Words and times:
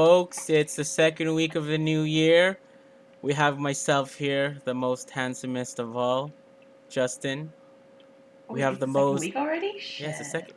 And 0.00 0.08
we're 0.08 0.12
live, 0.14 0.18
folks. 0.20 0.48
It's 0.50 0.76
the 0.76 0.84
second 0.84 1.34
week 1.34 1.54
of 1.56 1.66
the 1.66 1.76
new 1.78 2.02
year. 2.02 2.58
We 3.22 3.34
have 3.34 3.58
myself 3.58 4.14
here, 4.14 4.56
the 4.64 4.72
most 4.74 5.10
handsomest 5.10 5.78
of 5.78 5.94
all, 5.96 6.32
Justin. 6.88 7.52
Oh, 8.48 8.54
we 8.54 8.62
have 8.62 8.74
the 8.80 8.86
second 8.86 8.92
most- 8.94 9.20
week 9.20 9.36
already. 9.36 9.78
Shit. 9.78 10.06
Yes, 10.08 10.18
the 10.18 10.24
second. 10.24 10.54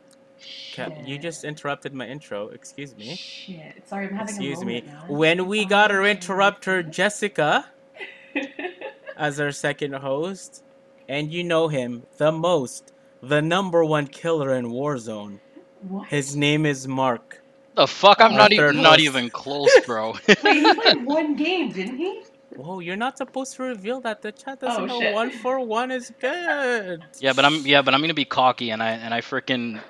Ca- 0.74 1.02
You 1.04 1.18
just 1.18 1.44
interrupted 1.44 1.92
my 1.94 2.06
intro. 2.06 2.48
Excuse 2.48 2.96
me. 2.96 3.14
Shit. 3.16 3.86
Sorry, 3.86 4.06
I'm 4.08 4.14
having 4.14 4.34
Excuse 4.34 4.62
a 4.62 4.64
me. 4.64 4.80
moment, 4.82 5.08
man. 5.08 5.18
When 5.18 5.46
we 5.46 5.64
Oh, 5.64 5.68
got 5.68 5.90
our 5.90 6.02
shit. 6.04 6.16
interrupter, 6.16 6.82
Jessica, 6.82 7.66
as 9.16 9.38
our 9.40 9.52
second 9.52 9.92
host, 9.94 10.64
and 11.08 11.30
you 11.32 11.44
know 11.44 11.68
him, 11.68 12.04
the 12.16 12.32
most, 12.32 12.92
the 13.22 13.40
number 13.42 13.84
one 13.84 14.06
killer 14.06 14.54
in 14.54 14.66
Warzone. 14.70 15.38
what? 15.86 16.08
His 16.08 16.34
name 16.34 16.64
is 16.66 16.88
Mark. 16.88 17.42
The 17.76 17.86
fuck? 17.88 18.20
I'm 18.22 18.36
Our 18.36 18.36
not 18.36 18.52
third 18.56 18.76
even 18.76 18.82
not 18.82 19.00
even 19.00 19.30
close, 19.30 19.78
bro. 19.80 20.16
Wait, 20.42 20.60
he 20.62 20.74
played 20.74 20.96
one 21.04 21.36
game, 21.36 21.72
didn't 21.72 21.98
he? 21.98 22.22
Whoa, 22.54 22.80
you're 22.80 22.96
not 22.96 23.18
supposed 23.18 23.56
to 23.56 23.64
reveal 23.64 24.00
that. 24.02 24.22
The 24.22 24.32
chat 24.32 24.60
doesn't 24.60 24.84
Oh, 24.84 24.88
know 24.88 25.00
shit. 25.00 25.16
one 25.16 25.30
for 25.30 25.60
one 25.60 25.90
is 25.92 26.12
good. 26.20 27.04
yeah, 27.20 27.32
but 27.34 27.44
I'm 27.44 27.66
yeah, 27.66 27.82
but 27.82 27.94
I'm 27.94 28.00
gonna 28.02 28.14
be 28.14 28.26
cocky 28.26 28.70
and 28.70 28.82
I 28.82 28.90
and 28.92 29.14
I 29.14 29.20
freaking 29.22 29.82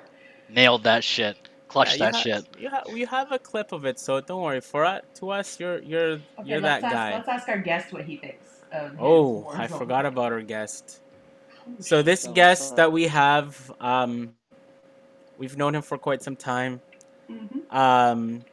nailed 0.49 0.83
that 0.85 1.03
shit. 1.03 1.37
Clutched 1.69 1.99
Yeah, 1.99 1.99
that 1.99 2.15
ha- 2.15 2.25
shit. 2.25 2.45
You 2.57 2.69
have 2.69 2.85
we 2.89 3.05
have 3.05 3.31
a 3.31 3.39
clip 3.39 3.71
of 3.73 3.85
it, 3.85 3.99
so 3.99 4.21
don't 4.21 4.41
worry. 4.43 4.61
For 4.61 4.85
us, 4.85 5.01
to 5.19 5.31
us, 5.31 5.59
you're 5.59 5.81
you're 5.81 6.19
Okay, 6.39 6.59
you're 6.59 6.61
that 6.61 6.83
ask, 6.83 6.89
guy. 6.89 7.11
Let's 7.11 7.29
ask 7.29 7.49
our 7.49 7.59
guest 7.59 7.93
what 7.93 8.05
he 8.05 8.17
thinks 8.17 8.63
of. 8.71 8.93
Oh, 8.97 9.49
I 9.53 9.67
Warzone. 9.67 9.69
forgot 9.69 10.05
about 10.05 10.33
our 10.33 10.41
guest. 10.43 11.01
So 11.79 12.03
this 12.03 12.27
So, 12.27 12.27
guest 12.27 12.77
that 12.77 12.91
we 12.91 13.05
have, 13.07 13.71
um, 13.81 14.35
we've 15.37 15.57
known 15.57 15.75
him 15.75 15.83
for 15.83 15.97
quite 15.97 16.23
some 16.23 16.37
time. 16.37 16.81
Mhm. 17.29 17.73
Um, 17.73 18.43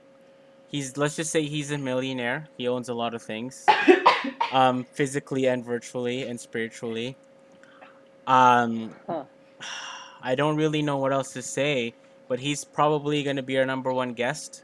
he's 0.71 0.97
let's 0.97 1.17
just 1.17 1.31
say 1.31 1.43
he's 1.45 1.71
a 1.71 1.79
millionaire. 1.79 2.49
He 2.57 2.69
owns 2.69 2.89
a 2.89 2.95
lot 2.95 3.15
of 3.15 3.23
things, 3.23 3.67
um, 4.53 4.85
physically 4.85 5.47
and 5.47 5.65
virtually 5.65 6.27
and 6.27 6.41
spiritually. 6.41 7.17
Um, 8.27 8.95
Huh. 9.07 9.25
I 10.23 10.35
don't 10.37 10.57
really 10.57 10.83
know 10.83 10.99
what 10.99 11.13
else 11.13 11.33
to 11.33 11.43
say, 11.43 11.95
but 12.29 12.39
he's 12.39 12.65
probably 12.65 13.23
gonna 13.25 13.43
be 13.43 13.59
our 13.59 13.67
number 13.67 13.93
one 13.93 14.13
guest 14.15 14.63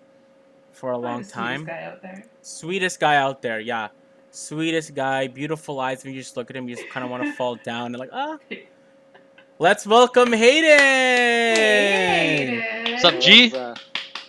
for 0.72 0.91
a 0.91 0.93
Probably 0.93 1.09
long 1.09 1.19
the 1.22 1.25
sweetest 1.25 1.34
time. 1.34 1.65
Guy 1.65 1.83
out 1.83 2.03
there. 2.03 2.25
Sweetest 2.43 3.00
guy 3.00 3.17
out 3.17 3.43
there, 3.43 3.59
yeah. 3.61 3.89
Sweetest 4.31 4.95
guy, 4.95 5.27
beautiful 5.27 5.81
eyes. 5.81 6.05
When 6.05 6.15
you 6.15 6.20
just 6.20 6.37
look 6.37 6.48
at 6.50 6.56
him, 6.56 6.69
you 6.69 6.77
just 6.77 6.89
kind 6.91 7.03
of 7.05 7.11
want 7.11 7.25
to 7.25 7.33
fall 7.37 7.56
down 7.56 7.87
and 7.87 7.98
like, 7.98 8.11
ah. 8.12 8.39
Let's 9.59 9.84
welcome 9.84 10.33
Hayden. 10.33 10.78
Hey, 10.78 12.93
What's 12.93 13.05
up, 13.05 13.19
G? 13.20 13.48
That 13.48 13.59
was, 13.59 13.78
uh, 13.78 13.81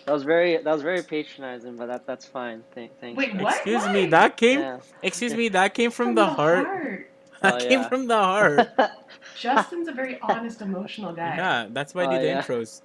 that 0.06 0.12
was 0.12 0.22
very 0.22 0.56
that 0.56 0.72
was 0.72 0.82
very 0.82 1.02
patronizing, 1.02 1.76
but 1.76 1.86
that 1.86 2.06
that's 2.06 2.26
fine. 2.26 2.62
Thank 2.74 2.98
thanks. 3.00 3.16
Wait, 3.18 3.34
man. 3.34 3.44
what? 3.44 3.54
Excuse 3.56 3.86
me, 3.88 4.06
that 4.06 4.36
came. 4.36 4.60
Yeah. 4.60 4.78
Excuse 5.02 5.34
me, 5.34 5.48
that 5.50 5.74
came 5.74 5.90
from, 5.90 6.14
the, 6.14 6.26
heart. 6.26 6.66
heart. 6.66 7.10
That 7.42 7.54
Oh, 7.54 7.58
came 7.68 7.80
yeah. 7.80 7.88
from 7.88 8.06
the 8.06 8.16
heart. 8.16 8.68
Justin's 9.38 9.88
a 9.88 9.92
very 9.92 10.18
honest, 10.20 10.60
emotional 10.60 11.12
guy. 11.12 11.36
yeah, 11.36 11.66
that's 11.70 11.94
why 11.94 12.02
I 12.02 12.06
do 12.06 12.16
Oh, 12.16 12.18
the 12.20 12.26
yeah. 12.26 12.42
intros. 12.42 12.82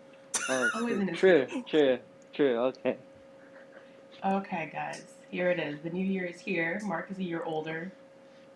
oh, 0.49 0.69
Oh, 0.75 0.87
isn't 0.87 1.09
it 1.09 1.15
true, 1.15 1.47
true, 1.67 1.99
true. 2.33 2.57
Okay. 2.59 2.97
Okay, 4.23 4.69
guys, 4.73 5.03
here 5.29 5.51
it 5.51 5.59
is. 5.59 5.81
The 5.81 5.89
new 5.89 6.05
year 6.05 6.25
is 6.25 6.39
here. 6.39 6.79
Mark 6.83 7.11
is 7.11 7.17
a 7.19 7.23
year 7.23 7.43
older. 7.43 7.91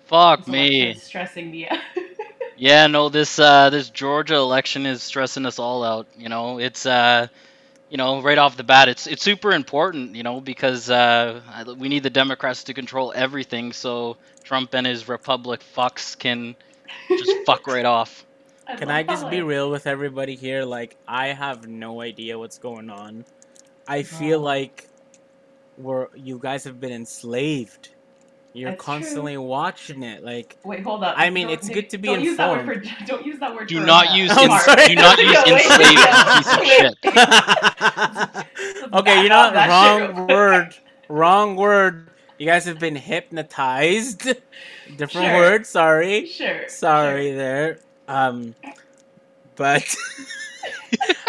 Fuck 0.05 0.39
This 0.39 0.47
me. 0.47 0.93
stressing 0.95 1.51
me 1.51 1.67
out. 1.67 1.79
Yeah, 2.57 2.87
no, 2.87 3.07
this 3.07 3.39
uh 3.39 3.69
this 3.69 3.89
Georgia 3.89 4.35
election 4.35 4.85
is 4.85 5.01
stressing 5.01 5.45
us 5.45 5.59
all 5.59 5.81
out. 5.83 6.07
You 6.17 6.27
know, 6.27 6.59
it's 6.59 6.85
uh 6.85 7.27
you 7.89 7.97
know, 7.97 8.21
right 8.21 8.37
off 8.37 8.55
the 8.55 8.63
bat, 8.63 8.87
it's 8.87 9.07
it's 9.07 9.23
super 9.23 9.51
important, 9.51 10.15
you 10.15 10.23
know, 10.23 10.39
because 10.39 10.89
uh, 10.89 11.41
we 11.77 11.89
need 11.89 12.03
the 12.03 12.09
Democrats 12.09 12.65
to 12.65 12.73
control 12.73 13.11
everything, 13.15 13.73
so 13.73 14.17
Trump 14.43 14.73
and 14.73 14.85
his 14.85 15.07
Republic 15.07 15.61
fucks 15.75 16.17
can 16.17 16.55
just 17.09 17.31
fuck 17.45 17.67
right 17.67 17.85
off. 17.85 18.25
Can 18.77 18.91
I 18.91 19.01
just 19.01 19.29
be 19.31 19.41
real 19.41 19.71
with 19.71 19.87
everybody 19.87 20.35
here? 20.35 20.63
Like, 20.63 20.95
I 21.07 21.27
have 21.29 21.67
no 21.67 22.01
idea 22.01 22.37
what's 22.37 22.59
going 22.59 22.91
on. 22.91 23.25
I 23.87 24.03
feel 24.03 24.39
Bro. 24.39 24.45
like 24.45 24.87
we're 25.77 26.07
you 26.15 26.37
guys 26.37 26.65
have 26.65 26.79
been 26.79 26.91
enslaved. 26.91 27.89
You're 28.53 28.71
That's 28.71 28.81
constantly 28.83 29.37
watching 29.37 30.01
it. 30.01 30.23
Like, 30.23 30.57
Wait, 30.63 30.81
hold 30.81 31.03
up. 31.03 31.13
I 31.17 31.29
mean, 31.29 31.45
Don't- 31.47 31.53
it's 31.53 31.69
good 31.69 31.87
to 31.91 31.99
be 31.99 32.07
don't 32.07 32.21
use 32.21 32.35
that 32.37 32.49
word 32.49 32.59
informed. 32.61 32.87
for. 32.97 33.05
Don't 33.05 33.23
use 33.25 33.39
that 33.39 33.53
word. 33.55 33.67
Do 33.67 33.79
for, 33.79 33.85
not 33.85 34.07
uh, 34.09 34.13
use 34.15 34.31
I'm 34.33 34.47
do 34.87 34.95
not 34.95 35.19
use 35.23 35.37
enslaved, 35.45 36.07
piece 36.33 36.53
of 36.53 36.65
shit. 36.65 36.95
okay, 38.93 39.23
you 39.23 39.29
know 39.29 39.37
what? 39.37 39.53
Back 39.53 39.69
off 39.69 39.99
that 39.99 40.07
shit 40.07 40.15
Wrong 40.15 40.27
word. 40.27 40.75
Wrong 41.09 41.55
word. 41.55 42.07
You 42.39 42.45
guys 42.45 42.65
have 42.65 42.79
been 42.79 42.95
hypnotized. 42.95 44.21
Different 44.97 45.27
Sure. 45.27 45.35
word. 45.37 45.65
Sorry. 45.65 46.25
Sure. 46.25 46.67
Sorry 46.69 47.31
there. 47.33 47.79
Um, 48.07 48.55
but 49.55 49.83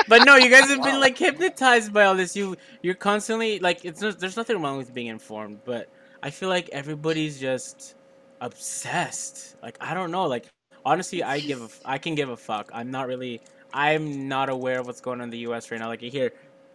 but 0.09 0.25
no, 0.25 0.37
you 0.37 0.49
guys 0.49 0.69
have 0.71 0.83
been 0.83 1.01
like 1.01 1.19
hypnotized 1.19 1.93
by 1.93 2.05
all 2.05 2.15
this. 2.15 2.37
You 2.37 2.57
you're 2.83 2.95
constantly 2.95 3.59
like 3.59 3.85
it's 3.85 4.01
no, 4.01 4.13
there's 4.13 4.37
nothing 4.37 4.61
wrong 4.63 4.79
with 4.79 4.95
being 4.95 5.09
informed, 5.09 5.61
but 5.65 5.89
I 6.23 6.31
feel 6.31 6.49
like 6.49 6.69
everybody's 6.71 7.41
just 7.41 7.95
obsessed. 8.41 9.57
Like 9.63 9.77
I 9.81 9.95
don't 9.95 10.11
know. 10.11 10.27
Like 10.27 10.47
honestly, 10.85 11.23
I 11.23 11.41
give 11.41 11.61
a 11.63 11.69
I 11.85 11.99
can 11.99 12.15
give 12.15 12.29
a 12.29 12.37
fuck. 12.37 12.71
I'm 12.75 12.91
not 12.91 13.07
really. 13.09 13.41
I'm 13.73 14.29
not 14.29 14.49
aware 14.49 14.81
of 14.81 14.87
what's 14.87 15.01
going 15.01 15.21
on 15.21 15.25
in 15.25 15.31
the 15.31 15.39
U.S. 15.39 15.71
right 15.71 15.79
now. 15.81 15.89
Like 15.89 16.03
you 16.03 16.11
hear 16.11 16.33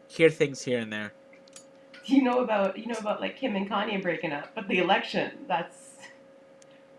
hear 0.07 0.29
things 0.29 0.61
here 0.61 0.79
and 0.79 0.91
there. 0.91 1.13
You 2.05 2.23
know 2.23 2.39
about 2.39 2.77
you 2.77 2.85
know 2.87 2.97
about 2.99 3.19
like 3.21 3.37
Kim 3.37 3.55
and 3.55 3.69
Kanye 3.69 4.01
breaking 4.01 4.31
up, 4.31 4.49
but 4.55 4.67
the 4.67 4.77
election 4.79 5.31
that's 5.47 5.93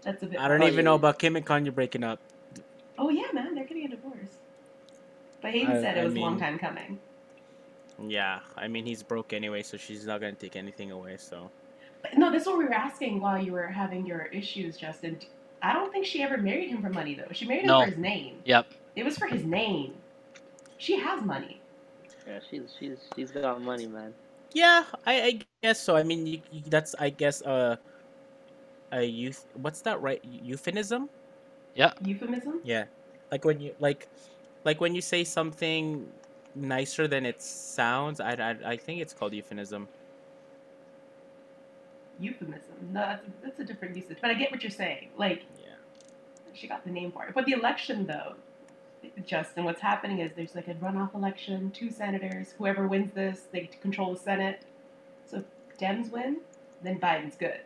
that's 0.03 0.23
a 0.23 0.27
bit. 0.27 0.41
I 0.41 0.49
don't 0.49 0.63
Oh, 0.63 0.67
even 0.67 0.85
know 0.85 0.95
about 0.95 1.19
Kim 1.19 1.37
and 1.37 1.47
Kanye 1.47 1.75
breaking 1.75 2.05
up. 2.05 2.21
Oh 2.99 3.09
yeah, 3.11 3.31
man, 3.33 3.55
they're 3.55 3.65
getting 3.65 3.85
a 3.87 3.89
divorce. 3.89 4.39
But 5.41 5.53
Hayden 5.53 5.77
I- 5.77 5.81
said 5.81 5.97
it 5.97 6.01
I 6.01 6.05
was 6.05 6.15
a 6.15 6.19
long 6.19 6.39
time 6.39 6.59
coming. 6.59 6.99
Yeah, 8.03 8.41
I 8.57 8.69
mean 8.69 8.85
he's 8.85 9.03
broke 9.03 9.33
anyway, 9.33 9.63
so 9.63 9.77
she's 9.77 10.05
not 10.07 10.21
gonna 10.21 10.33
take 10.35 10.57
anything 10.57 10.91
away. 10.91 11.17
So 11.19 11.51
no, 12.17 12.31
this 12.31 12.43
is 12.43 12.49
what 12.49 12.59
we 12.59 12.65
were 12.65 12.75
asking 12.75 13.21
while 13.21 13.43
you 13.43 13.53
were 13.53 13.67
having 13.69 14.07
your 14.07 14.25
issues, 14.27 14.77
Justin. 14.77 15.19
I 15.63 15.73
don't 15.73 15.93
think 15.93 16.07
she 16.07 16.23
ever 16.23 16.37
married 16.39 16.69
him 16.71 16.83
for 16.83 16.91
money 16.91 17.15
though. 17.15 17.33
She 17.33 17.47
married 17.47 17.65
him 17.65 17.69
No. 17.69 17.81
for 17.81 17.87
his 17.87 17.97
name. 17.99 18.43
Yep. 18.45 18.67
It 18.97 19.05
was 19.05 19.17
for 19.19 19.27
his 19.27 19.45
name. 19.45 19.95
She 20.79 20.99
has 20.99 21.23
money. 21.23 21.63
Yeah, 22.27 22.41
she's 22.51 22.75
she's 22.79 22.99
she's 23.15 23.31
got 23.33 23.61
money, 23.63 23.87
man. 23.87 24.15
yeah, 24.53 24.85
I, 25.07 25.23
I 25.23 25.31
guess 25.33 25.81
so. 25.81 25.97
I 25.97 26.03
mean 26.03 26.27
you, 26.27 26.41
you, 26.51 26.63
that's 26.67 26.95
I 26.99 27.11
guess 27.11 27.43
uh, 27.43 27.77
a 28.93 29.03
youth. 29.03 29.47
What's 29.55 29.81
that 29.83 30.01
right? 30.01 30.21
Euphemism? 30.25 31.09
Yeah. 31.75 31.93
Euphemism? 32.03 32.61
Yeah, 32.65 32.85
like 33.31 33.45
when 33.45 33.61
you 33.61 33.75
like, 33.79 34.09
like 34.65 34.81
when 34.81 34.95
you 34.95 35.01
say 35.01 35.25
something 35.25 36.07
nicer 36.55 37.07
than 37.09 37.27
it 37.27 37.41
sounds. 37.43 38.21
I, 38.21 38.33
I, 38.35 38.73
I 38.73 38.77
think 38.77 39.01
it's 39.01 39.13
called 39.15 39.35
euphemism. 39.35 39.89
Euphemism. 42.19 42.75
No, 42.93 43.01
that's 43.01 43.27
a, 43.27 43.31
that's 43.43 43.61
a 43.61 43.65
different 43.65 43.97
usage. 43.97 44.19
But 44.21 44.31
I 44.31 44.35
get 44.35 44.51
what 44.51 44.63
you're 44.63 44.71
saying. 44.71 45.11
Like 45.17 45.45
Yeah. 45.59 45.75
she 46.55 46.67
got 46.69 46.85
the 46.85 46.91
name 46.91 47.13
for 47.13 47.25
it. 47.27 47.35
But 47.35 47.47
the 47.47 47.53
election 47.53 48.07
though, 48.07 48.35
Justin, 49.27 49.65
what's 49.65 49.81
happening 49.81 50.21
is 50.21 50.33
there's 50.35 50.55
like 50.55 50.69
a 50.69 50.75
runoff 50.75 51.15
election, 51.15 51.71
two 51.71 51.91
senators. 51.91 52.55
Whoever 52.59 52.89
wins 52.89 53.13
this, 53.15 53.43
they 53.53 53.69
control 53.81 54.15
the 54.15 54.21
Senate. 54.21 54.65
So 55.25 55.39
if 55.39 55.79
Dems 55.79 56.11
win, 56.11 56.39
then 56.83 56.99
Biden's 56.99 57.37
good. 57.37 57.61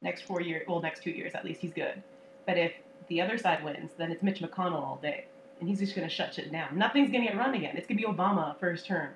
Next 0.00 0.22
four 0.22 0.40
years, 0.40 0.64
well, 0.68 0.80
next 0.80 1.02
two 1.02 1.10
years 1.10 1.32
at 1.34 1.44
least, 1.44 1.60
he's 1.60 1.72
good. 1.72 2.02
But 2.46 2.58
if 2.58 2.72
the 3.08 3.20
other 3.20 3.38
side 3.38 3.62
wins, 3.64 3.92
then 3.96 4.10
it's 4.10 4.22
Mitch 4.22 4.40
McConnell 4.40 4.82
all 4.82 4.98
day, 5.02 5.26
and 5.60 5.68
he's 5.68 5.78
just 5.78 5.94
gonna 5.94 6.08
shut 6.08 6.34
shit 6.34 6.50
down. 6.50 6.76
Nothing's 6.76 7.10
gonna 7.12 7.24
get 7.24 7.36
run 7.36 7.54
again. 7.54 7.76
It's 7.76 7.86
gonna 7.86 8.00
be 8.00 8.06
Obama 8.06 8.58
first 8.58 8.86
term, 8.86 9.10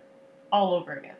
all 0.52 0.74
over 0.74 0.94
again. 0.94 1.16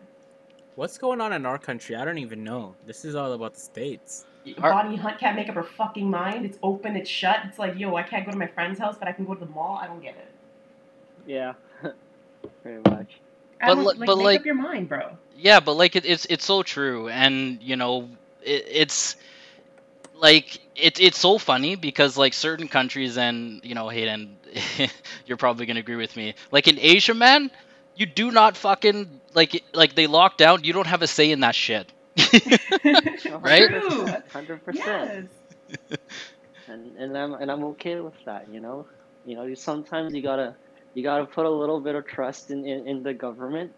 What's 0.77 0.99
going 0.99 1.21
on 1.21 1.33
in 1.33 1.47
our 1.47 1.59
country? 1.59 1.97
I 1.97 2.05
don't 2.05 2.19
even 2.19 2.45
know. 2.45 2.75
This 2.87 3.05
is 3.05 3.15
all 3.15 3.33
about 3.33 3.55
the 3.55 3.61
states. 3.61 4.27
Are- 4.59 4.71
Bonnie 4.73 4.97
Henry 4.97 5.19
can't 5.19 5.35
make 5.35 5.49
up 5.49 5.55
her 5.57 5.63
fucking 5.65 6.09
mind. 6.09 6.45
It's 6.45 6.59
open, 6.63 6.97
it's 6.97 7.11
shut. 7.11 7.41
It's 7.47 7.59
like, 7.59 7.79
yo, 7.79 7.97
I 7.97 8.03
can't 8.03 8.25
go 8.25 8.31
to 8.33 8.39
my 8.39 8.47
friend's 8.47 8.79
house, 8.79 8.97
but 8.99 9.09
I 9.09 9.13
can 9.13 9.25
go 9.25 9.35
to 9.35 9.41
the 9.41 9.51
mall. 9.51 9.79
I 9.83 9.87
don't 9.87 10.01
get 10.01 10.15
it. 10.17 10.29
Yeah, 11.27 11.55
pretty 12.63 12.89
much. 12.89 13.21
I 13.61 13.69
But 13.69 13.75
don't, 13.75 13.85
like, 13.85 13.99
but 13.99 14.17
make 14.19 14.25
like- 14.25 14.41
up 14.41 14.47
your 14.47 14.55
mind, 14.55 14.89
bro. 14.89 15.17
Yeah, 15.39 15.61
but 15.61 15.75
like 15.75 15.97
it, 15.97 16.05
it's 16.07 16.25
it's 16.27 16.45
so 16.47 16.63
true, 16.63 17.09
and 17.09 17.61
you 17.63 17.77
know, 17.77 18.09
it, 18.43 18.65
it's 18.71 19.17
like 20.15 20.61
it, 20.77 20.99
it's 21.01 21.19
so 21.19 21.37
funny 21.39 21.75
because 21.77 22.17
like 22.17 22.33
certain 22.33 22.69
countries 22.69 23.19
and 23.19 23.61
you 23.65 23.75
know, 23.75 23.89
Hayden, 23.89 24.37
you're 25.27 25.37
probably 25.37 25.67
gonna 25.67 25.81
agree 25.81 25.97
with 25.97 26.17
me. 26.17 26.35
Like 26.53 26.69
in 26.69 26.79
Asia, 26.79 27.13
man, 27.13 27.51
you 27.97 28.07
do 28.07 28.31
not 28.33 28.57
fucking 28.57 29.21
like 29.35 29.63
like 29.75 29.95
they 29.95 30.07
lock 30.07 30.39
down. 30.39 30.65
You 30.65 30.73
don't 30.73 30.87
have 30.89 31.03
a 31.03 31.09
say 31.09 31.31
in 31.31 31.41
that 31.41 31.57
shit. 31.57 31.93
Right? 33.43 33.71
Hundred 34.33 34.65
percent. 34.65 35.15
Yes. 35.15 35.29
and 36.69 36.97
and 36.97 37.17
I'm 37.17 37.35
and 37.35 37.51
I'm 37.51 37.65
okay 37.65 38.01
with 38.01 38.15
that. 38.27 38.49
You 38.49 38.61
know, 38.61 38.87
you 39.25 39.37
know, 39.37 39.45
you 39.45 39.57
sometimes 39.57 40.15
you 40.15 40.23
gotta 40.23 40.57
you 40.95 41.03
gotta 41.03 41.27
put 41.27 41.47
a 41.47 41.51
little 41.51 41.81
bit 41.81 41.95
of 41.97 42.07
trust 42.07 42.51
in 42.51 42.67
in, 42.67 42.87
in 42.89 43.03
the 43.03 43.15
government. 43.15 43.73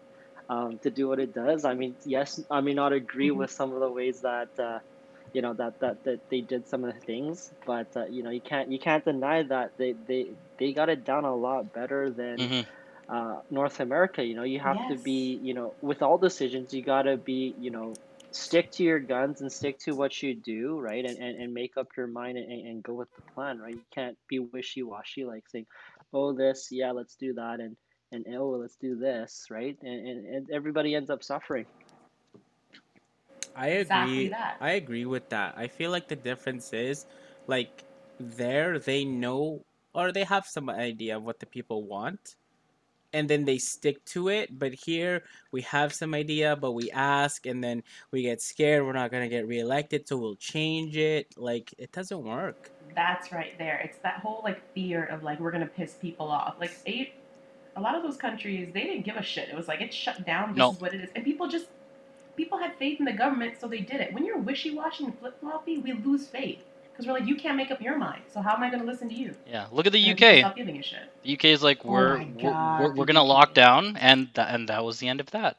um, 0.49 0.79
to 0.83 0.91
do 0.91 1.07
what 1.07 1.19
it 1.19 1.33
does. 1.33 1.65
I 1.65 1.73
mean, 1.75 1.95
yes, 2.05 2.39
I 2.51 2.61
may 2.61 2.73
not 2.73 2.93
agree 2.93 3.31
Mhm. 3.31 3.39
with 3.39 3.51
some 3.51 3.73
of 3.73 3.79
the 3.79 3.91
ways 3.91 4.21
that 4.21 4.49
uh, 4.59 4.79
you 5.33 5.41
know 5.41 5.53
that, 5.53 5.73
that 5.81 5.97
that 6.05 6.19
they 6.29 6.41
did 6.41 6.67
some 6.67 6.83
of 6.85 6.93
the 6.93 6.99
things, 7.05 7.51
but 7.65 7.87
uh, 7.95 8.05
you 8.09 8.23
know 8.23 8.31
you 8.31 8.41
can't 8.41 8.71
you 8.71 8.79
can't 8.79 9.03
deny 9.05 9.43
that 9.43 9.71
they 9.77 9.95
they 10.07 10.35
they 10.59 10.73
got 10.73 10.89
it 10.89 11.03
down 11.05 11.25
a 11.25 11.35
lot 11.35 11.71
better 11.73 12.11
than 12.11 12.39
hmm 12.39 12.61
uh, 13.11 13.37
North 13.49 13.79
America. 13.79 14.23
You 14.23 14.35
know, 14.35 14.43
you 14.43 14.59
have 14.59 14.79
to 14.87 14.95
be, 14.97 15.39
you 15.41 15.53
know, 15.53 15.75
with 15.81 16.01
all 16.01 16.17
decisions, 16.17 16.73
you 16.73 16.83
gotta 16.83 17.17
be, 17.17 17.55
you 17.57 17.71
know, 17.71 17.97
stick 18.31 18.71
to 18.73 18.83
your 18.83 18.99
guns 18.99 19.41
and 19.41 19.51
stick 19.51 19.79
to 19.85 19.95
what 19.95 20.21
you 20.21 20.35
do, 20.35 20.79
right? 20.79 21.05
And 21.05 21.17
and, 21.17 21.41
and 21.41 21.53
make 21.53 21.77
up 21.77 21.87
your 21.97 22.07
mind 22.07 22.37
and, 22.37 22.51
and 22.51 22.67
and 22.67 22.83
go 22.83 22.93
with 22.93 23.09
the 23.15 23.23
plan, 23.33 23.59
right? 23.59 23.75
You 23.75 23.85
can't 23.93 24.17
be 24.29 24.39
wishy 24.39 24.83
washy, 24.83 25.25
like 25.25 25.43
saying, 25.49 25.65
oh, 26.13 26.33
this, 26.33 26.67
yeah, 26.71 26.91
let's 26.91 27.15
do 27.15 27.33
that, 27.33 27.59
and 27.59 27.75
and 28.11 28.25
oh, 28.37 28.51
let's 28.61 28.75
do 28.77 28.95
this, 28.97 29.45
right? 29.49 29.77
And 29.81 30.07
and, 30.07 30.25
and 30.35 30.47
everybody 30.53 30.95
ends 30.95 31.09
up 31.09 31.23
suffering. 31.23 31.65
I 33.55 33.69
Exactly 33.69 34.29
agree. 34.29 34.29
that. 34.29 34.57
I 34.59 34.71
agree 34.71 35.05
with 35.05 35.29
that. 35.29 35.55
I 35.57 35.67
feel 35.67 35.91
like 35.91 36.07
the 36.07 36.15
difference 36.15 36.73
is 36.73 37.05
like 37.47 37.83
there 38.19 38.79
they 38.79 39.05
know 39.05 39.65
or 39.93 40.11
they 40.11 40.23
have 40.23 40.45
some 40.45 40.69
idea 40.69 41.17
of 41.17 41.23
what 41.23 41.39
the 41.39 41.45
people 41.45 41.83
want 41.85 42.35
and 43.13 43.29
then 43.29 43.45
they 43.45 43.57
stick 43.57 44.03
to 44.05 44.29
it. 44.29 44.57
But 44.57 44.73
here 44.73 45.23
we 45.51 45.61
have 45.63 45.93
some 45.93 46.13
idea, 46.13 46.55
but 46.55 46.73
we 46.73 46.91
ask 46.91 47.45
and 47.45 47.63
then 47.63 47.83
we 48.11 48.23
get 48.23 48.41
scared 48.41 48.85
we're 48.85 48.93
not 48.93 49.11
gonna 49.11 49.29
get 49.29 49.47
reelected, 49.47 50.07
so 50.07 50.17
we'll 50.17 50.35
change 50.35 50.97
it. 50.97 51.27
Like 51.37 51.73
it 51.77 51.91
doesn't 51.91 52.23
work. 52.23 52.71
That's 52.95 53.31
right 53.31 53.57
there. 53.57 53.79
It's 53.83 53.97
that 54.03 54.19
whole 54.19 54.41
like 54.43 54.61
fear 54.73 55.05
of 55.05 55.23
like 55.23 55.39
we're 55.39 55.51
gonna 55.51 55.67
piss 55.67 55.95
people 55.95 56.27
off. 56.31 56.55
Like 56.59 56.79
eight, 56.85 57.13
a 57.75 57.81
lot 57.81 57.95
of 57.95 58.03
those 58.03 58.17
countries 58.17 58.71
they 58.73 58.83
didn't 58.83 59.05
give 59.05 59.15
a 59.17 59.23
shit. 59.23 59.49
It 59.49 59.55
was 59.55 59.67
like 59.67 59.81
it's 59.81 59.95
shut 59.95 60.25
down. 60.25 60.55
This 60.55 60.57
No. 60.59 60.71
is 60.71 60.79
what 60.81 60.93
it 60.93 61.01
is, 61.01 61.09
and 61.15 61.23
people 61.25 61.47
just 61.47 61.67
people 62.37 62.57
had 62.59 62.75
faith 62.79 62.99
in 62.99 63.05
the 63.05 63.13
government, 63.13 63.55
so 63.59 63.67
they 63.67 63.81
did 63.81 64.01
it. 64.01 64.13
When 64.13 64.25
you're 64.25 64.39
wishy 64.39 64.75
washy 64.75 65.05
and 65.05 65.17
flip 65.19 65.39
floppy, 65.39 65.79
we 65.79 65.93
lose 65.93 66.27
faith 66.29 66.63
because 66.99 67.07
we're 67.07 67.17
like 67.17 67.27
you 67.29 67.35
can't 67.37 67.55
make 67.55 67.71
up 67.71 67.81
your 67.81 67.97
mind. 67.97 68.21
So 68.33 68.41
how 68.41 68.53
am 68.55 68.61
I 68.61 68.69
gonna 68.69 68.83
listen 68.83 69.07
to 69.07 69.15
you? 69.15 69.33
Yeah, 69.49 69.67
look 69.71 69.87
at 69.87 69.93
the 69.93 70.09
And 70.09 70.21
UK. 70.21 70.39
Stop 70.39 70.57
giving 70.57 70.77
a 70.77 70.83
shit. 70.83 71.09
The 71.23 71.33
UK 71.33 71.45
is 71.45 71.63
like 71.63 71.79
Oh 71.85 71.89
we're 71.89 72.17
my 72.17 72.27
we're, 72.35 72.51
God, 72.51 72.81
we're, 72.81 72.93
we're 72.93 73.05
gonna 73.05 73.23
lock 73.23 73.53
down, 73.53 73.95
and 73.95 74.27
that 74.33 74.53
and 74.53 74.67
that 74.67 74.83
was 74.83 74.99
the 74.99 75.07
end 75.07 75.21
of 75.21 75.31
that. 75.31 75.55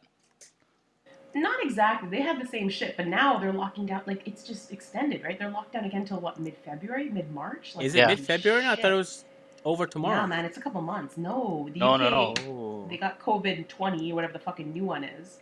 Not 1.34 1.62
exactly. 1.62 2.10
They 2.10 2.20
had 2.20 2.40
the 2.40 2.46
same 2.46 2.68
shit, 2.68 2.96
but 2.96 3.06
now 3.06 3.38
they're 3.38 3.54
locking 3.54 3.86
down. 3.86 4.02
Like 4.06 4.26
it's 4.26 4.44
just 4.44 4.70
extended, 4.70 5.24
right? 5.24 5.38
They're 5.38 5.50
locked 5.50 5.72
down 5.72 5.84
again 5.84 6.04
till 6.04 6.20
what 6.20 6.38
mid 6.38 6.56
February, 6.58 7.08
mid 7.08 7.30
March. 7.32 7.74
Like, 7.74 7.86
Is 7.86 7.94
it 7.94 7.98
Yeah. 7.98 8.08
mid 8.08 8.20
February? 8.20 8.66
I 8.66 8.76
thought 8.76 8.92
it 8.92 8.96
was 8.96 9.24
over 9.64 9.86
tomorrow. 9.86 10.20
Yeah, 10.20 10.26
man, 10.26 10.44
it's 10.44 10.58
a 10.58 10.60
couple 10.60 10.82
months. 10.82 11.16
No, 11.16 11.70
the 11.72 11.78
No, 11.78 11.94
UK, 11.94 12.00
no, 12.00 12.10
no. 12.10 12.34
Oh. 12.46 12.86
They 12.90 12.98
got 12.98 13.18
COVID 13.18 13.68
twenty, 13.68 14.12
whatever 14.12 14.34
the 14.34 14.38
fucking 14.40 14.74
new 14.74 14.84
one 14.84 15.04
is. 15.04 15.38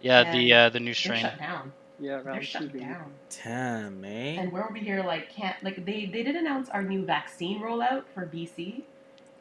Yeah, 0.00 0.32
the 0.32 0.52
uh, 0.52 0.68
the 0.70 0.80
new 0.80 0.94
strain. 0.94 1.20
shut 1.22 1.38
down. 1.38 1.72
Yeah, 2.00 2.16
They're 2.22 2.32
round 2.34 2.44
shut 2.44 2.72
two, 2.72 2.78
down. 2.78 3.12
Damn, 3.44 4.00
man. 4.00 4.38
And 4.38 4.52
we're 4.52 4.64
over 4.64 4.76
here 4.78 5.02
like 5.02 5.30
can't 5.30 5.56
like 5.64 5.84
they 5.84 6.06
they 6.06 6.22
did 6.22 6.36
announce 6.36 6.68
our 6.68 6.82
new 6.82 7.04
vaccine 7.04 7.60
rollout 7.60 8.04
for 8.14 8.24
BC. 8.26 8.82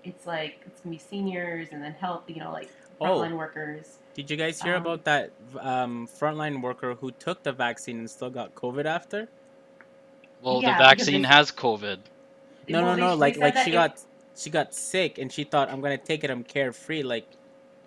It's 0.04 0.26
like 0.26 0.62
it's 0.66 0.82
gonna 0.82 0.96
be 0.96 0.98
seniors 1.00 1.70
and 1.72 1.84
then 1.84 1.94
health, 1.94 2.24
you 2.28 2.38
know, 2.40 2.52
like 2.52 2.70
Oh. 3.00 3.06
frontline 3.06 3.38
workers. 3.38 4.00
Did 4.16 4.32
you 4.32 4.38
guys 4.38 4.60
hear 4.60 4.76
Um, 4.76 4.82
about 4.82 5.04
that 5.04 5.30
um, 5.60 6.08
frontline 6.08 6.62
worker 6.64 6.96
who 6.96 7.12
took 7.12 7.44
the 7.44 7.52
vaccine 7.52 8.00
and 8.00 8.10
still 8.10 8.32
got 8.32 8.56
COVID 8.56 8.86
after? 8.86 9.28
Well, 10.42 10.62
Yeah, 10.64 10.78
the 10.80 10.84
vaccine 10.84 11.22
it's- 11.24 11.32
has 11.34 11.52
COVID. 11.52 12.00
No, 12.70 12.82
Well, 12.82 12.96
no, 12.98 13.08
no. 13.10 13.10
they 13.12 13.16
Like, 13.20 13.34
said 13.36 13.42
like 13.44 13.54
that 13.54 13.66
she 13.66 13.70
it- 13.72 13.74
got, 13.74 14.02
she 14.36 14.50
got 14.50 14.74
sick 14.74 15.20
and 15.20 15.32
she 15.32 15.44
thought 15.44 15.70
I'm 15.70 15.80
gonna 15.82 15.98
take 15.98 16.24
it. 16.24 16.32
I'm 16.32 16.44
carefree. 16.44 17.04
Like, 17.04 17.28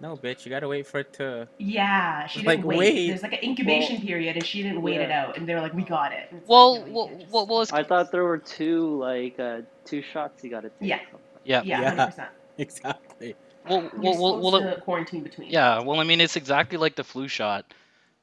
no, 0.01 0.17
bitch. 0.17 0.45
You 0.45 0.51
gotta 0.51 0.69
wait 0.69 0.87
for 0.87 1.01
it 1.01 1.13
to. 1.15 1.47
Yeah, 1.59 2.27
she 2.27 2.41
didn't 2.43 2.47
Like, 2.49 2.65
wait. 2.65 2.79
wait. 2.79 3.07
There's 3.09 3.23
like 3.23 3.35
an 3.35 3.45
incubation 3.45 4.01
period, 4.01 4.37
and 4.37 4.45
she 4.45 4.63
didn't 4.63 4.81
wait 4.83 5.01
it 5.01 5.11
out. 5.11 5.37
And 5.37 5.49
they're 5.49 5.61
like, 5.61 5.75
"We 5.75 5.83
got 5.85 6.13
it." 6.13 6.29
And 6.31 6.41
it's 6.41 6.49
like, 6.49 6.51
Well, 6.51 6.81
no, 6.81 6.87
you 6.87 6.93
well, 6.95 7.09
just- 7.19 7.31
well, 7.33 7.47
well, 7.47 7.61
it's, 7.63 7.73
I 7.73 7.83
thought 7.83 8.11
there 8.13 8.25
were 8.25 8.39
two 8.39 8.99
like 8.99 9.39
uh, 9.39 9.61
two 9.85 10.03
shots 10.03 10.43
you 10.43 10.51
got 10.51 10.63
to 10.63 10.71
take. 10.71 10.89
Yeah. 10.89 11.01
yeah, 11.45 11.63
yeah, 11.65 11.81
Yeah. 11.81 11.89
hundred 11.91 12.07
percent. 12.07 12.29
Exactly. 12.59 13.37
well, 13.69 13.83
You're 13.83 13.91
well, 14.01 14.03
well, 14.03 14.51
supposed 14.51 14.65
well, 14.65 14.75
to 14.75 14.81
quarantine 14.83 15.23
between. 15.23 15.51
yeah. 15.51 15.81
Well, 15.81 15.99
I 16.01 16.05
mean, 16.05 16.21
it's 16.21 16.37
exactly 16.37 16.77
like 16.79 16.95
the 16.97 17.05
flu 17.05 17.27
shot. 17.29 17.65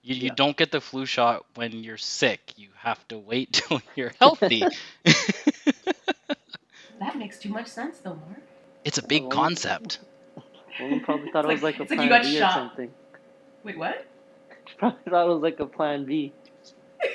You, 0.03 0.13
you 0.15 0.27
Yeah. 0.27 0.33
don't 0.35 0.56
get 0.56 0.71
the 0.71 0.80
flu 0.80 1.06
shot 1.07 1.44
when 1.56 1.71
you're 1.71 1.97
sick. 1.97 2.53
You 2.56 2.69
have 2.77 3.06
to 3.07 3.18
wait 3.18 3.53
till 3.53 3.81
you're 3.95 4.13
healthy. 4.19 4.63
that 7.00 7.18
makes 7.18 7.39
too 7.39 7.50
much 7.50 7.68
sense, 7.68 7.97
though, 8.00 8.15
Mark. 8.15 8.41
it's 8.83 8.97
a 8.97 9.03
big 9.07 9.23
Well, 9.23 9.31
concept. 9.31 10.00
Woman 10.79 11.00
probably 11.01 11.31
thought 11.31 11.45
it 11.45 11.47
was 11.47 11.63
like- 11.63 11.79
like, 11.79 11.79
a 11.79 11.83
it's 11.83 11.91
like 11.91 11.97
plan 12.09 12.09
you 12.09 12.09
got 12.09 12.24
B 12.24 12.38
or 12.38 12.51
something. 12.51 12.91
Wait, 13.63 13.77
what? 13.77 14.06
She 14.68 14.75
probably 14.77 15.00
thought 15.09 15.25
it 15.25 15.33
was 15.33 15.41
like 15.41 15.59
a 15.59 15.65
plan 15.65 16.06
B. 16.06 16.33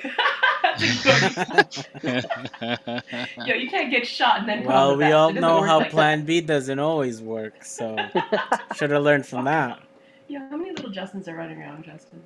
Yo, 3.47 3.55
you 3.55 3.69
can't 3.69 3.91
get 3.91 4.07
shot 4.07 4.39
and 4.41 4.49
then 4.49 4.63
put 4.63 4.69
on 4.69 4.73
well, 4.73 4.97
we 4.97 5.05
vest. 5.05 5.15
all 5.15 5.33
know 5.33 5.63
how 5.63 5.79
like 5.79 5.87
that. 5.89 5.93
Plan 5.93 6.25
B 6.25 6.41
doesn't 6.41 6.79
always 6.79 7.21
work. 7.21 7.65
So 7.65 7.97
should 8.77 8.91
have 8.91 9.03
learned 9.03 9.27
from 9.27 9.45
that. 9.47 9.81
Yo, 10.29 10.39
how 10.49 10.57
many 10.57 10.71
little 10.71 10.91
Justins 10.91 11.29
are 11.29 11.35
running 11.35 11.61
around, 11.61 11.85
Justin? 11.85 12.23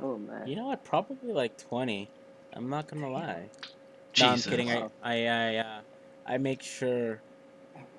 Oh 0.00 0.18
man. 0.18 0.46
You 0.46 0.56
know 0.56 0.66
what? 0.66 0.84
Probably 0.84 1.32
like 1.32 1.56
20. 1.58 2.08
I'm 2.54 2.68
not 2.68 2.88
gonna 2.88 3.10
lie. 3.10 3.44
No, 4.18 4.28
I'm 4.28 4.38
kidding. 4.40 4.70
I, 4.70 4.88
I, 5.02 5.26
I, 5.26 5.56
uh, 5.56 5.80
I 6.26 6.38
make 6.38 6.62
sure 6.62 7.20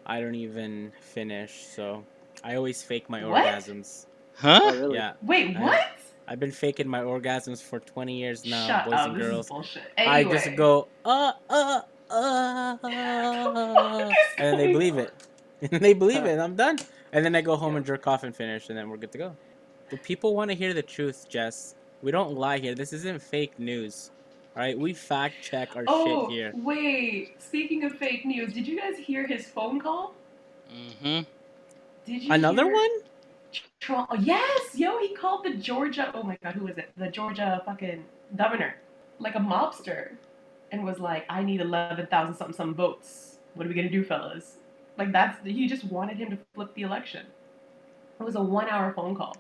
I 0.06 0.20
don't 0.20 0.36
even 0.36 0.92
finish. 1.00 1.66
So 1.66 2.04
I 2.44 2.56
always 2.56 2.82
fake 2.84 3.10
my 3.10 3.26
What? 3.26 3.44
orgasms. 3.44 4.06
Huh? 4.36 4.60
Oh 4.64 4.74
really? 4.80 4.96
Yeah, 4.98 5.14
Wait, 5.22 5.56
I- 5.58 5.62
what? 5.62 5.88
I've 6.30 6.40
been 6.42 6.52
faking 6.52 6.88
my 6.90 7.00
orgasms 7.02 7.62
for 7.64 7.80
20 7.80 8.18
years 8.18 8.44
now, 8.46 8.68
Shut 8.68 8.86
boys 8.86 8.94
up. 8.96 9.08
and 9.12 9.16
This 9.22 9.28
girls. 9.28 9.46
is 9.46 9.50
bullshit. 9.50 9.84
I 9.98 10.24
just 10.26 10.56
go, 10.58 10.90
uh, 11.06 11.32
uh, 11.50 11.82
uh, 12.10 12.78
fuck 12.78 14.12
is 14.12 14.18
and 14.38 14.60
they 14.60 14.72
believe 14.74 14.96
on? 14.96 15.00
it. 15.02 15.14
And 15.72 15.72
they 15.82 15.94
believe 15.94 16.26
it, 16.26 16.32
and 16.32 16.42
I'm 16.42 16.56
done. 16.56 16.78
And 17.14 17.24
then 17.24 17.34
I 17.36 17.42
go 17.42 17.56
home 17.56 17.78
and 17.78 17.86
jerk 17.86 18.06
off 18.08 18.24
and 18.24 18.36
finish, 18.36 18.68
and 18.70 18.78
then 18.78 18.90
we're 18.90 18.98
good 18.98 19.12
to 19.14 19.18
go. 19.18 19.36
But 19.90 20.04
people 20.04 20.36
want 20.36 20.52
to 20.52 20.56
hear 20.56 20.74
the 20.74 20.84
truth, 20.84 21.28
Jess. 21.30 21.76
We 22.02 22.12
don't 22.12 22.36
lie 22.36 22.58
here. 22.60 22.76
This 22.76 22.92
isn't 22.94 23.22
fake 23.22 23.58
news. 23.58 24.12
All 24.56 24.62
right, 24.62 24.78
we 24.78 24.94
fact 24.94 25.36
check 25.42 25.76
our 25.78 25.86
Oh, 25.88 26.28
shit 26.28 26.36
here. 26.36 26.52
wait. 26.56 27.42
Speaking 27.42 27.86
of 27.86 27.94
fake 27.94 28.26
news, 28.26 28.52
did 28.54 28.68
you 28.68 28.78
guys 28.78 28.98
hear 28.98 29.26
his 29.26 29.48
phone 29.48 29.80
call? 29.80 30.14
Mm-hmm. 30.74 31.22
Did 32.08 32.24
you 32.24 32.34
Another 32.34 32.64
hear 32.64 32.74
one? 32.74 32.90
Trump? 33.82 34.10
Yes, 34.20 34.76
yo, 34.76 34.98
he 35.00 35.14
called 35.14 35.44
the 35.44 35.56
Georgia. 35.56 36.10
Oh 36.14 36.24
my 36.24 36.38
God, 36.42 36.54
who 36.54 36.64
was 36.66 36.78
it? 36.78 36.90
The 36.96 37.10
Georgia 37.10 37.62
fucking 37.66 38.06
governor, 38.38 38.76
like 39.20 39.36
a 39.36 39.40
mobster, 39.40 40.12
and 40.72 40.86
was 40.86 41.00
like, 41.00 41.26
"I 41.30 41.44
need 41.44 41.60
eleven 41.60 42.08
thousand 42.08 42.36
something 42.36 42.56
some 42.56 42.74
votes. 42.74 43.40
What 43.56 43.66
are 43.66 43.70
we 43.70 43.76
gonna 43.76 43.90
do, 43.90 44.06
fellas?" 44.06 44.56
Like 44.98 45.12
that's 45.12 45.38
he 45.46 45.68
just 45.68 45.84
wanted 45.84 46.18
him 46.18 46.30
to 46.32 46.38
flip 46.56 46.74
the 46.76 46.84
election. 46.84 47.26
It 48.20 48.24
was 48.24 48.36
a 48.36 48.42
one-hour 48.42 48.94
phone 48.94 49.14
call. 49.16 49.36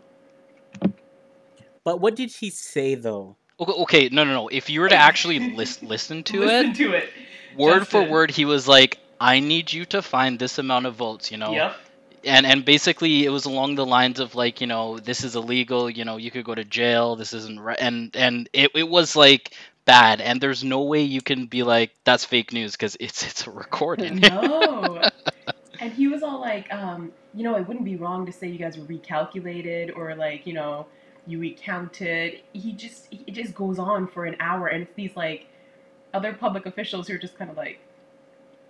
But 1.86 2.02
what 2.02 2.16
did 2.18 2.32
he 2.32 2.50
say 2.50 2.96
though? 2.96 3.38
Okay, 3.62 3.72
okay, 3.72 4.10
no, 4.10 4.26
no, 4.26 4.34
no. 4.34 4.48
If 4.50 4.70
you 4.70 4.82
were 4.82 4.90
to 4.90 4.96
actually 4.96 5.40
lis- 5.56 5.82
listen 5.82 6.22
to 6.24 6.42
Listen 6.42 6.72
it, 6.72 6.76
to 6.76 6.92
it. 6.94 7.10
word 7.58 7.88
for 7.88 8.02
Justin. 8.02 8.10
word, 8.10 8.32
he 8.32 8.44
was 8.46 8.68
like, 8.68 8.98
"I 9.22 9.40
need 9.40 9.72
you 9.72 9.86
to 9.86 10.02
find 10.02 10.38
this 10.38 10.58
amount 10.58 10.86
of 10.86 10.96
votes," 10.96 11.32
you 11.32 11.38
know. 11.38 11.54
Yep. 11.54 11.76
And 12.24 12.46
and 12.46 12.66
basically 12.66 13.26
it 13.26 13.30
was 13.30 13.46
along 13.46 13.76
the 13.76 13.86
lines 13.86 14.20
of 14.20 14.36
like 14.36 14.62
you 14.62 14.68
know 14.68 15.00
this 15.00 15.24
is 15.24 15.36
illegal 15.36 15.90
you 15.90 16.06
know 16.06 16.18
you 16.18 16.32
could 16.32 16.46
go 16.46 16.56
to 16.56 16.64
jail 16.66 17.16
this 17.16 17.34
isn't 17.34 17.60
right 17.60 17.78
and 17.80 18.16
and 18.16 18.50
it, 18.54 18.72
it 18.76 18.90
was 18.90 19.16
like 19.16 19.54
bad 19.86 20.22
and 20.22 20.42
there's 20.42 20.64
no 20.64 20.82
way 20.84 21.02
you 21.02 21.22
can 21.22 21.46
be 21.46 21.64
like 21.64 21.92
that's 22.04 22.26
fake 22.26 22.54
news 22.54 22.74
because 22.74 22.98
it's 23.00 23.24
it's 23.26 23.48
a 23.48 23.52
recording 23.52 24.20
No. 24.32 25.02
and 25.80 25.94
he 25.94 26.08
was 26.08 26.24
all 26.24 26.42
like, 26.42 26.72
um, 26.74 27.12
you 27.34 27.44
know, 27.44 27.56
it 27.56 27.68
wouldn't 27.68 27.86
be 27.86 27.96
wrong 27.96 28.26
to 28.26 28.32
say 28.32 28.48
you 28.48 28.58
guys 28.58 28.78
were 28.78 28.86
recalculated 28.86 29.96
or 29.96 30.16
like, 30.16 30.48
you 30.48 30.54
know, 30.54 30.88
you 31.28 31.40
recounted. 31.40 32.42
He 32.54 32.74
just 32.74 33.08
it 33.12 33.32
just 33.34 33.54
goes 33.56 33.80
on 33.80 34.08
for 34.08 34.26
an 34.26 34.36
hour 34.40 34.68
and 34.68 34.84
it's 34.84 34.94
these 34.96 35.16
like 35.16 35.48
other 36.14 36.34
public 36.34 36.66
officials 36.66 37.08
who 37.08 37.16
are 37.16 37.20
just 37.20 37.38
kind 37.38 37.52
of 37.52 37.58
like, 37.58 37.80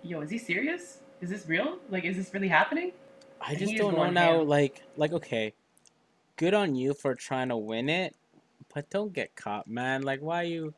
yo, 0.02 0.20
is 0.20 0.30
he 0.30 0.38
serious? 0.38 0.98
Is 1.20 1.30
this 1.30 1.46
real? 1.48 1.78
Like, 1.90 2.04
is 2.04 2.16
this 2.16 2.32
really 2.34 2.48
happening? 2.48 2.92
I 3.40 3.54
just 3.54 3.76
don't 3.76 3.94
know 3.94 4.10
now. 4.10 4.38
ham. 4.38 4.48
Like, 4.48 4.82
like 4.96 5.12
okay, 5.12 5.54
good 6.36 6.54
on 6.54 6.74
you 6.74 6.94
for 6.94 7.14
trying 7.14 7.48
to 7.48 7.56
win 7.56 7.88
it, 7.88 8.14
but 8.74 8.90
don't 8.90 9.12
get 9.12 9.34
caught, 9.36 9.68
man. 9.68 10.02
Like, 10.02 10.20
why 10.20 10.42
you, 10.42 10.74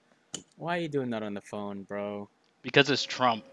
why 0.56 0.78
are 0.78 0.80
you 0.80 0.88
doing 0.88 1.10
that 1.10 1.22
on 1.22 1.34
the 1.34 1.40
phone, 1.40 1.82
bro? 1.82 2.28
because 2.62 2.90
it's 2.90 3.04
trump 3.04 3.44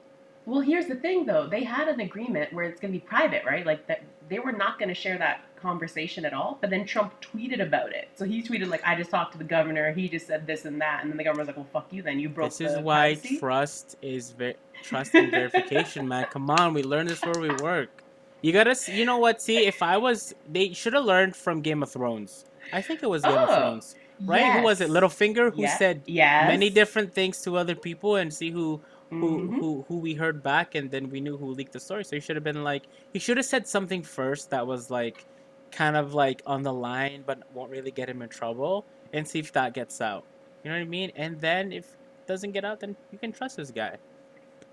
Well, 0.46 0.62
here's 0.62 0.88
the 0.88 0.96
thing 0.96 1.26
though. 1.26 1.48
They 1.48 1.64
had 1.64 1.88
an 1.88 2.00
agreement 2.00 2.54
where 2.54 2.66
it's 2.66 2.80
going 2.80 2.94
to 2.94 3.00
be 3.00 3.06
private, 3.06 3.44
right? 3.46 3.66
Like 3.66 3.88
that 3.88 4.04
they 4.30 4.40
were 4.40 4.52
not 4.52 4.80
going 4.80 4.90
to 4.90 4.96
share 4.96 5.18
that 5.18 5.42
conversation 5.56 6.26
at 6.26 6.34
all. 6.34 6.58
But 6.62 6.70
then 6.70 6.86
Trump 6.86 7.14
tweeted 7.22 7.62
about 7.62 7.94
it. 7.94 8.10
So 8.16 8.26
he 8.26 8.42
tweeted 8.42 8.70
like, 8.70 8.82
"I 8.86 8.96
just 8.96 9.10
talked 9.10 9.34
to 9.34 9.38
the 9.38 9.44
governor. 9.44 9.92
He 9.92 10.08
just 10.08 10.28
said 10.28 10.48
this 10.48 10.66
and 10.66 10.80
that." 10.82 11.02
And 11.02 11.12
then 11.12 11.18
the 11.18 11.24
governor's 11.24 11.48
like, 11.48 11.58
"Well, 11.58 11.68
fuck 11.74 11.92
you. 11.92 12.02
Then 12.02 12.20
you 12.20 12.30
broke 12.30 12.52
This 12.52 12.62
is 12.62 12.76
the 12.76 12.82
why 12.82 13.16
privacy." 13.16 13.40
trust 13.40 13.96
is 14.02 14.32
ver- 14.32 14.54
trust 14.84 15.16
and 15.22 15.32
verification, 15.32 16.08
man. 16.08 16.28
Come 16.32 16.50
on, 16.50 16.74
we 16.74 16.84
learned 16.84 17.10
this 17.10 17.22
where 17.24 17.42
we 17.42 17.54
work. 17.56 18.04
You 18.48 18.54
gotta, 18.54 18.78
you 18.90 19.04
know 19.04 19.18
what? 19.18 19.42
See, 19.42 19.66
if 19.66 19.84
I 19.84 19.98
was, 19.98 20.34
they 20.50 20.72
should 20.72 20.94
have 20.94 21.04
learned 21.04 21.36
from 21.36 21.60
Game 21.62 21.84
of 21.84 21.92
Thrones. 21.92 22.46
I 22.72 22.82
think 22.82 23.04
it 23.04 23.10
was 23.10 23.22
Game 23.22 23.34
of 23.34 23.50
Oh, 23.50 23.56
Thrones, 23.56 23.96
right? 24.22 24.54
Who 24.54 24.64
was 24.64 24.80
it? 24.80 24.88
yes. 24.88 24.96
Littlefinger, 24.96 25.54
who 25.54 25.64
Yeah- 25.64 25.78
said 25.78 26.02
yes. 26.06 26.48
many 26.48 26.70
different 26.70 27.14
things 27.14 27.42
to 27.44 27.58
other 27.58 27.76
people, 27.76 28.16
and 28.16 28.34
see 28.34 28.52
who 28.52 28.80
who, 29.10 29.50
Mhm. 29.50 29.60
who 29.60 29.86
who 29.90 29.98
we 29.98 30.14
heard 30.14 30.42
back, 30.44 30.76
and 30.76 30.92
then 30.92 31.10
we 31.10 31.20
knew 31.20 31.36
who 31.36 31.48
leaked 31.48 31.74
the 31.74 31.80
story. 31.82 32.06
So 32.06 32.16
he 32.16 32.22
should 32.22 32.38
have 32.38 32.44
been 32.44 32.64
like, 32.64 32.84
he 33.12 33.20
should 33.20 33.36
have 33.36 33.46
said 33.46 33.68
something 33.68 34.02
first 34.02 34.50
that 34.52 34.66
was 34.66 34.90
like, 34.90 35.26
kind 35.72 35.98
of 35.98 36.14
like 36.14 36.42
on 36.46 36.64
the 36.64 36.72
line, 36.74 37.24
but 37.26 37.40
won't 37.54 37.70
really 37.72 37.92
get 37.92 38.08
him 38.10 38.22
in 38.22 38.30
trouble, 38.30 38.86
and 39.12 39.28
see 39.28 39.40
if 39.40 39.52
that 39.54 39.74
gets 39.74 40.00
out. 40.00 40.24
You 40.64 40.72
know 40.72 40.78
what 40.78 40.82
I 40.84 40.86
mean? 40.98 41.12
And 41.18 41.40
then 41.42 41.74
if 41.74 41.86
it 41.86 42.28
doesn't 42.28 42.52
get 42.54 42.64
out, 42.64 42.80
then 42.80 42.96
you 43.12 43.18
can 43.18 43.32
trust 43.34 43.58
this 43.58 43.72
guy. 43.72 43.98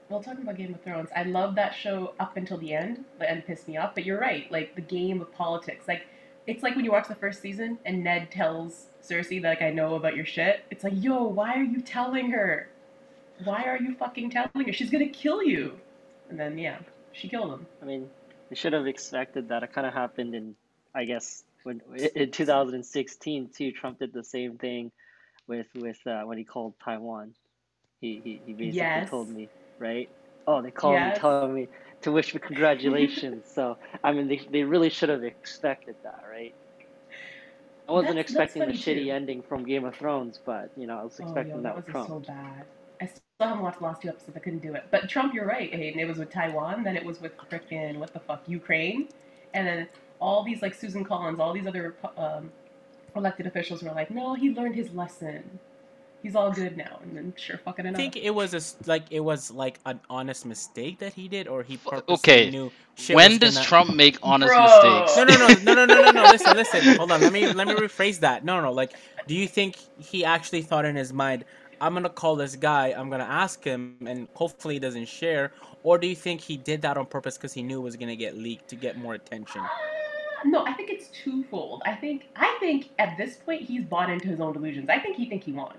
Well, 0.09 0.23
talking 0.23 0.43
about 0.43 0.57
Game 0.57 0.75
of 0.75 0.83
Thrones, 0.83 1.09
I 1.17 1.23
love 1.23 1.55
that 1.55 1.75
show 1.75 2.15
up 2.21 2.37
until 2.37 2.59
the 2.59 2.75
end. 2.75 3.05
The 3.19 3.31
end 3.31 3.47
pissed 3.47 3.67
me 3.67 3.77
off, 3.79 3.95
but 3.95 4.05
you're 4.05 4.21
right. 4.21 4.51
Like 4.53 4.75
the 4.75 4.83
game 4.83 5.21
of 5.21 5.33
politics, 5.33 5.89
like 5.89 6.03
it's 6.47 6.63
like 6.63 6.77
when 6.77 6.85
you 6.85 6.93
watch 6.93 7.09
the 7.09 7.15
first 7.15 7.41
season 7.41 7.79
and 7.87 8.05
Ned 8.05 8.31
tells 8.31 8.87
Cersei 9.03 9.43
like 9.43 9.63
I 9.63 9.71
know 9.71 9.95
about 9.95 10.15
your 10.15 10.27
shit. 10.27 10.63
It's 10.71 10.85
like, 10.85 10.93
yo, 10.97 11.25
why 11.25 11.55
are 11.55 11.63
you 11.63 11.81
telling 11.81 12.31
her? 12.33 12.69
Why 13.45 13.65
are 13.65 13.79
you 13.79 13.95
fucking 13.95 14.31
telling 14.31 14.67
her? 14.67 14.73
She's 14.73 14.91
gonna 14.91 15.09
kill 15.09 15.43
you. 15.43 15.79
And 16.29 16.39
then 16.39 16.59
yeah, 16.59 16.79
she 17.13 17.29
killed 17.29 17.53
him. 17.53 17.67
I 17.83 17.87
mean, 17.87 18.09
they 18.51 18.57
should 18.57 18.75
have 18.75 18.87
expected 18.87 19.49
that. 19.49 19.63
It 19.63 19.73
kind 19.73 19.87
of 19.87 19.95
happened 19.95 20.35
in, 20.35 20.55
I 20.95 21.05
guess, 21.07 21.43
when 21.63 21.81
in 22.15 22.31
2016 22.31 23.51
too. 23.57 23.73
Trump 23.73 23.99
did 23.99 24.13
the 24.13 24.23
same 24.25 24.59
thing 24.59 24.93
with 25.47 25.67
with 25.75 25.99
uh, 26.07 26.23
when 26.25 26.37
he 26.37 26.45
called 26.45 26.75
Taiwan. 26.85 27.33
He 28.01 28.21
he, 28.23 28.43
he 28.45 28.53
basically 28.53 28.85
Yes. 28.87 29.11
told 29.11 29.31
me, 29.31 29.49
right? 29.79 30.11
Oh, 30.47 30.63
they 30.63 30.71
called 30.71 31.03
Yes. 31.03 31.15
me 31.15 31.21
telling 31.21 31.55
me 31.55 31.69
to 32.03 32.13
wish 32.13 32.35
me 32.35 32.41
congratulations. 32.41 33.47
so 33.53 33.79
I 34.05 34.13
mean, 34.13 34.29
they 34.29 34.41
they 34.51 34.65
really 34.65 34.91
should 34.91 35.09
have 35.11 35.25
expected 35.25 35.97
that, 36.05 36.25
right? 36.31 36.55
I 37.89 37.93
wasn't 37.93 38.17
That's- 38.17 38.33
that's 38.33 38.55
expecting 38.55 38.67
the 38.67 38.73
funny, 38.73 38.75
shitty 38.75 39.07
too. 39.07 39.13
ending 39.13 39.43
from 39.43 39.65
Game 39.65 39.85
of 39.85 39.97
Thrones, 39.97 40.41
but 40.45 40.71
you 40.77 40.87
know, 40.87 40.99
I 40.99 41.05
was 41.05 41.21
Oh, 41.21 41.25
expecting 41.25 41.47
yo, 41.49 41.63
that 41.63 41.77
was 41.77 41.85
Trump. 41.87 42.09
so 42.09 42.21
bad. 42.21 42.67
I 43.01 43.07
still 43.07 43.23
haven't 43.41 43.63
watched 43.63 43.79
the 43.81 43.85
last 43.85 44.03
two 44.03 44.09
episodes. 44.09 44.37
I 44.37 44.41
couldn't 44.41 44.61
do 44.61 44.75
it. 44.75 44.85
But 44.91 45.09
Trump, 45.09 45.35
you're 45.35 45.47
right, 45.47 45.73
Hayden. 45.75 46.01
It 46.01 46.07
was 46.09 46.19
with 46.19 46.31
Taiwan, 46.31 46.85
then 46.85 46.97
it 46.97 47.05
was 47.05 47.21
with 47.21 47.37
frickin' 47.51 47.99
what 47.99 48.13
the 48.13 48.21
fuck 48.21 48.43
Ukraine, 48.49 49.09
and 49.55 49.67
then 49.67 49.89
all 50.21 50.45
these 50.45 50.63
like 50.63 50.75
Susan 50.75 51.05
Collins, 51.05 51.41
all 51.41 51.53
these 51.53 51.67
other 51.67 51.97
um, 52.17 52.53
elected 53.17 53.47
officials 53.47 53.83
were 53.83 53.93
like, 53.93 54.11
no, 54.11 54.35
he 54.35 54.51
learned 54.51 54.75
his 54.77 54.93
lesson. 54.93 55.59
He's 56.25 56.35
all 56.35 56.51
good 56.51 56.77
now, 56.79 56.99
and 57.03 57.15
then 57.17 57.35
sure 57.37 57.59
fucking 57.59 57.85
enough. 57.85 57.99
I 58.01 58.03
think 58.03 58.17
it 58.17 58.31
was 58.35 58.55
a 58.55 58.57
s- 58.57 58.77
like 58.87 59.05
it 59.11 59.21
was 59.21 59.51
like 59.51 59.79
an 59.85 60.01
honest 60.09 60.47
mistake 60.47 60.99
that 61.01 61.13
he 61.13 61.29
did, 61.29 61.47
or 61.47 61.63
he 61.63 61.75
F- 61.75 61.85
purposely 61.85 62.15
okay, 62.15 62.51
knew. 62.51 62.73
shit 62.97 63.15
when 63.15 63.33
was 63.33 63.39
does 63.41 63.55
gonna- 63.57 63.67
Trump 63.67 63.95
make 63.95 64.17
honest 64.23 64.51
Bro. 64.51 64.63
mistakes? 64.65 65.17
No, 65.19 65.25
no, 65.25 65.37
no, 65.37 65.49
no, 65.49 65.75
no, 65.75 65.85
no, 65.85 66.03
no, 66.03 66.11
no. 66.13 66.23
Listen, 66.33 66.57
listen. 66.57 66.97
Hold 66.97 67.13
on. 67.13 67.21
Let 67.21 67.33
me 67.33 67.53
let 67.53 67.69
me 67.69 67.75
rephrase 67.75 68.21
that. 68.21 68.43
No, 68.45 68.59
no. 68.63 68.73
Like, 68.73 68.95
do 69.27 69.35
you 69.35 69.47
think 69.47 69.77
he 70.01 70.25
actually 70.25 70.63
thought 70.63 70.87
in 70.87 70.97
his 70.97 71.13
mind, 71.13 71.45
I'm 71.81 71.93
gonna 71.93 72.09
call 72.09 72.37
this 72.37 72.57
guy, 72.57 72.95
I'm 72.97 73.11
gonna 73.11 73.25
ask 73.25 73.63
him, 73.63 73.97
and 74.07 74.27
hopefully 74.33 74.77
he 74.77 74.81
doesn't 74.81 75.07
share, 75.09 75.53
or 75.83 75.99
do 75.99 76.07
you 76.07 76.17
think 76.17 76.41
he 76.41 76.57
did 76.57 76.81
that 76.83 76.97
on 76.97 77.05
purpose 77.05 77.37
because 77.37 77.53
he 77.53 77.63
knew 77.63 77.81
it 77.81 77.85
was 77.85 77.97
gonna 77.97 78.17
get 78.17 78.35
leaked 78.35 78.69
to 78.69 78.77
get 78.77 78.97
more 78.97 79.13
attention? 79.13 79.61
no, 80.47 80.65
I 80.67 80.73
think 80.75 80.91
it's 80.91 81.09
twofold. 81.09 81.83
I 81.87 81.95
think 81.95 82.29
I 82.37 82.57
think 82.61 82.91
at 82.99 83.17
this 83.19 83.37
point 83.37 83.63
he's 83.63 83.85
bought 83.85 84.09
into 84.11 84.29
his 84.29 84.41
own 84.41 84.53
delusions. 84.55 84.89
I 84.89 84.99
think 85.01 85.17
he 85.17 85.29
think 85.29 85.45
he 85.45 85.53
won. 85.53 85.75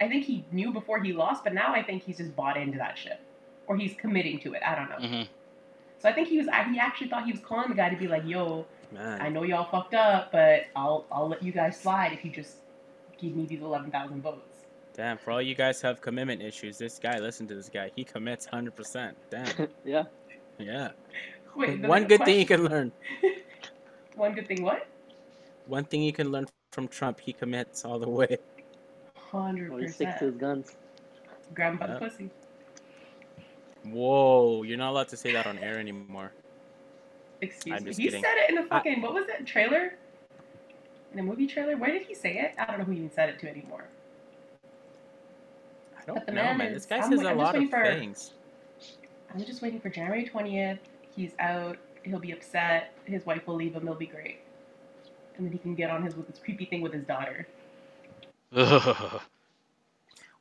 I 0.00 0.08
think 0.08 0.24
he 0.24 0.44
knew 0.52 0.72
before 0.72 1.00
he 1.02 1.12
lost, 1.12 1.44
but 1.44 1.54
now 1.54 1.74
I 1.74 1.82
think 1.82 2.02
he's 2.02 2.18
just 2.18 2.34
bought 2.36 2.56
into 2.56 2.78
that 2.78 2.96
shit, 2.96 3.20
or 3.66 3.76
he's 3.76 3.94
committing 3.94 4.38
to 4.40 4.54
it. 4.54 4.62
I 4.64 4.74
don't 4.74 4.88
know. 4.90 5.08
hmm 5.08 5.22
So 5.98 6.08
I 6.08 6.12
think 6.12 6.28
he 6.28 6.38
was. 6.38 6.46
He 6.46 6.78
actually 6.78 7.08
thought 7.08 7.24
he 7.24 7.32
was 7.32 7.40
calling 7.40 7.68
the 7.68 7.74
guy 7.74 7.88
to 7.90 7.96
be 7.96 8.08
like, 8.08 8.24
"Yo, 8.26 8.66
Man, 8.92 9.20
I 9.20 9.28
know 9.28 9.42
y'all 9.42 9.70
fucked 9.70 9.94
up, 9.94 10.32
but 10.32 10.66
I'll 10.76 11.06
I'll 11.10 11.28
let 11.28 11.42
you 11.42 11.52
guys 11.52 11.78
slide 11.78 12.12
if 12.12 12.24
you 12.24 12.30
just 12.30 12.58
give 13.18 13.34
me 13.34 13.46
these 13.46 13.62
eleven 13.62 13.90
thousand 13.90 14.22
votes." 14.22 14.64
damn. 14.98 15.16
For 15.16 15.30
all 15.30 15.40
you 15.40 15.54
guys 15.54 15.80
have 15.82 16.00
commitment 16.00 16.42
issues, 16.42 16.76
this 16.76 16.98
guy, 16.98 17.18
listen 17.18 17.46
to 17.48 17.54
this 17.54 17.68
guy. 17.68 17.90
He 17.94 18.04
commits 18.04 18.44
hundred 18.46 18.76
percent. 18.76 19.16
Damn. 19.30 19.68
yeah. 19.84 20.04
Yeah. 20.58 20.90
Wait, 21.56 21.80
One 21.80 22.02
next 22.02 22.08
good 22.08 22.24
thing 22.26 22.38
you 22.40 22.46
can 22.46 22.64
learn. 22.64 22.92
One 24.16 24.34
good 24.34 24.48
thing. 24.48 24.62
What? 24.62 24.86
One 25.66 25.84
thing 25.84 26.02
you 26.02 26.12
can 26.12 26.30
learn 26.30 26.46
from 26.72 26.88
Trump, 26.88 27.20
he 27.20 27.32
commits 27.32 27.84
all 27.84 27.98
the 27.98 28.08
way. 28.08 28.38
Hundred 29.30 29.70
Well, 29.70 29.80
he 29.80 29.88
sticks 29.88 30.18
to 30.20 30.26
his 30.26 30.36
guns. 30.36 30.76
Grab 31.54 31.72
him 31.74 31.78
by 31.78 31.86
Yeah. 31.86 31.94
the 31.94 31.98
pussy. 32.00 32.30
Whoa, 33.84 34.62
you're 34.62 34.78
not 34.78 34.90
allowed 34.90 35.08
to 35.08 35.16
say 35.16 35.32
that 35.32 35.46
on 35.46 35.58
air 35.58 35.78
anymore. 35.78 36.32
Excuse 37.40 37.76
I'm 37.76 37.84
me. 37.84 37.90
just 37.90 38.00
He 38.00 38.06
kidding. 38.06 38.22
said 38.22 38.36
it 38.38 38.50
in 38.50 38.56
the 38.56 38.62
fucking 38.64 39.00
what 39.02 39.14
was 39.14 39.28
it 39.28 39.46
trailer? 39.46 39.94
In 41.12 41.18
a 41.18 41.22
movie 41.22 41.46
trailer? 41.46 41.76
Where 41.76 41.90
did 41.90 42.02
he 42.02 42.14
say 42.14 42.38
it? 42.38 42.54
I 42.58 42.66
don't 42.66 42.78
know 42.78 42.84
who 42.84 42.92
he 42.92 42.98
even 42.98 43.10
said 43.10 43.28
it 43.28 43.38
to 43.40 43.48
anymore. 43.48 43.84
I 45.96 46.04
don't 46.06 46.16
But 46.16 46.26
the 46.26 46.32
know, 46.32 46.42
man 46.42 46.58
man. 46.58 46.66
is- 46.68 46.74
This 46.74 46.86
guy 46.86 46.96
I'm 46.96 47.10
says 47.10 47.18
wait- 47.18 47.26
a 47.26 47.30
I'm 47.30 47.38
just 47.38 47.54
lot 47.54 47.56
of 47.62 47.70
for- 47.70 47.84
things. 47.84 48.32
I'm 49.32 49.44
just 49.44 49.62
waiting 49.62 49.80
for 49.80 49.90
January 49.90 50.24
twentieth. 50.24 50.78
He's 51.14 51.32
out. 51.38 51.76
He'll 52.02 52.18
be 52.18 52.32
upset. 52.32 52.92
His 53.04 53.24
wife 53.26 53.46
will 53.46 53.56
leave 53.56 53.74
him. 53.74 53.82
It'll 53.82 53.94
be 53.94 54.06
great. 54.06 54.40
And 55.36 55.46
then 55.46 55.52
he 55.52 55.58
can 55.58 55.74
get 55.74 55.90
on 55.90 56.02
his 56.02 56.16
with 56.16 56.26
this 56.28 56.38
creepy 56.38 56.64
thing 56.64 56.80
with 56.80 56.92
his 56.92 57.04
daughter. 57.04 57.46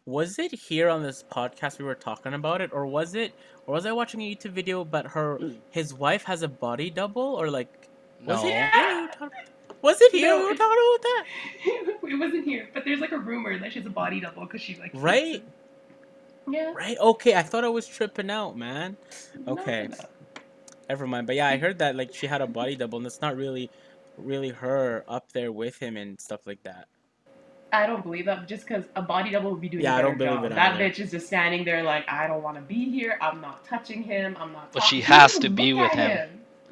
Was 0.06 0.40
it 0.40 0.54
here 0.54 0.88
on 0.90 1.04
this 1.04 1.24
podcast 1.30 1.80
we 1.80 1.86
were 1.86 1.96
talking 1.96 2.34
about 2.34 2.62
it, 2.62 2.72
or 2.72 2.86
was 2.86 3.14
it, 3.14 3.34
or 3.66 3.74
was 3.74 3.86
I 3.86 3.92
watching 3.92 4.22
a 4.22 4.34
YouTube 4.36 4.52
video 4.52 4.86
But 4.86 5.06
her, 5.08 5.38
Mm. 5.38 5.58
his 5.72 5.94
wife 5.94 6.24
has 6.24 6.44
a 6.44 6.48
body 6.48 6.90
double, 6.90 7.22
or 7.22 7.50
like, 7.52 7.90
was 8.26 8.42
no. 8.42 8.48
it 8.50 8.54
here? 8.54 8.72
we 8.96 9.02
were 9.02 9.08
talking- 9.10 9.40
Was 9.82 10.02
it 10.02 10.12
here? 10.14 10.30
No, 10.30 10.38
we 10.40 10.44
were 10.46 10.56
talking 10.56 10.78
about 10.96 11.02
that, 11.02 11.26
it 12.14 12.20
wasn't 12.20 12.46
here, 12.46 12.70
but 12.74 12.86
there's 12.86 13.02
like 13.02 13.12
a 13.12 13.18
rumor 13.20 13.60
that 13.60 13.74
she's 13.74 13.86
a 13.86 13.90
body 13.90 14.22
double 14.22 14.44
because 14.44 14.62
she 14.62 14.76
like. 14.78 14.92
right? 14.94 15.44
Yeah. 16.50 16.72
Right? 16.74 16.98
Okay, 16.98 17.36
I 17.36 17.44
thought 17.44 17.66
I 17.66 17.70
was 17.70 17.86
tripping 17.86 18.30
out, 18.32 18.58
man. 18.58 18.96
Okay. 19.46 19.88
no, 19.92 19.98
no. 19.98 20.06
Never 20.88 21.06
mind. 21.06 21.28
But 21.28 21.36
yeah, 21.36 21.50
I 21.50 21.58
heard 21.58 21.80
that 21.80 21.98
like 21.98 22.14
she 22.16 22.28
had 22.28 22.40
a 22.40 22.48
body 22.48 22.78
double, 22.78 23.00
and 23.00 23.06
it's 23.06 23.20
not 23.20 23.36
really, 23.36 23.70
really 24.18 24.52
her 24.52 25.04
up 25.10 25.34
there 25.34 25.52
with 25.52 25.78
him 25.80 25.98
and 25.98 26.18
stuff 26.22 26.48
like 26.48 26.64
that. 26.64 26.88
I 27.74 27.86
don't 27.88 28.04
believe 28.04 28.26
that 28.26 28.48
just 28.48 28.68
because 28.68 28.86
a 28.96 29.02
body 29.02 29.32
double 29.32 29.52
would 29.52 29.62
be 29.62 29.70
doing 29.70 29.84
Yeah, 29.84 29.96
a 29.96 29.98
I 29.98 30.02
don't 30.02 30.18
believe 30.18 30.42
job. 30.42 30.46
it 30.46 30.54
That 30.56 30.78
bitch 30.80 31.00
is 31.00 31.12
just 31.12 31.28
standing 31.28 31.66
there 31.66 31.84
like, 31.84 32.06
I 32.10 32.28
don't 32.28 32.44
want 32.44 32.58
to 32.58 32.62
be 32.64 32.90
here. 32.92 33.18
I'm 33.22 33.42
not 33.42 33.66
touching 33.66 34.04
him. 34.04 34.38
I'm 34.40 34.54
not. 34.54 34.74
But 34.74 34.84
she 34.84 35.02
has 35.02 35.34
doesn't 35.34 35.42
to 35.42 35.50
be 35.50 35.74
with 35.74 35.94
at 35.94 35.96
him. 35.96 36.12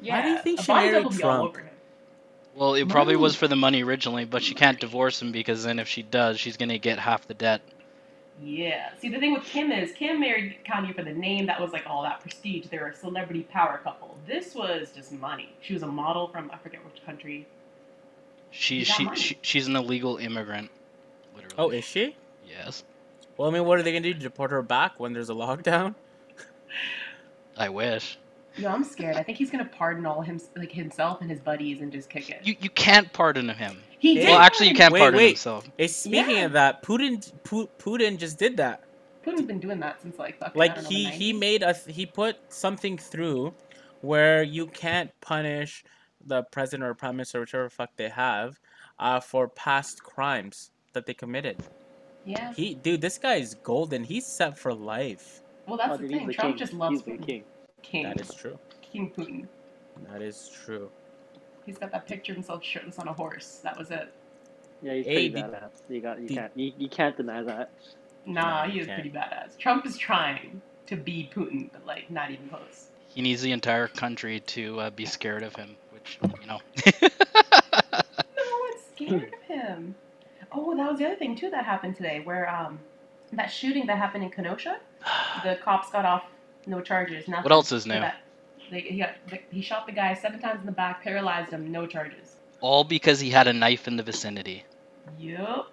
Yeah. 0.00 0.14
Why 0.16 0.22
do 0.22 0.28
you 0.28 0.38
think 0.38 0.58
a 0.58 0.62
she 0.62 0.74
married 0.74 0.92
double 0.92 1.10
be 1.10 1.22
all 1.24 1.38
Trump? 1.38 1.56
him. 1.56 1.70
Well, 2.54 2.74
it 2.74 2.88
probably 2.88 3.16
was 3.16 3.36
for 3.36 3.48
the 3.48 3.56
money 3.56 3.82
originally, 3.84 4.24
but 4.26 4.42
she 4.42 4.54
can't 4.54 4.80
divorce 4.80 5.22
him 5.22 5.32
because 5.32 5.64
then 5.64 5.78
if 5.78 5.88
she 5.88 6.02
does, 6.02 6.40
she's 6.40 6.56
gonna 6.58 6.78
get 6.78 6.98
half 6.98 7.26
the 7.26 7.34
debt. 7.34 7.62
Yeah. 8.38 8.90
See, 8.98 9.08
the 9.08 9.18
thing 9.18 9.32
with 9.32 9.44
Kim 9.44 9.72
is 9.72 9.92
Kim 9.92 10.20
married 10.20 10.58
Kanye 10.66 10.94
for 10.94 11.02
the 11.04 11.12
name. 11.12 11.46
That 11.46 11.60
was 11.60 11.72
like 11.72 11.84
all 11.86 12.02
that 12.02 12.20
prestige. 12.20 12.66
They 12.68 12.78
were 12.78 12.88
a 12.88 12.94
celebrity 12.94 13.44
power 13.44 13.80
couple. 13.82 14.18
This 14.26 14.54
was 14.54 14.92
just 14.92 15.12
money. 15.12 15.56
She 15.60 15.74
was 15.74 15.82
a 15.82 15.88
model 15.88 16.28
from 16.28 16.50
I 16.52 16.58
forget 16.58 16.84
which 16.84 17.02
country. 17.04 17.48
She 18.50 18.84
You 18.84 18.84
she, 18.84 19.10
she 19.14 19.38
she's 19.42 19.66
an 19.68 19.76
illegal 19.76 20.16
immigrant. 20.18 20.70
Literally. 21.36 21.54
Oh, 21.58 21.70
is 21.70 21.84
she? 21.84 22.16
yes. 22.48 22.82
Well, 23.36 23.50
I 23.50 23.52
mean, 23.52 23.64
what 23.66 23.78
are 23.78 23.82
they 23.82 23.92
gonna 23.92 24.00
do? 24.00 24.14
Deport 24.14 24.50
her 24.50 24.62
back 24.62 24.98
when 24.98 25.12
there's 25.12 25.28
a 25.30 25.34
lockdown? 25.34 25.94
I 27.56 27.68
wish. 27.68 28.18
Yo, 28.56 28.70
I'm 28.70 28.84
scared. 28.84 29.16
I 29.16 29.22
think 29.22 29.36
he's 29.36 29.50
gonna 29.50 29.66
pardon 29.66 30.06
all 30.06 30.22
him 30.22 30.40
like 30.56 30.72
himself 30.72 31.20
and 31.20 31.30
his 31.30 31.40
buddies 31.40 31.82
and 31.82 31.92
just 31.92 32.08
kick 32.08 32.30
it. 32.30 32.40
You 32.42 32.56
you 32.60 32.70
can't 32.70 33.12
pardon 33.12 33.48
him. 33.50 33.82
he 33.98 34.14
did. 34.14 34.28
Well, 34.28 34.38
actually, 34.38 34.68
you 34.68 34.74
can't 34.74 34.92
Wait, 34.92 35.00
pardon 35.00 35.18
wait. 35.18 35.28
himself. 35.30 35.68
Hey, 35.76 35.86
speaking 35.88 36.36
Yeah. 36.36 36.46
of 36.46 36.52
that, 36.52 36.82
Putin, 36.82 37.30
Pu- 37.44 37.68
Putin 37.78 38.16
just 38.18 38.38
did 38.38 38.56
that. 38.56 38.82
Putin's 39.24 39.42
been 39.42 39.58
doing 39.60 39.80
that 39.80 40.00
since 40.00 40.18
like 40.18 40.38
fucking. 40.38 40.58
Like 40.58 40.74
don't 40.76 40.84
know, 40.84 40.90
he 40.90 41.04
the 41.04 41.10
he 41.10 41.32
made 41.34 41.62
a 41.62 41.74
he 41.74 42.06
put 42.06 42.36
something 42.48 42.96
through 42.96 43.52
where 44.00 44.42
you 44.42 44.66
can't 44.68 45.10
punish 45.20 45.84
the 46.24 46.42
president 46.44 46.88
or 46.88 46.94
prime 46.94 47.16
minister, 47.16 47.40
whichever 47.40 47.68
fuck 47.68 47.90
they 47.96 48.08
have, 48.08 48.58
uh, 48.98 49.20
for 49.20 49.48
past 49.48 50.02
crimes 50.02 50.70
that 50.96 51.06
they 51.06 51.14
committed. 51.14 51.56
Yeah. 52.24 52.52
He, 52.54 52.74
dude, 52.74 53.00
this 53.00 53.18
guy 53.18 53.34
is 53.36 53.54
golden. 53.62 54.02
He's 54.02 54.26
set 54.26 54.58
for 54.58 54.74
life. 54.74 55.42
Well, 55.68 55.76
that's 55.76 55.90
Oh, 55.92 55.96
the 55.98 56.08
dude, 56.08 56.18
thing. 56.18 56.26
the 56.26 56.32
Trump 56.34 56.54
king. 56.56 56.58
just 56.58 56.72
loves 56.72 56.96
He's 56.96 57.02
the 57.02 57.10
Putin. 57.12 57.26
king. 57.26 57.44
King. 57.82 58.02
That 58.04 58.20
is 58.20 58.34
true. 58.34 58.58
King 58.82 59.12
Putin. 59.16 59.46
That 60.10 60.22
is 60.22 60.50
true. 60.64 60.90
He's 61.66 61.78
got 61.78 61.92
that 61.92 62.06
picture 62.06 62.32
of 62.32 62.36
himself 62.36 62.64
shirtless 62.64 62.98
on 62.98 63.08
a 63.08 63.12
horse. 63.12 63.60
That 63.62 63.76
was 63.78 63.90
it. 63.90 64.12
Yeah, 64.82 64.94
he's 64.94 65.06
Hey, 65.06 65.28
pretty 65.28 65.28
did- 65.30 65.44
badass. 65.44 65.70
You 65.88 66.00
got 66.00 66.20
you 66.20 66.28
did- 66.28 66.34
can't 66.36 66.52
you, 66.56 66.72
you 66.78 66.88
can't 66.88 67.16
deny 67.16 67.42
that. 67.42 67.70
Nah, 68.24 68.64
No, 68.64 68.70
he 68.70 68.80
is 68.80 68.86
can't. 68.86 69.00
pretty 69.02 69.16
badass. 69.16 69.56
Trump 69.58 69.86
is 69.86 69.96
trying 69.98 70.60
to 70.86 70.96
be 70.96 71.30
Putin, 71.34 71.70
but 71.72 71.84
like 71.86 72.10
not 72.10 72.30
even 72.30 72.48
close. 72.48 72.88
He 73.08 73.22
needs 73.22 73.40
the 73.42 73.52
entire 73.52 73.88
country 73.88 74.40
to 74.40 74.80
uh, 74.80 74.90
be 74.90 75.06
scared 75.06 75.42
of 75.42 75.54
him, 75.56 75.76
which 75.92 76.18
you 76.22 76.46
know. 76.46 76.60
No 78.36 78.60
one's 78.60 78.82
scared 78.94 79.32
of 79.34 79.42
him. 79.42 79.94
Oh, 80.52 80.76
that 80.76 80.90
was 80.90 80.98
the 80.98 81.06
other 81.06 81.16
thing 81.16 81.36
too 81.36 81.50
that 81.50 81.64
happened 81.64 81.96
today, 81.96 82.20
where 82.22 82.48
um, 82.48 82.78
that 83.32 83.46
shooting 83.50 83.86
that 83.86 83.98
happened 83.98 84.24
in 84.24 84.30
Kenosha, 84.30 84.78
the 85.44 85.56
cops 85.62 85.90
got 85.90 86.04
off 86.04 86.24
no 86.66 86.80
charges. 86.80 87.28
Nothing. 87.28 87.44
What 87.44 87.52
else 87.52 87.72
is 87.72 87.84
for 87.84 87.90
new? 87.90 88.00
that. 88.00 88.22
Like 88.70 88.84
he 88.84 88.98
got, 88.98 89.10
he 89.50 89.62
shot 89.62 89.86
the 89.86 89.92
guy 89.92 90.14
seven 90.14 90.40
times 90.40 90.60
in 90.60 90.66
the 90.66 90.72
back, 90.72 91.02
paralyzed 91.04 91.52
him, 91.52 91.70
no 91.70 91.86
charges. 91.86 92.36
All 92.60 92.84
because 92.84 93.20
he 93.20 93.30
had 93.30 93.46
a 93.46 93.52
knife 93.52 93.86
in 93.86 93.96
the 93.96 94.02
vicinity. 94.02 94.64
Yup. 95.18 95.70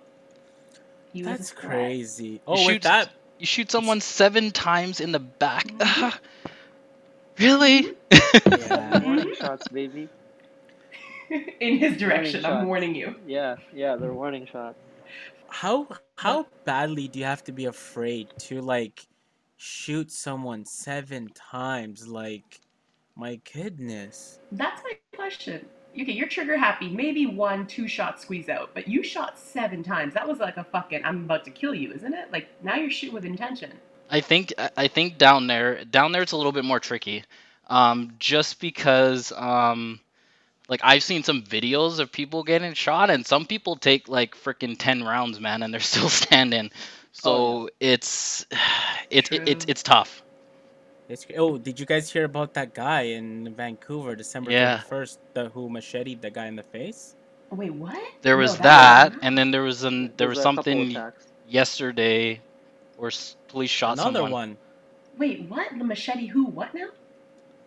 He 1.12 1.24
was 1.24 1.32
That's 1.38 1.51
crazy. 1.51 2.42
Oh, 2.46 2.53
with 2.53 2.62
shoots- 2.62 2.84
that, 2.84 3.10
You 3.39 3.46
shoot 3.46 3.72
someone 3.72 4.01
seven 4.01 4.51
times 4.51 5.00
in 5.00 5.12
the 5.12 5.20
back. 5.20 5.68
really? 7.39 7.94
yeah. 8.12 9.34
Shots, 9.39 9.68
baby. 9.70 10.10
In 11.60 11.77
his 11.77 11.98
direction, 11.98 12.46
I'm 12.46 12.65
warning 12.68 12.96
you. 12.96 13.15
Yeah, 13.27 13.56
yeah, 13.74 13.96
they're 13.96 14.13
warning 14.13 14.46
shots. 14.51 14.77
how 15.50 15.88
how 16.18 16.48
badly 16.65 17.08
do 17.08 17.20
you 17.20 17.25
have 17.25 17.44
to 17.46 17.51
be 17.51 17.65
afraid 17.65 18.27
to 18.39 18.62
like 18.62 19.08
shoot 19.58 20.12
someone 20.12 20.65
seven 20.65 21.30
times? 21.30 22.08
Like, 22.08 22.60
my 23.15 23.39
goodness. 23.53 24.39
That's 24.51 24.82
my 24.84 24.94
question. 25.15 25.65
Okay, 26.00 26.12
you're 26.12 26.27
trigger 26.27 26.58
happy. 26.58 26.89
Maybe 26.89 27.27
one, 27.27 27.68
two 27.68 27.88
shots 27.88 28.24
squeeze 28.24 28.50
out, 28.50 28.72
but 28.74 28.88
you 28.88 29.03
shot 29.03 29.38
seven 29.38 29.84
times. 29.84 30.15
That 30.15 30.27
was 30.27 30.39
like 30.39 30.58
a 30.58 30.63
fucking 30.63 31.03
I'm 31.06 31.25
about 31.25 31.46
to 31.46 31.51
kill 31.51 31.75
you, 31.75 31.92
isn't 31.94 32.13
it? 32.13 32.32
Like 32.32 32.48
now 32.63 32.75
you're 32.75 32.89
shooting 32.89 33.13
with 33.13 33.25
intention. 33.25 33.72
I 34.10 34.22
think 34.22 34.53
I- 34.58 34.72
I 34.77 34.88
think 34.88 35.18
down 35.18 35.48
there 35.48 35.86
down 35.86 36.12
there 36.12 36.24
it's 36.24 36.32
a 36.32 36.38
little 36.38 36.51
bit 36.51 36.65
more 36.65 36.80
tricky. 36.80 37.24
Um, 37.68 38.15
just 38.20 38.60
because 38.60 39.32
um, 39.36 40.00
like 40.74 40.82
I've 40.84 41.03
seen 41.03 41.24
some 41.24 41.44
videos 41.44 42.00
of 42.00 42.12
people 42.12 42.44
getting 42.44 42.74
shot 42.74 43.12
and 43.12 43.25
some 43.27 43.46
people 43.48 43.75
take 43.77 44.10
like 44.10 44.36
freaking 44.36 44.75
10 44.80 45.03
rounds, 45.03 45.39
man, 45.39 45.63
and 45.63 45.74
they're 45.74 45.82
still 45.96 46.10
standing. 46.10 46.72
So 47.13 47.62
Oh, 47.62 47.70
it's 47.80 48.46
it's 49.12 49.30
it, 49.32 49.44
it's 49.48 49.65
True. 49.65 49.70
it's 49.70 49.84
tough. 49.84 50.24
It's, 51.10 51.25
oh, 51.38 51.58
did 51.58 51.80
you 51.80 51.86
guys 51.86 52.12
hear 52.12 52.25
about 52.25 52.53
that 52.56 52.74
guy 52.74 53.01
in 53.18 53.53
Vancouver, 53.56 54.15
December 54.15 54.51
Yeah. 54.51 54.84
31st, 54.92 55.20
the, 55.34 55.50
who 55.50 55.70
macheted 55.70 56.22
the 56.22 56.32
guy 56.32 56.48
in 56.48 56.56
the 56.56 56.63
face? 56.63 57.15
Oh, 57.51 57.56
wait, 57.58 57.74
what? 57.74 58.01
There 58.24 58.38
No, 58.38 58.38
was 58.38 58.58
that 58.58 58.72
that, 58.72 59.13
and 59.22 59.38
then 59.38 59.51
there 59.51 59.63
was 59.63 59.84
an 59.84 60.13
there 60.18 60.27
was 60.27 60.38
There's 60.38 60.46
a 60.46 60.50
couple 60.50 60.86
something 60.86 61.03
yesterday 61.46 62.42
where 62.96 63.12
police 63.48 63.72
shot 63.72 63.98
Another 63.98 64.24
someone. 64.24 64.36
one. 64.36 64.58
Wait, 65.18 65.50
what? 65.50 65.77
The 65.77 65.84
machete? 65.84 66.27
Who? 66.27 66.46
What 66.46 66.74
now? 66.74 66.89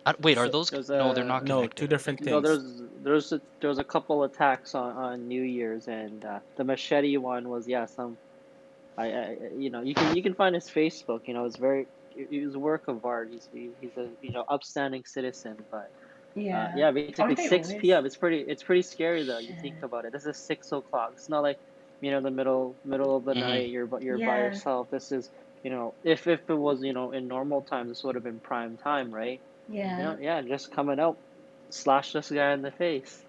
Uh, 0.07 0.13
wait, 0.23 0.39
are 0.39 0.47
So- 0.47 0.53
those 0.53 0.71
There's 0.71 0.89
no? 0.89 1.13
They're 1.13 1.25
a- 1.25 1.27
not 1.35 1.45
No, 1.45 1.67
two 1.67 1.87
different 1.89 2.21
things. 2.21 2.31
No, 2.31 2.41
there's 2.41 2.83
there's 3.03 3.33
a, 3.33 3.41
there 3.61 3.69
was 3.69 3.79
a 3.81 3.85
couple 3.85 4.23
attacks 4.25 4.75
on, 4.75 4.97
on 4.97 5.29
New 5.29 5.43
Year's, 5.43 5.89
and 5.89 6.25
uh, 6.25 6.39
the 6.57 6.65
machete 6.65 7.17
one 7.17 7.49
was 7.49 7.67
yeah 7.67 7.87
some, 7.87 8.17
I, 8.97 9.07
I 9.13 9.37
you 9.59 9.69
know 9.71 9.83
you 9.83 9.95
can 9.95 10.17
you 10.17 10.23
can 10.23 10.35
find 10.35 10.55
his 10.55 10.69
Facebook. 10.71 11.23
You 11.27 11.35
know 11.35 11.45
it's 11.45 11.57
very 11.57 11.87
it 12.17 12.45
was 12.47 12.55
a 12.55 12.59
work 12.59 12.89
of 12.89 13.05
art. 13.05 13.29
He's 13.33 13.49
he, 13.53 13.71
he's 13.81 13.97
a 13.97 14.07
you 14.23 14.31
know 14.31 14.45
upstanding 14.49 15.05
citizen, 15.05 15.57
but 15.73 15.91
Yeah. 16.37 16.67
uh, 16.67 16.73
yeah 16.77 16.91
basically 16.93 17.25
Aren't 17.25 17.39
six 17.41 17.69
always- 17.69 17.81
p.m. 17.83 18.07
It's 18.07 18.17
pretty 18.17 18.41
it's 18.53 18.63
pretty 18.63 18.83
scary 18.83 19.25
though. 19.25 19.39
You 19.39 19.49
Shit. 19.55 19.61
think 19.61 19.83
about 19.83 20.05
it. 20.05 20.13
This 20.13 20.25
is 20.27 20.37
six 20.37 20.71
o'clock. 20.73 21.13
It's 21.17 21.29
not 21.29 21.43
like 21.43 21.59
you 22.01 22.13
know 22.13 22.21
the 22.21 22.31
middle 22.31 22.77
middle 22.85 23.17
of 23.17 23.25
the 23.25 23.35
Mhm. 23.35 23.41
night. 23.41 23.69
You're 23.71 23.87
bu- 23.87 24.03
you're 24.05 24.19
by 24.19 24.39
yourself. 24.39 24.89
This 24.91 25.11
is 25.11 25.31
you 25.65 25.71
know 25.71 25.95
if 26.05 26.29
if 26.29 26.49
it 26.49 26.55
was 26.55 26.83
you 26.85 26.93
know 26.93 27.11
in 27.11 27.27
normal 27.27 27.61
times 27.63 27.89
this 27.89 28.05
would 28.05 28.15
have 28.15 28.25
been 28.25 28.39
prime 28.39 28.77
time, 28.77 29.11
right? 29.13 29.41
Yeah. 29.69 29.97
You 29.97 30.05
know, 30.05 30.17
yeah, 30.21 30.43
just 30.43 30.71
coming 30.73 31.01
out, 31.01 31.19
slash 31.71 32.13
this 32.13 32.31
guy 32.31 32.53
in 32.53 32.63
the 32.63 32.73
face. 32.73 33.25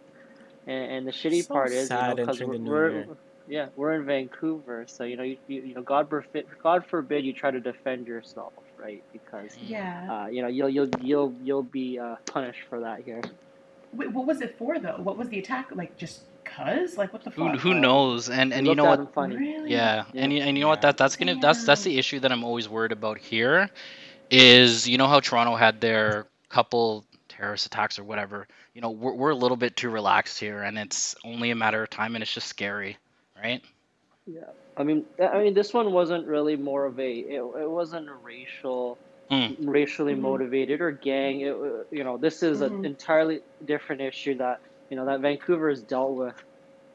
And, 0.68 0.92
and 0.92 1.08
the 1.08 1.12
shitty 1.12 1.48
So 1.48 1.50
part 1.50 1.74
is, 1.74 1.96
you 1.96 2.04
know, 2.04 2.16
sad 2.16 2.20
because 2.20 2.42
entering 2.42 2.66
the 2.66 2.66
we're, 2.66 3.06
yeah, 3.48 3.68
we're 3.76 3.94
in 3.94 4.06
Vancouver, 4.06 4.86
so 4.88 5.04
you 5.04 5.18
know, 5.18 5.24
you, 5.24 5.38
you, 5.48 5.62
you 5.62 5.74
know, 5.76 5.82
God 5.82 6.10
forbid, 6.10 6.46
God 6.62 6.86
forbid 6.90 7.26
you 7.26 7.34
try 7.34 7.52
to 7.52 7.60
defend 7.60 8.08
yourself, 8.08 8.54
right? 8.78 9.04
Because 9.14 9.58
Yeah. 9.68 10.10
uh, 10.10 10.28
you 10.32 10.42
know, 10.42 10.48
you'll 10.48 10.70
you'll 10.70 10.90
you'll 11.02 11.36
you'll 11.42 11.64
be 11.64 12.00
uh, 12.00 12.16
punished 12.26 12.62
for 12.70 12.82
that 12.82 13.02
here. 13.04 13.22
Wait, 13.94 14.12
what 14.12 14.26
was 14.28 14.42
it 14.42 14.58
for 14.58 14.80
though? 14.80 14.98
What 14.98 15.18
was 15.18 15.30
the 15.30 15.40
attack? 15.40 15.70
Like 15.74 15.98
just 15.98 16.22
cuz? 16.46 16.98
Like 16.98 17.14
what 17.14 17.24
the 17.24 17.32
Who 17.36 17.50
fuck? 17.50 17.58
who 17.58 17.74
Uh, 17.74 17.76
knows? 17.76 18.30
And 18.30 18.54
and 18.54 18.68
you 18.68 18.76
know 18.76 18.86
at 18.86 18.88
what? 18.88 19.02
funny. 19.14 19.36
Really? 19.36 19.72
Yeah, 19.72 20.06
Yeah. 20.14 20.24
and 20.24 20.34
you, 20.34 20.42
and 20.42 20.58
you 20.58 20.64
know 20.64 20.70
what? 20.70 20.82
That 20.82 20.98
that's 20.98 21.16
gonna 21.18 21.36
that's 21.36 21.64
that's 21.66 21.84
the 21.84 21.98
issue 21.98 22.20
that 22.22 22.32
I'm 22.32 22.44
always 22.44 22.68
worried 22.70 22.92
about 22.92 23.18
here, 23.18 23.70
is 24.30 24.88
you 24.88 24.98
know 24.98 25.08
how 25.08 25.20
Toronto 25.20 25.56
had 25.56 25.82
their 25.82 26.28
couple 26.50 27.06
terrorist 27.30 27.66
attacks 27.66 28.00
or 28.00 28.04
whatever. 28.04 28.48
You 28.74 28.82
know 28.82 28.92
we're 28.92 29.14
we're 29.14 29.30
a 29.32 29.36
little 29.36 29.58
bit 29.58 29.76
too 29.76 29.90
relaxed 29.90 30.40
here, 30.40 30.62
and 30.62 30.78
it's 30.78 31.16
only 31.24 31.52
a 31.52 31.56
matter 31.56 31.82
of 31.84 31.90
time, 31.90 32.16
and 32.16 32.22
it's 32.24 32.34
just 32.34 32.48
scary, 32.48 32.98
right? 33.42 33.64
Yeah, 34.26 34.42
I 34.78 34.84
mean, 34.84 35.06
I 35.22 35.40
mean, 35.44 35.54
this 35.54 35.74
one 35.74 35.92
wasn't 35.92 36.28
really 36.28 36.56
more 36.56 36.86
of 36.86 37.00
a, 37.00 37.12
it, 37.12 37.42
it 37.42 37.70
wasn't 37.70 38.10
a 38.10 38.14
racial, 38.16 39.00
Mm. 39.32 39.58
racially 39.60 40.16
Mhm. 40.16 40.16
motivated 40.16 40.82
or 40.82 40.92
gang. 40.92 41.42
It, 41.42 41.56
you 41.92 42.04
know, 42.04 42.18
this 42.18 42.44
is 42.44 42.62
an 42.62 42.74
Mhm. 42.74 42.84
entirely 42.84 43.42
different 43.66 44.02
issue 44.02 44.36
that 44.38 44.60
you 44.90 44.98
know 44.98 45.06
that 45.06 45.22
Vancouver 45.22 45.70
has 45.70 45.84
dealt 45.84 46.16
with 46.16 46.36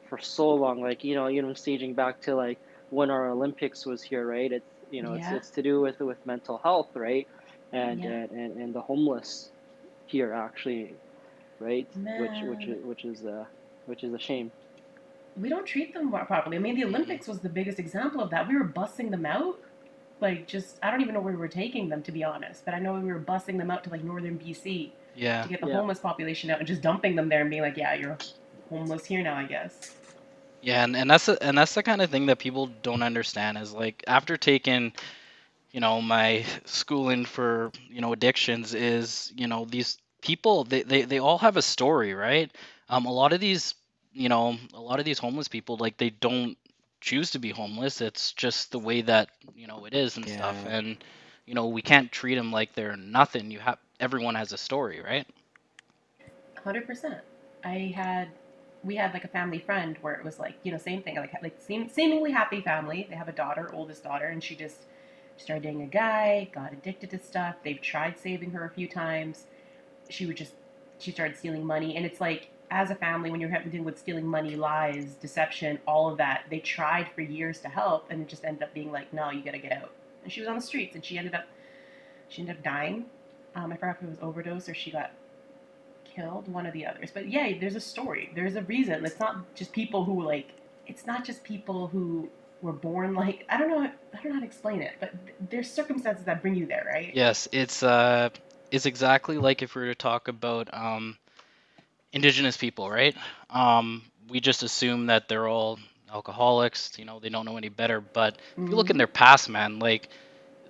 for 0.09 0.19
so 0.19 0.49
long. 0.51 0.81
Like 0.81 1.03
you 1.03 1.15
know, 1.15 1.29
even 1.29 1.55
staging 1.55 1.95
back 1.95 2.21
to 2.21 2.35
like 2.35 2.59
when 2.89 3.09
our 3.11 3.29
Olympics 3.29 3.85
was 3.85 4.01
here, 4.03 4.25
right? 4.25 4.51
It's 4.51 4.65
you 4.89 5.01
know, 5.01 5.15
Yeah. 5.15 5.35
it's 5.35 5.47
it's 5.47 5.49
to 5.51 5.61
do 5.61 5.81
with 5.81 5.99
with 5.99 6.17
mental 6.25 6.57
health, 6.59 6.89
right? 6.95 7.27
And 7.71 8.03
Yeah. 8.03 8.09
and, 8.11 8.31
and 8.31 8.57
and 8.57 8.73
the 8.73 8.81
homeless 8.81 9.51
here 10.07 10.33
actually, 10.33 10.95
right? 11.59 11.87
Which 12.19 12.37
which 12.43 12.67
is 12.67 12.83
which 12.85 13.05
is 13.05 13.25
uh 13.25 13.45
which 13.85 14.03
is 14.03 14.13
a 14.13 14.19
shame. 14.19 14.51
We 15.35 15.49
don't 15.49 15.65
treat 15.65 15.93
them 15.95 16.11
properly. 16.11 16.57
I 16.57 16.59
mean, 16.59 16.75
the 16.75 16.85
Olympics 16.85 17.27
was 17.27 17.39
the 17.39 17.49
biggest 17.49 17.79
example 17.79 18.21
of 18.21 18.29
that. 18.29 18.47
We 18.47 18.55
were 18.55 18.65
bussing 18.65 19.09
them 19.09 19.25
out. 19.25 19.55
Like 20.21 20.47
just 20.47 20.77
I 20.83 20.91
don't 20.91 21.01
even 21.01 21.13
know 21.15 21.21
where 21.21 21.33
we 21.33 21.39
were 21.39 21.47
taking 21.47 21.89
them 21.89 22.03
to 22.03 22.11
be 22.11 22.23
honest, 22.23 22.63
but 22.65 22.73
I 22.73 22.79
know 22.79 22.93
we 22.93 23.11
were 23.11 23.19
bussing 23.19 23.57
them 23.57 23.71
out 23.71 23.83
to 23.85 23.89
like 23.89 24.03
northern 24.03 24.37
BC 24.37 24.91
Yeah. 25.15 25.41
to 25.41 25.49
get 25.49 25.59
the 25.59 25.67
Yeah. 25.67 25.77
homeless 25.77 25.99
population 25.99 26.49
out 26.51 26.59
and 26.59 26.67
just 26.67 26.81
dumping 26.81 27.15
them 27.15 27.29
there 27.29 27.41
and 27.41 27.49
being 27.49 27.61
like, 27.63 27.77
"Yeah, 27.77 27.93
you're 27.95 28.17
homeless 28.69 29.05
here 29.05 29.23
now, 29.23 29.35
I 29.35 29.45
guess." 29.45 29.95
Yeah, 30.63 30.85
and, 30.85 30.97
and 30.97 31.11
that's 31.11 31.27
the, 31.27 31.43
and 31.43 31.57
that's 31.57 31.75
the 31.75 31.83
kind 31.83 32.01
of 32.01 32.11
thing 32.11 32.27
that 32.27 32.39
people 32.39 32.67
don't 32.67 33.03
understand 33.03 33.57
is 33.59 33.73
like 33.73 34.03
after 34.07 34.37
taking, 34.37 34.93
you 35.71 35.81
know, 35.81 36.01
my 36.01 36.45
schooling 36.65 37.25
for, 37.25 37.71
you 37.89 38.01
know, 38.01 38.13
addictions 38.13 38.73
is, 38.75 39.33
you 39.37 39.47
know, 39.47 39.65
these 39.65 39.97
people 40.21 40.65
they, 40.65 40.83
they, 40.83 41.03
they 41.03 41.19
all 41.19 41.39
have 41.39 41.57
a 41.57 41.63
story, 41.63 42.13
right? 42.15 42.51
Um 42.89 43.05
a 43.07 43.13
lot 43.13 43.33
of 43.33 43.41
these, 43.41 43.75
you 44.13 44.29
know, 44.29 44.57
a 44.73 44.81
lot 44.81 44.99
of 44.99 45.05
these 45.05 45.19
homeless 45.19 45.49
people 45.49 45.77
like 45.77 45.97
they 45.97 46.09
don't 46.11 46.57
choose 47.01 47.31
to 47.31 47.39
be 47.39 47.51
homeless. 47.51 48.01
It's 48.01 48.33
just 48.33 48.71
the 48.71 48.79
way 48.79 49.01
that, 49.03 49.29
you 49.55 49.67
know, 49.67 49.85
it 49.85 49.93
is 49.93 50.17
and 50.17 50.29
stuff. 50.29 50.65
Yeah. 50.65 50.69
And 50.69 51.03
you 51.45 51.55
know, 51.55 51.67
we 51.67 51.81
can't 51.83 52.11
treat 52.11 52.35
them 52.35 52.51
like 52.51 52.73
they're 52.73 52.97
nothing. 52.97 53.51
You 53.51 53.59
have 53.59 53.79
everyone 53.99 54.35
has 54.35 54.53
a 54.53 54.57
story, 54.57 55.01
right? 55.01 55.27
Hundred 56.63 56.87
percent. 56.87 57.21
I 57.63 57.93
had, 57.95 58.29
we 58.83 58.95
had 58.95 59.13
like 59.13 59.23
a 59.23 59.29
family 59.29 59.59
friend 59.59 59.97
where 60.01 60.13
it 60.13 60.23
was 60.23 60.39
like 60.39 60.55
you 60.63 60.71
know 60.71 60.77
same 60.77 61.01
thing 61.01 61.15
like 61.15 61.33
like 61.41 61.55
seem, 61.59 61.89
seemingly 61.89 62.31
happy 62.31 62.61
family. 62.61 63.07
They 63.09 63.15
have 63.15 63.27
a 63.27 63.33
daughter, 63.33 63.69
oldest 63.73 64.03
daughter, 64.03 64.27
and 64.27 64.43
she 64.43 64.55
just 64.55 64.83
started 65.37 65.63
dating 65.63 65.81
a 65.81 65.87
guy, 65.87 66.49
got 66.53 66.73
addicted 66.73 67.09
to 67.11 67.19
stuff. 67.19 67.55
They've 67.63 67.81
tried 67.81 68.19
saving 68.19 68.51
her 68.51 68.65
a 68.65 68.69
few 68.69 68.87
times. 68.87 69.45
She 70.09 70.25
would 70.25 70.37
just 70.37 70.53
she 70.99 71.11
started 71.11 71.37
stealing 71.37 71.65
money, 71.65 71.95
and 71.95 72.05
it's 72.05 72.21
like 72.21 72.49
as 72.71 72.89
a 72.89 72.95
family 72.95 73.29
when 73.29 73.39
you're 73.39 73.51
dealing 73.51 73.83
with 73.83 73.99
stealing 73.99 74.25
money, 74.25 74.55
lies, 74.55 75.13
deception, 75.21 75.79
all 75.87 76.09
of 76.09 76.17
that. 76.17 76.45
They 76.49 76.59
tried 76.59 77.07
for 77.13 77.21
years 77.21 77.59
to 77.59 77.69
help, 77.69 78.07
and 78.09 78.21
it 78.21 78.27
just 78.27 78.43
ended 78.43 78.63
up 78.63 78.73
being 78.73 78.91
like, 78.91 79.13
no, 79.13 79.29
you 79.29 79.43
gotta 79.43 79.59
get 79.59 79.71
out. 79.71 79.91
And 80.23 80.31
she 80.31 80.39
was 80.39 80.49
on 80.49 80.55
the 80.55 80.61
streets, 80.61 80.95
and 80.95 81.03
she 81.03 81.17
ended 81.17 81.35
up 81.35 81.45
she 82.29 82.41
ended 82.41 82.57
up 82.57 82.63
dying. 82.63 83.05
Um, 83.55 83.71
I 83.71 83.75
forgot 83.75 83.97
if 83.97 84.03
it 84.03 84.09
was 84.09 84.17
overdose 84.21 84.67
or 84.67 84.73
she 84.73 84.89
got 84.91 85.11
killed, 86.15 86.47
one 86.47 86.65
of 86.65 86.73
the 86.73 86.85
others. 86.85 87.11
But 87.13 87.29
yeah, 87.29 87.53
there's 87.59 87.75
a 87.75 87.79
story. 87.81 88.31
There's 88.35 88.55
a 88.55 88.63
reason. 88.63 89.05
It's 89.05 89.19
not 89.19 89.55
just 89.55 89.71
people 89.73 90.03
who 90.05 90.23
like. 90.23 90.51
It's 90.87 91.05
not 91.05 91.23
just 91.25 91.43
people 91.43 91.87
who 91.87 92.29
were 92.61 92.73
born 92.73 93.13
like. 93.15 93.45
I 93.49 93.57
don't 93.57 93.69
know. 93.69 93.79
I 93.81 93.89
don't 94.21 94.25
know 94.25 94.33
how 94.33 94.39
to 94.39 94.45
explain 94.45 94.81
it, 94.81 94.93
but 94.99 95.13
there's 95.49 95.69
circumstances 95.69 96.25
that 96.25 96.41
bring 96.41 96.55
you 96.55 96.65
there, 96.65 96.85
right? 96.93 97.11
Yes, 97.13 97.47
it's 97.51 97.83
uh 97.83 98.29
it's 98.71 98.85
exactly 98.85 99.37
like 99.37 99.61
if 99.61 99.75
we 99.75 99.83
were 99.83 99.87
to 99.89 99.95
talk 99.95 100.27
about 100.27 100.73
um 100.73 101.17
indigenous 102.11 102.57
people, 102.57 102.89
right? 102.89 103.15
Um 103.49 104.03
we 104.29 104.39
just 104.39 104.63
assume 104.63 105.07
that 105.07 105.27
they're 105.27 105.47
all 105.47 105.79
alcoholics, 106.11 106.97
you 106.97 107.05
know, 107.05 107.19
they 107.19 107.29
don't 107.29 107.45
know 107.45 107.57
any 107.57 107.69
better, 107.69 107.99
but 108.01 108.37
if 108.57 108.69
you 108.71 108.77
look 108.77 108.89
in 108.89 108.95
Mhm. 108.95 108.99
their 108.99 109.07
past, 109.07 109.49
man, 109.49 109.79
like 109.79 110.09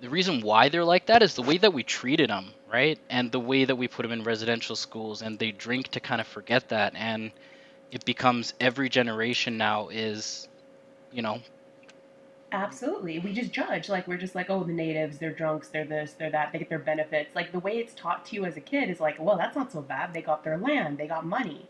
the 0.00 0.08
reason 0.10 0.40
why 0.40 0.68
they're 0.68 0.84
like 0.84 1.06
that 1.06 1.22
is 1.22 1.34
the 1.34 1.42
way 1.42 1.58
that 1.58 1.72
we 1.72 1.82
treated 1.82 2.30
them, 2.30 2.52
right? 2.74 2.98
And 3.08 3.30
the 3.30 3.38
way 3.38 3.64
that 3.64 3.76
we 3.76 3.86
put 3.86 4.02
them 4.02 4.10
in 4.10 4.24
residential 4.24 4.74
schools 4.74 5.22
and 5.22 5.38
they 5.38 5.52
drink 5.52 5.88
to 5.88 6.00
kind 6.00 6.20
of 6.20 6.26
forget 6.26 6.68
that 6.70 6.92
and 6.96 7.30
it 7.92 8.04
becomes 8.04 8.52
every 8.60 8.88
generation 8.88 9.56
now 9.56 9.88
is 9.88 10.48
you 11.12 11.22
know, 11.22 11.38
Absolutely. 12.50 13.18
We 13.18 13.32
just 13.32 13.52
judge. 13.52 13.88
Like, 13.88 14.06
we're 14.06 14.16
just 14.16 14.36
like, 14.36 14.48
oh, 14.48 14.62
the 14.62 14.72
natives, 14.72 15.18
they're 15.18 15.32
drunks, 15.32 15.68
they're 15.68 15.84
this, 15.84 16.12
they're 16.12 16.30
that, 16.30 16.52
they 16.52 16.58
get 16.60 16.68
their 16.68 16.78
benefits. 16.78 17.34
Like, 17.34 17.50
the 17.50 17.58
way 17.58 17.78
it's 17.78 17.94
taught 17.94 18.24
to 18.26 18.36
you 18.36 18.44
as 18.44 18.56
a 18.56 18.60
kid 18.60 18.90
is 18.90 19.00
like, 19.00 19.16
well, 19.18 19.36
that's 19.36 19.56
not 19.56 19.72
so 19.72 19.80
bad. 19.80 20.14
They 20.14 20.22
got 20.22 20.44
their 20.44 20.56
land, 20.56 20.98
they 20.98 21.08
got 21.08 21.26
money. 21.26 21.66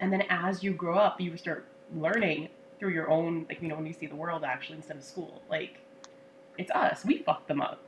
And 0.00 0.12
then 0.12 0.22
as 0.30 0.62
you 0.62 0.72
grow 0.72 0.96
up, 0.96 1.20
you 1.20 1.36
start 1.36 1.66
learning 1.92 2.50
through 2.78 2.90
your 2.90 3.10
own, 3.10 3.46
like, 3.48 3.60
you 3.60 3.68
know, 3.68 3.74
when 3.74 3.86
you 3.86 3.92
see 3.92 4.06
the 4.06 4.14
world 4.14 4.44
actually 4.44 4.76
instead 4.76 4.96
of 4.96 5.02
school. 5.02 5.42
Like, 5.50 5.80
it's 6.56 6.70
us. 6.70 7.04
We 7.04 7.18
fucked 7.18 7.48
them 7.48 7.60
up. 7.60 7.80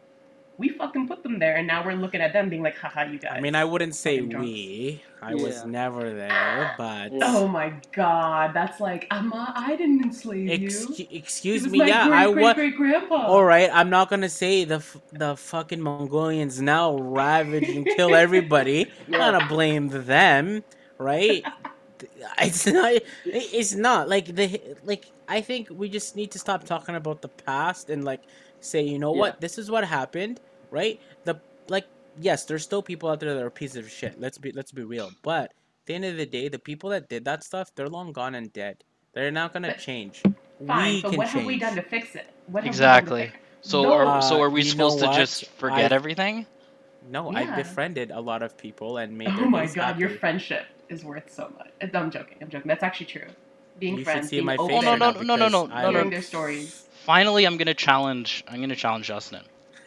We 0.61 0.69
fucking 0.69 1.09
put 1.09 1.23
them 1.23 1.39
there, 1.39 1.57
and 1.57 1.67
now 1.67 1.83
we're 1.85 1.95
looking 2.05 2.21
at 2.21 2.33
them 2.35 2.51
being 2.51 2.63
like, 2.63 2.77
haha, 2.77 3.03
you 3.05 3.19
guys. 3.19 3.33
I 3.35 3.41
mean, 3.41 3.55
I 3.55 3.65
wouldn't 3.65 3.95
say 3.95 4.21
Fucking 4.21 4.39
we. 4.41 5.03
I 5.23 5.35
was 5.35 5.65
never 5.65 6.05
there, 6.15 6.29
ah! 6.33 6.75
but 6.79 7.11
Oh 7.23 7.49
my 7.49 7.73
god, 7.93 8.53
that's 8.55 8.79
like, 8.81 9.07
Amma, 9.11 9.53
I 9.57 9.75
didn't 9.77 10.03
enslave 10.05 10.49
you. 10.61 10.69
Excu- 10.69 11.09
excuse 11.11 11.67
me. 11.67 11.79
my 11.79 11.87
Yeah, 11.87 12.09
great, 12.09 12.19
I 12.19 12.27
was. 12.29 12.55
great 12.55 12.77
grandpa. 12.77 13.27
All 13.27 13.45
right, 13.45 13.71
I'm 13.73 13.91
not 13.91 14.09
gonna 14.11 14.29
say 14.29 14.65
the 14.65 14.77
f- 14.77 14.97
the 15.13 15.35
fucking 15.37 15.81
Mongolians 15.81 16.61
now 16.63 16.97
ravage 16.97 17.69
and 17.69 17.85
kill 17.97 18.15
everybody. 18.15 18.87
I'm 19.09 19.13
gonna 19.13 19.47
blame 19.47 19.89
them, 19.89 20.63
right? 20.99 21.43
It's 22.41 22.67
not. 22.67 22.93
It's 23.25 23.75
not 23.75 24.09
like 24.09 24.27
the 24.35 24.61
like. 24.85 25.05
I 25.29 25.41
think 25.43 25.69
we 25.71 25.89
just 25.89 26.17
need 26.17 26.31
to 26.33 26.39
stop 26.39 26.65
talking 26.65 26.95
about 26.97 27.21
the 27.23 27.29
past 27.29 27.91
and 27.91 28.05
like 28.05 28.23
say, 28.61 28.83
you 28.83 28.99
know 28.99 29.13
Yeah. 29.15 29.21
what, 29.21 29.41
this 29.41 29.59
is 29.59 29.71
what 29.71 29.85
happened, 29.85 30.41
right? 30.71 31.01
The 31.25 31.41
like, 31.69 31.87
yes, 32.21 32.45
there's 32.45 32.63
still 32.63 32.83
people 32.83 33.09
out 33.11 33.21
there 33.21 33.35
that 33.35 33.43
are 33.43 33.51
pieces 33.51 33.77
of 33.85 33.91
shit. 33.91 34.21
Let's 34.21 34.39
be 34.39 34.53
let's 34.53 34.73
be 34.73 34.83
real. 34.85 35.11
But 35.23 35.45
at 35.51 35.87
the 35.87 35.95
end 35.95 36.05
of 36.05 36.17
the 36.17 36.27
day, 36.27 36.49
the 36.49 36.59
people 36.59 36.91
that 36.91 37.09
did 37.09 37.25
that 37.25 37.45
stuff, 37.45 37.75
they're 37.75 37.89
long 37.89 38.13
gone 38.13 38.35
and 38.35 38.53
dead. 38.53 38.85
They're 39.13 39.31
not 39.31 39.53
gonna 39.53 39.69
But- 39.69 39.79
change. 39.79 40.23
Fine, 40.67 40.95
we 40.97 41.03
but 41.03 41.09
can 41.11 41.17
what 41.19 41.25
change. 41.27 41.37
have 41.37 41.45
we 41.47 41.59
done 41.59 41.75
to 41.77 41.83
fix 41.83 42.15
it? 42.15 42.27
What 42.47 42.67
Exactly. 42.67 43.21
We 43.23 43.27
done 43.29 43.37
So 43.63 43.83
No. 43.83 43.93
are 43.95 44.23
so 44.23 44.37
Uh, 44.37 44.45
are 44.45 44.51
we 44.51 44.63
you 44.63 44.75
know 44.75 44.91
supposed 44.91 45.13
to 45.13 45.19
just 45.19 45.47
forget 45.59 45.91
I- 45.93 45.95
everything? 45.95 46.47
No, 47.09 47.33
Yeah. 47.33 47.39
I 47.53 47.57
befriended 47.57 48.11
a 48.11 48.21
lot 48.21 48.43
of 48.43 48.57
people 48.59 48.99
and 48.99 49.17
made 49.17 49.29
their 49.29 49.45
Oh 49.47 49.49
my 49.49 49.63
days 49.63 49.75
god, 49.75 49.99
your 49.99 50.11
friendship 50.11 50.67
is 50.91 51.03
worth 51.05 51.33
so 51.33 51.51
much. 51.59 51.71
Uh, 51.83 51.97
I'm 51.97 52.11
joking. 52.11 52.37
I'm 52.43 52.49
joking. 52.51 52.69
That's 52.69 52.83
actually 52.83 53.07
true. 53.07 53.29
Being 53.79 53.97
You 53.99 54.05
friends, 54.05 54.29
see 54.29 54.37
being 54.37 54.47
my 54.47 54.57
open, 54.57 54.69
face 54.69 54.79
Oh, 54.79 54.81
no, 54.83 54.91
right 54.93 55.17
no, 55.17 55.23
no, 55.23 55.37
no, 55.37 55.49
no, 55.49 55.67
no, 55.67 55.91
no, 55.91 56.11
their 56.11 56.21
stories. 56.21 56.87
Finally, 57.05 57.47
I'm 57.47 57.57
gonna 57.57 57.73
challenge. 57.75 58.45
I'm 58.47 58.61
gonna 58.61 58.77
challenge 58.77 59.07
Justin. 59.07 59.41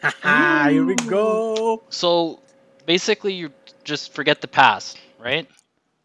Haha, 0.04 0.70
here 0.70 0.84
we 0.86 0.96
go. 0.96 1.84
So 1.90 2.40
basically, 2.86 3.34
you 3.34 3.52
just 3.84 4.14
forget 4.14 4.42
the 4.42 4.48
past, 4.48 4.98
right? 5.18 5.48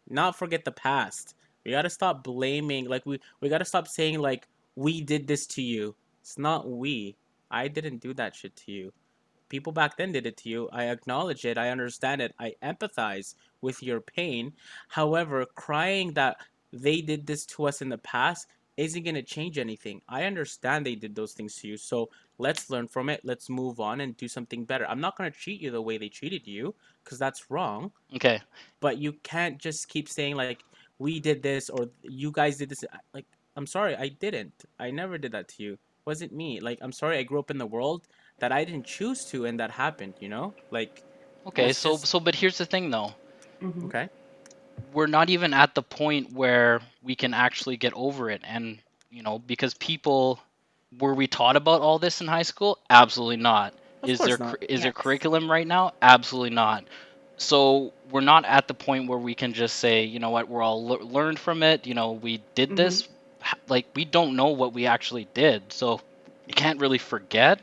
Not 0.08 0.36
forget 0.38 0.64
the 0.64 0.72
past. 0.72 1.34
We 1.64 1.72
gotta 1.72 1.90
stop 1.90 2.24
blaming. 2.24 2.86
Like 2.88 3.06
we 3.06 3.20
we 3.40 3.48
gotta 3.50 3.66
stop 3.66 3.88
saying 3.88 4.20
like 4.20 4.48
we 4.76 5.02
did 5.02 5.26
this 5.28 5.46
to 5.48 5.62
you. 5.62 5.96
It's 6.22 6.38
not 6.38 6.70
we. 6.70 7.16
I 7.50 7.68
didn't 7.68 7.98
do 8.00 8.14
that 8.14 8.36
shit 8.36 8.56
to 8.56 8.72
you. 8.72 8.92
People 9.48 9.72
back 9.72 9.96
then 9.96 10.12
did 10.12 10.26
it 10.26 10.38
to 10.38 10.48
you. 10.50 10.68
I 10.72 10.86
acknowledge 10.86 11.44
it. 11.46 11.58
I 11.58 11.70
understand 11.70 12.22
it. 12.22 12.34
I 12.40 12.54
empathize 12.62 13.34
with 13.62 13.82
your 13.82 14.00
pain. 14.00 14.54
However, 14.88 15.46
crying 15.54 16.14
that 16.14 16.38
they 16.72 17.02
did 17.02 17.26
this 17.26 17.46
to 17.46 17.66
us 17.66 17.82
in 17.82 17.90
the 17.90 17.98
past 17.98 18.48
isn't 18.76 19.04
going 19.04 19.16
to 19.16 19.22
change 19.22 19.58
anything. 19.58 20.02
I 20.08 20.24
understand 20.24 20.86
they 20.86 20.96
did 20.96 21.14
those 21.16 21.32
things 21.34 21.56
to 21.58 21.68
you. 21.68 21.78
So 21.78 22.10
let's 22.40 22.70
learn 22.70 22.88
from 22.88 23.08
it. 23.08 23.20
Let's 23.22 23.48
move 23.50 23.78
on 23.80 24.00
and 24.00 24.16
do 24.16 24.26
something 24.36 24.64
better. 24.64 24.84
I'm 24.88 25.00
not 25.00 25.16
going 25.16 25.30
to 25.30 25.36
treat 25.44 25.60
you 25.60 25.70
the 25.70 25.82
way 25.88 25.98
they 25.98 26.08
treated 26.08 26.46
you 26.46 26.74
because 27.04 27.18
that's 27.18 27.50
wrong. 27.50 27.92
Okay. 28.16 28.40
But 28.80 28.98
you 28.98 29.12
can't 29.22 29.58
just 29.58 29.88
keep 29.88 30.08
saying, 30.08 30.34
like, 30.36 30.60
we 30.98 31.20
did 31.20 31.42
this 31.42 31.68
or 31.70 31.88
you 32.02 32.30
guys 32.32 32.56
did 32.56 32.68
this. 32.70 32.82
Like, 33.14 33.26
I'm 33.56 33.66
sorry, 33.66 33.94
I 33.96 34.08
didn't. 34.08 34.56
I 34.78 34.90
never 34.90 35.18
did 35.18 35.32
that 35.32 35.48
to 35.54 35.62
you. 35.62 35.78
wasn't 36.06 36.32
me. 36.32 36.60
Like, 36.60 36.78
I'm 36.80 36.92
sorry, 36.92 37.18
I 37.18 37.22
grew 37.22 37.38
up 37.38 37.50
in 37.50 37.58
the 37.58 37.66
world 37.76 38.00
that 38.40 38.50
I 38.52 38.64
didn't 38.64 38.86
choose 38.86 39.20
to 39.30 39.44
and 39.44 39.60
that 39.60 39.70
happened, 39.70 40.14
you 40.18 40.28
know? 40.34 40.54
Like, 40.70 41.04
Okay. 41.46 41.72
So 41.72 41.92
just- 41.92 42.06
so 42.06 42.18
but 42.20 42.34
here's 42.34 42.58
the 42.58 42.66
thing 42.66 42.90
though. 42.90 43.12
Mhm. 43.60 43.84
okay. 43.88 44.08
we're 44.94 45.06
not 45.18 45.28
even 45.30 45.52
at 45.52 45.74
the 45.74 45.82
point 45.82 46.32
where 46.32 46.80
we 47.02 47.14
can 47.14 47.34
actually 47.34 47.76
get 47.76 47.92
over 47.94 48.30
it 48.30 48.40
and 48.44 48.78
you 49.10 49.22
know 49.22 49.38
because 49.38 49.74
people 49.74 50.40
were 50.98 51.14
we 51.14 51.26
taught 51.26 51.56
about 51.56 51.80
all 51.82 51.98
this 51.98 52.20
in 52.20 52.26
high 52.26 52.42
school 52.42 52.78
absolutely 52.88 53.36
not 53.36 53.72
Of 54.02 54.10
is 54.10 54.18
course 54.18 54.28
there 54.28 54.38
not. 54.38 54.60
cur- 54.60 54.66
is 54.68 54.82
there 54.82 54.92
curriculum 54.92 55.50
right 55.50 55.66
now 55.66 55.92
absolutely 56.02 56.50
not 56.50 56.84
so 57.36 57.92
we're 58.10 58.20
not 58.20 58.44
at 58.44 58.66
the 58.68 58.74
point 58.74 59.08
where 59.08 59.18
we 59.18 59.34
can 59.34 59.52
just 59.52 59.76
say 59.76 60.04
you 60.04 60.18
know 60.18 60.30
what 60.30 60.48
we're 60.48 60.62
all 60.62 60.84
lear- 60.84 60.98
learned 61.04 61.38
from 61.38 61.62
it 61.62 61.86
you 61.86 61.94
know 61.94 62.12
we 62.12 62.42
did 62.54 62.70
Mhm. 62.70 62.76
this 62.76 63.08
like 63.68 63.86
we 63.94 64.04
don't 64.04 64.34
know 64.36 64.48
what 64.48 64.72
we 64.72 64.86
actually 64.86 65.26
did 65.32 65.72
so 65.72 66.00
you 66.46 66.54
can't 66.54 66.80
really 66.80 66.98
forget 66.98 67.60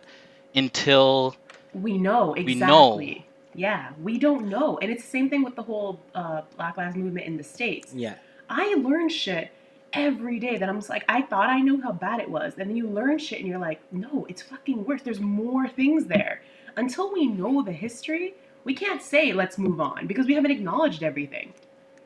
until 0.56 1.36
We 1.74 1.98
know 1.98 2.34
We 2.38 2.56
know. 2.56 2.94
exactly. 3.00 3.24
Yeah, 3.54 3.90
we 4.02 4.18
don't 4.20 4.50
know, 4.50 4.78
and 4.82 4.92
it's 4.92 5.04
the 5.04 5.10
same 5.10 5.30
thing 5.32 5.44
with 5.44 5.56
the 5.56 5.64
whole 5.64 6.00
uh, 6.16 6.42
Black 6.56 6.78
Lives 6.78 6.96
Movement 6.96 7.26
in 7.26 7.38
the 7.38 7.44
states. 7.44 7.92
Yeah. 7.94 8.16
I 8.50 8.76
learned 8.76 9.12
shit 9.12 9.52
every 9.94 10.40
day 10.40 10.58
that 10.58 10.68
I'm 10.70 10.78
just 10.78 10.90
like, 10.90 11.06
I 11.08 11.22
thought 11.22 11.50
I 11.50 11.60
knew 11.60 11.82
how 11.82 11.92
bad 11.92 12.20
it 12.20 12.30
was, 12.30 12.54
and 12.58 12.70
then 12.70 12.76
you 12.76 12.88
learn 12.88 13.18
shit, 13.18 13.40
and 13.40 13.48
you're 13.48 13.60
like, 13.60 13.82
no, 13.92 14.26
it's 14.30 14.42
fucking 14.42 14.86
worse. 14.86 15.02
There's 15.02 15.20
more 15.20 15.68
things 15.68 16.06
there. 16.06 16.42
Until 16.76 17.12
we 17.12 17.28
know 17.28 17.64
the 17.64 17.72
history, 17.72 18.36
we 18.64 18.74
can't 18.74 19.02
say 19.02 19.34
let's 19.34 19.58
move 19.58 19.80
on 19.80 20.08
because 20.08 20.28
we 20.28 20.34
haven't 20.36 20.52
acknowledged 20.52 21.04
everything. 21.04 21.54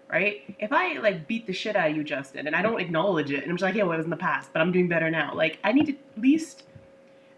Right? 0.10 0.56
If 0.60 0.74
I 0.74 1.00
like 1.00 1.26
beat 1.26 1.48
the 1.48 1.54
shit 1.54 1.78
out 1.78 1.92
of 1.92 1.96
you, 1.96 2.04
Justin, 2.04 2.46
and 2.46 2.56
I 2.56 2.62
don't 2.62 2.82
acknowledge 2.82 3.32
it, 3.32 3.44
and 3.44 3.50
I'm 3.50 3.56
just 3.56 3.64
like, 3.64 3.76
yeah, 3.76 3.84
well, 3.84 3.94
it 3.94 3.98
was 3.98 4.06
in 4.06 4.10
the 4.10 4.18
past, 4.18 4.52
but 4.52 4.62
I'm 4.62 4.74
doing 4.74 4.90
better 4.90 5.10
now. 5.10 5.34
Like, 5.34 5.58
I 5.64 5.72
need 5.72 5.86
to 5.86 5.94
at 5.94 6.22
least 6.22 6.64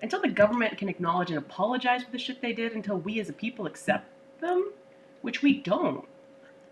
until 0.02 0.22
the 0.22 0.28
government 0.28 0.78
can 0.78 0.90
acknowledge 0.90 1.30
and 1.30 1.38
apologize 1.38 2.04
for 2.04 2.12
the 2.12 2.18
shit 2.18 2.42
they 2.42 2.52
did, 2.52 2.74
until 2.74 2.98
we 2.98 3.20
as 3.20 3.30
a 3.30 3.34
people 3.34 3.68
accept 3.68 4.06
them, 4.42 4.72
which 5.22 5.42
we 5.42 5.60
don't. 5.62 6.06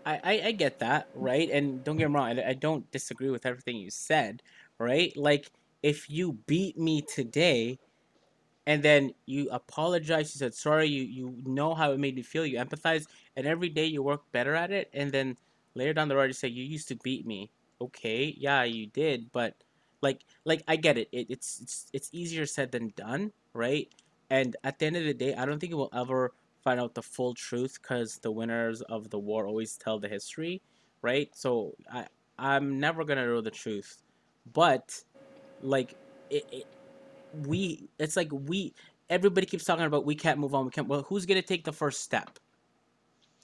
I, 0.04 0.20
I, 0.22 0.42
I 0.46 0.52
get 0.52 0.80
that, 0.80 1.08
right? 1.14 1.48
And 1.50 1.84
don't 1.84 1.96
get 1.96 2.08
me 2.08 2.14
wrong, 2.14 2.38
I, 2.38 2.50
I 2.50 2.54
don't 2.54 2.90
disagree 2.90 3.30
with 3.30 3.46
everything 3.46 3.76
you 3.76 3.90
said, 3.90 4.42
right? 4.78 5.16
Like, 5.16 5.50
if 5.82 6.08
you 6.10 6.38
beat 6.46 6.78
me 6.78 7.02
today 7.02 7.78
and 8.66 8.82
then 8.82 9.12
you 9.26 9.48
apologize, 9.50 10.34
you 10.34 10.38
said 10.38 10.54
sorry, 10.54 10.86
you, 10.86 11.02
you 11.02 11.36
know 11.44 11.74
how 11.74 11.92
it 11.92 11.98
made 11.98 12.16
me 12.16 12.22
feel, 12.22 12.46
you 12.46 12.58
empathize, 12.58 13.06
and 13.36 13.46
every 13.46 13.68
day 13.68 13.86
you 13.86 14.02
work 14.02 14.22
better 14.32 14.54
at 14.54 14.70
it, 14.70 14.90
and 14.92 15.12
then 15.12 15.36
later 15.74 15.92
down 15.92 16.08
the 16.08 16.16
road 16.16 16.24
you 16.24 16.32
say, 16.32 16.48
you 16.48 16.64
used 16.64 16.88
to 16.88 16.96
beat 16.96 17.26
me. 17.26 17.50
Okay, 17.80 18.34
yeah, 18.38 18.62
you 18.62 18.86
did, 18.86 19.32
but 19.32 19.54
like, 20.02 20.20
like 20.44 20.62
I 20.68 20.76
get 20.76 20.98
it. 20.98 21.08
it 21.12 21.26
it's, 21.30 21.60
it's, 21.60 21.86
it's 21.92 22.08
easier 22.12 22.46
said 22.46 22.72
than 22.72 22.92
done, 22.96 23.32
right? 23.54 23.88
And 24.30 24.56
at 24.64 24.78
the 24.78 24.86
end 24.86 24.96
of 24.96 25.04
the 25.04 25.14
day, 25.14 25.34
I 25.34 25.44
don't 25.44 25.58
think 25.58 25.72
it 25.72 25.76
will 25.76 25.90
ever 25.94 26.32
find 26.62 26.80
out 26.80 26.94
the 26.94 27.02
full 27.02 27.34
truth 27.34 27.78
because 27.80 28.18
the 28.18 28.30
winners 28.30 28.80
of 28.82 29.10
the 29.10 29.18
war 29.18 29.46
always 29.46 29.76
tell 29.76 29.98
the 29.98 30.08
history, 30.08 30.62
right? 31.02 31.28
So 31.34 31.74
I 31.92 32.06
I'm 32.38 32.78
never 32.80 33.04
gonna 33.04 33.26
know 33.26 33.40
the 33.40 33.50
truth, 33.50 34.02
but 34.52 34.98
like 35.62 35.94
it, 36.30 36.44
it 36.52 36.66
we 37.46 37.88
it's 37.98 38.16
like 38.16 38.28
we 38.32 38.74
everybody 39.10 39.46
keeps 39.46 39.64
talking 39.64 39.84
about 39.84 40.04
we 40.04 40.14
can't 40.14 40.38
move 40.38 40.54
on. 40.54 40.64
We 40.64 40.70
can't. 40.70 40.88
Well, 40.88 41.02
who's 41.02 41.26
gonna 41.26 41.42
take 41.42 41.64
the 41.64 41.72
first 41.72 42.00
step? 42.02 42.38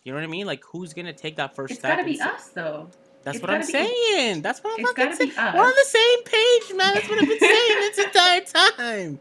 You 0.04 0.12
know 0.12 0.18
what 0.18 0.24
I 0.24 0.28
mean? 0.28 0.46
Like 0.46 0.62
who's 0.64 0.92
gonna 0.94 1.12
take 1.12 1.36
that 1.36 1.54
first 1.54 1.72
It's 1.72 1.80
step? 1.80 1.92
gotta 1.92 2.02
and 2.02 2.12
be 2.12 2.20
us, 2.20 2.48
though. 2.48 2.88
That's 3.24 3.36
it's 3.38 3.42
what 3.42 3.50
I'm 3.50 3.60
be- 3.60 3.66
saying. 3.66 4.42
That's 4.42 4.62
what 4.62 4.72
I'm 4.74 4.80
It's 4.80 4.88
fucking 4.90 5.04
gotta 5.12 5.16
be 5.18 5.30
saying. 5.32 5.48
us. 5.48 5.54
We're 5.54 5.64
on 5.66 5.72
the 5.74 5.84
same 5.86 6.22
page, 6.24 6.76
man. 6.76 6.94
That's 6.94 7.08
what 7.10 7.22
I've 7.22 7.28
been 7.28 7.38
saying 7.40 7.80
this 7.80 7.98
entire 8.06 8.40
time. 8.42 9.20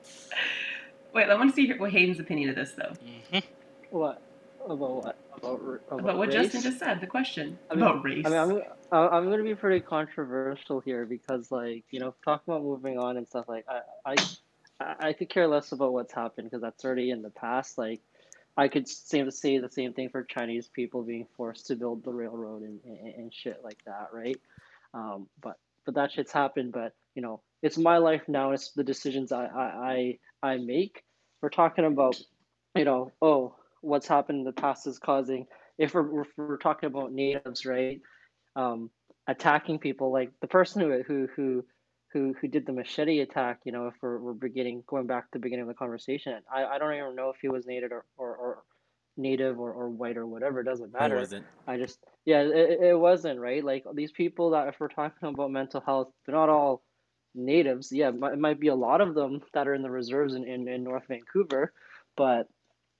Wait, 1.14 1.30
I 1.30 1.36
want 1.36 1.50
to 1.50 1.56
see 1.56 1.74
what 1.74 1.92
Hayden's 1.92 2.20
opinion 2.20 2.50
of 2.52 2.56
this, 2.56 2.72
though. 2.74 2.94
Mhm. 3.34 3.44
What 3.90 4.22
about 4.66 4.80
what 4.80 5.00
about 5.00 5.16
about, 5.38 6.00
About 6.00 6.18
what 6.18 6.28
race? 6.30 6.36
Justin 6.52 6.62
just 6.62 6.80
said, 6.80 7.00
the 7.00 7.08
question 7.08 7.58
I 7.70 7.76
mean- 7.76 7.84
about 7.84 8.04
race. 8.04 8.26
I 8.26 8.30
mean, 8.30 8.38
I'm 8.38 8.62
I- 8.92 9.18
I'm 9.18 9.30
gonna 9.30 9.44
be 9.44 9.56
pretty 9.56 9.82
controversial 9.82 10.80
here 10.80 11.06
because, 11.06 11.52
like, 11.52 11.84
you 11.92 12.00
know, 12.00 12.14
talking 12.24 12.54
about 12.54 12.64
moving 12.64 12.98
on 12.98 13.18
and 13.18 13.28
stuff, 13.28 13.48
like, 13.48 13.66
I 13.68 13.82
I 14.06 14.16
I 14.80 14.96
I 15.10 15.14
could 15.14 15.30
care 15.30 15.48
less 15.48 15.72
about 15.72 15.94
what's 15.94 16.14
happened 16.14 16.50
because 16.50 16.62
that's 16.62 16.84
already 16.84 17.12
in 17.12 17.22
the 17.22 17.30
past. 17.30 17.78
Like, 17.78 18.02
I 18.58 18.68
could 18.68 18.88
say 18.88 19.28
say 19.30 19.58
the 19.60 19.70
same 19.70 19.94
thing 19.94 20.10
for 20.10 20.24
Chinese 20.24 20.68
people 20.68 21.04
being 21.04 21.28
forced 21.38 21.68
to 21.68 21.76
build 21.76 22.04
the 22.04 22.14
railroad 22.14 22.64
and 22.64 22.80
and, 22.84 23.16
and 23.16 23.34
shit 23.34 23.64
like 23.64 23.84
that, 23.86 24.10
right? 24.12 24.40
Um, 24.94 25.28
but 25.42 25.58
but 25.86 25.96
that 25.96 26.12
shit's 26.12 26.32
happened. 26.32 26.72
But 26.74 26.94
you 27.16 27.22
know, 27.22 27.42
it's 27.62 27.78
my 27.78 27.98
life 28.00 28.24
now. 28.28 28.52
It's 28.52 28.72
the 28.72 28.84
decisions 28.84 29.32
I 29.32 29.46
I 29.46 30.18
I, 30.44 30.52
I 30.54 30.58
make. 30.58 31.04
We're 31.42 31.50
talking 31.50 31.86
about, 31.86 32.20
you 32.76 32.84
know, 32.86 33.12
oh, 33.22 33.56
what's 33.82 34.08
happened 34.08 34.40
in 34.40 34.46
the 34.46 34.52
past 34.52 34.88
is 34.88 35.00
causing. 35.00 35.48
If 35.78 35.94
we're 35.94 36.22
if 36.22 36.28
we're 36.38 36.58
talking 36.58 36.88
about 36.88 37.12
natives, 37.12 37.66
right? 37.66 38.02
Um, 38.56 38.90
attacking 39.28 39.80
people 39.80 40.12
like 40.12 40.32
the 40.42 40.48
person 40.48 40.82
who 40.82 41.04
who 41.04 41.28
who 41.36 41.66
who 42.14 42.34
who 42.40 42.48
did 42.48 42.66
the 42.66 42.74
machete 42.74 43.20
attack. 43.20 43.60
You 43.66 43.72
know, 43.72 43.88
if 43.88 43.94
we're, 44.02 44.18
we're 44.18 44.34
beginning 44.34 44.84
going 44.88 45.08
back 45.08 45.26
to 45.26 45.30
the 45.34 45.40
beginning 45.40 45.64
of 45.64 45.68
the 45.68 45.74
conversation, 45.74 46.34
I, 46.52 46.66
I 46.66 46.78
don't 46.78 46.94
even 46.94 47.16
know 47.16 47.30
if 47.30 47.38
he 47.42 47.50
was 47.50 47.66
native 47.66 47.92
or 47.92 48.06
or, 48.18 48.36
or 48.36 48.64
native 49.18 49.60
or, 49.60 49.72
or 49.72 49.90
white 49.90 50.18
or 50.18 50.26
whatever. 50.26 50.62
It 50.62 50.66
doesn't 50.66 50.94
matter. 50.94 51.16
wasn't. 51.16 51.46
I 51.68 51.78
just 51.78 52.00
yeah, 52.26 52.42
it, 52.42 52.80
it 52.82 53.00
wasn't 53.00 53.40
right. 53.40 53.64
Like 53.64 53.86
these 53.94 54.12
people 54.12 54.52
that 54.52 54.68
if 54.68 54.80
we're 54.80 54.88
talking 54.88 55.30
about 55.30 55.52
mental 55.52 55.82
health, 55.82 56.10
they're 56.26 56.36
not 56.36 56.50
all 56.50 56.84
natives. 57.36 57.92
Yeah, 57.92 58.10
it 58.10 58.20
might, 58.20 58.34
it 58.34 58.40
might 58.40 58.60
be 58.60 58.68
a 58.68 58.76
lot 58.76 59.02
of 59.02 59.16
them 59.16 59.42
that 59.54 59.68
are 59.68 59.74
in 59.74 59.82
the 59.82 59.92
reserves 59.92 60.34
in, 60.34 60.46
in, 60.46 60.68
in 60.68 60.84
North 60.84 61.04
Vancouver, 61.08 61.72
but 62.16 62.48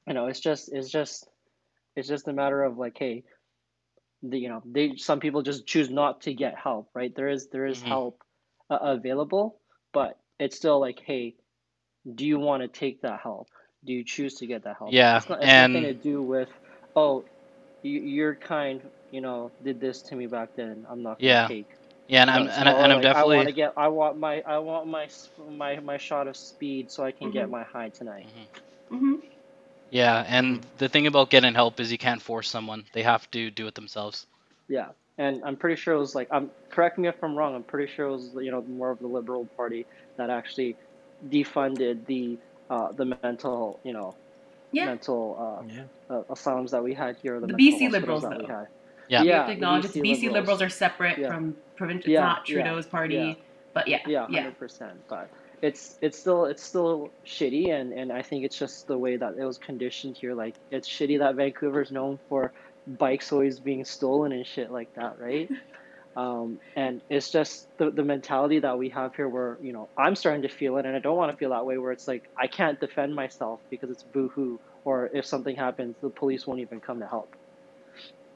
you 0.08 0.14
know, 0.14 0.28
it's 0.28 0.40
just 0.40 0.72
it's 0.74 0.90
just 0.90 1.30
it's 1.96 2.08
just 2.08 2.28
a 2.28 2.34
matter 2.34 2.64
of 2.64 2.78
like, 2.78 2.98
hey, 2.98 3.24
the 4.24 4.40
you 4.40 4.50
know, 4.50 4.62
they 4.66 4.96
some 4.98 5.20
people 5.20 5.42
just 5.44 5.68
choose 5.68 5.90
not 5.90 6.22
to 6.22 6.34
get 6.34 6.56
help, 6.58 6.90
right? 6.96 7.14
There 7.16 7.30
is 7.30 7.48
there 7.50 7.66
is 7.66 7.84
Mhm. 7.84 7.88
help 7.88 8.24
uh, 8.70 8.80
available, 8.82 9.60
but 9.94 10.18
it's 10.40 10.58
still 10.58 10.80
like, 10.80 11.00
hey, 11.06 11.36
do 12.16 12.26
you 12.26 12.40
want 12.40 12.62
to 12.64 12.68
take 12.68 13.02
that 13.02 13.20
help? 13.22 13.50
do 13.86 13.94
you 13.94 14.04
choose 14.04 14.36
to 14.36 14.46
get 14.48 14.64
that 14.64 14.78
help? 14.78 14.94
Yeah, 14.94 15.18
it's, 15.18 15.30
not, 15.30 15.42
it's 15.42 15.48
and- 15.48 15.74
nothing 15.74 15.84
to 15.84 15.94
do 15.94 16.22
with 16.22 16.50
oh, 16.96 17.24
you, 17.84 18.02
your 18.02 18.36
kind, 18.36 18.82
you 19.12 19.22
know, 19.22 19.52
did 19.64 19.80
this 19.80 20.02
to 20.04 20.16
me 20.16 20.26
back 20.28 20.56
then. 20.56 20.86
I'm 20.90 21.02
not 21.04 21.20
gonna 21.22 21.28
Yeah. 21.32 21.48
take. 21.48 21.68
Yeah, 22.08 22.22
and 22.24 22.32
I'm 22.32 22.48
and, 22.50 22.68
I- 22.70 22.74
or, 22.74 22.84
and 22.84 22.92
I'm 22.94 22.98
like, 22.98 23.06
I 23.06 23.12
definitely. 23.14 23.36
want 23.38 23.48
to 23.48 23.54
get. 23.54 23.74
I 23.78 23.88
want 23.88 24.18
my. 24.18 24.42
I 24.42 24.58
want 24.60 24.88
my 24.88 25.08
my 25.50 25.80
my 25.80 25.98
shot 25.98 26.28
of 26.28 26.36
speed 26.36 26.92
so 26.92 27.04
I 27.04 27.12
can 27.12 27.32
get 27.32 27.48
Mhm. 27.48 27.52
my 27.52 27.64
high 27.64 27.90
tonight. 27.90 28.28
Mm 28.92 29.00
Mhm. 29.00 29.22
Yeah, 29.90 30.24
and 30.28 30.66
the 30.78 30.90
thing 30.90 31.08
about 31.08 31.30
getting 31.30 31.54
help 31.54 31.80
is 31.80 31.92
you 31.92 31.98
can't 31.98 32.22
force 32.22 32.50
someone; 32.50 32.86
they 32.94 33.04
have 33.04 33.30
to 33.32 33.50
do 33.52 33.68
it 33.68 33.76
themselves. 33.76 34.26
Yeah, 34.68 34.90
and 35.18 35.42
I'm 35.46 35.56
pretty 35.56 35.80
sure 35.80 35.94
it 35.94 36.00
was 36.00 36.16
like. 36.16 36.28
I'm 36.32 36.52
correct 36.70 36.98
me 36.98 37.08
if 37.08 37.24
I'm 37.24 37.36
wrong. 37.36 37.56
I'm 37.56 37.64
pretty 37.64 37.92
sure 37.94 38.08
it 38.08 38.12
was 38.12 38.32
you 38.42 38.52
know 38.52 38.62
more 38.64 38.92
of 38.92 39.00
the 39.00 39.08
Liberal 39.08 39.46
Party 39.58 39.86
that 40.18 40.30
actually 40.30 40.76
defunded 41.30 42.06
the 42.06 42.38
uh, 42.70 42.92
the 42.92 43.06
mental 43.06 43.80
you 43.84 43.94
know 43.94 44.16
Yeah. 44.72 44.86
mental 44.86 45.64
Yeah. 45.68 45.84
uh, 46.10 46.14
uh, 46.14 46.24
asylums 46.30 46.72
that 46.72 46.84
we 46.84 46.94
had 46.94 47.16
here. 47.18 47.40
The, 47.40 47.48
The 47.48 47.54
BC 47.54 47.90
Liberals, 47.92 48.24
that 48.24 48.38
we 48.38 48.46
though. 48.46 48.54
had. 48.54 48.68
Yeah. 49.08 49.24
Yeah, 49.24 49.42
have 49.42 49.50
acknowledge 49.50 49.84
the 49.84 49.88
that 49.88 49.94
the 50.02 50.02
BC 50.02 50.32
liberals 50.32 50.62
are 50.62 50.70
separate 50.70 51.18
Yeah. 51.18 51.28
from 51.30 51.56
provincial. 51.78 52.12
Yeah, 52.12 52.20
It's 52.20 52.26
not 52.40 52.50
yeah, 52.50 52.56
Trudeau's 52.56 52.86
party, 52.86 53.16
yeah. 53.16 53.34
but 53.74 53.88
yeah, 53.88 54.00
Yeah, 54.06 54.28
yeah. 54.30 54.42
hundred 54.42 54.60
percent. 54.60 55.00
But 55.08 55.30
it's 55.62 55.98
it's 56.02 56.20
still 56.20 56.46
it's 56.46 56.64
still 56.64 57.10
shitty, 57.26 57.72
and 57.72 57.92
and 57.94 58.12
I 58.12 58.22
think 58.22 58.46
it's 58.46 58.58
just 58.58 58.88
the 58.88 58.98
way 58.98 59.18
that 59.18 59.36
it 59.38 59.46
was 59.46 59.58
conditioned 59.58 60.18
here. 60.20 60.34
Like 60.34 60.56
it's 60.72 60.88
shitty 60.88 61.20
that 61.20 61.36
Vancouver's 61.36 61.92
known 61.92 62.20
for 62.30 62.54
bikes 62.86 63.32
always 63.32 63.60
being 63.60 63.84
stolen 63.84 64.32
and 64.32 64.46
shit 64.46 64.72
like 64.72 64.90
that, 64.96 65.20
right? 65.20 65.50
Um, 66.18 66.58
and 66.76 67.00
it's 67.12 67.30
just 67.30 67.68
the 67.78 67.92
the 67.92 68.04
mentality 68.04 68.58
that 68.62 68.80
we 68.80 68.90
have 68.90 69.14
here, 69.16 69.30
where 69.30 69.60
you 69.62 69.72
know 69.72 69.88
I'm 69.96 70.16
starting 70.16 70.42
to 70.42 70.50
feel 70.50 70.78
it, 70.78 70.86
and 70.88 70.96
I 70.96 71.00
don't 71.00 71.16
want 71.16 71.32
to 71.32 71.38
feel 71.38 71.52
that 71.52 71.64
way. 71.64 71.78
Where 71.78 71.92
it's 71.92 72.08
like 72.08 72.24
I 72.36 72.48
can't 72.48 72.80
defend 72.80 73.14
myself 73.14 73.60
because 73.70 73.92
it's 73.92 74.02
boohoo, 74.02 74.58
or 74.84 75.12
if 75.14 75.28
something 75.28 75.56
happens, 75.56 75.96
the 76.02 76.10
police 76.10 76.48
won't 76.48 76.60
even 76.60 76.82
come 76.82 77.02
to 77.02 77.08
help. 77.08 77.36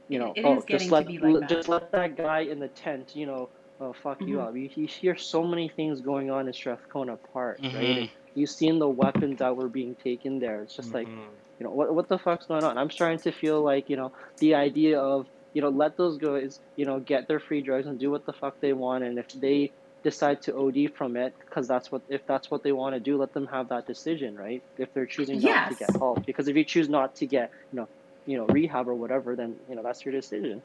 You 0.10 0.20
know, 0.20 0.34
it 0.36 0.46
oh, 0.46 0.64
just 0.70 0.92
let 0.92 1.08
like 1.08 1.24
l- 1.24 1.42
just 1.50 1.70
let 1.70 1.92
that 1.94 2.16
guy 2.16 2.42
in 2.42 2.60
the 2.60 2.68
tent, 2.68 3.16
you 3.16 3.26
know, 3.26 3.50
uh, 3.82 3.94
fuck 4.04 4.20
you 4.28 4.40
Mhm. 4.40 4.42
up. 4.42 4.56
You, 4.56 4.70
you 4.76 4.88
hear 4.88 5.16
so 5.18 5.44
many 5.44 5.70
things 5.70 6.02
going 6.02 6.32
on 6.32 6.48
in 6.48 6.54
Strathcona 6.54 7.18
Park, 7.34 7.64
right? 7.74 7.96
Mhm. 7.96 7.98
And 7.98 8.10
you've 8.36 8.50
seen 8.52 8.80
the 8.80 8.90
weapons 8.90 9.40
that 9.40 9.56
were 9.56 9.70
being 9.70 9.96
taken 9.96 10.40
there. 10.40 10.64
It's 10.64 10.76
just 10.76 10.94
like, 10.94 11.10
Mhm. 11.10 11.42
you 11.60 11.66
know, 11.66 11.74
what 11.74 11.94
what 11.96 12.10
the 12.10 12.20
fuck's 12.20 12.48
going 12.48 12.64
on? 12.64 12.78
I'm 12.78 12.90
starting 12.92 13.20
to 13.20 13.32
feel 13.32 13.64
like, 13.64 13.90
you 13.90 13.98
know, 13.98 14.12
the 14.40 14.56
idea 14.56 15.00
of, 15.00 15.28
you 15.54 15.62
know, 15.62 15.70
let 15.70 15.98
those 15.98 16.18
guys, 16.18 16.60
you 16.76 16.86
know, 16.86 17.00
get 17.00 17.28
their 17.28 17.40
free 17.40 17.62
drugs 17.64 17.88
and 17.88 18.00
do 18.00 18.12
what 18.12 18.26
the 18.26 18.34
fuck 18.34 18.56
they 18.62 18.74
want, 18.74 19.04
and 19.04 19.20
if 19.20 19.28
they 19.34 19.74
decide 20.04 20.42
to 20.44 20.56
OD 20.56 20.88
from 20.88 21.16
it, 21.18 21.34
because 21.50 21.68
that's 21.68 21.92
what 21.92 22.04
if 22.10 22.22
that's 22.28 22.50
what 22.52 22.64
they 22.64 22.72
want 22.72 22.96
to 22.96 23.00
do, 23.00 23.18
let 23.18 23.34
them 23.34 23.48
have 23.48 23.70
that 23.70 23.86
decision, 23.88 24.36
right? 24.36 24.64
If 24.78 24.94
they're 24.94 25.06
choosing 25.08 25.42
not 25.42 25.66
to 25.68 25.76
get 25.76 25.92
help, 26.00 26.24
because 26.26 26.48
if 26.48 26.56
you 26.56 26.66
choose 26.66 26.90
not 26.90 27.16
to 27.16 27.28
get, 27.28 27.52
you 27.72 27.78
know, 27.80 27.90
you 28.26 28.38
know, 28.38 28.46
rehab 28.48 28.88
or 28.88 28.96
whatever, 28.96 29.36
then 29.36 29.60
you 29.68 29.76
know 29.76 29.84
that's 29.84 30.06
your 30.06 30.14
decision. 30.14 30.64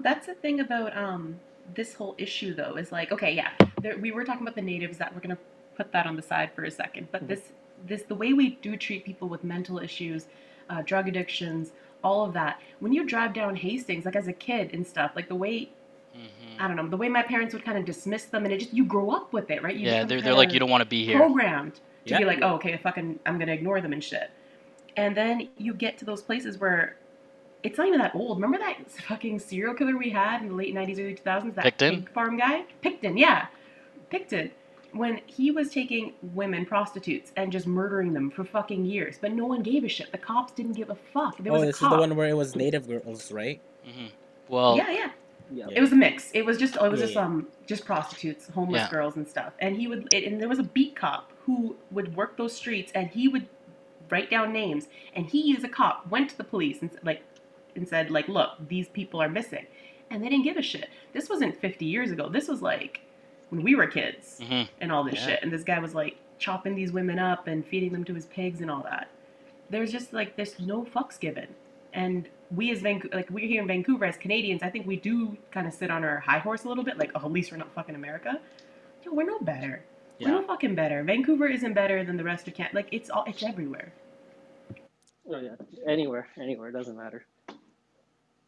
That's 0.00 0.26
the 0.26 0.34
thing 0.34 0.60
about 0.60 0.96
um 0.96 1.40
this 1.74 1.94
whole 1.94 2.14
issue 2.18 2.54
though 2.54 2.76
is 2.76 2.90
like 2.92 3.12
okay 3.12 3.32
yeah 3.32 3.50
there, 3.80 3.96
we 3.98 4.10
were 4.12 4.24
talking 4.24 4.42
about 4.42 4.54
the 4.54 4.62
natives 4.62 4.98
that 4.98 5.14
we're 5.14 5.20
gonna 5.20 5.38
put 5.76 5.92
that 5.92 6.06
on 6.06 6.16
the 6.16 6.22
side 6.22 6.50
for 6.54 6.64
a 6.64 6.70
second 6.70 7.08
but 7.12 7.22
Mhm. 7.24 7.28
this 7.28 7.52
this 7.86 8.02
the 8.02 8.14
way 8.14 8.32
we 8.32 8.50
do 8.62 8.76
treat 8.76 9.04
people 9.04 9.28
with 9.28 9.42
mental 9.44 9.78
issues 9.78 10.26
uh, 10.68 10.82
drug 10.82 11.08
addictions 11.08 11.72
all 12.02 12.24
of 12.24 12.32
that 12.34 12.60
when 12.80 12.92
you 12.92 13.04
drive 13.06 13.32
down 13.32 13.54
Hastings 13.56 14.04
like 14.04 14.16
as 14.16 14.28
a 14.28 14.32
kid 14.32 14.70
and 14.74 14.86
stuff 14.86 15.12
like 15.16 15.28
the 15.28 15.34
way 15.34 15.68
Mhm. 16.16 16.60
I 16.60 16.66
don't 16.66 16.76
know 16.76 16.88
the 16.88 16.96
way 16.96 17.08
my 17.08 17.22
parents 17.22 17.54
would 17.54 17.64
kind 17.64 17.78
of 17.78 17.84
dismiss 17.84 18.24
them 18.24 18.44
and 18.44 18.52
it 18.52 18.58
just 18.58 18.74
you 18.74 18.84
grow 18.84 19.10
up 19.10 19.32
with 19.32 19.50
it 19.50 19.62
right 19.62 19.74
you 19.76 19.86
Yeah, 19.86 20.04
they're 20.04 20.20
they're 20.20 20.34
like 20.34 20.52
you 20.52 20.58
don't 20.58 20.70
want 20.70 20.82
to 20.82 20.88
be 20.88 21.04
here. 21.04 21.16
programmed 21.16 21.74
to 21.74 21.80
Yeah. 22.12 22.18
be 22.18 22.24
like, 22.24 22.38
oh, 22.42 22.54
okay, 22.54 22.76
fucking, 22.78 23.20
I'm 23.26 23.38
gonna 23.38 23.52
ignore 23.52 23.80
them 23.80 23.92
and 23.92 24.02
shit. 24.02 24.30
And 24.96 25.16
then 25.16 25.48
you 25.58 25.74
get 25.74 25.98
to 25.98 26.04
those 26.04 26.22
places 26.22 26.58
where 26.58 26.96
it's 27.62 27.78
not 27.78 27.86
even 27.88 28.00
that 28.00 28.14
old. 28.14 28.38
Remember 28.38 28.58
that 28.58 28.90
fucking 28.90 29.38
serial 29.40 29.74
killer 29.74 29.96
we 29.96 30.10
had 30.10 30.42
in 30.42 30.48
the 30.48 30.54
late 30.54 30.74
'90s, 30.74 30.98
early 31.00 31.14
2000s? 31.14 31.54
That 31.56 31.64
Pickton? 31.66 31.90
pig 31.90 32.10
farm 32.12 32.38
guy, 32.38 32.64
Pickton, 32.84 33.18
yeah, 33.18 33.46
Pickton. 34.12 34.50
When 34.92 35.20
he 35.26 35.50
was 35.52 35.70
taking 35.70 36.14
women 36.22 36.66
prostitutes 36.66 37.32
and 37.36 37.52
just 37.52 37.66
murdering 37.66 38.12
them 38.12 38.30
for 38.30 38.44
fucking 38.44 38.84
years, 38.86 39.18
but 39.20 39.32
no 39.32 39.46
one 39.46 39.62
gave 39.62 39.84
a 39.84 39.88
shit. 39.88 40.10
The 40.12 40.18
cops 40.18 40.52
didn't 40.52 40.72
give 40.74 40.90
a 40.90 40.96
fuck. 40.96 41.36
There 41.38 41.52
was 41.52 41.62
Oh, 41.62 41.64
a 41.64 41.66
this 41.66 41.78
cop. 41.78 41.92
is 41.92 41.96
the 41.96 42.00
one 42.00 42.16
where 42.16 42.28
it 42.28 42.36
was 42.36 42.56
native 42.56 42.88
girls, 42.88 43.30
right? 43.32 43.60
hmm 43.84 44.06
Well, 44.48 44.76
yeah, 44.76 44.90
yeah. 44.90 45.10
Yeah. 45.52 45.66
It 45.70 45.80
was 45.80 45.92
a 45.92 45.96
mix. 45.96 46.30
It 46.32 46.44
was 46.44 46.58
just 46.58 46.76
it 46.76 46.90
was 46.90 47.00
Yeah, 47.00 47.06
just 47.06 47.16
yeah. 47.16 47.24
um 47.26 47.48
just 47.66 47.84
prostitutes, 47.84 48.48
homeless 48.48 48.82
Yeah. 48.82 48.90
girls 48.90 49.16
and 49.16 49.28
stuff. 49.28 49.54
And 49.60 49.76
he 49.76 49.86
would 49.88 50.08
it, 50.14 50.24
and 50.24 50.40
there 50.40 50.48
was 50.48 50.58
a 50.60 50.64
beat 50.64 50.96
cop 50.96 51.32
who 51.46 51.76
would 51.92 52.16
work 52.16 52.36
those 52.36 52.54
streets 52.54 52.92
and 52.94 53.08
he 53.10 53.28
would 53.28 53.48
write 54.10 54.30
down 54.30 54.52
names 54.52 54.88
and 55.14 55.26
he 55.26 55.56
as 55.56 55.64
a 55.64 55.68
cop 55.68 56.06
went 56.08 56.30
to 56.30 56.36
the 56.38 56.44
police 56.44 56.82
and 56.82 56.90
s- 56.92 56.98
like 57.04 57.22
and 57.76 57.88
said 57.88 58.10
like 58.10 58.28
look 58.28 58.50
these 58.68 58.88
people 58.88 59.20
are 59.22 59.28
missing 59.28 59.66
and 60.10 60.22
they 60.22 60.28
didn't 60.28 60.44
give 60.44 60.56
a 60.56 60.62
shit. 60.62 60.88
This 61.12 61.28
wasn't 61.28 61.60
50 61.60 61.84
years 61.84 62.10
ago. 62.10 62.28
This 62.28 62.48
was 62.48 62.62
like 62.62 63.00
when 63.50 63.62
we 63.62 63.74
were 63.74 63.86
kids 63.86 64.40
hmm 64.46 64.62
and 64.80 64.90
all 64.92 65.04
this 65.04 65.14
Yeah. 65.14 65.26
shit 65.26 65.42
and 65.42 65.52
this 65.52 65.64
guy 65.64 65.78
was 65.78 65.94
like 65.94 66.16
chopping 66.38 66.74
these 66.74 66.92
women 66.92 67.18
up 67.18 67.46
and 67.48 67.64
feeding 67.66 67.92
them 67.92 68.04
to 68.04 68.14
his 68.14 68.26
pigs 68.26 68.60
and 68.60 68.70
all 68.70 68.82
that. 68.84 69.08
There's 69.70 69.92
just 69.92 70.12
like 70.12 70.36
there's 70.36 70.58
no 70.60 70.84
fucks 70.84 71.18
given. 71.20 71.48
And 71.92 72.28
we 72.54 72.70
as 72.72 72.80
Vancouver, 72.80 73.14
like 73.16 73.30
we're 73.30 73.46
here 73.46 73.62
in 73.62 73.68
Vancouver 73.68 74.04
as 74.04 74.16
Canadians, 74.16 74.62
I 74.62 74.70
think 74.70 74.86
we 74.86 74.96
do 74.96 75.36
kind 75.50 75.66
of 75.66 75.72
sit 75.72 75.90
on 75.90 76.04
our 76.04 76.18
high 76.20 76.38
horse 76.38 76.64
a 76.64 76.68
little 76.68 76.84
bit, 76.84 76.98
like, 76.98 77.10
oh, 77.14 77.20
at 77.24 77.32
least 77.32 77.50
we're 77.52 77.58
not 77.58 77.72
fucking 77.74 77.94
America. 77.94 78.40
Yo, 79.04 79.12
we're 79.12 79.24
no 79.26 79.38
better. 79.40 79.82
We're 80.20 80.28
no 80.28 80.42
fucking 80.46 80.74
better. 80.74 81.02
Vancouver 81.04 81.46
isn't 81.48 81.72
better 81.74 82.04
than 82.04 82.16
the 82.16 82.24
rest 82.24 82.46
of 82.48 82.54
Canada. 82.54 82.76
Like, 82.76 82.88
it's 82.92 83.10
all, 83.10 83.24
it's 83.26 83.42
everywhere. 83.42 83.92
Oh 85.28 85.40
yeah, 85.40 85.54
anywhere, 85.86 86.28
anywhere, 86.40 86.68
it 86.68 86.72
doesn't 86.72 86.96
matter. 86.96 87.24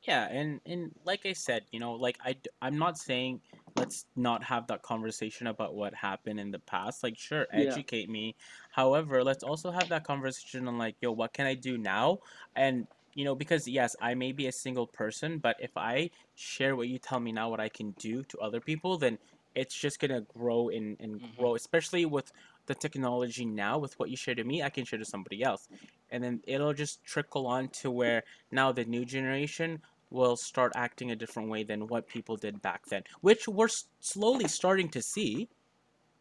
Yeah, 0.03 0.27
and 0.31 0.61
and 0.67 0.93
like 1.05 1.25
I 1.27 1.33
said, 1.33 1.67
you 1.71 1.79
know, 1.79 1.93
like 1.95 2.19
I 2.25 2.37
I'm 2.61 2.77
not 2.79 2.99
saying 2.99 3.43
let's 3.77 4.07
not 4.17 4.45
have 4.45 4.67
that 4.67 4.83
conversation 4.83 5.47
about 5.47 5.75
what 5.75 5.95
happened 5.95 6.39
in 6.41 6.51
the 6.51 6.59
past. 6.59 7.03
Like, 7.03 7.17
sure, 7.19 7.47
Yeah. 7.53 7.83
educate 7.83 8.09
me. 8.11 8.37
However, 8.73 9.23
let's 9.25 9.43
also 9.45 9.71
have 9.71 9.89
that 9.91 10.05
conversation 10.05 10.67
on 10.69 10.77
like, 10.77 10.97
yo, 11.01 11.13
what 11.13 11.33
can 11.33 11.47
I 11.47 11.55
do 11.55 11.79
now? 11.79 12.19
And 12.55 12.89
you 13.15 13.25
know, 13.25 13.35
because 13.37 13.69
yes, 13.69 13.95
I 14.01 14.15
may 14.15 14.33
be 14.33 14.47
a 14.47 14.53
single 14.53 14.87
person, 14.89 15.39
but 15.39 15.57
if 15.61 15.71
I 15.77 16.11
share 16.35 16.75
what 16.77 16.89
you 16.89 16.99
tell 16.99 17.21
me 17.21 17.31
now, 17.33 17.49
what 17.51 17.61
I 17.61 17.69
can 17.69 17.93
do 17.93 18.25
to 18.25 18.39
other 18.39 18.61
people, 18.61 18.99
then 18.99 19.19
it's 19.55 19.75
just 19.79 20.01
gonna 20.01 20.23
grow 20.23 20.69
and, 20.71 20.97
and 21.01 21.21
Mhm. 21.21 21.33
grow. 21.37 21.55
Especially 21.55 22.07
with 22.07 22.33
the 22.67 22.75
technology 22.75 23.45
now, 23.47 23.79
with 23.79 23.95
what 23.99 24.11
you 24.11 24.17
share 24.17 24.35
to 24.35 24.45
me, 24.45 24.63
I 24.63 24.71
can 24.71 24.85
share 24.85 24.99
to 24.99 25.05
somebody 25.05 25.43
else, 25.43 25.69
and 26.11 26.23
then 26.23 26.41
it'll 26.47 26.75
just 26.75 27.03
trickle 27.05 27.47
on 27.47 27.69
to 27.81 27.91
where 27.91 28.23
now 28.51 28.73
the 28.73 28.85
new 28.85 29.05
generation 29.05 29.81
will 30.13 30.37
start 30.37 30.73
acting 30.77 31.11
a 31.11 31.17
different 31.17 31.49
way 31.51 31.65
than 31.65 31.89
what 31.89 32.09
people 32.09 32.37
did 32.37 32.63
back 32.63 32.83
then, 32.91 33.03
which 33.23 33.49
we're 33.49 33.67
s- 33.67 33.85
slowly 34.01 34.49
starting 34.49 34.89
to 34.91 35.03
see, 35.03 35.49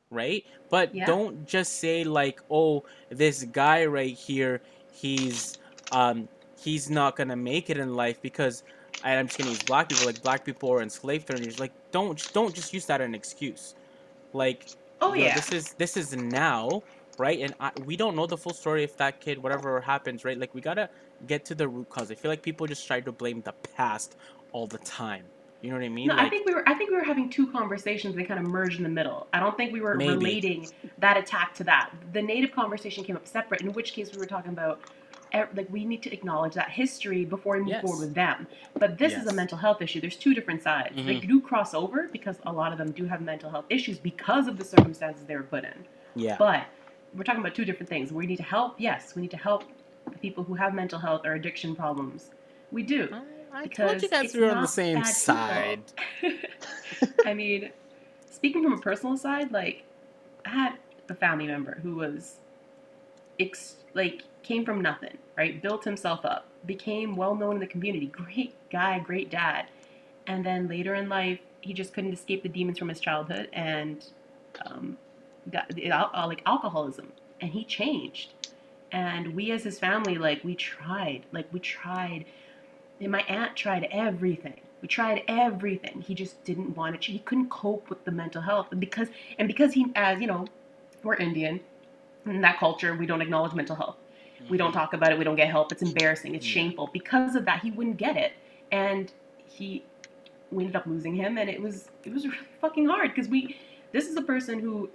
right? 0.10 0.44
But 0.70 0.94
Yeah. 0.96 1.06
don't 1.06 1.46
just 1.46 1.80
say 1.80 2.04
like, 2.04 2.40
"Oh, 2.50 2.84
this 3.10 3.44
guy 3.46 3.86
right 3.86 4.16
here, 4.16 4.62
he's 4.92 5.58
um 5.92 6.30
he's 6.64 6.90
not 6.90 7.16
gonna 7.16 7.36
make 7.38 7.70
it 7.70 7.78
in 7.78 7.94
life 7.94 8.22
because." 8.22 8.64
And 9.04 9.20
I'm 9.20 9.28
just 9.28 9.38
gonna 9.40 9.50
use 9.52 9.64
black 9.64 9.90
people. 9.90 10.06
Like 10.06 10.22
black 10.22 10.46
people 10.46 10.72
are 10.74 10.82
enslaved, 10.82 11.30
you're 11.30 11.54
like, 11.58 11.74
don't 11.92 12.22
don't 12.34 12.54
just 12.56 12.72
use 12.74 12.86
that 12.86 13.02
as 13.02 13.06
an 13.06 13.16
excuse. 13.16 13.74
Like, 14.34 14.68
Oh, 15.02 15.14
yeah. 15.16 15.34
this 15.36 15.52
is 15.52 15.74
this 15.78 15.98
is 15.98 16.16
now, 16.16 16.84
right? 17.18 17.40
And 17.40 17.54
I, 17.60 17.72
we 17.86 17.96
don't 17.96 18.16
know 18.16 18.26
the 18.26 18.38
full 18.38 18.54
story 18.54 18.84
if 18.84 18.98
that 18.98 19.20
kid, 19.20 19.42
whatever 19.42 19.80
happens, 19.82 20.24
right? 20.26 20.38
Like 20.38 20.54
we 20.54 20.62
gotta 20.62 20.90
get 21.28 21.46
to 21.46 21.56
the 21.56 21.68
root 21.68 21.90
cause. 21.90 22.12
I 22.12 22.16
feel 22.16 22.30
like 22.32 22.42
people 22.42 22.68
just 22.68 22.86
try 22.88 23.00
to 23.02 23.12
blame 23.12 23.42
the 23.42 23.54
past 23.76 24.16
all 24.52 24.68
the 24.68 24.78
time. 24.80 25.26
You 25.62 25.70
know 25.70 25.76
what 25.78 25.86
I 25.86 25.90
mean? 25.90 26.08
No, 26.08 26.16
I 26.18 26.28
think 26.28 26.48
we 26.48 26.56
were. 26.56 26.68
I 26.68 26.74
think 26.74 26.90
we 26.90 26.96
were 26.96 27.04
having 27.04 27.30
two 27.30 27.46
conversations. 27.52 28.16
They 28.16 28.24
kind 28.24 28.40
of 28.40 28.48
merged 28.48 28.78
in 28.78 28.84
the 28.84 28.90
middle. 28.90 29.28
I 29.32 29.40
don't 29.40 29.56
think 29.56 29.72
we 29.72 29.80
were 29.80 29.94
Maybe. 29.96 30.14
relating 30.16 30.68
that 30.98 31.18
attack 31.18 31.54
to 31.56 31.64
that. 31.66 31.92
The 32.14 32.22
native 32.22 32.52
conversation 32.52 33.04
came 33.04 33.16
up 33.16 33.28
separate. 33.28 33.62
In 33.62 33.72
which 33.74 33.94
case, 33.94 34.12
we 34.12 34.18
were 34.18 34.26
talking 34.26 34.52
about 34.54 34.82
like 35.34 35.68
we 35.70 35.86
need 35.86 36.02
to 36.04 36.12
acknowledge 36.12 36.56
that 36.56 36.70
history 36.72 37.24
before 37.26 37.54
we 37.54 37.60
move 37.62 37.70
Yes. 37.70 37.82
forward 37.84 38.00
with 38.08 38.14
them. 38.16 38.48
But 38.78 38.98
this 38.98 39.14
is 39.14 39.28
a 39.28 39.34
mental 39.34 39.58
health 39.58 39.82
issue. 39.82 40.02
There's 40.02 40.18
two 40.18 40.34
different 40.34 40.62
sides. 40.62 40.94
They 40.96 41.16
Mhm. 41.22 41.28
do 41.28 41.40
cross 41.40 41.74
over 41.74 42.10
because 42.12 42.38
a 42.46 42.52
lot 42.52 42.72
of 42.74 42.78
them 42.78 42.92
do 42.92 43.06
have 43.06 43.22
mental 43.22 43.50
health 43.50 43.64
issues 43.70 43.98
because 43.98 44.48
of 44.48 44.58
the 44.58 44.66
circumstances 44.66 45.26
they 45.26 45.36
were 45.38 45.44
put 45.44 45.64
in. 45.64 45.86
yeah, 46.16 46.36
But 46.38 46.66
we're 47.16 47.24
talking 47.24 47.42
about 47.42 47.56
two 47.56 47.66
different 47.66 47.90
things. 47.90 48.12
We 48.12 48.26
need 48.26 48.38
to 48.38 48.44
help. 48.44 48.76
Yes, 48.80 49.16
we 49.16 49.22
need 49.22 49.32
to 49.32 49.38
help 49.38 49.64
the 50.06 50.18
people 50.18 50.44
who 50.44 50.54
have 50.56 50.74
mental 50.74 51.00
health 51.00 51.22
or 51.26 51.34
addiction 51.34 51.76
problems. 51.76 52.32
We 52.72 52.84
do. 52.84 53.10
I, 53.54 53.64
I 53.64 53.68
told 53.68 54.02
you 54.02 54.10
guys 54.10 54.34
we 54.34 54.42
were 54.42 54.52
on 54.52 54.62
the 54.62 54.68
same 54.68 55.04
side. 55.04 55.82
I 57.26 57.34
mean, 57.34 57.72
speaking 58.30 58.64
from 58.64 58.74
a 58.74 58.78
personal 58.78 59.18
side, 59.18 59.52
like 59.52 59.84
I 60.46 60.50
had 60.50 60.74
a 61.10 61.16
family 61.16 61.48
member 61.48 61.80
who 61.84 61.96
was, 61.96 62.36
ex- 63.40 63.76
like, 63.94 64.24
came 64.44 64.66
from 64.66 64.82
nothing, 64.82 65.18
right? 65.38 65.62
Built 65.62 65.84
himself 65.84 66.26
up, 66.26 66.46
became 66.66 67.16
well 67.16 67.36
known 67.36 67.56
in 67.56 67.60
the 67.60 67.68
community. 67.68 68.08
Great 68.08 68.54
guy, 68.70 69.00
great 69.00 69.30
dad, 69.30 69.66
and 70.28 70.46
then 70.46 70.68
later 70.68 70.96
in 70.96 71.10
life, 71.10 71.40
he 71.60 71.74
just 71.74 71.94
couldn't 71.94 72.14
escape 72.14 72.42
the 72.42 72.50
demons 72.50 72.80
from 72.80 72.90
his 72.90 73.00
childhood 73.00 73.50
and 73.54 74.06
um, 74.66 74.98
got 75.50 75.72
uh, 76.14 76.28
like 76.28 76.42
alcoholism, 76.46 77.12
and 77.40 77.52
he 77.52 77.64
changed. 77.64 78.34
And 78.92 79.34
we 79.36 79.52
as 79.52 79.64
his 79.64 79.80
family, 79.80 80.16
like 80.18 80.44
we 80.44 80.56
tried, 80.56 81.24
like 81.32 81.48
we 81.54 81.60
tried. 81.60 82.26
And 83.00 83.12
my 83.12 83.22
aunt 83.22 83.56
tried 83.56 83.88
everything. 83.92 84.60
We 84.82 84.88
tried 84.88 85.24
everything. 85.28 86.02
He 86.02 86.14
just 86.14 86.44
didn't 86.44 86.76
want 86.76 86.96
it. 86.96 87.04
He 87.04 87.20
couldn't 87.20 87.50
cope 87.50 87.90
with 87.90 88.04
the 88.06 88.12
mental 88.12 88.42
health, 88.42 88.68
and 88.72 88.80
because 88.80 89.08
and 89.40 89.48
because 89.48 89.74
he, 89.74 89.88
as 89.96 90.20
you 90.22 90.28
know, 90.28 90.48
we're 91.04 91.16
Indian. 91.16 91.60
In 92.26 92.42
that 92.42 92.60
culture, 92.60 92.96
we 92.96 93.06
don't 93.08 93.22
acknowledge 93.22 93.54
mental 93.54 93.76
health. 93.76 93.98
We 94.50 94.58
don't 94.58 94.72
talk 94.74 94.94
about 94.94 95.12
it. 95.12 95.18
We 95.18 95.24
don't 95.24 95.36
get 95.36 95.50
help. 95.50 95.72
It's 95.72 95.82
embarrassing. 95.82 96.36
It's 96.36 96.46
Yeah. 96.46 96.54
shameful. 96.54 96.90
Because 96.94 97.36
of 97.36 97.46
that, 97.46 97.62
he 97.62 97.72
wouldn't 97.72 97.98
get 97.98 98.18
it, 98.18 98.34
and 98.72 99.12
he, 99.48 99.84
we 100.52 100.64
ended 100.64 100.76
up 100.76 100.86
losing 100.86 101.16
him, 101.16 101.38
and 101.38 101.50
it 101.50 101.62
was 101.62 101.90
it 102.04 102.12
was 102.14 102.26
really 102.26 102.38
fucking 102.60 102.88
hard 102.88 103.10
because 103.10 103.28
we, 103.30 103.58
this 103.92 104.08
is 104.08 104.16
a 104.18 104.22
person 104.22 104.60
who, 104.60 104.90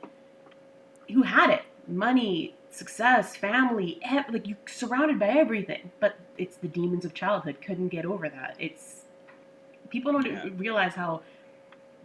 who 1.13 1.23
had 1.23 1.51
it, 1.51 1.63
money, 1.89 2.55
success, 2.71 3.37
family, 3.37 3.99
ev- 4.05 4.27
like 4.33 4.47
you 4.47 4.57
surrounded 4.67 5.19
by 5.19 5.29
everything, 5.29 5.91
but 6.01 6.17
it's 6.39 6.57
the 6.57 6.69
demons 6.69 7.05
of 7.05 7.15
childhood. 7.15 7.57
Couldn't 7.65 7.89
get 7.89 8.05
over 8.05 8.29
that. 8.29 8.57
It's 8.59 9.03
people 9.91 10.13
don't 10.13 10.27
Yeah. 10.27 10.49
realize 10.57 10.95
how 10.95 11.23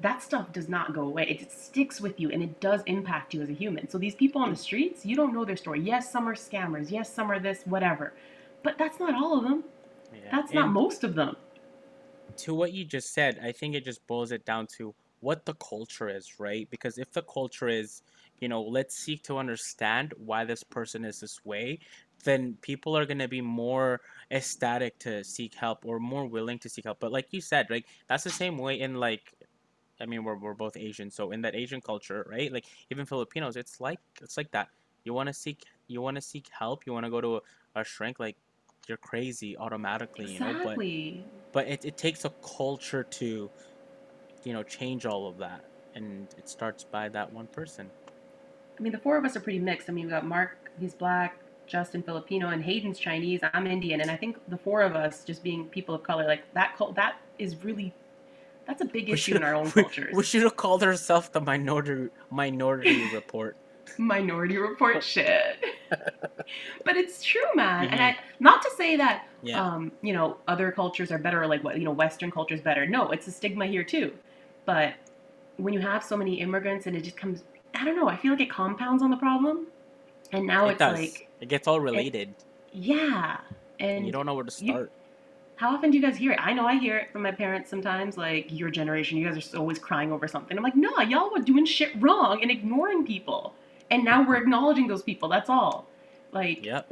that 0.01 0.21
stuff 0.21 0.51
does 0.51 0.67
not 0.69 0.93
go 0.93 1.01
away. 1.01 1.23
It, 1.29 1.41
it 1.41 1.51
sticks 1.51 2.01
with 2.01 2.19
you 2.19 2.31
and 2.31 2.41
it 2.41 2.59
does 2.59 2.81
impact 2.85 3.33
you 3.33 3.41
as 3.41 3.49
a 3.49 3.53
human. 3.53 3.87
So 3.89 3.97
these 3.97 4.15
people 4.15 4.41
on 4.41 4.49
the 4.49 4.55
streets, 4.55 5.05
you 5.05 5.15
don't 5.15 5.33
know 5.33 5.45
their 5.45 5.57
story. 5.57 5.79
Yes, 5.81 6.11
some 6.11 6.27
are 6.27 6.33
scammers. 6.35 6.89
Yes, 6.91 7.11
some 7.13 7.31
are 7.31 7.39
this, 7.39 7.63
whatever. 7.65 8.13
But 8.63 8.77
that's 8.77 8.99
not 8.99 9.13
all 9.13 9.37
of 9.37 9.43
them. 9.43 9.63
Yeah. 10.13 10.29
That's 10.31 10.53
not 10.53 10.69
most 10.69 11.03
of 11.03 11.15
them. 11.15 11.35
to 12.37 12.53
what 12.55 12.71
you 12.71 12.85
just 12.85 13.13
said, 13.13 13.39
I 13.43 13.51
think 13.51 13.75
it 13.75 13.83
just 13.83 14.05
boils 14.07 14.31
it 14.31 14.45
down 14.45 14.65
to 14.77 14.95
what 15.19 15.45
the 15.45 15.53
culture 15.55 16.09
is, 16.09 16.39
right? 16.39 16.67
Because 16.71 16.97
if 16.97 17.11
the 17.11 17.21
culture 17.23 17.67
is, 17.67 18.01
you 18.41 18.49
know, 18.49 18.61
let's 18.61 18.97
seek 18.97 19.23
to 19.23 19.37
understand 19.37 20.13
why 20.17 20.43
this 20.43 20.63
person 20.63 21.05
is 21.05 21.21
this 21.21 21.45
way, 21.45 21.79
then 22.25 22.57
people 22.61 22.97
are 22.97 23.05
going 23.05 23.19
to 23.19 23.27
be 23.27 23.41
more 23.41 24.01
ecstatic 24.31 24.99
to 24.99 25.23
seek 25.23 25.55
help 25.55 25.85
or 25.85 25.99
more 25.99 26.25
willing 26.25 26.59
to 26.59 26.69
seek 26.69 26.85
help. 26.85 26.99
But 26.99 27.11
like 27.11 27.27
you 27.31 27.41
said, 27.41 27.67
right, 27.69 27.85
that's 28.07 28.23
the 28.23 28.29
same 28.31 28.57
way 28.57 28.79
in 28.79 28.95
like 28.95 29.33
I 30.01 30.07
mean, 30.07 30.23
we're, 30.23 30.35
we're 30.35 30.55
both 30.55 30.75
Asian, 30.77 31.11
so 31.11 31.31
in 31.31 31.43
that 31.43 31.55
Asian 31.55 31.79
culture, 31.79 32.25
right? 32.29 32.51
Like 32.51 32.65
even 32.89 33.05
Filipinos, 33.05 33.55
it's 33.55 33.79
like 33.79 33.99
it's 34.21 34.37
like 34.37 34.51
that. 34.51 34.69
You 35.03 35.13
want 35.13 35.27
to 35.27 35.33
seek 35.33 35.63
you 35.87 36.01
want 36.01 36.15
to 36.15 36.21
seek 36.21 36.47
help, 36.57 36.85
you 36.87 36.93
want 36.93 37.05
to 37.05 37.11
go 37.11 37.21
to 37.21 37.35
a, 37.37 37.81
a 37.81 37.83
shrink 37.83 38.19
like 38.19 38.37
you're 38.87 38.97
crazy 38.97 39.55
automatically, 39.57 40.25
you 40.33 40.39
know, 40.39 40.53
but 40.63 40.77
but 41.53 41.67
it, 41.67 41.85
it 41.85 41.97
takes 41.97 42.25
a 42.25 42.31
culture 42.57 43.03
to 43.03 43.51
you 44.43 44.53
know 44.53 44.63
change 44.63 45.05
all 45.05 45.27
of 45.27 45.37
that 45.37 45.65
and 45.95 46.27
it 46.37 46.49
starts 46.49 46.83
by 46.83 47.09
that 47.09 47.31
one 47.31 47.47
person 47.47 47.89
I 48.77 48.81
mean, 48.81 48.91
the 48.91 48.97
four 48.99 49.17
of 49.17 49.25
us 49.25 49.35
are 49.35 49.39
pretty 49.41 49.59
mixed. 49.59 49.89
I 49.89 49.93
mean, 49.93 50.05
we 50.05 50.11
got 50.11 50.25
Mark, 50.25 50.57
he's 50.79 50.93
black, 50.93 51.37
Justin 51.67 52.01
Filipino, 52.03 52.49
and 52.49 52.63
Hayden's 52.63 52.99
Chinese. 52.99 53.41
I'm 53.53 53.67
Indian, 53.67 54.01
and 54.01 54.09
I 54.09 54.15
think 54.15 54.37
the 54.47 54.57
four 54.57 54.81
of 54.81 54.95
us, 54.95 55.23
just 55.23 55.43
being 55.43 55.65
people 55.65 55.93
of 55.95 56.03
color, 56.03 56.25
like 56.25 56.43
that, 56.53 56.75
that 56.95 57.17
is 57.37 57.63
really, 57.63 57.93
that's 58.67 58.81
a 58.81 58.85
big 58.85 59.09
issue 59.09 59.35
in 59.35 59.43
our 59.43 59.55
own 59.55 59.65
we, 59.75 59.83
cultures. 59.83 60.13
we 60.15 60.23
should 60.23 60.41
have 60.43 60.55
called 60.55 60.83
ourselves 60.83 61.29
the 61.29 61.41
minority 61.41 62.09
minority 62.29 63.07
report 63.13 63.55
Minority 63.97 64.57
Report 64.57 65.03
shit. 65.03 65.57
but 65.89 66.95
it's 66.95 67.21
true, 67.23 67.41
man. 67.55 67.89
And 67.89 67.99
Mhm. 67.99 68.03
I, 68.03 68.17
not 68.39 68.61
to 68.61 68.71
say 68.77 68.95
that, 68.95 69.27
yeah 69.43 69.61
um, 69.61 69.91
you 70.01 70.13
know, 70.13 70.37
other 70.47 70.71
cultures 70.71 71.11
are 71.11 71.17
better, 71.17 71.41
or 71.43 71.47
like 71.47 71.63
what 71.63 71.77
you 71.77 71.83
know, 71.83 71.91
Western 71.91 72.31
culture 72.31 72.55
is 72.55 72.61
better. 72.61 72.85
No, 72.85 73.11
it's 73.11 73.27
a 73.27 73.31
stigma 73.31 73.65
here 73.65 73.83
too. 73.83 74.13
But 74.65 74.93
when 75.57 75.73
you 75.73 75.81
have 75.81 76.03
so 76.03 76.15
many 76.15 76.39
immigrants, 76.39 76.87
and 76.87 76.95
it 76.95 77.03
just 77.03 77.17
comes, 77.17 77.43
I 77.75 77.85
don't 77.85 77.95
know. 77.95 78.07
I 78.09 78.17
feel 78.17 78.31
like 78.31 78.41
it 78.41 78.49
compounds 78.49 79.01
on 79.03 79.09
the 79.09 79.17
problem. 79.17 79.67
And 80.31 80.45
now 80.47 80.67
it 80.67 80.71
it's 80.71 80.79
does 80.79 80.99
like, 80.99 81.29
it 81.41 81.49
gets 81.49 81.67
all 81.67 81.79
related 81.79 82.33
yeah. 82.73 83.37
and 83.79 83.89
And 83.97 84.05
you 84.05 84.11
don't 84.13 84.25
know 84.25 84.33
where 84.33 84.45
to 84.45 84.65
you- 84.65 84.71
start 84.73 84.91
how 85.57 85.75
often 85.75 85.91
do 85.91 85.97
you 85.99 86.01
guys 86.03 86.17
hear 86.17 86.31
it? 86.31 86.39
I 86.41 86.53
know 86.53 86.65
I 86.65 86.79
hear 86.79 86.97
it 86.97 87.11
from 87.11 87.21
my 87.21 87.31
parents 87.31 87.69
sometimes, 87.69 88.17
like 88.17 88.47
your 88.49 88.71
generation, 88.71 89.19
you 89.19 89.29
guys 89.29 89.53
are 89.53 89.57
always 89.59 89.77
crying 89.77 90.11
over 90.11 90.27
something. 90.27 90.57
I'm 90.57 90.63
like, 90.63 90.75
no, 90.75 90.89
y'all 91.01 91.29
were 91.29 91.37
doing 91.41 91.65
shit 91.65 91.91
wrong 92.01 92.41
and 92.41 92.49
ignoring 92.49 93.05
people. 93.05 93.53
And 93.91 94.03
now 94.03 94.27
we're 94.27 94.37
acknowledging 94.41 94.87
those 94.87 95.03
people. 95.03 95.29
That's 95.29 95.51
all. 95.51 95.85
Like, 96.31 96.65
yep 96.65 96.91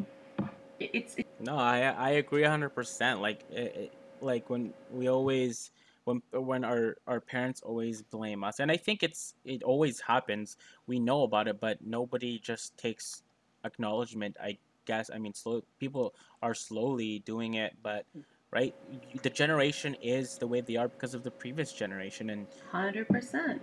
it- 0.80 0.92
it's, 0.94 1.15
no 1.39 1.56
i 1.58 1.80
i 1.80 2.10
agree 2.12 2.44
100% 2.44 3.20
like 3.20 3.39
it, 3.52 3.76
it, 3.76 3.92
like 4.22 4.50
when 4.52 4.72
we 4.92 5.10
always 5.10 5.72
when 6.10 6.22
when 6.34 6.63
our 6.63 6.98
our 7.08 7.19
parents 7.19 7.62
always 7.62 8.02
blame 8.02 8.43
us 8.43 8.60
and 8.60 8.72
i 8.72 8.78
think 8.78 9.04
it's 9.04 9.36
it 9.45 9.62
always 9.63 10.02
happens 10.02 10.58
we 10.88 11.00
know 11.00 11.24
about 11.24 11.48
it 11.48 11.60
but 11.60 11.78
nobody 11.86 12.39
just 12.39 12.78
takes 12.78 13.24
acknowledgement 13.63 14.36
i 14.41 14.58
guess 14.86 15.10
i 15.13 15.17
mean 15.17 15.34
slow 15.34 15.62
people 15.80 16.13
are 16.41 16.56
slowly 16.56 17.19
doing 17.19 17.54
it 17.56 17.74
but 17.84 18.06
right 18.52 18.74
the 19.22 19.30
generation 19.30 19.95
is 20.02 20.38
the 20.39 20.48
way 20.48 20.62
they 20.62 20.76
are 20.76 20.88
because 20.88 21.13
of 21.13 21.24
the 21.24 21.32
previous 21.32 21.72
generation 21.72 22.32
and 22.32 22.48
100%. 22.74 23.60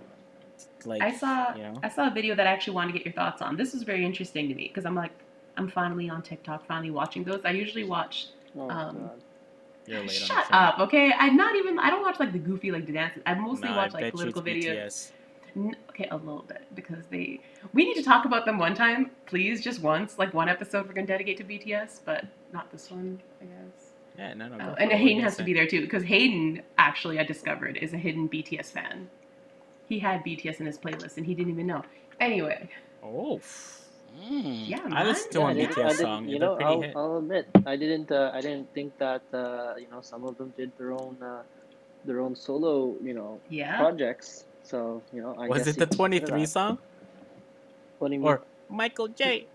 like 0.85 1.01
I 1.01 1.13
saw 1.13 1.53
you 1.55 1.63
know 1.63 1.73
I 1.83 1.89
saw 1.89 2.07
a 2.07 2.13
video 2.13 2.33
that 2.35 2.47
I 2.47 2.51
actually 2.51 2.75
wanted 2.75 2.93
to 2.93 2.97
get 2.99 3.05
your 3.05 3.13
thoughts 3.13 3.41
on. 3.41 3.57
This 3.57 3.73
was 3.73 3.83
very 3.83 4.03
interesting 4.05 4.47
to 4.49 4.55
me 4.55 4.67
because 4.67 4.85
I'm 4.85 4.95
like, 4.95 5.11
I'm 5.57 5.67
finally 5.69 6.09
on 6.09 6.21
TikTok, 6.23 6.65
finally 6.65 6.91
watching 6.91 7.23
those. 7.23 7.41
I 7.45 7.51
usually 7.51 7.83
watch. 7.83 8.27
Oh, 8.57 8.69
Um, 8.69 8.95
God. 8.97 9.21
You're 9.87 10.01
late 10.01 10.11
Shut 10.11 10.45
up, 10.51 10.79
okay? 10.79 11.13
I'm 11.17 11.35
not 11.35 11.55
even. 11.55 11.79
I 11.79 11.89
don't 11.89 12.01
watch 12.01 12.19
like 12.19 12.33
the 12.33 12.39
goofy 12.39 12.71
like 12.71 12.85
the 12.85 12.93
dances. 12.93 13.23
I 13.25 13.33
mostly 13.33 13.69
Nah, 13.69 13.75
I 13.75 13.77
watch 13.77 13.93
bet 13.93 14.01
like 14.01 14.13
political 14.13 14.41
videos. 14.41 15.11
Okay, 15.89 16.07
a 16.11 16.17
little 16.17 16.43
bit 16.43 16.67
because 16.75 17.05
they. 17.09 17.39
We 17.73 17.85
need 17.85 17.95
to 17.95 18.03
talk 18.03 18.25
about 18.25 18.45
them 18.45 18.59
one 18.59 18.75
time, 18.75 19.11
please, 19.25 19.63
just 19.63 19.81
once. 19.81 20.19
Like 20.19 20.33
one 20.33 20.49
episode 20.49 20.87
we're 20.87 20.93
gonna 20.93 21.07
dedicate 21.07 21.37
to 21.37 21.43
BTS, 21.43 22.01
but 22.05 22.25
not 22.53 22.71
this 22.71 22.91
one, 22.91 23.19
I 23.41 23.45
guess. 23.45 23.93
yeah 24.17 24.33
no 24.35 24.47
no 24.49 24.57
Oh, 24.61 24.75
and 24.75 24.91
Hayden 24.91 25.23
has 25.23 25.35
to 25.37 25.43
be 25.43 25.53
there 25.53 25.67
too 25.67 25.81
because 25.81 26.03
Hayden 26.03 26.61
actually 26.77 27.19
I 27.19 27.23
discovered 27.23 27.77
is 27.77 27.93
a 27.93 27.97
hidden 27.97 28.29
BTS 28.29 28.71
fan. 28.71 29.09
He 29.87 29.99
had 29.99 30.23
BTS 30.23 30.59
in 30.59 30.65
his 30.65 30.77
playlist 30.77 31.17
and 31.17 31.25
he 31.25 31.33
didn't 31.33 31.51
even 31.53 31.67
know. 31.67 31.83
Anyway, 32.19 32.69
oh 33.03 33.39
Mm. 34.17 34.67
yeah, 34.67 34.81
I 34.85 34.89
man. 34.89 35.05
listened 35.07 35.31
to 35.33 35.37
Yeah, 35.39 35.43
I 35.43 35.47
one 35.47 35.55
didn't- 35.55 35.75
BTS 35.75 35.95
song, 36.01 36.27
You 36.27 36.39
know, 36.39 36.57
I'll. 36.57 36.83
I'll 36.95 37.17
admit, 37.17 37.45
I 37.65 37.75
didn't. 37.75 38.11
Uh, 38.11 38.31
I 38.33 38.41
didn't 38.41 38.73
think 38.73 38.97
that. 38.97 39.21
Uh, 39.31 39.75
you 39.77 39.87
know, 39.91 40.01
some 40.01 40.23
of 40.25 40.37
them 40.37 40.53
did 40.57 40.71
their 40.77 40.91
own, 40.93 41.17
uh, 41.21 41.43
their 42.05 42.19
own 42.21 42.35
solo, 42.35 42.95
you 43.03 43.13
know, 43.13 43.39
Yeah. 43.49 43.77
projects. 43.77 44.45
So 44.63 45.01
you 45.13 45.21
know, 45.21 45.35
I 45.37 45.47
was 45.47 45.59
guess 45.63 45.67
it 45.75 45.79
the 45.79 45.85
23 45.85 46.45
song 46.45 46.79
What 47.99 48.07
do 48.09 48.13
you 48.15 48.19
mean? 48.19 48.27
or 48.27 48.41
Michael 48.69 49.07
J 49.07 49.45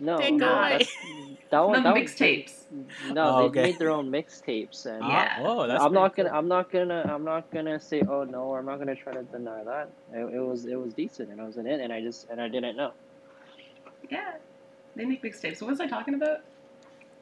no, 0.00 0.18
Take 0.18 0.34
no, 0.34 0.50
away. 0.52 0.82
that 1.50 1.60
one. 1.60 1.82
That 1.84 1.94
was- 1.94 2.02
mixtapes. 2.10 2.64
No, 3.12 3.22
Oh, 3.22 3.38
they 3.38 3.44
okay. 3.46 3.62
made 3.70 3.78
their 3.78 3.92
own 3.92 4.10
mixtapes, 4.10 4.84
and 4.86 5.00
Ah, 5.04 5.08
Yeah. 5.08 5.36
oh 5.46 5.66
that's 5.68 5.80
I'm 5.82 5.92
not 5.94 6.16
gonna. 6.16 6.30
I'm 6.34 6.48
not 6.48 6.68
gonna. 6.72 7.06
I'm 7.08 7.22
not 7.24 7.48
gonna 7.52 7.78
say. 7.78 8.02
Oh 8.02 8.24
no, 8.24 8.56
I'm 8.56 8.66
not 8.66 8.78
gonna 8.80 8.96
try 8.96 9.12
to 9.14 9.22
deny 9.22 9.62
that. 9.62 9.88
It, 10.12 10.34
it 10.34 10.40
was. 10.42 10.66
It 10.66 10.74
was 10.74 10.92
decent, 10.94 11.30
and 11.30 11.40
I 11.40 11.44
was 11.46 11.56
in 11.56 11.68
it, 11.68 11.80
and 11.80 11.92
I 11.92 12.00
just 12.02 12.28
and 12.28 12.40
I 12.40 12.48
didn't 12.48 12.76
know. 12.76 12.90
Yeah. 14.10 14.34
They 14.96 15.04
make 15.04 15.22
mixtapes. 15.22 15.58
So 15.58 15.66
what 15.66 15.70
was 15.70 15.80
I 15.80 15.86
talking 15.86 16.14
about? 16.14 16.40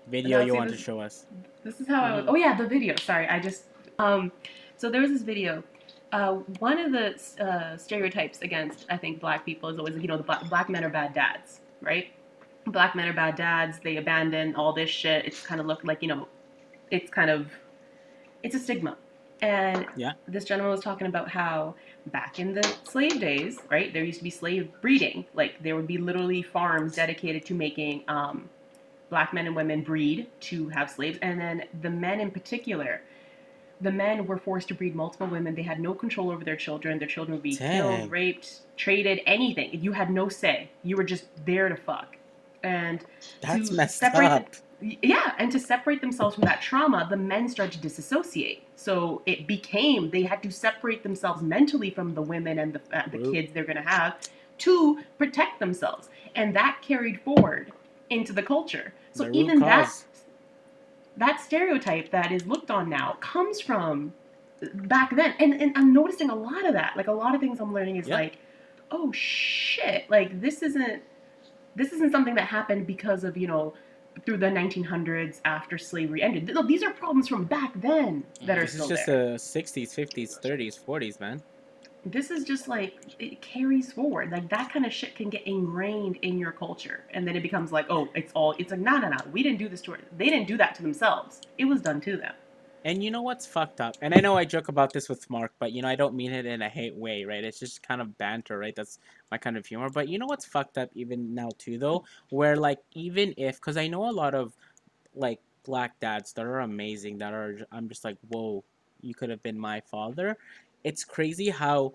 video 0.09 0.41
you 0.41 0.53
see, 0.53 0.57
want 0.59 0.71
to 0.71 0.77
show 0.77 1.01
us 1.01 1.27
This 1.63 1.81
is 1.81 1.87
how 1.87 2.03
I 2.03 2.17
was. 2.17 2.25
Oh 2.29 2.35
yeah, 2.35 2.57
the 2.57 2.67
video. 2.67 2.95
Sorry, 2.97 3.29
I 3.29 3.39
just. 3.39 3.65
Um, 3.99 4.33
so 4.77 4.91
there 4.91 5.01
was 5.01 5.11
this 5.11 5.23
video. 5.23 5.63
Uh, 6.13 6.35
one 6.59 6.79
of 6.79 6.93
the 6.93 7.15
uh, 7.43 7.77
stereotypes 7.77 8.43
against 8.43 8.85
I 8.91 8.97
think 8.97 9.21
black 9.21 9.47
people 9.47 9.69
is 9.69 9.79
always 9.79 9.97
you 9.97 10.09
know 10.09 10.17
the 10.17 10.23
black, 10.25 10.49
black 10.49 10.69
men 10.69 10.85
are 10.85 10.91
bad 10.91 11.15
dads, 11.15 11.61
right? 11.81 12.09
Black 12.67 12.95
men 12.95 13.09
are 13.09 13.13
bad 13.13 13.37
dads. 13.37 13.79
They 13.79 13.97
abandon 13.97 14.55
all 14.57 14.73
this 14.73 14.91
shit. 14.91 15.25
It's 15.25 15.45
kind 15.45 15.61
of 15.61 15.67
look 15.67 15.85
like 15.85 16.03
you 16.03 16.09
know, 16.09 16.29
it's 16.91 17.11
kind 17.11 17.31
of, 17.31 17.51
it's 18.43 18.55
a 18.55 18.59
stigma. 18.59 18.97
And 19.41 19.87
Yeah. 19.97 20.13
this 20.29 20.45
gentleman 20.45 20.71
was 20.71 20.81
talking 20.83 21.07
about 21.07 21.29
how 21.29 21.75
back 22.07 22.39
in 22.39 22.55
the 22.55 22.77
slave 22.85 23.21
days, 23.21 23.59
right, 23.71 23.93
there 23.93 24.05
used 24.05 24.19
to 24.19 24.25
be 24.25 24.31
slave 24.31 24.71
breeding. 24.81 25.25
Like 25.35 25.63
there 25.63 25.77
would 25.77 25.87
be 25.87 25.99
literally 25.99 26.43
farms 26.43 26.97
dedicated 26.97 27.45
to 27.47 27.55
making 27.55 28.05
um, 28.09 28.49
black 29.11 29.33
men 29.33 29.47
and 29.47 29.57
women 29.57 29.83
breed 29.83 30.27
to 30.41 30.69
have 30.71 30.91
slaves. 30.91 31.19
And 31.23 31.41
then 31.41 31.65
the 31.81 31.91
men 31.91 32.21
in 32.21 32.31
particular, 32.31 33.03
the 33.81 33.93
men 33.93 34.27
were 34.27 34.39
forced 34.39 34.69
to 34.69 34.75
breed 34.75 34.95
multiple 34.95 35.27
women. 35.27 35.55
They 35.55 35.63
had 35.63 35.81
no 35.81 35.95
control 35.95 36.31
over 36.31 36.45
their 36.45 36.57
children. 36.57 36.99
Their 36.99 37.09
children 37.09 37.35
would 37.37 37.43
be 37.43 37.57
Dang. 37.57 37.99
killed, 37.99 38.11
raped, 38.11 38.61
traded, 38.77 39.21
anything. 39.27 39.71
You 39.83 39.93
had 39.93 40.11
no 40.11 40.29
say. 40.29 40.71
You 40.83 40.97
were 40.97 41.05
just 41.05 41.25
there 41.45 41.69
to 41.69 41.77
fuck. 41.77 42.17
And 42.63 43.05
that's 43.41 43.71
to 43.71 43.75
messed 43.75 43.99
separate 43.99 44.27
up 44.27 44.55
yeah, 45.03 45.33
and 45.39 45.51
to 45.53 45.61
separate 45.61 46.01
themselves 46.01 46.35
from 46.35 46.45
that 46.45 46.61
trauma, 46.61 47.07
the 47.09 47.17
men 47.17 47.49
started 47.49 47.73
to 47.75 47.81
disassociate. 47.81 48.65
So 48.83 49.23
it 49.27 49.47
became 49.47 50.11
they 50.11 50.23
had 50.25 50.43
to 50.43 50.51
separate 50.51 51.03
themselves 51.03 51.43
mentally 51.43 51.91
from 51.91 52.15
the 52.15 52.23
women 52.23 52.59
and 52.59 52.75
the, 52.75 52.81
uh, 52.99 53.03
the 53.11 53.19
kids 53.19 53.53
they're 53.53 53.65
going 53.65 53.77
to 53.77 53.89
have 53.89 54.19
to 54.59 55.01
protect 55.19 55.61
themselves, 55.61 56.09
and 56.35 56.55
that 56.57 56.79
carried 56.83 57.21
forward 57.21 57.73
into 58.11 58.33
the 58.33 58.43
culture. 58.43 58.93
So 59.13 59.25
The 59.25 59.33
even 59.39 59.61
that 59.61 59.93
that 61.17 61.41
stereotype 61.41 62.11
that 62.11 62.33
is 62.33 62.47
looked 62.47 62.71
on 62.71 62.89
now 62.89 63.17
comes 63.21 63.61
from 63.61 64.15
back 64.75 65.15
then, 65.15 65.35
and 65.39 65.55
and 65.61 65.77
I'm 65.77 65.93
noticing 65.93 66.31
a 66.31 66.35
lot 66.35 66.65
of 66.67 66.73
that. 66.75 66.97
Like 66.97 67.09
a 67.09 67.13
lot 67.13 67.35
of 67.35 67.41
things 67.41 67.61
I'm 67.61 67.73
learning 67.73 67.97
is 67.97 68.09
Yeah. 68.09 68.17
like, 68.17 68.39
oh 68.91 69.13
shit, 69.13 70.11
like 70.11 70.41
this 70.41 70.63
isn't 70.63 71.03
this 71.75 71.93
isn't 71.93 72.13
something 72.13 72.35
that 72.35 72.47
happened 72.47 72.87
because 72.87 73.25
of 73.25 73.37
you 73.37 73.47
know 73.47 73.75
through 74.25 74.39
the 74.39 74.47
1900s 74.47 75.41
after 75.45 75.79
slavery 75.79 76.23
ended. 76.23 76.51
These 76.67 76.83
are 76.83 76.93
problems 76.93 77.29
from 77.29 77.45
back 77.45 77.73
then 77.81 78.25
that 78.47 78.59
are 78.59 78.63
This 78.63 78.73
still 78.75 78.85
is 78.85 78.89
just 78.91 79.07
there. 79.07 79.33
the 79.33 79.37
60s, 79.39 79.89
50s, 79.95 80.41
30s, 80.41 80.79
40s, 80.85 81.21
man. 81.21 81.43
this 82.05 82.31
is 82.31 82.45
just 82.45 82.67
like 82.69 82.95
it 83.21 83.41
carries 83.41 83.93
forward. 83.93 84.31
Like 84.31 84.49
that 84.51 84.73
kind 84.73 84.85
of 84.85 84.93
shit 84.93 85.15
can 85.15 85.31
get 85.31 85.47
ingrained 85.47 86.17
in 86.23 86.39
your 86.39 86.53
culture, 86.53 87.05
and 87.11 87.27
then 87.27 87.37
it 87.37 87.43
becomes 87.43 87.71
like, 87.73 87.87
oh, 87.91 88.09
it's 88.15 88.33
all. 88.35 88.55
It's 88.59 88.71
like, 88.73 88.81
no, 88.81 88.99
no, 88.99 89.09
no. 89.09 89.17
We 89.33 89.43
didn't 89.43 89.59
do 89.59 89.69
this 89.69 89.81
to. 89.83 89.93
Her. 89.93 89.99
They 90.17 90.27
didn't 90.27 90.49
do 90.49 90.57
that 90.57 90.75
to 90.77 90.83
themselves. 90.83 91.41
It 91.59 91.65
was 91.67 91.81
done 91.81 92.01
to 92.03 92.17
them. 92.17 92.35
And 92.85 93.03
you 93.03 93.11
know 93.13 93.23
what's 93.23 93.47
fucked 93.47 93.81
up? 93.81 93.97
And 94.03 94.13
I 94.13 94.21
know 94.21 94.37
I 94.37 94.45
joke 94.45 94.69
about 94.69 94.93
this 94.93 95.09
with 95.09 95.31
Mark, 95.31 95.53
but 95.61 95.73
you 95.73 95.83
know 95.83 95.89
I 95.89 95.95
don't 95.95 96.15
mean 96.15 96.33
it 96.33 96.47
in 96.47 96.63
a 96.63 96.69
hate 96.69 96.97
way, 96.97 97.25
right? 97.25 97.45
It's 97.45 97.61
just 97.61 97.83
kind 97.83 98.01
of 98.01 98.19
banter, 98.19 98.59
right? 98.59 98.75
That's 98.75 98.99
my 99.31 99.39
kind 99.39 99.57
of 99.57 99.67
humor. 99.67 99.89
But 99.89 100.09
you 100.09 100.19
know 100.19 100.27
what's 100.27 100.45
fucked 100.45 100.79
up 100.79 100.91
even 100.95 101.33
now 101.35 101.51
too 101.59 101.79
though, 101.79 102.05
where 102.31 102.57
like 102.57 102.81
even 102.95 103.35
if 103.37 103.61
cuz 103.61 103.77
I 103.77 103.87
know 103.87 104.11
a 104.11 104.13
lot 104.13 104.35
of 104.35 104.57
like 105.15 105.41
black 105.65 106.01
dads 106.01 106.33
that 106.35 106.45
are 106.45 106.61
amazing 106.61 107.19
that 107.19 107.33
are 107.35 107.59
I'm 107.71 107.89
just 107.89 108.05
like, 108.05 108.19
"Whoa, 108.29 108.65
you 109.01 109.15
could 109.15 109.31
have 109.31 109.43
been 109.43 109.59
my 109.59 109.81
father." 109.81 110.37
It's 110.85 111.05
crazy 111.05 111.51
how 111.51 111.95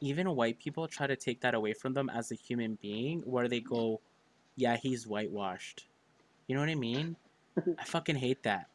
even 0.00 0.30
white 0.34 0.58
people 0.58 0.88
try 0.88 1.06
to 1.06 1.16
take 1.16 1.40
that 1.40 1.54
away 1.54 1.74
from 1.74 1.94
them 1.94 2.10
as 2.10 2.30
a 2.32 2.34
human 2.34 2.76
being 2.82 3.20
where 3.22 3.48
they 3.48 3.60
go, 3.60 4.00
"Yeah, 4.56 4.76
he's 4.76 5.06
whitewashed." 5.06 5.86
You 6.46 6.54
know 6.56 6.62
what 6.62 6.70
I 6.70 6.74
mean? 6.76 7.16
I 7.78 7.84
fucking 7.84 8.16
hate 8.16 8.42
that. 8.44 8.68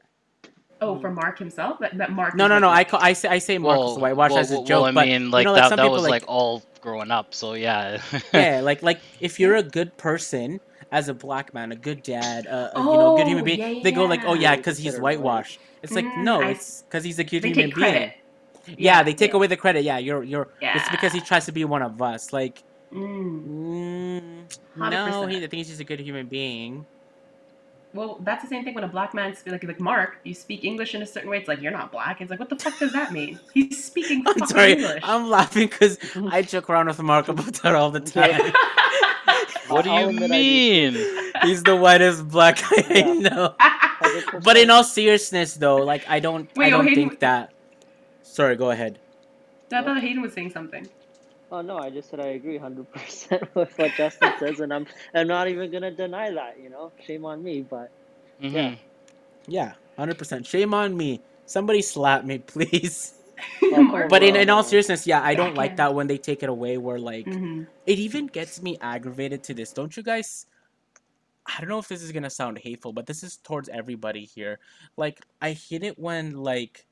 Oh, 0.81 0.99
for 0.99 1.11
Mark 1.11 1.37
himself, 1.37 1.77
that, 1.79 1.95
that 1.99 2.11
Mark. 2.11 2.35
No, 2.35 2.47
no, 2.47 2.55
like- 2.55 2.61
no. 2.61 2.69
I 2.69 2.83
call, 2.83 2.99
I 3.01 3.13
say 3.13 3.29
I 3.29 3.37
say 3.37 3.57
Mark 3.59 3.77
Marcus 3.77 3.97
whitewash 4.01 4.31
well, 4.31 4.39
as 4.39 4.51
a 4.51 4.55
well, 4.55 4.63
joke, 4.63 4.81
well, 4.81 4.85
I 4.85 4.91
but 4.91 5.07
mean, 5.07 5.29
like 5.31 5.43
you 5.43 5.45
know, 5.45 5.51
like 5.53 5.61
that, 5.63 5.69
some 5.69 5.77
that 5.77 5.83
people 5.83 5.93
was 5.93 6.01
like, 6.03 6.23
like 6.23 6.23
all 6.27 6.63
growing 6.81 7.11
up. 7.11 7.33
So 7.35 7.53
yeah. 7.53 8.01
yeah, 8.33 8.61
like 8.61 8.81
like 8.81 8.99
if 9.19 9.39
you're 9.39 9.55
a 9.57 9.63
good 9.63 9.95
person 9.97 10.59
as 10.91 11.07
a 11.07 11.13
black 11.13 11.53
man, 11.53 11.71
a 11.71 11.75
good 11.75 12.01
dad, 12.03 12.47
uh, 12.47 12.71
a, 12.73 12.79
you 12.79 12.85
know, 12.85 13.15
good 13.15 13.27
human 13.27 13.43
Oh, 13.43 13.45
being, 13.45 13.59
yeah, 13.77 13.83
they 13.83 13.91
go 13.91 14.05
like, 14.05 14.23
oh 14.25 14.33
yeah. 14.33 14.51
yeah, 14.51 14.55
because 14.57 14.77
he's 14.77 14.85
Consider 14.93 15.03
white. 15.03 15.19
whitewashed. 15.19 15.59
It's 15.83 15.93
like 15.93 16.05
Mm, 16.05 16.23
no, 16.23 16.41
I 16.41 16.49
it's 16.49 16.81
because 16.81 17.03
he's 17.03 17.19
a 17.19 17.23
good 17.23 17.43
they 17.43 17.49
human 17.49 17.69
take 17.69 17.75
being. 17.75 17.91
credit. 17.91 18.13
Yeah, 18.77 19.03
they 19.03 19.13
take 19.13 19.31
yeah. 19.31 19.37
away 19.37 19.47
the 19.47 19.57
credit. 19.57 19.83
Yeah, 19.83 19.99
you're 19.99 20.23
you're. 20.23 20.47
It's 20.61 20.89
because 20.89 21.13
he 21.13 21.21
tries 21.21 21.45
to 21.45 21.51
be 21.51 21.63
one 21.65 21.81
of 21.83 22.01
us. 22.01 22.33
Like, 22.33 22.63
Mm. 22.91 23.45
mm, 23.47 24.57
no, 24.75 25.25
he, 25.27 25.37
I 25.37 25.39
think 25.41 25.53
he's 25.53 25.69
just 25.69 25.79
a 25.79 25.83
good 25.85 25.99
human 26.01 26.25
being. 26.27 26.85
Well, 27.93 28.19
that's 28.23 28.41
the 28.41 28.47
same 28.49 28.63
thing 28.63 28.73
when 28.73 28.83
a 28.85 28.87
black 28.87 29.13
man 29.13 29.35
sp- 29.35 29.51
like 29.51 29.63
like 29.63 29.79
Mark, 29.79 30.17
you 30.23 30.33
speak 30.33 30.63
English 30.63 30.95
in 30.95 31.01
a 31.01 31.05
certain 31.05 31.29
way. 31.29 31.37
It's 31.37 31.47
like 31.47 31.61
you're 31.61 31.71
not 31.73 31.91
black. 31.91 32.21
It's 32.21 32.29
like 32.31 32.39
what 32.39 32.49
the 32.49 32.55
fuck 32.55 32.77
does 32.79 32.93
that 32.93 33.11
mean? 33.11 33.39
He's 33.53 33.83
speaking 33.83 34.19
I'm 34.25 34.33
fucking 34.35 34.47
sorry, 34.47 34.71
English. 34.73 35.03
I'm 35.03 35.29
laughing 35.29 35.67
because 35.67 35.97
I 36.31 36.41
joke 36.53 36.69
around 36.69 36.87
with 36.87 36.99
Mark 37.01 37.27
about 37.27 37.53
that 37.55 37.75
all 37.75 37.91
the 37.91 37.99
time. 37.99 38.53
what 39.67 39.83
do 39.83 39.91
you 39.91 40.07
admit 40.09 40.23
I 40.23 40.27
do 40.27 40.31
mean? 40.31 40.93
he's 41.43 41.63
the 41.63 41.75
whitest 41.75 42.27
black 42.29 42.57
guy 42.61 42.83
I 42.89 43.01
know. 43.01 43.55
100%. 44.01 44.43
But 44.43 44.57
in 44.57 44.69
all 44.69 44.83
seriousness, 44.83 45.55
though, 45.55 45.77
like 45.77 46.07
I 46.09 46.19
don't, 46.19 46.49
I 46.55 46.59
Wait, 46.59 46.67
oh, 46.73 46.77
don't 46.77 46.87
Hayden- 46.87 47.09
think 47.09 47.19
that. 47.19 47.51
Sorry, 48.23 48.55
go 48.55 48.71
ahead. 48.71 48.99
I 49.73 49.83
thought 49.83 49.99
Hayden 50.01 50.21
was 50.21 50.33
saying 50.33 50.51
something. 50.51 50.87
Oh 51.51 51.61
no, 51.61 51.77
I 51.79 51.91
just 51.91 52.09
said 52.09 52.21
I 52.21 52.29
agree 52.29 52.59
100% 52.59 52.87
with 53.55 53.73
what 53.77 53.95
Justin 53.97 54.33
says, 54.37 54.59
and 54.61 54.73
I'm 54.73 54.87
I'm 55.15 55.27
not 55.27 55.49
even 55.49 55.71
gonna 55.71 55.91
deny 55.95 56.31
that. 56.31 56.59
You 56.59 56.69
know, 56.71 56.93
shame 57.01 57.25
on 57.25 57.43
me, 57.43 57.63
but 57.69 57.89
Mhm. 58.41 58.79
Yeah, 59.47 59.73
hundred 59.97 60.17
percent. 60.19 60.47
Shame 60.47 60.73
on 60.73 60.97
me. 60.97 61.23
Somebody 61.45 61.81
slap 61.81 62.25
me, 62.25 62.39
please. 62.47 63.13
Mark. 63.71 64.09
But 64.09 64.23
in, 64.23 64.35
in 64.35 64.49
all 64.49 64.63
seriousness, 64.63 65.07
yeah, 65.07 65.21
I 65.23 65.35
don't 65.35 65.55
like 65.55 65.77
that 65.77 65.95
when 65.95 66.07
they 66.07 66.17
take 66.19 66.43
it 66.43 66.49
away. 66.49 66.77
Where 66.77 66.99
like 66.99 67.27
Mhm. 67.27 67.67
it 67.85 67.99
even 67.99 68.27
gets 68.27 68.61
me 68.61 68.77
aggravated 68.81 69.43
to 69.45 69.53
this. 69.55 69.73
Don't 69.73 69.95
you 69.97 70.03
guys? 70.03 70.47
I 71.47 71.59
don't 71.61 71.69
know 71.69 71.79
if 71.79 71.87
this 71.89 72.03
is 72.03 72.11
gonna 72.11 72.29
sound 72.31 72.59
hateful, 72.59 72.93
but 72.93 73.07
this 73.07 73.23
is 73.23 73.37
towards 73.37 73.69
everybody 73.69 74.25
here. 74.25 74.59
Like 74.97 75.21
I 75.41 75.53
hate 75.53 75.83
it 75.83 75.99
when 75.99 76.33
like 76.37 76.85
n- 76.85 76.90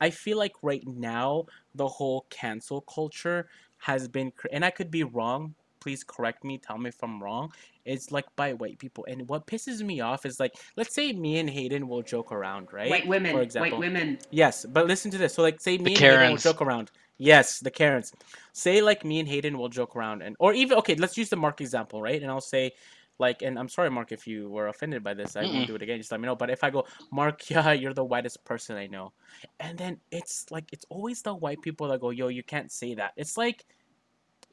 I 0.00 0.10
feel 0.10 0.38
like 0.38 0.54
right 0.62 0.86
now 0.86 1.46
the 1.74 1.86
whole 1.86 2.26
cancel 2.30 2.82
culture 2.82 3.48
has 3.78 4.08
been, 4.08 4.32
and 4.52 4.64
I 4.64 4.70
could 4.70 4.90
be 4.90 5.04
wrong. 5.04 5.54
Please 5.80 6.02
correct 6.02 6.42
me. 6.42 6.58
Tell 6.58 6.78
me 6.78 6.88
if 6.88 7.02
I'm 7.02 7.22
wrong. 7.22 7.52
It's 7.84 8.10
like 8.10 8.24
by 8.34 8.52
white 8.54 8.78
people, 8.78 9.06
and 9.08 9.28
what 9.28 9.46
pisses 9.46 9.82
me 9.82 10.00
off 10.00 10.26
is 10.26 10.40
like, 10.40 10.54
let's 10.76 10.94
say 10.94 11.12
me 11.12 11.38
and 11.38 11.48
Hayden 11.48 11.86
will 11.86 12.02
joke 12.02 12.32
around, 12.32 12.72
right? 12.72 12.90
White 12.90 13.06
women, 13.06 13.30
For 13.30 13.38
white 13.38 13.44
example, 13.44 13.78
women. 13.78 14.18
Yes, 14.30 14.66
but 14.66 14.88
listen 14.88 15.10
to 15.12 15.18
this. 15.18 15.34
So 15.34 15.42
like 15.42 15.60
say 15.60 15.78
me 15.78 15.84
The 15.84 15.90
and 15.90 15.98
Hayden 15.98 16.30
will 16.32 16.38
joke 16.38 16.60
around. 16.60 16.90
Yes, 17.18 17.60
the 17.60 17.70
Karens. 17.70 18.12
Say 18.52 18.82
like 18.82 19.04
me 19.04 19.20
and 19.20 19.28
Hayden 19.28 19.56
will 19.56 19.68
joke 19.68 19.94
around 19.96 20.22
and 20.22 20.36
or 20.38 20.52
even 20.52 20.76
okay, 20.78 20.96
let's 20.96 21.16
use 21.16 21.30
the 21.30 21.36
Mark 21.36 21.60
example, 21.60 22.02
right? 22.02 22.20
And 22.20 22.30
I'll 22.30 22.40
say 22.40 22.72
like 23.18 23.42
and 23.42 23.58
I'm 23.58 23.68
sorry 23.68 23.90
Mark 23.90 24.12
if 24.12 24.26
you 24.26 24.50
were 24.50 24.68
offended 24.68 25.04
by 25.04 25.14
this. 25.14 25.36
I 25.36 25.46
Mm-mm. 25.46 25.48
won't 25.48 25.68
do 25.68 25.76
it 25.76 25.82
again. 25.82 25.98
Just 25.98 26.12
let 26.12 26.20
me 26.20 26.26
know. 26.26 26.36
But 26.36 26.50
if 26.50 26.64
I 26.64 26.70
go, 26.70 26.86
Mark, 27.12 27.50
yeah, 27.50 27.72
you're 27.72 27.94
the 27.94 28.04
whitest 28.04 28.44
person 28.44 28.76
I 28.76 28.88
know. 28.88 29.12
And 29.60 29.78
then 29.78 30.00
it's 30.12 30.46
like 30.50 30.66
it's 30.72 30.86
always 30.90 31.22
the 31.22 31.34
white 31.34 31.62
people 31.62 31.88
that 31.88 32.00
go, 32.00 32.10
"Yo, 32.10 32.28
you 32.28 32.44
can't 32.44 32.72
say 32.72 32.94
that." 32.96 33.12
It's 33.16 33.36
like 33.38 33.64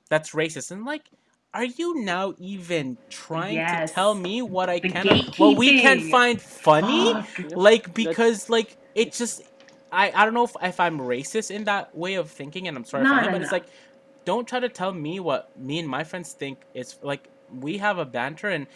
that's 0.09 0.32
racist. 0.32 0.72
And 0.72 0.86
like 0.86 1.09
are 1.53 1.66
you 1.66 2.03
now 2.03 2.34
even 2.39 2.99
trying 3.09 3.66
Yes. 3.66 3.68
to 3.68 3.78
tell 3.80 4.16
me 4.16 4.41
what 4.43 4.70
I 4.70 4.82
The 4.82 4.89
can 4.89 5.14
what 5.38 5.57
we 5.57 5.74
can 5.74 6.01
gatekeeping. 6.01 6.01
find 6.01 6.41
funny? 6.41 7.20
Fuck. 7.24 7.51
like 7.55 7.93
because 7.93 8.49
like 8.49 8.78
it 8.95 9.14
just 9.14 9.41
I, 9.91 10.11
I 10.16 10.26
don't 10.26 10.36
know 10.36 10.45
if, 10.45 10.55
if 10.64 10.80
I'm 10.82 10.99
racist 10.99 11.51
in 11.51 11.66
that 11.66 11.95
way 11.95 12.16
of 12.16 12.32
thinking 12.32 12.68
and 12.68 12.78
I'm 12.78 12.86
sorry 12.86 13.03
No, 13.03 13.05
if 13.05 13.14
I 13.14 13.24
am, 13.24 13.32
no, 13.32 13.32
but 13.32 13.41
it's 13.41 13.51
like 13.53 13.68
don't 14.26 14.47
try 14.47 14.59
to 14.59 14.70
tell 14.70 14.93
me 14.93 15.20
what 15.20 15.49
me 15.57 15.80
and 15.80 15.89
my 15.89 16.03
friends 16.05 16.34
think 16.34 16.66
is 16.76 16.97
like 17.03 17.30
we 17.62 17.78
have 17.80 17.97
a 17.97 18.06
banter 18.06 18.49
and 18.49 18.68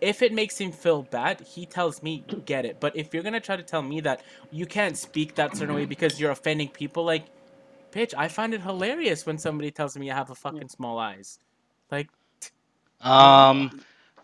if 0.00 0.22
it 0.22 0.32
makes 0.32 0.58
him 0.58 0.72
feel 0.72 1.02
bad, 1.02 1.40
he 1.40 1.66
tells 1.66 2.02
me 2.02 2.26
get 2.44 2.64
it. 2.66 2.80
But 2.80 2.96
if 2.96 3.14
you're 3.14 3.22
gonna 3.22 3.40
try 3.40 3.56
to 3.56 3.62
tell 3.62 3.82
me 3.82 4.00
that 4.02 4.22
you 4.50 4.66
can't 4.66 4.96
speak 4.96 5.34
that 5.36 5.56
certain 5.56 5.74
way 5.74 5.86
because 5.86 6.20
you're 6.20 6.30
offending 6.30 6.68
people, 6.68 7.04
like, 7.04 7.26
bitch, 7.92 8.14
I 8.16 8.28
find 8.28 8.54
it 8.54 8.62
hilarious 8.62 9.26
when 9.26 9.38
somebody 9.38 9.70
tells 9.70 9.96
me 9.96 10.10
I 10.10 10.14
have 10.16 10.30
a 10.30 10.34
fucking 10.36 10.68
small 10.68 10.98
eyes. 10.98 11.38
Like, 11.90 12.08
Um, 13.00 13.72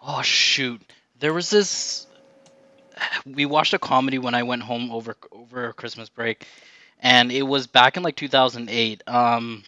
oh 0.02 0.22
shoot, 0.22 0.82
there 1.18 1.32
was 1.32 1.50
this. 1.50 2.06
We 3.26 3.46
watched 3.46 3.74
a 3.74 3.78
comedy 3.78 4.18
when 4.18 4.34
I 4.34 4.42
went 4.42 4.62
home 4.62 4.90
over 4.90 5.16
over 5.32 5.72
Christmas 5.72 6.08
break, 6.08 6.46
and 7.00 7.30
it 7.32 7.42
was 7.42 7.66
back 7.66 7.96
in 7.96 8.02
like 8.02 8.16
2008. 8.16 9.02
Um, 9.06 9.64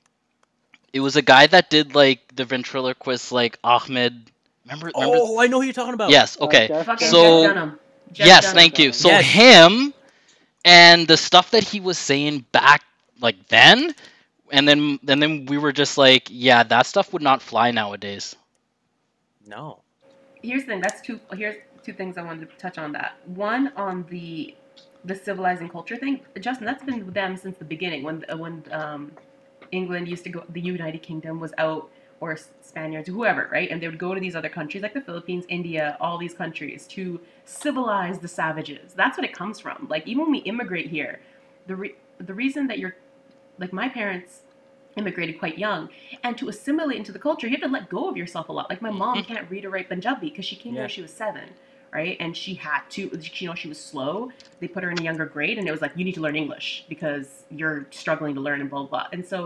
it 0.97 1.01
was 1.01 1.17
a 1.17 1.23
guy 1.23 1.47
that 1.47 1.71
did 1.71 1.95
like 1.95 2.21
the 2.35 2.45
ventriloquist, 2.45 3.33
like 3.33 3.59
Achmed. 3.63 4.31
Remember? 4.65 4.91
remember? 4.95 5.17
oh, 5.21 5.39
I 5.41 5.47
know 5.47 5.61
who 5.61 5.65
you're 5.67 5.73
talking 5.73 5.95
about. 5.95 6.11
Yes. 6.11 6.37
Uh, 6.41 6.45
Okay. 6.47 6.69
Jeff 6.69 7.01
So- 7.01 7.47
Jeff 7.55 7.71
Jeff 8.13 8.27
yes. 8.27 8.45
Dunham. 8.45 8.57
Thank 8.57 8.79
you. 8.79 8.93
So 8.93 9.09
Yes. 9.11 9.25
him, 9.27 9.95
and 10.65 11.07
the 11.07 11.17
stuff 11.17 11.51
that 11.53 11.65
he 11.65 11.81
was 11.81 11.99
saying 11.99 12.45
back 12.53 12.83
like 13.21 13.49
then, 13.49 13.95
and 14.51 14.67
then 14.69 14.99
and 15.09 15.23
then 15.23 15.47
we 15.47 15.59
were 15.59 15.73
just 15.73 15.99
like, 15.99 16.29
yeah, 16.31 16.63
that 16.63 16.87
stuff 16.87 17.13
would 17.13 17.23
not 17.23 17.43
fly 17.43 17.71
nowadays. 17.73 18.35
No. 19.47 19.81
here's 20.43 20.63
the 20.63 20.69
thing. 20.69 20.81
That's 20.81 21.01
two. 21.01 21.21
Here's 21.35 21.57
two 21.85 21.93
things 21.93 22.17
I 22.19 22.23
wanted 22.23 22.51
to 22.51 22.57
touch 22.57 22.79
on. 22.79 22.93
That 22.93 23.17
one 23.27 23.73
on 23.77 24.05
the 24.11 24.55
the 25.05 25.15
civilizing 25.15 25.69
culture 25.69 25.97
thing. 25.97 26.21
Justin, 26.41 26.67
that's 26.67 26.85
been 26.85 27.05
with 27.07 27.15
them 27.15 27.37
since 27.37 27.57
the 27.59 27.65
beginning. 27.65 28.03
When 28.03 28.25
uh, 28.29 28.37
when 28.37 28.65
um, 28.73 29.13
England 29.73 30.09
used 30.09 30.25
to 30.25 30.31
go, 30.31 30.45
the 30.49 30.61
United 30.61 31.03
Kingdom 31.03 31.41
was 31.41 31.53
out, 31.59 31.91
or 32.21 32.37
Spaniards, 32.63 33.09
whoever, 33.09 33.49
right? 33.53 33.71
And 33.71 33.81
they 33.83 33.89
would 33.89 33.99
go 33.99 34.15
to 34.15 34.21
these 34.21 34.35
other 34.35 34.49
countries 34.49 34.83
like 34.83 34.95
the 34.95 35.01
Philippines, 35.03 35.45
India, 35.49 35.97
all 36.01 36.17
these 36.19 36.33
countries 36.33 36.87
to 36.89 37.21
civilize 37.45 38.19
the 38.21 38.29
savages. 38.29 38.95
That's 38.95 39.19
what 39.19 39.25
it 39.25 39.35
comes 39.35 39.61
from. 39.61 39.87
Like 39.91 40.07
even 40.07 40.23
when 40.25 40.33
we 40.33 40.39
immigrate 40.39 40.87
here, 40.89 41.21
the 41.67 41.77
re- 41.77 41.95
the 42.19 42.33
reason 42.35 42.67
that 42.69 42.79
you're 42.79 42.97
like 43.59 43.73
my 43.73 43.89
parents 43.89 44.43
immigrated 44.97 45.39
quite 45.39 45.59
young 45.59 45.91
and 46.23 46.39
to 46.39 46.49
assimilate 46.49 46.97
into 46.97 47.13
the 47.13 47.19
culture 47.19 47.47
you 47.47 47.53
have 47.53 47.61
to 47.61 47.69
let 47.69 47.91
go 47.91 48.09
of 48.09 48.17
yourself 48.17 48.49
a 48.49 48.53
lot 48.53 48.71
like 48.71 48.81
my 48.81 48.91
mom 48.91 49.23
can't 49.31 49.51
read 49.51 49.65
or 49.67 49.71
write 49.71 49.89
punjabi 49.91 50.31
because 50.31 50.47
she 50.47 50.57
came 50.57 50.73
here 50.73 50.81
Yeah. 50.81 50.85
when 50.85 50.89
she 50.89 51.03
was 51.03 51.13
seven 51.13 51.51
right? 51.97 52.17
And 52.25 52.31
she 52.43 52.53
had 52.69 52.83
to 52.97 53.03
you 53.41 53.49
know 53.49 53.55
she 53.63 53.69
was 53.75 53.81
slow. 53.91 54.15
They 54.61 54.69
put 54.69 54.81
her 54.85 54.91
in 54.95 54.99
a 55.03 55.05
younger 55.11 55.27
grade 55.37 55.57
and 55.59 55.67
it 55.69 55.73
was 55.77 55.83
like 55.85 55.93
you 55.99 56.05
need 56.09 56.17
to 56.21 56.25
learn 56.27 56.37
english 56.45 56.69
because 56.93 57.27
you're 57.59 57.81
struggling 58.03 58.35
to 58.39 58.43
learn 58.47 58.61
and 58.63 58.69
blah 58.71 58.81
blah 58.83 58.93
blah. 58.95 59.07
And 59.15 59.23
so 59.33 59.39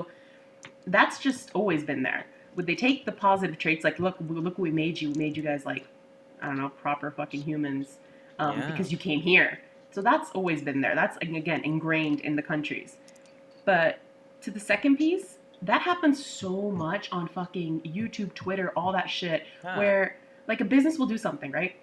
that's 0.97 1.17
just 1.27 1.45
always 1.61 1.83
been 1.91 2.03
there. 2.11 2.23
Would 2.57 2.67
they 2.71 2.79
take 2.87 2.99
the 3.09 3.13
positive 3.29 3.57
traits 3.65 3.83
like 3.89 3.99
look 4.05 4.17
look 4.47 4.57
what 4.59 4.65
we 4.69 4.75
made 4.85 4.95
you. 5.01 5.07
We 5.13 5.19
made 5.27 5.35
you 5.39 5.45
guys 5.51 5.63
like 5.73 5.85
i 6.43 6.47
don't 6.49 6.59
know 6.63 6.71
proper 6.87 7.09
fucking 7.21 7.43
humans 7.51 7.87
um, 8.39 8.59
Yeah. 8.59 8.71
because 8.71 8.89
you 8.93 8.99
came 9.09 9.21
here. 9.33 9.51
So 9.95 9.99
that's 10.11 10.29
always 10.39 10.61
been 10.69 10.81
there. 10.85 10.95
That's 11.03 11.17
again 11.19 11.61
ingrained 11.73 12.21
in 12.29 12.33
the 12.41 12.47
countries. 12.53 12.91
But 13.71 13.91
to 14.43 14.51
the 14.51 14.61
second 14.73 14.95
piece 15.05 15.29
that 15.63 15.83
happens 15.91 16.17
so 16.41 16.53
much 16.87 17.05
on 17.13 17.29
fucking 17.29 17.73
youtube 17.97 18.33
twitter 18.43 18.69
all 18.79 18.91
that 18.99 19.09
shit 19.19 19.41
Ah. 19.63 19.77
where 19.81 20.17
like 20.51 20.61
a 20.63 20.65
business 20.65 20.95
will 20.99 21.11
do 21.15 21.19
something 21.27 21.51
right 21.61 21.75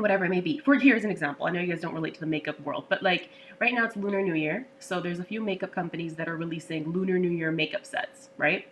whatever 0.00 0.24
it 0.24 0.30
may 0.30 0.40
be 0.40 0.58
for 0.58 0.74
here's 0.76 1.04
an 1.04 1.10
example 1.10 1.46
i 1.46 1.50
know 1.50 1.60
you 1.60 1.66
guys 1.72 1.80
don't 1.80 1.94
relate 1.94 2.14
to 2.14 2.20
the 2.20 2.26
makeup 2.26 2.58
world 2.60 2.84
but 2.88 3.02
like 3.02 3.28
right 3.60 3.72
now 3.74 3.84
it's 3.84 3.96
lunar 3.96 4.22
new 4.22 4.34
year 4.34 4.66
so 4.78 5.00
there's 5.00 5.18
a 5.18 5.24
few 5.24 5.40
makeup 5.40 5.72
companies 5.72 6.14
that 6.14 6.28
are 6.28 6.36
releasing 6.36 6.90
lunar 6.92 7.18
new 7.18 7.30
year 7.30 7.50
makeup 7.50 7.84
sets 7.86 8.30
right 8.36 8.66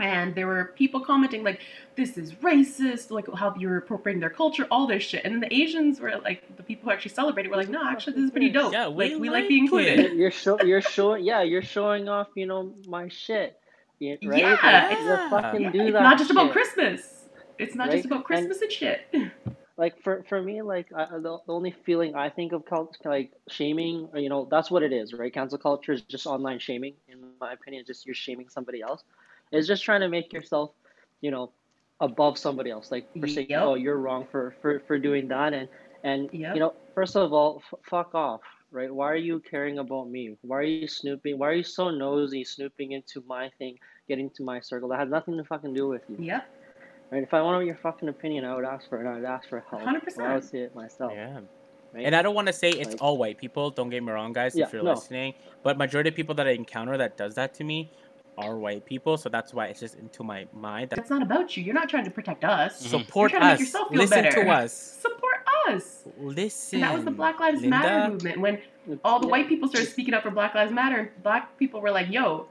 and 0.00 0.34
there 0.34 0.48
were 0.48 0.72
people 0.74 0.98
commenting 0.98 1.44
like, 1.44 1.60
"This 1.94 2.18
is 2.18 2.32
racist," 2.42 3.12
like 3.12 3.32
how 3.32 3.54
you're 3.56 3.76
appropriating 3.76 4.18
their 4.18 4.28
culture, 4.28 4.66
all 4.68 4.88
this 4.88 5.04
shit. 5.04 5.24
And 5.24 5.32
then 5.34 5.40
the 5.40 5.54
Asians 5.54 6.00
were 6.00 6.16
like, 6.16 6.56
the 6.56 6.64
people 6.64 6.86
who 6.86 6.90
actually 6.90 7.12
celebrated 7.12 7.48
were 7.50 7.56
like, 7.56 7.68
"No, 7.68 7.80
actually, 7.88 8.14
this 8.14 8.24
is 8.24 8.30
pretty 8.32 8.50
dope. 8.50 8.72
Yeah, 8.72 8.88
we 8.88 9.10
like, 9.12 9.20
we 9.20 9.30
like 9.30 9.42
like 9.42 9.48
being 9.48 9.64
included." 9.66 10.14
You're 10.14 10.32
show, 10.32 10.60
you're 10.62 10.80
showing, 10.80 11.22
yeah, 11.24 11.42
you're 11.42 11.62
showing 11.62 12.08
off, 12.08 12.26
you 12.34 12.46
know, 12.46 12.74
my 12.88 13.06
shit, 13.06 13.56
right? 14.00 14.18
Yeah, 14.20 14.58
Like, 14.60 14.92
it's- 14.98 15.04
you 15.04 15.30
fucking 15.30 15.60
Yeah, 15.62 15.70
do 15.70 15.80
it's 15.82 15.92
that. 15.92 16.02
not 16.02 16.18
just 16.18 16.30
about. 16.32 16.50
Christmas. 16.50 17.28
It's 17.60 17.76
not 17.76 17.92
just 17.92 18.04
about 18.04 18.24
Christmas 18.24 18.62
and, 18.62 18.72
shit. 18.72 19.00
like 19.76 20.00
for 20.02 20.24
for 20.28 20.40
me 20.42 20.62
like 20.62 20.86
I, 20.96 21.06
the, 21.06 21.38
the 21.46 21.52
only 21.52 21.72
feeling 21.84 22.14
i 22.14 22.28
think 22.30 22.52
of 22.52 22.64
cult, 22.66 22.96
like 23.04 23.32
shaming 23.48 24.08
or, 24.12 24.18
you 24.20 24.28
know 24.28 24.46
that's 24.50 24.70
what 24.70 24.82
it 24.82 24.92
is 24.92 25.12
right? 25.12 25.32
Cancel 25.32 25.58
culture 25.58 25.92
is 25.92 26.02
just 26.02 26.26
online 26.26 26.58
shaming. 26.58 26.94
In 27.08 27.20
my 27.22 27.40
opinion 27.40 27.64
it's 27.64 27.72
just 27.72 28.06
you're 28.06 28.14
shaming 28.14 28.48
somebody 28.48 28.80
else. 28.82 29.02
It's 29.52 29.66
just 29.66 29.82
trying 29.84 30.00
to 30.00 30.08
make 30.08 30.32
yourself 30.32 30.70
you 31.20 31.30
know 31.30 31.50
above 32.00 32.38
somebody 32.38 32.70
else. 32.70 32.90
Like 32.90 33.06
for 33.18 33.26
saying 33.26 33.48
Yep. 33.48 33.62
oh 33.62 33.74
you're 33.74 33.98
wrong 33.98 34.26
for 34.30 34.54
for 34.60 34.80
for 34.86 34.98
doing 34.98 35.28
that 35.28 35.52
and 35.52 35.68
and 36.04 36.30
Yep. 36.32 36.54
you 36.54 36.60
know 36.60 36.74
first 36.94 37.16
of 37.16 37.32
all 37.32 37.62
f- 37.72 37.80
fuck 37.88 38.14
off 38.14 38.40
right? 38.72 38.92
Why 38.92 39.10
are 39.10 39.16
you 39.16 39.40
caring 39.40 39.78
about 39.78 40.08
me? 40.10 40.36
Why 40.42 40.58
are 40.58 40.62
you 40.62 40.76
snooping? 40.80 41.26
Why 41.26 41.36
are 41.36 41.42
you 41.42 41.50
so 41.50 41.76
nosy 41.76 42.32
snooping 42.32 42.80
into 42.82 43.12
my 43.16 43.40
thing 43.50 43.70
getting 44.02 44.28
to 44.30 44.42
my 44.42 44.58
circle 44.60 44.88
that 44.88 44.98
has 44.98 45.08
nothing 45.08 45.36
to 45.36 45.44
fucking 45.44 45.72
do 45.74 45.88
with 45.88 46.02
you? 46.08 46.16
Yep. 46.18 46.44
Right? 47.10 47.22
If 47.22 47.32
I 47.34 47.40
wanted 47.42 47.66
your 47.66 47.76
fucking 47.76 48.08
opinion, 48.08 48.44
I 48.44 48.54
would 48.56 48.64
ask 48.64 48.88
for 48.88 49.00
it. 49.04 49.08
I 49.08 49.14
would 49.14 49.24
ask 49.24 49.48
for 49.48 49.60
help. 49.70 49.82
100%. 49.82 50.18
Or 50.18 50.22
I 50.26 50.34
would 50.34 50.44
see 50.44 50.58
it 50.58 50.74
myself. 50.74 51.12
Yeah. 51.14 51.40
Right? 51.92 52.04
And 52.06 52.16
I 52.16 52.22
don't 52.22 52.34
want 52.34 52.48
to 52.48 52.52
say 52.52 52.70
it's 52.70 52.90
Like- 52.92 53.02
all 53.02 53.16
white 53.18 53.38
people. 53.38 53.70
Don't 53.70 53.88
get 53.90 54.02
me 54.02 54.10
wrong, 54.10 54.32
guys, 54.32 54.56
Yeah, 54.56 54.64
if 54.66 54.72
you're 54.72 54.82
no. 54.82 54.90
listening. 54.94 55.34
But 55.62 55.78
majority 55.78 56.08
of 56.10 56.16
people 56.16 56.34
that 56.36 56.46
I 56.48 56.50
encounter 56.50 56.96
that 56.98 57.16
does 57.16 57.36
that 57.36 57.54
to 57.54 57.64
me 57.64 57.92
are 58.36 58.56
white 58.58 58.84
people. 58.84 59.16
So 59.16 59.28
that's 59.28 59.54
why 59.54 59.66
it's 59.66 59.78
just 59.78 59.94
into 59.96 60.24
my 60.24 60.46
mind 60.52 60.90
that 60.90 60.96
That's 60.96 61.10
not 61.10 61.22
about 61.22 61.56
you. 61.56 61.62
You're 61.62 61.74
not 61.74 61.88
trying 61.88 62.04
to 62.04 62.10
protect 62.10 62.42
us. 62.44 62.84
Mhm. 62.84 62.90
support 63.06 63.30
You're 63.30 63.40
trying 63.40 63.42
to 63.42 63.46
make 63.46 63.54
us. 63.54 63.60
yourself 63.60 63.88
feel 63.90 63.98
Listen 63.98 64.22
better. 64.24 64.44
to 64.44 64.50
us. 64.50 64.72
Support 64.72 65.34
us. 65.68 66.04
Listen. 66.18 66.82
And 66.82 66.82
that 66.90 66.94
was 66.96 67.04
the 67.04 67.10
Black 67.12 67.38
Lives 67.38 67.60
Linda. 67.60 67.76
Matter 67.78 68.10
movement 68.12 68.40
when 68.40 68.60
all 69.04 69.20
the 69.20 69.26
Yeah. 69.28 69.30
white 69.30 69.48
people 69.48 69.68
started 69.68 69.88
speaking 69.88 70.14
up 70.14 70.24
for 70.24 70.30
Black 70.32 70.52
Lives 70.56 70.72
Matter, 70.72 70.96
and 70.96 71.22
black 71.22 71.56
people 71.58 71.80
were 71.80 71.92
like, 71.92 72.10
"Yo, 72.10 72.48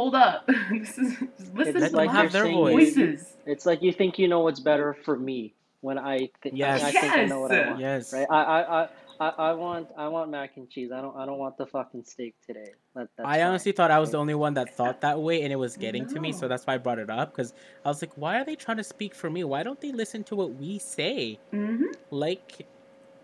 hold 0.00 0.14
up, 0.14 0.46
this 0.70 0.98
is 0.98 1.16
listen 1.54 1.82
It's 1.82 1.90
to 1.92 1.96
like 1.96 2.08
my 2.08 2.22
have 2.22 2.32
their 2.32 2.44
saying 2.44 2.58
voice. 2.58 2.96
voices." 2.96 3.26
It's 3.46 3.66
like 3.66 3.82
you 3.82 3.92
think 3.92 4.18
you 4.18 4.28
know 4.28 4.40
what's 4.40 4.60
better 4.60 4.96
for 5.04 5.18
me 5.18 5.54
when 5.80 5.98
I 5.98 6.30
think 6.42 6.56
Yes. 6.56 6.82
I, 6.82 6.90
think 6.92 7.12
I 7.18 7.24
know 7.26 7.40
what 7.40 7.52
I 7.52 7.68
want. 7.68 7.80
Yes. 7.80 8.12
Right? 8.12 8.26
I, 8.30 8.42
I, 8.42 8.82
I, 8.82 8.88
I, 9.20 9.28
I 9.50 9.52
want 9.54 9.88
I 9.98 10.08
want 10.08 10.30
mac 10.30 10.56
and 10.56 10.68
cheese. 10.70 10.90
I 10.94 11.00
don't 11.02 11.16
I 11.16 11.26
don't 11.26 11.38
want 11.38 11.58
the 11.58 11.66
fucking 11.66 12.04
steak 12.04 12.34
today. 12.46 12.70
That, 12.94 13.08
that's 13.18 13.28
I 13.28 13.38
fine. 13.38 13.48
honestly 13.48 13.72
thought 13.72 13.90
I 13.90 13.98
was 13.98 14.10
the 14.12 14.18
only 14.18 14.34
one 14.34 14.54
that 14.54 14.74
thought 14.76 15.00
that 15.02 15.20
way, 15.20 15.42
and 15.42 15.52
it 15.52 15.56
was 15.56 15.76
getting 15.76 16.06
to 16.06 16.20
me, 16.20 16.32
so 16.32 16.48
that's 16.48 16.66
why 16.66 16.74
I 16.74 16.78
brought 16.78 16.98
it 16.98 17.10
up. 17.10 17.32
Because 17.32 17.52
I 17.84 17.88
was 17.88 18.02
like, 18.02 18.16
why 18.16 18.40
are 18.40 18.44
they 18.44 18.56
trying 18.56 18.78
to 18.78 18.84
speak 18.84 19.14
for 19.14 19.28
me? 19.30 19.44
Why 19.44 19.62
don't 19.62 19.80
they 19.80 19.92
listen 19.92 20.24
to 20.24 20.36
what 20.36 20.54
we 20.54 20.78
say? 20.78 21.38
hmm 21.50 21.84
Like, 22.10 22.66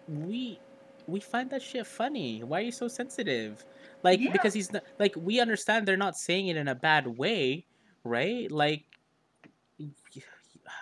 we 0.09 0.61
we 1.07 1.21
find 1.21 1.51
that 1.51 1.63
shit 1.63 1.87
funny. 1.87 2.43
Why 2.43 2.59
are 2.61 2.65
you 2.65 2.73
so 2.73 2.89
sensitive? 2.89 3.65
Like, 4.07 4.21
Yeah. 4.21 4.31
because 4.31 4.55
he's 4.55 4.73
not 4.73 4.85
like 5.01 5.15
we 5.17 5.41
understand 5.41 5.87
they're 5.89 5.97
not 5.97 6.17
saying 6.17 6.47
it 6.47 6.57
in 6.57 6.69
a 6.69 6.77
bad 6.77 7.09
way, 7.19 7.67
right? 8.05 8.49
Like, 8.49 8.85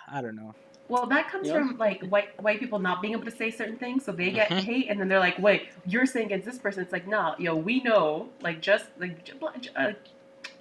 I 0.09 0.21
don't 0.21 0.37
know. 0.37 0.55
Well, 0.89 1.07
that 1.07 1.31
comes 1.31 1.49
Yeah. 1.49 1.55
from 1.55 1.79
like 1.79 2.03
white 2.05 2.39
white 2.43 2.61
people 2.61 2.79
not 2.79 3.01
being 3.01 3.15
able 3.15 3.25
to 3.25 3.31
say 3.31 3.51
certain 3.51 3.79
things, 3.79 4.05
so 4.05 4.13
they 4.13 4.31
get 4.31 4.51
Mhm. 4.51 4.59
hate, 4.61 4.87
and 4.91 5.01
then 5.01 5.09
they're 5.09 5.19
like, 5.29 5.39
"Wait, 5.39 5.71
you're 5.87 6.05
saying 6.05 6.27
against 6.27 6.45
this 6.45 6.59
person?" 6.59 6.83
It's 6.83 6.93
like, 6.93 7.09
nah, 7.09 7.35
yo, 7.39 7.57
we 7.57 7.81
know, 7.81 8.29
like, 8.43 8.61
just 8.61 8.91
like, 9.01 9.25
j- 9.25 9.33
j- 9.61 9.71
uh, 9.75 9.93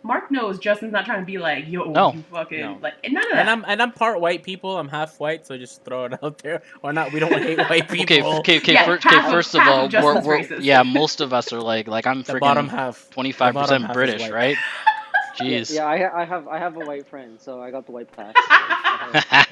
Mark 0.03 0.29
knows 0.31 0.59
Justin's 0.59 0.91
not 0.91 1.05
trying 1.05 1.21
to 1.21 1.25
be 1.25 1.37
like, 1.37 1.65
"Yo, 1.67 1.85
No. 1.85 2.13
you 2.13 2.23
fucking 2.31 2.59
No. 2.59 2.77
like," 2.81 2.93
and 3.03 3.13
none 3.13 3.23
of 3.25 3.31
that. 3.31 3.39
And 3.39 3.49
I'm 3.49 3.65
and 3.67 3.81
I'm 3.81 3.91
part 3.93 4.19
white 4.19 4.43
people. 4.43 4.77
I'm 4.77 4.89
half 4.89 5.19
white, 5.19 5.47
so 5.47 5.57
just 5.57 5.83
throw 5.85 6.05
it 6.05 6.13
out 6.23 6.39
there. 6.39 6.61
Or 6.81 6.91
not? 6.93 7.13
We 7.13 7.19
don't 7.21 7.31
hate 7.31 7.57
white 7.69 7.87
people. 7.89 8.13
Okay, 8.39 8.57
okay, 8.57 8.57
okay. 8.57 8.73
Yeah, 8.73 8.85
first, 8.85 9.03
half 9.05 9.13
okay, 9.13 9.25
of- 9.27 9.31
first 9.31 9.55
of 9.55 9.61
of 9.61 9.67
all, 9.67 9.89
we're, 10.03 10.21
we're 10.21 10.59
yeah, 10.59 10.83
most 10.83 11.21
of 11.21 11.31
us 11.33 11.53
are 11.53 11.61
like 11.61 11.87
like 11.87 12.05
I'm 12.05 12.21
The 12.23 12.37
bottom 12.39 12.67
freaking 12.67 12.71
half. 12.71 13.09
twenty 13.11 13.31
five 13.31 13.53
percent 13.55 13.91
British, 13.93 14.29
right? 14.29 14.57
Jeez. 15.39 15.73
yeah, 15.73 15.85
I, 15.85 16.21
I 16.21 16.25
have 16.25 16.47
I 16.47 16.59
have 16.59 16.75
a 16.75 16.81
white 16.85 17.07
friend, 17.07 17.39
so 17.41 17.59
I 17.59 17.71
got 17.71 17.87
the 17.87 17.91
white 17.91 18.11
pass. 18.11 18.33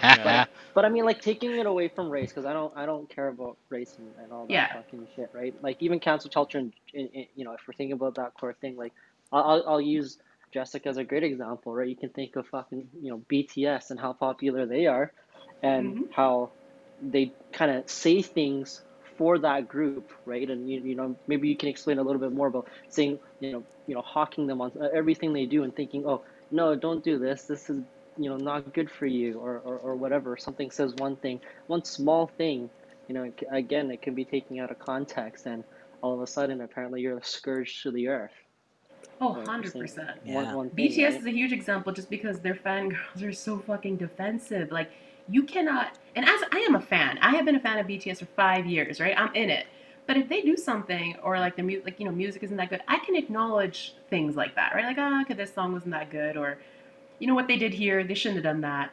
Yeah. 0.04 0.46
But 0.76 0.86
I 0.86 0.90
mean, 0.90 1.06
like 1.06 1.22
taking 1.22 1.52
it 1.52 1.66
away 1.66 1.88
from 1.88 2.10
race, 2.10 2.30
because 2.30 2.46
I 2.46 2.54
don't, 2.54 2.72
I 2.78 2.86
don't 2.86 3.10
care 3.10 3.28
about 3.30 3.58
race 3.70 3.96
and, 3.98 4.08
and 4.24 4.32
all 4.32 4.46
that 4.46 4.54
Yeah. 4.54 4.74
fucking 4.74 5.08
shit, 5.16 5.30
right? 5.34 5.54
Like 5.64 5.78
even 5.82 6.00
cancel 6.00 6.30
culture, 6.30 6.60
and 6.60 6.72
in, 6.94 7.08
in, 7.08 7.26
you 7.36 7.46
know, 7.46 7.54
if 7.54 7.62
we're 7.68 7.74
thinking 7.74 7.94
about 7.94 8.16
that 8.16 8.34
core 8.36 8.54
thing, 8.62 8.78
like 8.78 8.94
I'll, 9.32 9.44
I'll, 9.44 9.64
I'll 9.68 9.82
use 9.82 10.20
Jessica 10.52 10.90
as 10.90 10.98
a 10.98 11.04
great 11.04 11.24
example, 11.24 11.74
right? 11.74 11.90
You 11.90 11.98
can 11.98 12.10
think 12.10 12.36
of 12.36 12.48
fucking, 12.48 12.88
you 13.02 13.12
know, 13.12 13.24
BTS 13.30 13.92
and 13.92 14.00
how 14.00 14.14
popular 14.14 14.66
they 14.66 14.86
are, 14.88 15.12
and 15.64 15.98
Mhm. 15.98 16.10
how 16.10 16.54
they 17.02 17.34
kind 17.54 17.72
of 17.72 17.90
say 17.90 18.22
things 18.22 18.84
for 19.18 19.40
that 19.40 19.68
group, 19.68 20.00
right? 20.16 20.40
And 20.40 20.60
you, 20.62 20.72
you 20.74 20.88
know, 20.88 21.08
maybe 21.18 21.40
you 21.40 21.50
can 21.50 21.62
explain 21.62 21.98
a 21.98 22.00
little 22.00 22.20
bit 22.22 22.32
more 22.32 22.48
about 22.48 22.68
saying, 22.90 23.20
you 23.40 23.50
know, 23.52 23.64
you 23.86 23.96
know, 23.96 24.02
hawking 24.02 24.46
them 24.48 24.62
on 24.62 24.72
uh, 24.80 24.88
everything 24.94 25.34
they 25.34 25.46
do 25.46 25.64
and 25.64 25.76
thinking, 25.76 26.04
oh, 26.08 26.24
no, 26.52 26.76
don't 26.76 27.04
do 27.04 27.20
this. 27.20 27.46
This 27.48 27.70
is 27.70 27.84
you 28.18 28.30
know 28.30 28.38
not 28.38 28.68
good 28.68 28.84
for 28.84 29.06
you 29.06 29.32
or, 29.34 29.52
or, 29.54 29.72
or 29.78 29.90
whatever 29.90 30.32
something 30.32 30.66
says 30.70 30.94
one 30.96 31.16
thing 31.16 31.40
one 31.68 31.84
small 31.84 32.28
thing 32.38 32.70
you 33.08 33.16
know 33.16 33.32
again 33.52 33.90
it 33.92 34.02
can 34.02 34.14
be 34.16 34.26
taken 34.26 34.60
out 34.60 34.72
of 34.72 34.78
context 34.80 35.46
and 35.46 35.64
all 36.02 36.14
of 36.16 36.22
a 36.22 36.28
sudden 36.28 36.62
apparently 36.62 37.02
you're 37.02 37.18
a 37.18 37.24
scourge 37.24 37.82
to 37.84 37.92
the 37.92 38.08
earth 38.10 38.34
oh, 39.20 39.34
100 39.34 39.74
you're 39.74 39.84
percent. 39.84 40.12
Yeah. 40.26 40.36
one, 40.36 40.56
one 40.56 40.70
thing, 40.70 40.90
BTS 40.90 41.04
right? 41.04 41.20
is 41.20 41.26
a 41.26 41.32
huge 41.32 41.52
example 41.52 41.94
just 41.94 42.10
because 42.10 42.40
their 42.40 42.56
fangirls 42.56 43.24
are 43.24 43.34
so 43.34 43.60
fucking 43.60 43.98
defensive. 43.98 44.72
Like, 44.72 44.92
you 45.30 45.44
cannot, 45.44 45.98
and 46.16 46.26
as 46.26 46.42
I 46.52 46.60
am 46.60 46.76
a 46.76 46.82
fan, 46.82 47.18
I 47.22 47.32
have 47.36 47.46
been 47.46 47.56
a 47.56 47.60
fan 47.60 47.78
of 47.78 47.88
BTS 47.88 48.20
for 48.20 48.26
five 48.26 48.66
years, 48.66 49.00
right? 49.00 49.14
I'm 49.18 49.34
in 49.36 49.50
it. 49.50 49.66
But 50.08 50.18
if 50.18 50.28
they 50.28 50.42
do 50.42 50.58
something, 50.58 51.16
or 51.24 51.40
like 51.40 51.56
the 51.56 51.64
music, 51.64 51.86
like 51.86 52.00
you 52.00 52.06
know, 52.06 52.12
music 52.12 52.44
isn't 52.44 52.58
that 52.58 52.70
good, 52.70 52.82
I 52.88 52.98
can 53.00 53.16
acknowledge 53.16 53.96
things 54.10 54.36
like 54.36 54.56
that, 54.56 54.74
right? 54.76 54.84
Like, 54.86 54.98
ah, 55.00 55.22
okay, 55.22 55.36
this 55.36 55.54
song 55.54 55.72
wasn't 55.74 55.92
that 55.92 56.10
good, 56.10 56.36
or 56.36 56.58
you 57.20 57.28
know 57.28 57.36
what 57.36 57.48
they 57.48 57.56
did 57.56 57.74
here, 57.74 58.04
they 58.04 58.16
shouldn't 58.16 58.38
have 58.44 58.52
done 58.52 58.62
that. 58.62 58.92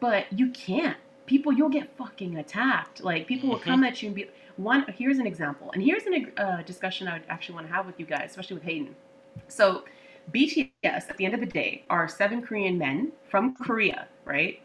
But 0.00 0.32
you 0.32 0.50
can't. 0.50 0.96
People, 1.26 1.52
you'll 1.52 1.68
get 1.68 1.94
fucking 1.98 2.36
attacked. 2.38 3.02
Like 3.02 3.26
people 3.26 3.48
will 3.50 3.58
Mhm. 3.58 3.62
come 3.62 3.84
at 3.84 4.00
you 4.00 4.06
and 4.08 4.16
be 4.16 4.26
one. 4.56 4.84
Here's 4.96 5.18
an 5.18 5.26
example, 5.26 5.70
and 5.72 5.82
here's 5.82 6.04
an 6.06 6.32
uh, 6.38 6.62
discussion 6.62 7.08
I 7.08 7.14
would 7.14 7.22
actually 7.28 7.56
want 7.56 7.66
to 7.66 7.72
have 7.74 7.84
with 7.84 7.98
you 7.98 8.06
guys, 8.06 8.30
especially 8.30 8.54
with 8.54 8.64
Hayden. 8.64 8.94
So, 9.46 9.84
BTS 10.32 10.68
at 10.82 11.16
the 11.16 11.24
end 11.24 11.34
of 11.34 11.40
the 11.40 11.46
day 11.46 11.84
are 11.88 12.06
seven 12.06 12.42
Korean 12.42 12.76
men 12.76 13.12
from 13.30 13.54
Korea, 13.54 14.08
right? 14.24 14.60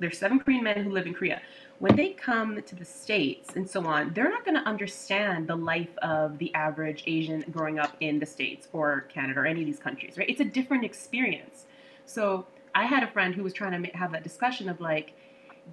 There's 0.00 0.18
seven 0.18 0.40
Korean 0.40 0.64
men 0.64 0.84
who 0.84 0.90
live 0.90 1.06
in 1.06 1.14
Korea. 1.14 1.40
When 1.78 1.96
they 1.96 2.10
come 2.10 2.60
to 2.62 2.74
the 2.74 2.84
States 2.84 3.56
and 3.56 3.68
so 3.68 3.86
on, 3.86 4.12
they're 4.12 4.28
not 4.28 4.44
going 4.44 4.56
to 4.56 4.68
understand 4.68 5.48
the 5.48 5.56
life 5.56 5.96
of 5.98 6.38
the 6.38 6.54
average 6.54 7.04
Asian 7.06 7.44
growing 7.50 7.78
up 7.78 7.96
in 8.00 8.18
the 8.18 8.26
States 8.26 8.68
or 8.72 9.02
Canada 9.08 9.40
or 9.40 9.46
any 9.46 9.60
of 9.60 9.66
these 9.66 9.78
countries, 9.78 10.18
right? 10.18 10.28
It's 10.28 10.40
a 10.40 10.44
different 10.44 10.84
experience. 10.84 11.66
So 12.04 12.46
I 12.74 12.84
had 12.84 13.02
a 13.02 13.06
friend 13.06 13.34
who 13.34 13.42
was 13.42 13.52
trying 13.52 13.82
to 13.82 13.90
have 13.96 14.12
that 14.12 14.22
discussion 14.22 14.68
of 14.68 14.80
like, 14.80 15.14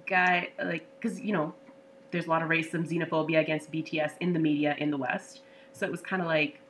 guy, 0.06 0.50
like, 0.62 0.86
because, 1.00 1.20
you 1.20 1.32
know, 1.32 1.54
there's 2.10 2.26
a 2.26 2.30
lot 2.30 2.42
of 2.42 2.48
racism, 2.48 2.88
xenophobia 2.88 3.40
against 3.40 3.70
BTS 3.70 4.12
in 4.20 4.32
the 4.32 4.38
media 4.38 4.74
in 4.78 4.90
the 4.90 4.96
West. 4.96 5.42
So 5.72 5.86
it 5.86 5.92
was 5.92 6.00
kind 6.00 6.22
of 6.22 6.26
like, 6.26 6.60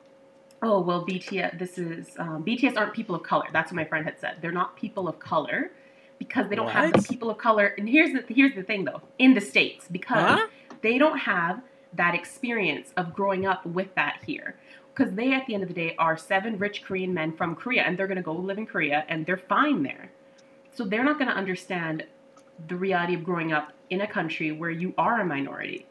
oh, 0.61 0.81
well, 0.81 1.05
BTS, 1.05 1.57
this 1.57 1.77
is, 1.77 2.15
um, 2.19 2.43
BTS 2.43 2.77
aren't 2.77 2.93
people 2.93 3.15
of 3.15 3.23
color. 3.23 3.47
That's 3.51 3.71
what 3.71 3.75
my 3.75 3.85
friend 3.85 4.05
had 4.05 4.19
said. 4.19 4.37
They're 4.41 4.51
not 4.51 4.75
people 4.75 5.07
of 5.07 5.19
color 5.19 5.71
because 6.19 6.49
they 6.49 6.55
don't 6.55 6.69
have 6.69 6.93
the 6.93 7.01
people 7.01 7.29
of 7.31 7.37
color. 7.37 7.73
And 7.77 7.89
here's 7.89 8.13
the, 8.13 8.23
here's 8.33 8.53
the 8.55 8.63
thing 8.63 8.85
though, 8.85 9.01
in 9.17 9.33
the 9.33 9.41
States, 9.41 9.87
because 9.91 10.39
Huh? 10.39 10.47
they 10.81 10.97
don't 10.97 11.17
have 11.19 11.61
that 11.93 12.13
experience 12.15 12.93
of 12.95 13.13
growing 13.13 13.45
up 13.45 13.65
with 13.65 13.93
that 13.95 14.19
here. 14.25 14.55
Because 14.95 15.13
they, 15.15 15.33
at 15.33 15.47
the 15.47 15.53
end 15.53 15.63
of 15.63 15.69
the 15.69 15.75
day, 15.75 15.95
are 15.97 16.17
seven 16.17 16.57
rich 16.57 16.83
Korean 16.83 17.13
men 17.13 17.31
from 17.31 17.55
Korea, 17.55 17.83
and 17.83 17.97
they're 17.97 18.07
going 18.07 18.17
to 18.17 18.21
go 18.23 18.33
live 18.33 18.57
in 18.57 18.65
Korea, 18.65 19.05
and 19.07 19.25
they're 19.25 19.37
fine 19.37 19.83
there. 19.83 20.11
So 20.73 20.83
they're 20.83 21.03
not 21.03 21.17
going 21.17 21.29
to 21.29 21.35
understand 21.35 22.03
the 22.67 22.75
reality 22.75 23.15
of 23.15 23.23
growing 23.23 23.51
up 23.53 23.71
in 23.89 24.01
a 24.01 24.07
country 24.07 24.51
where 24.51 24.69
you 24.69 24.93
are 24.97 25.21
a 25.21 25.25
minority. 25.25 25.85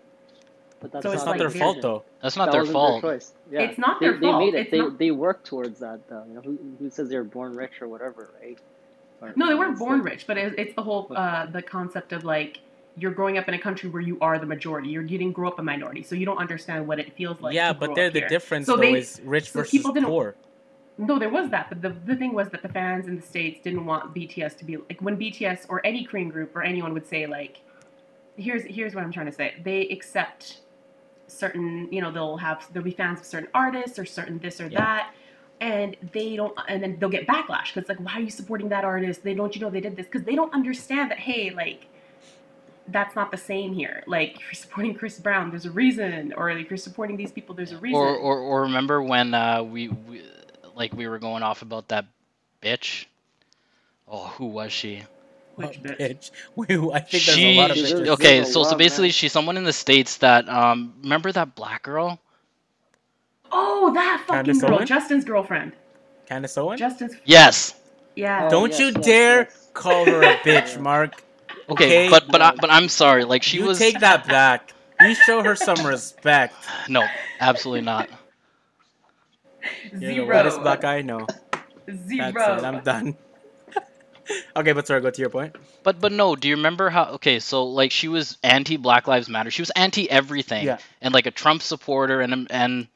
But 0.80 0.92
that's 0.92 1.02
So 1.04 1.10
It's 1.12 1.22
it's 1.22 1.26
not 1.26 1.38
their 1.38 1.48
they're- 1.48 1.60
fault 1.60 1.78
though. 1.82 2.02
That's 2.22 2.36
not 2.36 2.46
that 2.46 2.52
their 2.52 2.60
wasn't 2.62 2.74
fault. 2.74 3.02
choice. 3.02 3.32
Yeah. 3.50 3.60
It's 3.62 3.78
not 3.78 4.00
they, 4.00 4.06
their 4.06 4.14
they 4.18 4.26
fault. 4.26 4.44
made 4.44 4.54
it 4.54 4.60
It's 4.62 4.70
they, 4.70 4.78
not- 4.78 4.98
they 4.98 5.10
worked 5.10 5.46
towards 5.46 5.78
that 5.80 6.00
though 6.08 6.24
you 6.28 6.34
know 6.34 6.40
who, 6.40 6.58
who 6.78 6.90
says 6.90 7.08
they're 7.08 7.24
born 7.24 7.54
rich 7.54 7.80
or 7.80 7.88
whatever 7.88 8.30
right 8.42 8.58
Or- 9.20 9.32
No, 9.36 9.48
they 9.48 9.54
weren't 9.54 9.78
born 9.78 10.02
rich, 10.02 10.26
but 10.26 10.36
it, 10.38 10.54
it's 10.58 10.74
the 10.74 10.82
whole 10.82 11.06
uh, 11.14 11.46
the 11.46 11.62
concept 11.62 12.12
of 12.12 12.24
like 12.24 12.60
you're 12.96 13.12
growing 13.12 13.38
up 13.38 13.46
in 13.48 13.54
a 13.54 13.58
country 13.58 13.88
where 13.88 14.02
you 14.02 14.18
are 14.20 14.38
the 14.38 14.46
majority. 14.46 14.88
You're, 14.88 15.02
you 15.04 15.16
didn't 15.16 15.32
grow 15.32 15.48
up 15.48 15.58
a 15.58 15.62
minority, 15.62 16.02
so 16.02 16.14
you 16.16 16.26
don't 16.26 16.38
understand 16.38 16.86
what 16.88 16.98
it 16.98 17.12
feels 17.16 17.40
like. 17.40 17.54
yeah, 17.54 17.72
to 17.72 17.78
but 17.78 17.94
they're 17.94 18.08
up 18.08 18.12
the 18.14 18.20
here. 18.20 18.28
difference 18.28 18.66
So 18.66 18.74
though 18.76 18.82
they- 18.82 18.94
is 18.98 19.20
rich 19.24 19.50
so 19.52 19.60
versus 19.60 19.70
people 19.70 19.92
poor. 19.94 20.34
No, 20.98 21.18
there 21.18 21.30
was 21.30 21.48
that, 21.50 21.68
but 21.70 21.80
the, 21.80 21.90
the 22.04 22.14
thing 22.16 22.34
was 22.34 22.48
that 22.50 22.60
the 22.62 22.68
fans 22.68 23.06
in 23.06 23.16
the 23.16 23.22
states 23.22 23.60
didn't 23.62 23.86
want 23.86 24.12
BTS 24.14 24.58
to 24.58 24.64
be 24.66 24.76
like 24.76 25.00
when 25.00 25.16
BTS 25.16 25.64
or 25.70 25.80
any 25.86 26.04
Korean 26.04 26.28
group 26.28 26.54
or 26.54 26.62
anyone 26.62 26.92
would 26.92 27.06
say 27.06 27.26
like, 27.26 27.60
here's 28.36 28.64
here's 28.64 28.94
what 28.94 29.04
I'm 29.04 29.12
trying 29.12 29.26
to 29.26 29.32
say. 29.32 29.54
They 29.62 29.82
accept 29.88 30.58
certain, 31.30 31.88
you 31.92 32.00
know, 32.02 32.12
they'll 32.12 32.38
have 32.38 32.66
there'll 32.72 32.84
be 32.84 32.90
fans 32.92 33.20
of 33.20 33.26
certain 33.26 33.48
artists 33.54 33.98
or 33.98 34.04
certain 34.06 34.38
this 34.40 34.60
or 34.60 34.68
Yeah. 34.68 34.80
that. 34.80 35.14
and 35.60 35.96
they 36.12 36.36
don't 36.36 36.54
and 36.68 36.82
then 36.82 36.98
they'll 37.00 37.10
get 37.10 37.26
backlash 37.26 37.74
because 37.74 37.88
like 37.88 37.98
why 38.00 38.14
are 38.14 38.20
you 38.20 38.30
supporting 38.30 38.68
that 38.70 38.84
artist 38.84 39.22
they 39.24 39.34
don't 39.34 39.54
you 39.56 39.60
know 39.62 39.70
they 39.70 39.80
did 39.80 39.96
this 39.96 40.06
because 40.06 40.24
they 40.24 40.34
don't 40.34 40.54
understand 40.54 41.10
that 41.10 41.18
hey 41.18 41.50
like 41.50 41.86
that's 42.88 43.14
not 43.16 43.30
the 43.30 43.36
same 43.36 43.72
here 43.74 44.02
like 44.06 44.36
if 44.36 44.42
you're 44.42 44.54
supporting 44.54 44.94
chris 44.94 45.18
brown 45.18 45.50
there's 45.50 45.66
a 45.66 45.70
reason 45.70 46.32
or 46.36 46.50
if 46.50 46.70
you're 46.70 46.76
supporting 46.78 47.16
these 47.16 47.32
people 47.32 47.54
there's 47.54 47.72
a 47.72 47.78
reason 47.78 48.00
Or, 48.00 48.16
or 48.16 48.38
or 48.38 48.62
remember 48.62 49.02
when 49.02 49.34
uh, 49.34 49.62
we, 49.62 49.88
we 49.88 50.22
like 50.74 50.92
we 50.94 51.08
were 51.08 51.18
going 51.18 51.42
off 51.42 51.62
about 51.62 51.88
that 51.88 52.06
bitch? 52.62 53.06
Oh, 54.08 54.26
who 54.28 54.46
was 54.46 54.72
she? 54.72 55.02
Which 55.60 55.82
bitch? 55.84 55.98
bitch. 55.98 56.30
Wait, 56.56 56.70
I 56.94 57.00
think 57.00 57.26
there's 57.26 57.38
she 57.38 57.44
a 57.44 57.60
lot 57.60 57.70
of 57.70 57.78
bitches. 57.78 58.08
okay, 58.08 58.44
so 58.44 58.64
so 58.64 58.76
basically 58.76 59.08
man. 59.08 59.12
she's 59.12 59.32
someone 59.32 59.56
in 59.56 59.64
the 59.64 59.72
states 59.72 60.18
that 60.18 60.48
um 60.48 60.94
remember 61.02 61.32
that 61.32 61.54
black 61.54 61.82
girl? 61.84 62.18
oh 63.52 63.92
that 63.94 64.24
fucking 64.26 64.44
Candace 64.46 64.62
girl 64.62 64.74
Owen? 64.76 64.86
justin's 64.86 65.24
girlfriend 65.24 65.72
Candace 66.26 66.56
Owen? 66.58 66.78
justin's 66.78 67.16
Yes. 67.24 67.74
yeah 68.16 68.46
Oh, 68.46 68.48
Don't 68.48 68.70
yes, 68.70 68.78
you 68.78 68.92
yes, 68.94 69.04
dare 69.04 69.38
yes. 69.44 69.68
call 69.74 70.06
her 70.06 70.22
a 70.22 70.36
bitch, 70.38 70.78
Mark. 70.80 71.24
Okay, 71.68 71.94
Okay. 71.94 72.08
but 72.10 72.30
but 72.30 72.42
I, 72.42 72.52
but 72.60 72.70
I'm 72.70 72.88
sorry. 72.88 73.24
Like 73.24 73.42
she 73.42 73.58
was. 73.58 73.62
you 73.62 73.66
was 73.68 73.78
take 73.78 74.00
that 74.00 74.26
back. 74.26 74.72
You 75.00 75.14
show 75.14 75.42
her 75.42 75.56
some 75.56 75.86
respect. 75.86 76.54
no, 76.88 77.06
absolutely 77.40 77.82
not. 77.82 78.08
You're 79.92 80.14
zero 80.14 80.14
the 80.14 80.22
wettest 80.32 80.62
black 80.62 80.84
I 80.84 81.02
know. 81.02 81.26
zero 82.08 82.32
That's 82.32 82.48
it. 82.48 82.64
I'm 82.64 82.80
done. 82.82 83.16
Okay, 84.56 84.72
but 84.72 84.86
sorry. 84.86 85.00
Go 85.00 85.10
to 85.10 85.20
your 85.20 85.30
point. 85.30 85.56
But 85.82 86.00
but 86.00 86.12
no, 86.12 86.36
do 86.36 86.48
you 86.48 86.56
remember 86.56 86.90
how? 86.90 87.04
Okay, 87.14 87.40
so 87.40 87.64
like 87.64 87.90
she 87.90 88.08
was 88.08 88.36
anti 88.42 88.76
Black 88.76 89.06
Lives 89.06 89.28
Matter. 89.28 89.50
She 89.50 89.62
was 89.62 89.70
anti 89.70 90.08
everything, 90.10 90.64
Yeah. 90.66 90.78
and 91.00 91.12
like 91.14 91.26
a 91.26 91.30
Trump 91.30 91.62
supporter, 91.62 92.20
and 92.20 92.46
and 92.50 92.88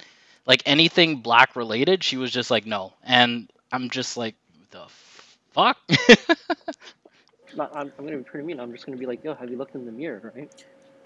like 0.47 0.63
anything 0.67 1.17
black 1.19 1.57
related, 1.57 2.03
she 2.05 2.17
was 2.17 2.31
just 2.31 2.51
like 2.51 2.67
no. 2.67 2.93
And 3.03 3.51
I'm 3.73 3.91
just 3.91 4.17
like 4.17 4.35
the 4.71 4.85
fuck. 5.53 5.79
Not, 7.55 7.71
I'm, 7.75 7.93
I'm 7.99 8.05
gonna 8.05 8.19
be 8.19 8.25
pretty 8.25 8.47
mean. 8.47 8.61
I'm 8.61 8.73
just 8.73 8.85
gonna 8.87 8.99
be 8.99 9.07
like, 9.07 9.23
yo, 9.25 9.35
have 9.35 9.51
you 9.51 9.57
looked 9.57 9.75
in 9.75 9.85
the 9.87 9.93
mirror, 9.93 10.33
right? 10.35 10.51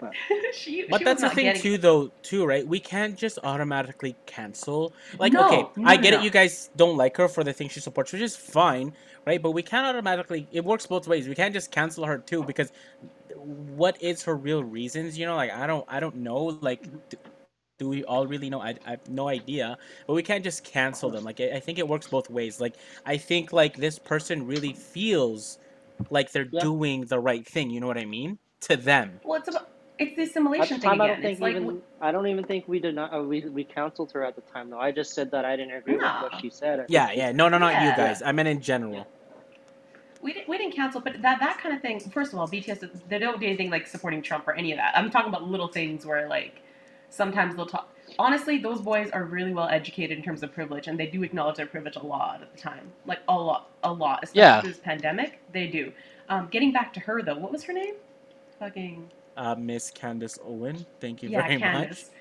she, 0.53 0.85
But 0.89 0.99
she 0.99 1.03
that's 1.03 1.21
the 1.21 1.29
thing 1.29 1.45
getting 1.45 1.61
too, 1.61 1.77
though. 1.77 2.11
Too 2.23 2.45
right. 2.45 2.67
We 2.67 2.79
can't 2.79 3.17
just 3.17 3.39
automatically 3.43 4.15
cancel. 4.25 4.93
Like, 5.19 5.33
No, 5.33 5.47
okay, 5.47 5.69
no, 5.75 5.87
I 5.87 5.97
get 5.97 6.11
no. 6.11 6.19
it. 6.19 6.23
You 6.23 6.29
guys 6.29 6.69
don't 6.75 6.97
like 6.97 7.17
her 7.17 7.27
for 7.27 7.43
the 7.43 7.53
things 7.53 7.71
she 7.71 7.79
supports, 7.79 8.13
which 8.13 8.21
is 8.21 8.35
fine, 8.35 8.93
right? 9.25 9.41
But 9.41 9.51
we 9.51 9.63
can't 9.63 9.85
automatically. 9.85 10.47
It 10.51 10.63
works 10.65 10.85
both 10.87 11.07
ways. 11.07 11.27
We 11.27 11.35
can't 11.35 11.53
just 11.53 11.71
cancel 11.71 12.05
her 12.05 12.17
too 12.19 12.43
because 12.43 12.71
what 13.35 14.01
is 14.01 14.23
her 14.23 14.35
real 14.35 14.63
reasons? 14.63 15.17
You 15.17 15.25
know, 15.25 15.35
like 15.35 15.51
I 15.51 15.67
don't, 15.67 15.85
I 15.87 15.99
don't 15.99 16.17
know. 16.17 16.57
Like, 16.61 16.83
do, 17.09 17.17
do 17.79 17.89
we 17.89 18.03
all 18.05 18.27
really 18.27 18.49
know? 18.49 18.61
I, 18.61 18.75
I 18.85 18.91
have 18.91 19.07
no 19.09 19.27
idea. 19.29 19.77
But 20.07 20.13
we 20.13 20.23
can't 20.23 20.43
just 20.43 20.63
cancel 20.63 21.09
them. 21.11 21.23
Like, 21.23 21.39
I, 21.41 21.55
I 21.57 21.59
think 21.59 21.79
it 21.79 21.87
works 21.87 22.07
both 22.07 22.29
ways. 22.29 22.59
Like, 22.61 22.75
I 23.05 23.17
think 23.17 23.53
like 23.53 23.77
this 23.77 23.99
person 23.99 24.45
really 24.45 24.73
feels 24.73 25.59
like 26.09 26.31
they're 26.31 26.47
Yeah. 26.51 26.61
doing 26.61 27.05
the 27.05 27.19
right 27.19 27.45
thing. 27.47 27.69
You 27.71 27.79
know 27.81 27.87
what 27.87 27.97
I 27.97 28.05
mean? 28.05 28.39
To 28.61 28.75
them. 28.77 29.21
well 29.23 29.39
it's 29.39 29.47
about 29.49 29.69
it's 29.99 30.15
the 30.15 30.23
At 30.23 30.27
assimilation 30.29 30.77
the 30.77 30.81
thing 30.81 30.89
time, 30.91 31.01
I 31.01 31.07
don't 31.07 31.21
think 31.21 31.33
it's 31.33 31.41
like 31.41 31.55
even 31.55 31.81
I 32.01 32.11
don't 32.11 32.27
even 32.27 32.43
think 32.45 32.67
we 32.67 32.79
did 32.79 32.95
not 32.95 33.13
uh, 33.13 33.21
we 33.21 33.41
we 33.41 33.63
counseled 33.63 34.11
her 34.13 34.23
at 34.23 34.35
the 34.35 34.41
time 34.41 34.69
though. 34.69 34.79
I 34.79 34.91
just 34.91 35.13
said 35.13 35.31
that 35.31 35.45
I 35.45 35.55
didn't 35.55 35.75
agree 35.75 35.97
No. 35.97 36.21
with 36.23 36.31
what 36.33 36.41
she 36.41 36.49
said. 36.49 36.79
I 36.81 36.85
Yeah, 36.89 37.09
she- 37.11 37.17
yeah. 37.17 37.31
No, 37.33 37.49
no, 37.49 37.57
not 37.59 37.83
you 37.83 37.95
guys. 37.95 38.21
I 38.23 38.31
meant 38.31 38.47
in 38.47 38.61
general. 38.61 39.05
we 40.21 40.33
didn't, 40.33 40.49
we 40.49 40.57
didn't 40.57 40.75
cancel, 40.75 41.01
but 41.01 41.21
that 41.21 41.39
that 41.39 41.59
kind 41.59 41.75
of 41.75 41.81
thing. 41.81 41.99
First 41.99 42.33
of 42.33 42.39
all, 42.39 42.47
BTS 42.47 42.89
they 43.09 43.19
don't 43.19 43.39
do 43.39 43.45
anything 43.45 43.69
like 43.69 43.87
supporting 43.87 44.21
Trump 44.21 44.47
or 44.47 44.53
any 44.53 44.71
of 44.71 44.77
that. 44.77 44.97
I'm 44.97 45.09
talking 45.09 45.29
about 45.29 45.43
little 45.43 45.67
things 45.69 46.05
where 46.05 46.27
like 46.27 46.61
sometimes 47.09 47.55
they'll 47.55 47.65
talk. 47.67 47.89
Honestly, 48.17 48.57
those 48.57 48.81
boys 48.81 49.09
are 49.11 49.23
really 49.25 49.53
well 49.53 49.69
educated 49.69 50.17
in 50.17 50.23
terms 50.23 50.41
of 50.43 50.51
privilege, 50.51 50.87
and 50.87 50.99
they 50.99 51.05
do 51.05 51.23
acknowledge 51.23 51.57
their 51.57 51.67
privilege 51.67 51.95
a 51.95 52.03
lot 52.03 52.41
at 52.41 52.51
the 52.53 52.59
time, 52.59 52.91
like 53.05 53.19
a 53.29 53.33
lot, 53.33 53.69
a 53.83 53.93
lot. 53.93 54.19
Especially 54.23 54.41
Yeah. 54.41 54.61
through 54.61 54.71
this 54.71 54.79
pandemic, 54.79 55.39
they 55.53 55.67
do. 55.67 55.91
Um, 56.27 56.47
getting 56.51 56.71
back 56.73 56.91
to 56.93 56.99
her 57.01 57.21
though, 57.21 57.37
what 57.37 57.51
was 57.51 57.63
her 57.65 57.73
name? 57.73 57.95
Fucking 58.59 59.09
Uh, 59.39 59.55
Miss 59.57 59.89
Candace 59.89 60.37
Owen, 60.45 60.85
thank 60.99 61.23
you 61.23 61.29
yeah, 61.29 61.47
very 61.47 61.57
Candace. 61.59 62.11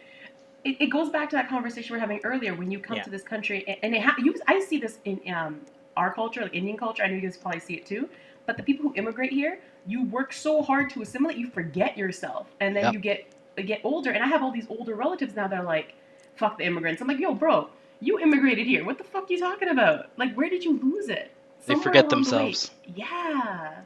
It, 0.64 0.76
it 0.80 0.86
goes 0.86 1.10
back 1.10 1.28
to 1.30 1.36
that 1.36 1.48
conversation 1.48 1.92
we 1.92 1.98
are 1.98 2.00
having 2.00 2.20
earlier. 2.22 2.54
When 2.54 2.70
you 2.70 2.78
come 2.78 2.98
Yeah. 2.98 3.02
to 3.02 3.10
this 3.10 3.22
country, 3.24 3.64
and, 3.66 3.76
and 3.82 3.94
it 3.96 4.02
ha- 4.02 4.14
you, 4.18 4.36
I 4.46 4.60
see 4.60 4.78
this 4.78 4.98
in 5.04 5.20
um, 5.34 5.60
our 5.96 6.14
culture, 6.14 6.42
like 6.42 6.54
Indian 6.54 6.76
culture. 6.76 7.02
I 7.02 7.08
know 7.08 7.16
you 7.16 7.20
guys 7.22 7.36
probably 7.36 7.58
see 7.58 7.74
it 7.74 7.86
too. 7.86 8.08
But 8.46 8.56
the 8.56 8.62
people 8.62 8.88
who 8.88 8.94
immigrate 8.94 9.32
here, 9.32 9.58
you 9.86 10.04
work 10.04 10.32
so 10.32 10.62
hard 10.62 10.90
to 10.90 11.02
assimilate, 11.02 11.36
you 11.38 11.48
forget 11.50 11.98
yourself, 11.98 12.46
and 12.60 12.74
then 12.76 12.84
Yep. 12.84 12.92
you 12.94 13.00
get 13.00 13.26
get 13.66 13.80
older. 13.82 14.12
And 14.12 14.22
I 14.22 14.28
have 14.28 14.40
all 14.44 14.52
these 14.52 14.68
older 14.70 14.94
relatives 14.94 15.34
now 15.34 15.48
that 15.48 15.58
are 15.58 15.64
like, 15.64 15.94
"Fuck 16.36 16.58
the 16.58 16.64
immigrants." 16.64 17.02
I'm 17.02 17.08
like, 17.08 17.18
"Yo, 17.18 17.34
bro, 17.34 17.68
you 18.00 18.20
immigrated 18.20 18.66
here. 18.68 18.84
What 18.84 18.96
the 18.98 19.04
fuck 19.04 19.28
are 19.28 19.32
you 19.32 19.40
talking 19.40 19.70
about? 19.70 20.10
Like, 20.16 20.34
where 20.34 20.48
did 20.48 20.62
you 20.64 20.78
lose 20.78 21.08
it?" 21.08 21.32
They 21.66 21.74
forget 21.74 22.04
along 22.04 22.08
the 22.10 22.14
themselves. 22.16 22.70
Yeah. 22.94 23.82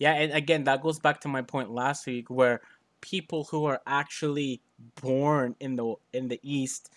Yeah, 0.00 0.14
and 0.14 0.32
again, 0.32 0.64
that 0.64 0.82
goes 0.82 0.98
back 0.98 1.20
to 1.20 1.28
my 1.28 1.42
point 1.42 1.70
last 1.70 2.06
week 2.06 2.30
where 2.30 2.62
people 3.02 3.44
who 3.44 3.66
are 3.66 3.80
actually 3.86 4.62
born 5.00 5.54
in 5.60 5.76
the 5.76 5.94
in 6.14 6.26
the 6.26 6.40
East 6.42 6.90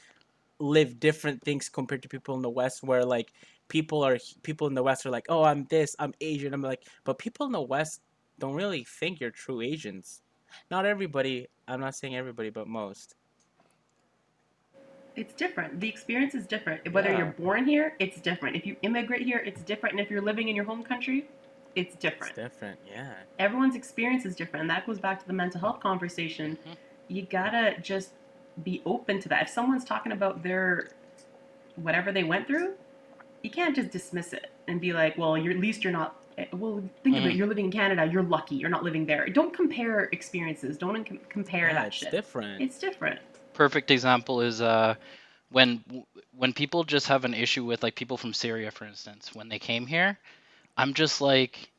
live 0.60 1.00
different 1.02 1.44
things 1.44 1.68
compared 1.68 2.02
to 2.04 2.08
people 2.08 2.34
in 2.36 2.42
the 2.42 2.50
West, 2.50 2.82
where 2.82 3.04
like 3.04 3.34
people 3.68 4.04
are 4.06 4.18
people 4.44 4.68
in 4.68 4.74
the 4.74 4.82
West 4.82 5.06
are 5.06 5.10
like, 5.10 5.26
oh, 5.28 5.44
I'm 5.44 5.66
this, 5.66 5.98
I'm 6.00 6.14
Asian. 6.22 6.54
I'm 6.54 6.62
like, 6.62 6.88
but 7.04 7.20
people 7.20 7.46
in 7.46 7.52
the 7.52 7.62
West 7.62 8.02
don't 8.40 8.56
really 8.56 8.86
think 8.86 9.20
you're 9.20 9.32
true 9.32 9.60
Asians. 9.62 10.22
Not 10.72 10.86
everybody. 10.86 11.48
I'm 11.68 11.82
not 11.82 11.96
saying 11.96 12.16
everybody, 12.16 12.52
but 12.52 12.68
most. 12.68 13.16
It's 15.18 15.34
different. 15.34 15.80
The 15.82 15.90
experience 15.90 16.36
is 16.36 16.48
different. 16.48 16.92
Whether 16.94 17.12
Yeah. 17.12 17.18
you're 17.18 17.34
born 17.34 17.66
here, 17.66 17.96
it's 18.00 18.20
different. 18.22 18.56
If 18.56 18.66
you 18.66 18.78
immigrate 18.82 19.22
here, 19.24 19.40
it's 19.46 19.62
different. 19.62 19.94
And 19.94 20.00
if 20.00 20.10
you're 20.10 20.22
living 20.22 20.48
in 20.48 20.56
your 20.56 20.66
home 20.66 20.84
country, 20.84 21.28
it's 21.76 21.96
different. 21.96 22.38
It's 22.38 22.54
different. 22.54 22.80
Yeah. 22.90 23.14
Everyone's 23.40 23.76
experience 23.76 24.26
is 24.26 24.36
different. 24.36 24.62
And 24.62 24.70
that 24.70 24.86
goes 24.86 25.00
back 25.00 25.20
to 25.22 25.28
the 25.28 25.34
mental 25.34 25.60
health 25.60 25.80
conversation. 25.80 26.58
Mhm. 26.68 26.76
You 27.08 27.22
gotta 27.24 27.80
just 27.82 28.12
be 28.64 28.82
open 28.86 29.20
to 29.22 29.30
that. 29.30 29.44
If 29.44 29.50
someone's 29.50 29.84
talking 29.84 30.12
about 30.12 30.44
their 30.44 30.90
whatever 31.76 32.12
they 32.12 32.24
went 32.24 32.48
through, 32.48 32.74
you 33.42 33.50
can't 33.50 33.76
just 33.76 33.92
dismiss 33.92 34.34
it 34.34 34.52
and 34.68 34.80
be 34.80 34.94
like, 34.94 35.18
well, 35.18 35.38
you're 35.38 35.52
at 35.54 35.60
least 35.60 35.84
you're 35.84 35.94
not. 35.94 36.16
eh, 36.38 36.46
Well, 36.52 36.84
think 37.04 37.18
of 37.18 37.26
it. 37.26 37.34
Mhm. 37.34 37.38
You're 37.38 37.48
living 37.48 37.66
in 37.66 37.72
Canada. 37.72 38.06
You're 38.06 38.24
lucky. 38.24 38.56
You're 38.56 38.70
not 38.70 38.84
living 38.84 39.06
there. 39.06 39.28
Don't 39.30 39.54
compare 39.54 40.10
experiences. 40.12 40.78
Don't 40.78 41.04
com- 41.06 41.20
compare 41.30 41.68
yeah, 41.68 41.74
that 41.74 41.88
it's 41.88 41.96
shit. 41.98 42.12
different. 42.12 42.62
It's 42.62 42.80
different. 42.80 43.20
Perfect 43.54 43.92
example 43.92 44.42
is 44.42 44.62
uh 44.62 44.96
when 45.50 45.84
when 46.36 46.54
people 46.54 46.84
just 46.84 47.08
have 47.08 47.26
an 47.26 47.34
issue 47.36 47.64
with 47.64 47.84
like 47.84 47.96
people 47.96 48.18
from 48.18 48.34
Syria, 48.34 48.72
for 48.72 48.86
instance, 48.86 49.36
when 49.36 49.50
they 49.50 49.60
came 49.60 49.86
here. 49.86 50.18
I'm 50.78 50.94
just 50.94 51.22
like, 51.22 51.70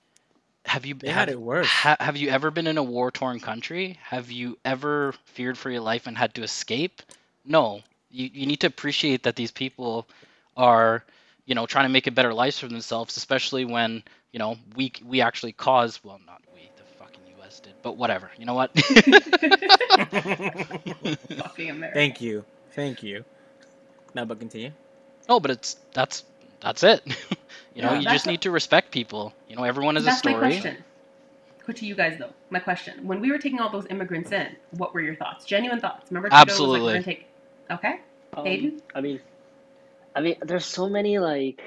have 0.66 0.86
you 0.86 0.94
they 0.94 1.08
have, 1.08 1.16
had 1.16 1.28
it 1.30 1.40
worse. 1.40 1.66
ha, 1.66 1.96
have 2.00 2.16
you 2.16 2.30
ever 2.30 2.50
been 2.50 2.66
in 2.66 2.78
a 2.78 2.82
war 2.82 3.10
torn 3.10 3.40
country? 3.40 3.98
Have 4.02 4.30
you 4.30 4.58
ever 4.64 5.12
feared 5.24 5.58
for 5.58 5.70
your 5.70 5.80
life 5.80 6.06
and 6.06 6.16
had 6.16 6.34
to 6.34 6.42
escape? 6.42 7.02
No. 7.44 7.82
You 8.10 8.30
you 8.32 8.46
need 8.46 8.60
to 8.60 8.66
appreciate 8.66 9.24
that 9.24 9.36
these 9.36 9.50
people 9.50 10.06
are, 10.56 11.04
you 11.46 11.54
know, 11.54 11.66
trying 11.66 11.84
to 11.86 11.90
make 11.90 12.06
a 12.06 12.10
better 12.12 12.32
life 12.32 12.58
for 12.58 12.68
themselves, 12.68 13.16
especially 13.16 13.64
when, 13.64 14.02
you 14.32 14.38
know, 14.38 14.56
we 14.76 14.92
we 15.04 15.20
actually 15.20 15.52
caused 15.52 16.00
well 16.04 16.20
not 16.26 16.40
we, 16.54 16.70
the 16.76 16.84
fucking 16.98 17.20
US 17.40 17.60
did, 17.60 17.74
but 17.82 17.96
whatever. 17.96 18.30
You 18.38 18.46
know 18.46 18.54
what? 18.54 18.70
Fucking 21.36 21.70
America. 21.70 21.94
Thank 21.94 22.20
you. 22.20 22.44
Thank 22.72 23.02
you. 23.02 23.24
Now, 24.14 24.24
but 24.24 24.38
continue. 24.38 24.70
No, 25.28 25.40
but 25.40 25.50
it's 25.50 25.74
that's 25.92 26.24
that's 26.60 26.82
it. 26.82 27.02
you 27.74 27.82
know, 27.82 27.92
Yeah, 27.92 28.00
you 28.00 28.06
just 28.06 28.26
a- 28.26 28.28
need 28.28 28.42
to 28.42 28.50
respect 28.50 28.92
people. 28.92 29.34
You 29.48 29.56
know, 29.56 29.64
everyone 29.64 29.96
has 29.96 30.06
a 30.06 30.10
That's 30.10 30.24
my 30.24 30.34
story. 30.34 30.38
question. 30.38 30.84
Put 31.64 31.76
to 31.76 31.86
you 31.86 31.94
guys 31.94 32.18
though. 32.18 32.32
My 32.50 32.60
question: 32.60 33.06
When 33.06 33.20
we 33.20 33.30
were 33.30 33.38
taking 33.38 33.60
all 33.60 33.70
those 33.70 33.86
immigrants 33.90 34.32
in, 34.32 34.56
what 34.70 34.94
were 34.94 35.00
your 35.00 35.14
thoughts? 35.16 35.44
Genuine 35.44 35.80
thoughts. 35.80 36.10
Remember, 36.10 36.30
Trudeau 36.30 36.60
Was 36.60 36.72
like, 36.72 36.86
Absolutely. 36.86 37.00
take. 37.02 37.26
Okay. 37.70 38.00
Um, 38.36 38.44
Hayden? 38.44 38.82
I 38.94 39.00
mean, 39.00 39.20
I 40.14 40.20
mean, 40.20 40.36
there's 40.42 40.66
so 40.66 40.88
many 40.88 41.18
like, 41.18 41.60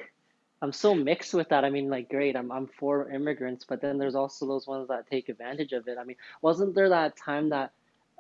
I'm 0.61 0.71
so 0.73 0.93
mixed 0.95 1.33
with 1.33 1.49
that. 1.49 1.65
I 1.65 1.69
mean, 1.69 1.89
like, 1.89 2.09
great, 2.09 2.35
I'm 2.35 2.51
I'm 2.51 2.67
for 2.67 3.09
immigrants, 3.11 3.65
but 3.67 3.81
then 3.81 3.93
there's 3.97 4.15
also 4.15 4.41
those 4.41 4.61
ones 4.67 4.83
that 4.83 5.01
take 5.07 5.23
advantage 5.23 5.71
of 5.71 5.87
it. 5.87 5.97
I 5.97 6.03
mean, 6.03 6.15
wasn't 6.41 6.75
there 6.75 6.89
that 6.89 7.15
time 7.17 7.49
that 7.49 7.71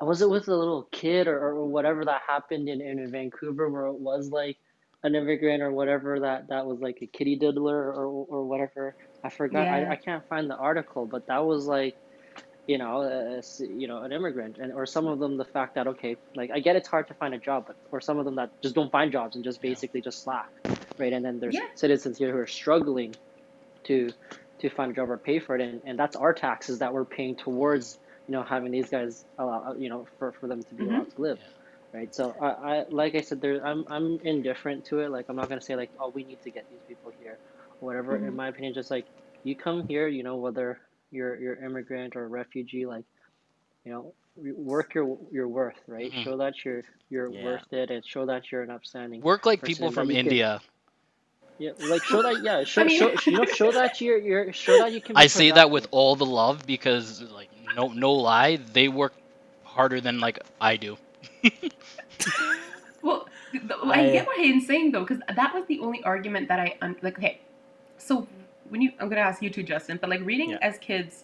was 0.01 0.21
it 0.21 0.29
with 0.29 0.47
a 0.47 0.55
little 0.55 0.83
kid 0.91 1.27
or, 1.27 1.37
or 1.39 1.65
whatever 1.65 2.05
that 2.05 2.21
happened 2.27 2.67
in, 2.69 2.81
in 2.81 3.11
Vancouver 3.11 3.69
where 3.69 3.85
it 3.85 3.99
was 3.99 4.29
like 4.31 4.57
an 5.07 5.15
immigrant 5.15 5.63
or 5.63 5.71
whatever 5.71 6.19
that 6.21 6.49
that 6.49 6.65
was 6.67 6.79
like 6.81 6.99
a 7.01 7.07
kitty 7.07 7.37
diddler 7.37 7.91
or 7.93 8.05
or 8.07 8.45
whatever. 8.45 8.95
I 9.23 9.29
forgot. 9.29 9.67
Yeah. 9.67 9.75
I, 9.75 9.91
I 9.93 9.95
can't 9.97 10.23
find 10.27 10.49
the 10.49 10.57
article, 10.57 11.07
but 11.07 11.27
that 11.27 11.45
was 11.45 11.65
like 11.65 11.97
you 12.67 12.77
know, 12.77 13.01
uh, 13.01 13.41
you 13.59 13.87
know, 13.87 14.03
an 14.03 14.11
immigrant, 14.11 14.57
and 14.59 14.73
or 14.73 14.85
some 14.85 15.07
of 15.07 15.19
them 15.19 15.37
the 15.37 15.45
fact 15.45 15.75
that 15.75 15.87
okay, 15.87 16.17
like 16.35 16.51
I 16.53 16.59
get 16.59 16.75
it's 16.75 16.87
hard 16.89 17.07
to 17.07 17.13
find 17.15 17.33
a 17.33 17.39
job, 17.39 17.65
but 17.67 17.77
or 17.91 18.01
some 18.01 18.19
of 18.19 18.25
them 18.25 18.35
that 18.35 18.51
just 18.61 18.75
don't 18.75 18.91
find 18.91 19.11
jobs 19.11 19.35
and 19.35 19.43
just 19.43 19.61
basically 19.61 20.01
just 20.01 20.23
slack, 20.23 20.49
right? 20.99 21.13
And 21.13 21.23
then 21.25 21.39
there's 21.39 21.55
Yeah. 21.55 21.67
citizens 21.75 22.17
here 22.17 22.31
who 22.31 22.37
are 22.39 22.47
struggling 22.47 23.15
to 23.85 24.09
to 24.59 24.69
find 24.69 24.91
a 24.91 24.95
job 24.95 25.09
or 25.09 25.17
pay 25.17 25.39
for 25.39 25.55
it, 25.55 25.61
and, 25.61 25.81
and 25.85 25.99
that's 25.99 26.15
our 26.15 26.33
taxes 26.33 26.79
that 26.79 26.93
we're 26.93 27.05
paying 27.05 27.37
towards 27.37 27.97
you 28.27 28.33
know 28.33 28.43
having 28.43 28.71
these 28.71 28.89
guys 28.89 29.25
allow 29.37 29.73
you 29.77 29.89
know 29.89 30.05
for, 30.19 30.33
for 30.39 30.47
them 30.47 30.61
to 30.63 30.75
be 30.75 30.83
Mhm. 30.83 30.87
allowed 30.87 31.11
to 31.15 31.21
live. 31.21 31.39
Right? 31.93 32.13
So 32.13 32.35
I, 32.41 32.47
I 32.47 32.85
like 32.89 33.15
I 33.15 33.21
said, 33.21 33.41
there 33.41 33.65
I'm 33.65 33.85
I'm 33.89 34.19
indifferent 34.23 34.85
to 34.85 34.99
it. 34.99 35.11
Like 35.11 35.25
I'm 35.29 35.35
not 35.35 35.49
gonna 35.49 35.61
say 35.61 35.75
like, 35.75 35.91
oh, 35.99 36.09
we 36.09 36.23
need 36.23 36.41
to 36.43 36.51
get 36.51 36.65
these 36.69 36.81
people 36.87 37.11
here, 37.21 37.39
or 37.81 37.85
whatever. 37.87 38.17
Mhm. 38.17 38.27
In 38.29 38.35
my 38.35 38.47
opinion, 38.49 38.73
just 38.73 38.91
like 38.91 39.05
you 39.43 39.55
come 39.55 39.87
here, 39.87 40.07
you 40.07 40.23
know, 40.23 40.35
whether 40.37 40.79
you're 41.11 41.35
you're 41.39 41.55
immigrant 41.63 42.15
or 42.15 42.27
refugee, 42.27 42.85
like 42.85 43.05
you 43.85 43.91
know, 43.91 44.13
work 44.35 44.93
your 44.93 45.17
your 45.31 45.47
worth, 45.47 45.79
right? 45.87 46.11
Mhm. 46.11 46.23
Show 46.23 46.37
that 46.37 46.53
you're 46.65 46.83
you're 47.09 47.29
Yeah. 47.31 47.45
worth 47.45 47.71
it, 47.73 47.89
and 47.91 48.05
show 48.05 48.25
that 48.25 48.51
you're 48.51 48.63
an 48.63 48.69
upstanding. 48.69 49.21
Work 49.21 49.45
like 49.45 49.61
person 49.61 49.73
people 49.73 49.91
from 49.91 50.11
India. 50.11 50.61
Yeah, 51.59 51.71
like 51.89 52.03
show 52.03 52.21
that. 52.21 52.43
Yeah, 52.43 52.63
show 52.65 52.83
mean- 52.83 52.99
show 52.99 53.13
you 53.25 53.37
know 53.37 53.45
show 53.45 53.71
that 53.71 53.99
you're 54.01 54.19
you're 54.19 54.53
show 54.53 54.77
that 54.77 54.91
you 54.93 55.01
can. 55.01 55.17
I 55.17 55.27
say 55.27 55.51
that 55.51 55.71
with 55.71 55.87
all 55.91 56.15
the 56.15 56.25
love 56.25 56.67
because, 56.67 57.21
like, 57.21 57.49
no, 57.75 57.87
no 57.87 58.11
lie, 58.13 58.57
they 58.57 58.87
work 58.89 59.13
harder 59.63 59.99
than 60.01 60.19
like 60.19 60.39
I 60.61 60.75
do. 60.77 60.97
Well, 63.01 63.27
th- 63.51 63.63
th- 63.67 63.79
I, 63.83 64.01
I- 64.01 64.11
get 64.11 64.27
what 64.27 64.37
Hayden's 64.37 64.67
saying 64.67 64.91
though, 64.91 65.05
because 65.05 65.21
that 65.35 65.53
was 65.53 65.65
the 65.67 65.79
only 65.79 66.03
argument 66.03 66.47
that 66.49 66.59
I 66.59 66.77
un- 66.81 66.97
like. 67.01 67.17
Okay, 67.17 67.41
so 67.97 68.27
when 68.69 68.81
you, 68.81 68.91
I'm 68.99 69.09
gonna 69.09 69.21
ask 69.21 69.41
you 69.41 69.49
too, 69.49 69.63
Justin, 69.63 69.97
but 70.01 70.09
like 70.09 70.21
reading 70.25 70.51
Yeah. 70.51 70.59
as 70.61 70.77
kids, 70.79 71.23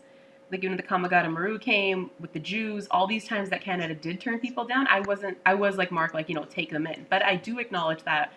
like 0.52 0.64
when 0.64 0.78
the 0.78 0.84
Komagata 0.84 1.32
Maru 1.32 1.60
came 1.60 2.12
with 2.20 2.34
the 2.34 2.39
Jews, 2.39 2.88
all 2.91 3.08
these 3.08 3.28
times 3.28 3.50
that 3.50 3.62
Canada 3.62 3.96
did 3.96 4.22
turn 4.22 4.39
people 4.39 4.66
down, 4.66 4.88
I 4.88 5.02
wasn't. 5.02 5.38
I 5.46 5.56
was 5.56 5.78
like 5.78 5.91
Mark, 5.91 6.14
like 6.14 6.30
you 6.30 6.36
know, 6.36 6.46
take 6.46 6.72
them 6.72 6.88
in. 6.88 7.06
But 7.10 7.24
I 7.26 7.36
do 7.36 7.60
acknowledge 7.60 8.04
that. 8.06 8.34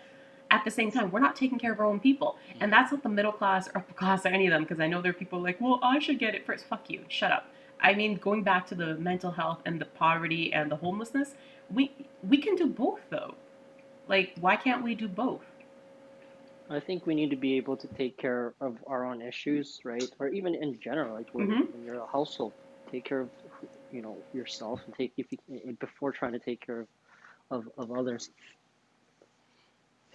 At 0.49 0.65
the 0.65 0.71
same 0.71 0.91
time, 0.91 1.11
we're 1.11 1.19
not 1.19 1.35
taking 1.35 1.59
care 1.59 1.73
of 1.73 1.79
our 1.79 1.85
own 1.85 1.99
people, 1.99 2.37
and 2.61 2.71
mm. 2.71 2.75
that's 2.75 2.91
not 2.91 3.03
the 3.03 3.09
middle 3.09 3.33
class 3.33 3.67
or 3.69 3.79
upper 3.79 3.93
class 3.93 4.25
or 4.25 4.29
any 4.29 4.47
of 4.47 4.53
them. 4.53 4.63
Because 4.63 4.79
I 4.79 4.87
know 4.87 5.01
there 5.01 5.11
are 5.11 5.13
people 5.13 5.41
like, 5.41 5.61
well, 5.61 5.79
I 5.83 5.99
should 5.99 6.19
get 6.19 6.35
it 6.35 6.45
first. 6.45 6.65
Fuck 6.65 6.89
you, 6.89 7.01
shut 7.09 7.31
up. 7.33 7.47
I 7.79 7.93
mean, 7.93 8.15
going 8.17 8.43
back 8.43 8.67
to 8.67 8.75
the 8.75 8.95
mental 8.95 9.31
health 9.31 9.61
and 9.65 9.79
the 9.79 9.85
poverty 9.85 10.51
and 10.53 10.71
the 10.71 10.75
homelessness, 10.77 11.35
we 11.69 11.91
we 12.21 12.37
can 12.41 12.55
do 12.55 12.67
both 12.67 13.01
though. 13.09 13.35
Like, 14.07 14.33
why 14.39 14.55
can't 14.55 14.83
we 14.83 14.95
do 14.95 15.07
both? 15.07 15.45
I 16.69 16.79
think 16.79 17.05
we 17.05 17.15
need 17.15 17.29
to 17.29 17.37
be 17.37 17.57
able 17.57 17.77
to 17.77 17.87
take 17.87 18.17
care 18.17 18.53
of 18.59 18.77
our 18.87 19.05
own 19.05 19.21
issues, 19.21 19.79
right? 19.85 20.03
Or 20.19 20.27
even 20.29 20.55
in 20.55 20.79
general, 20.81 21.13
like 21.13 21.29
when, 21.33 21.47
Mhm. 21.49 21.71
when 21.73 21.83
you're 21.83 22.01
a 22.01 22.07
household, 22.07 22.53
take 22.91 23.05
care 23.05 23.21
of 23.21 23.31
you 23.91 24.01
know 24.01 24.17
yourself 24.33 24.81
and 24.85 24.93
take 24.95 25.13
if 25.17 25.27
you, 25.31 25.37
before 25.79 26.11
trying 26.11 26.33
to 26.33 26.39
take 26.39 26.61
care 26.65 26.81
of 26.81 26.87
of, 27.51 27.69
of 27.77 27.91
others. 27.91 28.29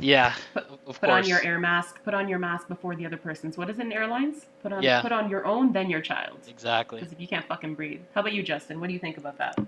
Yeah, 0.03 0.35
Put- 0.53 0.65
of 0.65 1.01
Put 1.01 1.01
course. 1.01 1.25
on 1.25 1.29
your 1.29 1.43
air 1.45 1.59
mask. 1.59 2.03
Put 2.05 2.13
on 2.15 2.29
your 2.29 2.39
mask 2.39 2.69
before 2.69 2.97
the 2.97 3.07
other 3.07 3.17
person's. 3.17 3.57
What 3.57 3.71
is 3.71 3.79
it 3.79 3.87
in 3.87 3.93
airlines? 3.93 4.47
Put 4.63 4.73
on 4.73 4.83
Yeah. 4.83 5.01
put 5.01 5.13
on 5.13 5.31
your 5.31 5.47
own, 5.47 5.73
then 5.73 5.89
your 5.89 6.01
child's. 6.01 6.49
Exactly. 6.49 6.99
Because 7.01 7.13
if 7.13 7.21
you 7.21 7.29
can't 7.29 7.47
fucking 7.47 7.75
breathe, 7.75 8.01
how 8.15 8.21
about 8.21 8.33
you, 8.33 8.43
Justin? 8.43 8.81
What 8.81 8.89
do 8.89 8.93
you 8.95 8.99
think 8.99 9.17
about 9.17 9.39
that? 9.39 9.59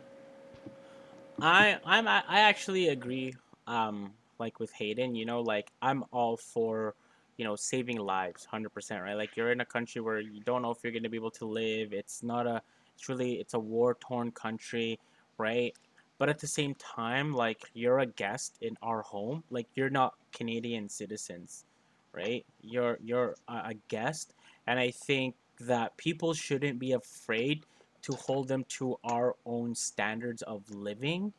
I 1.40 1.78
I'm 1.84 2.06
I 2.08 2.22
I 2.28 2.40
actually 2.40 2.88
agree. 2.88 3.34
Um, 3.66 4.12
like 4.38 4.58
with 4.60 4.72
Hayden, 4.72 5.14
you 5.14 5.24
know, 5.24 5.40
like 5.40 5.70
I'm 5.80 6.04
all 6.12 6.36
for, 6.36 6.94
you 7.36 7.44
know, 7.44 7.56
saving 7.56 7.98
lives, 7.98 8.44
hundred 8.44 8.70
percent, 8.70 9.02
right? 9.02 9.14
Like 9.14 9.36
you're 9.36 9.52
in 9.52 9.60
a 9.60 9.64
country 9.64 10.00
where 10.00 10.20
you 10.20 10.40
don't 10.40 10.62
know 10.62 10.70
if 10.70 10.78
you're 10.82 10.92
gonna 10.92 11.08
be 11.08 11.16
able 11.16 11.30
to 11.32 11.44
live. 11.46 11.92
It's 11.92 12.22
not 12.22 12.46
a, 12.46 12.60
it's 12.94 13.08
really 13.08 13.34
it's 13.34 13.54
a 13.54 13.58
war 13.58 13.96
torn 14.00 14.32
country, 14.32 14.98
right? 15.38 15.74
But 16.18 16.28
at 16.28 16.38
the 16.38 16.46
same 16.46 16.74
time, 16.76 17.32
like 17.32 17.62
you're 17.74 17.98
a 18.00 18.06
guest 18.06 18.58
in 18.60 18.76
our 18.82 19.02
home. 19.02 19.42
Like 19.50 19.66
you're 19.74 19.90
not 19.90 20.14
Canadian 20.32 20.88
citizens, 20.88 21.64
right? 22.12 22.44
You're 22.62 22.98
you're 23.02 23.34
a 23.48 23.74
guest, 23.88 24.34
and 24.66 24.78
I 24.78 24.90
think 24.90 25.34
that 25.60 25.96
people 25.96 26.34
shouldn't 26.34 26.78
be 26.78 26.92
afraid 26.92 27.64
to 28.02 28.12
hold 28.12 28.48
them 28.48 28.64
to 28.68 28.98
our 29.04 29.34
own 29.46 29.74
standards 29.74 30.42
of 30.42 30.68
living 30.70 31.32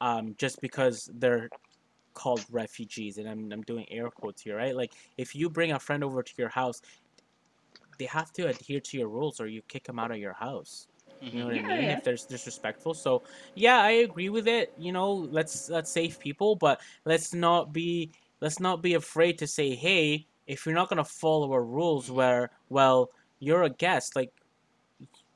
um, 0.00 0.34
just 0.38 0.60
because 0.60 1.10
they're 1.14 1.48
called 2.14 2.44
refugees 2.50 3.18
and 3.18 3.28
I'm, 3.28 3.50
I'm 3.52 3.62
doing 3.62 3.86
air 3.90 4.10
quotes 4.10 4.42
here 4.42 4.56
right 4.56 4.74
like 4.74 4.92
if 5.16 5.34
you 5.34 5.48
bring 5.48 5.72
a 5.72 5.78
friend 5.78 6.02
over 6.02 6.22
to 6.22 6.32
your 6.36 6.48
house 6.48 6.82
they 7.98 8.04
have 8.06 8.32
to 8.32 8.48
adhere 8.48 8.80
to 8.80 8.98
your 8.98 9.08
rules 9.08 9.40
or 9.40 9.46
you 9.46 9.62
kick 9.68 9.84
them 9.84 9.98
out 9.98 10.10
of 10.10 10.18
your 10.18 10.32
house 10.32 10.88
you 11.20 11.38
know 11.38 11.46
what 11.46 11.56
Yeah, 11.56 11.62
I 11.62 11.62
mean? 11.62 11.88
yeah. 11.88 11.90
If 11.90 12.02
there's 12.02 12.24
disrespectful. 12.24 12.94
So 12.94 13.22
yeah, 13.54 13.78
I 13.80 13.90
agree 14.06 14.28
with 14.30 14.46
it. 14.48 14.72
You 14.76 14.92
know, 14.92 15.12
let's 15.12 15.68
let's 15.68 15.90
save 15.90 16.18
people, 16.18 16.56
but 16.56 16.80
let's 17.04 17.34
not 17.34 17.72
be 17.72 18.10
let's 18.40 18.60
not 18.60 18.82
be 18.82 18.94
afraid 18.94 19.38
to 19.38 19.46
say, 19.46 19.74
hey, 19.74 20.26
if 20.46 20.66
you're 20.66 20.74
not 20.74 20.88
gonna 20.88 21.04
follow 21.04 21.52
our 21.52 21.64
rules, 21.64 22.10
where 22.10 22.50
well, 22.68 23.10
you're 23.40 23.62
a 23.64 23.70
guest, 23.70 24.16
like 24.16 24.32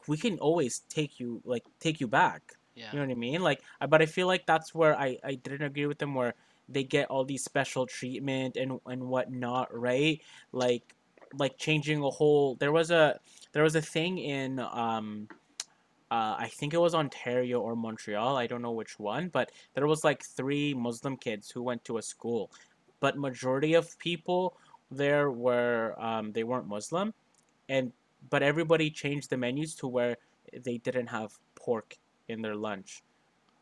we 0.07 0.17
can 0.17 0.39
always 0.39 0.81
take 0.89 1.19
you 1.21 1.41
like 1.45 1.65
take 1.81 2.01
you 2.01 2.09
back. 2.09 2.55
Yeah. 2.75 2.93
You 2.93 2.99
know 2.99 3.07
what 3.07 3.13
I 3.13 3.17
mean? 3.19 3.43
Like, 3.43 3.63
but 3.89 4.03
I 4.03 4.07
feel 4.07 4.27
like 4.27 4.47
that's 4.47 4.75
where 4.75 4.99
I 4.99 5.19
I 5.25 5.35
didn't 5.35 5.63
agree 5.63 5.87
with 5.87 5.99
them, 5.99 6.15
where 6.15 6.35
they 6.69 6.85
get 6.85 7.11
all 7.11 7.25
these 7.25 7.45
special 7.45 7.87
treatment 7.87 8.57
and 8.57 8.81
and 8.87 9.05
whatnot, 9.09 9.69
right? 9.77 10.21
Like 10.53 10.95
like 11.37 11.59
changing 11.59 12.03
a 12.03 12.11
whole. 12.11 12.55
There 12.57 12.73
was 12.73 12.91
a 12.91 13.19
there 13.53 13.63
was 13.63 13.75
a 13.77 13.83
thing 13.83 14.19
in 14.19 14.59
um 14.61 15.29
uh, 16.15 16.35
I 16.47 16.49
think 16.59 16.71
it 16.75 16.81
was 16.87 16.95
Ontario 16.95 17.57
or 17.67 17.73
Montreal. 17.87 18.33
I 18.43 18.47
don't 18.51 18.63
know 18.67 18.77
which 18.83 18.95
one, 19.13 19.25
but 19.39 19.47
there 19.75 19.87
was 19.93 20.01
like 20.11 20.21
three 20.39 20.69
Muslim 20.87 21.15
kids 21.27 21.45
who 21.53 21.61
went 21.71 21.83
to 21.89 21.99
a 21.99 22.03
school, 22.13 22.43
but 23.03 23.13
majority 23.29 23.73
of 23.81 23.85
people 23.99 24.41
there 25.03 25.27
were 25.47 25.83
um, 26.09 26.25
they 26.37 26.45
weren't 26.51 26.69
Muslim, 26.79 27.07
and 27.75 27.85
but 28.33 28.41
everybody 28.43 28.87
changed 29.03 29.29
the 29.33 29.37
menus 29.37 29.75
to 29.81 29.87
where 29.97 30.15
they 30.67 30.77
didn't 30.87 31.09
have 31.19 31.31
pork 31.65 31.89
in 32.33 32.39
their 32.45 32.55
lunch, 32.69 32.91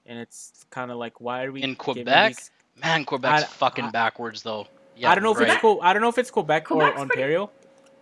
and 0.09 0.18
it's 0.24 0.40
kind 0.76 0.90
of 0.92 0.96
like 1.05 1.16
why 1.26 1.38
are 1.44 1.53
we 1.57 1.61
In 1.62 1.70
giving 1.74 1.76
Quebec? 2.05 2.36
these- 2.36 2.50
Man, 2.82 3.05
Quebec's 3.05 3.42
I- 3.44 3.46
fucking 3.62 3.86
I- 3.86 3.90
backwards 4.00 4.42
though. 4.42 4.66
Yeah, 4.96 5.11
I 5.11 5.14
don't 5.14 5.24
know 5.24 5.32
if 5.36 5.40
it's 5.40 5.61
Co- 5.61 5.80
I 5.80 5.92
don't 5.92 6.03
know 6.05 6.09
if 6.16 6.18
it's 6.22 6.30
Quebec 6.30 6.64
or 6.70 6.76
Quebec's 6.76 6.96
pretty- 6.96 7.12
Ontario, 7.12 7.50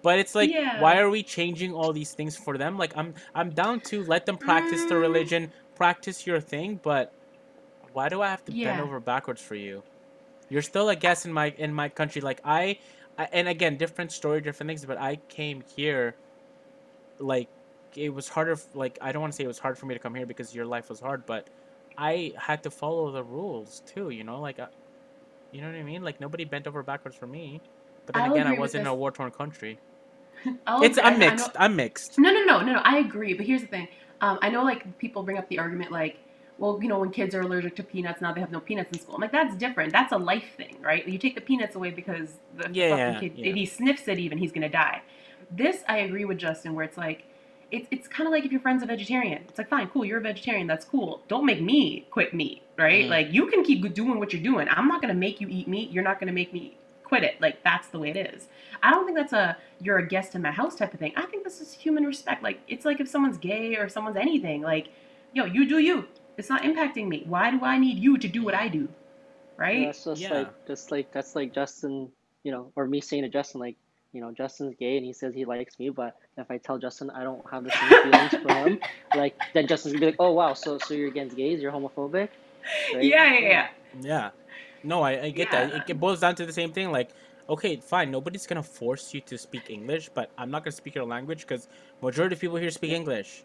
but 0.03 0.19
it's 0.19 0.35
like 0.35 0.51
Yeah. 0.51 0.81
why 0.81 0.99
are 0.99 1.11
we 1.11 1.23
changing 1.23 1.73
all 1.75 1.93
these 1.93 2.15
things 2.15 2.37
for 2.37 2.59
them? 2.59 2.79
Like 2.79 2.93
I'm 2.97 3.15
I'm 3.35 3.51
down 3.51 3.81
to 3.83 4.05
let 4.05 4.27
them 4.27 4.39
practice 4.39 4.85
their 4.87 4.99
Mm. 4.99 5.03
religion, 5.03 5.53
practice 5.75 6.27
your 6.27 6.41
thing, 6.41 6.81
but 6.83 7.15
why 7.93 8.09
do 8.09 8.23
I 8.23 8.29
have 8.31 8.45
to 8.47 8.53
bend 8.53 8.81
over 8.81 9.01
backwards 9.01 9.43
for 9.43 9.55
you? 9.57 9.85
You're 10.49 10.63
still 10.63 10.89
a 10.89 10.97
guest 10.97 11.27
in 11.27 11.33
my 11.33 11.49
in 11.59 11.75
my 11.75 11.89
country. 11.89 12.21
Like 12.23 12.41
I, 12.45 12.79
I 13.19 13.29
and 13.33 13.49
again 13.49 13.77
different 13.77 14.13
story, 14.13 14.41
different 14.41 14.69
things. 14.69 14.85
But 14.85 14.99
I 14.99 15.17
came 15.29 15.63
here, 15.77 16.17
like 17.19 17.51
it 17.97 18.11
was 18.15 18.29
harder. 18.29 18.57
Like 18.75 18.99
I 19.01 19.13
don't 19.13 19.21
want 19.23 19.33
to 19.33 19.37
say 19.37 19.45
it 19.45 19.49
was 19.49 19.59
hard 19.59 19.79
for 19.79 19.87
me 19.87 19.95
to 19.95 20.01
come 20.01 20.15
here 20.15 20.27
because 20.27 20.55
your 20.55 20.67
life 20.67 20.89
was 20.89 21.01
hard, 21.01 21.27
but 21.27 21.49
I 21.99 22.33
had 22.39 22.63
to 22.65 22.71
follow 22.71 23.11
the 23.13 23.25
rules 23.25 23.81
too. 23.87 24.11
You 24.11 24.25
know, 24.25 24.41
like. 24.41 24.59
I, 24.61 24.69
you 25.53 25.61
know 25.61 25.69
what 25.69 25.77
I 25.77 25.83
mean? 25.83 26.03
Like 26.03 26.21
nobody 26.21 26.45
bent 26.45 26.67
over 26.67 26.83
backwards 26.83 27.17
for 27.17 27.27
me. 27.27 27.61
But 28.07 28.15
then 28.15 28.25
I'll 28.25 28.33
again, 28.33 28.47
I 28.47 28.53
was 28.53 28.75
in 28.75 28.87
a 28.87 28.95
war 28.95 29.11
torn 29.13 29.31
country. 29.33 29.81
I'll 30.67 30.83
It's 30.83 30.99
agree- 30.99 31.11
I'm 31.11 31.19
mixed. 31.19 31.51
I'm 31.57 31.77
mixed. 31.77 32.19
No, 32.19 32.33
no, 32.33 32.45
no, 32.45 32.61
no, 32.61 32.73
no. 32.75 32.81
I 32.85 32.99
agree, 32.99 33.35
but 33.35 33.47
here's 33.47 33.61
the 33.63 33.67
thing. 33.69 33.89
Um, 34.21 34.39
I 34.43 34.51
know 34.51 34.63
like 34.65 34.99
people 34.99 35.23
bring 35.23 35.39
up 35.39 35.49
the 35.49 35.59
argument 35.59 35.93
like, 35.93 36.19
well, 36.59 36.79
you 36.83 36.89
know, 36.89 36.99
when 36.99 37.11
kids 37.11 37.35
are 37.35 37.41
allergic 37.41 37.75
to 37.77 37.83
peanuts, 37.83 38.21
now 38.21 38.33
they 38.35 38.41
have 38.41 38.51
no 38.53 38.61
peanuts 38.61 38.91
in 38.93 39.01
school. 39.03 39.15
I'm 39.15 39.21
like, 39.23 39.33
that's 39.33 39.55
different. 39.57 39.93
That's 39.95 40.13
a 40.13 40.19
life 40.19 40.45
thing, 40.59 40.77
right? 40.83 41.07
You 41.09 41.17
take 41.19 41.35
the 41.35 41.41
peanuts 41.41 41.75
away 41.75 41.91
because 41.91 42.35
the 42.57 42.69
Yeah, 42.71 43.13
fucking 43.15 43.31
kid, 43.31 43.39
yeah. 43.39 43.47
if 43.51 43.55
he 43.57 43.65
sniffs 43.65 44.07
it, 44.09 44.19
even 44.19 44.37
he's 44.37 44.53
gonna 44.53 44.69
die. 44.69 45.01
This 45.51 45.83
I 45.89 45.99
agree 45.99 46.25
with 46.27 46.37
Justin, 46.39 46.75
where 46.75 46.85
it's 46.85 46.99
like, 46.99 47.25
it's 47.71 47.87
it's 47.91 48.07
kind 48.09 48.27
of 48.27 48.33
like 48.33 48.45
if 48.45 48.53
your 48.53 48.61
friend's 48.61 48.83
a 48.83 48.87
vegetarian. 48.87 49.43
It's 49.49 49.57
like, 49.57 49.69
fine, 49.71 49.89
cool, 49.89 50.05
you're 50.05 50.19
a 50.19 50.21
vegetarian, 50.21 50.67
that's 50.67 50.85
cool. 50.85 51.23
Don't 51.29 51.47
make 51.47 51.63
me 51.63 52.07
quit 52.11 52.35
meat, 52.35 52.63
right? 52.77 53.07
Mhm. 53.07 53.09
Like 53.11 53.33
you 53.33 53.47
can 53.47 53.65
keep 53.65 53.95
doing 53.95 54.19
what 54.19 54.33
you're 54.35 54.43
doing. 54.43 54.69
I'm 54.71 54.87
not 54.89 55.01
gonna 55.01 55.15
make 55.15 55.41
you 55.41 55.49
eat 55.49 55.67
meat. 55.67 55.91
You're 55.93 56.05
not 56.05 56.21
gonna 56.21 56.33
make 56.33 56.53
me 56.53 56.77
quit 57.11 57.25
it. 57.25 57.41
Like 57.41 57.63
that's 57.65 57.89
the 57.89 57.99
way 57.99 58.11
it 58.11 58.17
is. 58.17 58.47
I 58.85 58.91
don't 58.93 59.05
think 59.05 59.19
that's 59.19 59.33
a 59.33 59.57
you're 59.81 59.99
a 59.99 60.07
guest 60.07 60.37
in 60.37 60.43
my 60.43 60.53
house 60.53 60.77
type 60.77 60.95
of 60.95 61.01
thing. 61.01 61.13
I 61.17 61.27
think 61.27 61.43
this 61.43 61.61
is 61.61 61.73
human 61.73 62.05
respect. 62.05 62.43
Like 62.43 62.61
it's 62.69 62.85
like 62.85 63.01
if 63.01 63.09
someone's 63.09 63.37
gay 63.37 63.75
or 63.77 63.89
someone's 63.89 64.17
anything, 64.17 64.63
like, 64.63 64.89
yo, 65.35 65.45
you 65.45 65.69
do 65.69 65.79
you. 65.79 66.07
It's 66.39 66.49
not 66.49 66.63
impacting 66.63 67.09
me. 67.09 67.25
Why 67.27 67.51
do 67.51 67.63
I 67.65 67.79
need 67.79 67.99
you 67.99 68.17
to 68.17 68.29
do 68.29 68.45
what 68.45 68.55
I 68.55 68.69
do? 68.69 68.89
Right? 69.57 69.87
That's 69.87 70.05
just 70.05 70.23
Yeah. 70.23 70.35
like 70.35 70.67
just 70.69 70.93
like 70.93 71.13
that's 71.13 71.35
like 71.35 71.53
Justin, 71.53 72.11
you 72.45 72.53
know, 72.53 72.71
or 72.77 72.87
me 72.87 73.01
saying 73.01 73.25
to 73.25 73.29
Justin 73.29 73.61
like, 73.61 73.77
you 74.13 74.21
know, 74.21 74.31
Justin's 74.31 74.77
gay 74.79 74.97
and 74.97 75.05
he 75.05 75.13
says 75.13 75.35
he 75.35 75.45
likes 75.45 75.79
me, 75.81 75.91
but 75.91 76.17
if 76.39 76.49
I 76.49 76.59
tell 76.59 76.79
Justin 76.79 77.11
I 77.11 77.25
don't 77.25 77.45
have 77.51 77.65
the 77.65 77.73
same 77.73 78.03
feelings 78.05 78.35
for 78.41 78.55
him, 78.55 78.81
like 79.17 79.35
then 79.53 79.67
Justin's 79.67 79.95
gonna 79.95 80.01
be 80.01 80.07
like, 80.07 80.17
oh 80.21 80.31
wow, 80.31 80.55
so 80.55 80.79
so 80.79 80.95
you're 80.95 81.09
against 81.09 81.37
gays, 81.37 81.61
you're 81.61 81.73
homophobic, 81.73 82.29
right? 82.95 83.03
Yeah, 83.03 83.35
yeah, 83.35 83.41
yeah. 83.41 83.69
Yeah. 84.01 84.31
No, 84.83 85.03
I, 85.03 85.23
I 85.25 85.31
get 85.31 85.51
that. 85.51 85.69
Yeah. 85.71 85.77
It, 85.79 85.91
it 85.91 86.01
boils 86.01 86.21
down 86.21 86.35
to 86.37 86.47
the 86.47 86.53
same 86.53 86.73
thing. 86.73 86.91
Like, 86.91 87.11
okay, 87.49 87.77
fine, 87.77 88.11
nobody's 88.11 88.47
gonna 88.47 88.63
force 88.63 89.13
you 89.13 89.21
to 89.23 89.37
speak 89.39 89.71
English, 89.71 90.09
but 90.15 90.31
I'm 90.39 90.51
not 90.51 90.65
gonna 90.65 90.73
speak 90.73 90.95
your 90.95 91.05
language 91.05 91.41
because 91.47 91.69
majority 92.03 92.35
of 92.35 92.41
people 92.41 92.57
here 92.57 92.71
speak 92.71 92.93
English. 92.93 93.45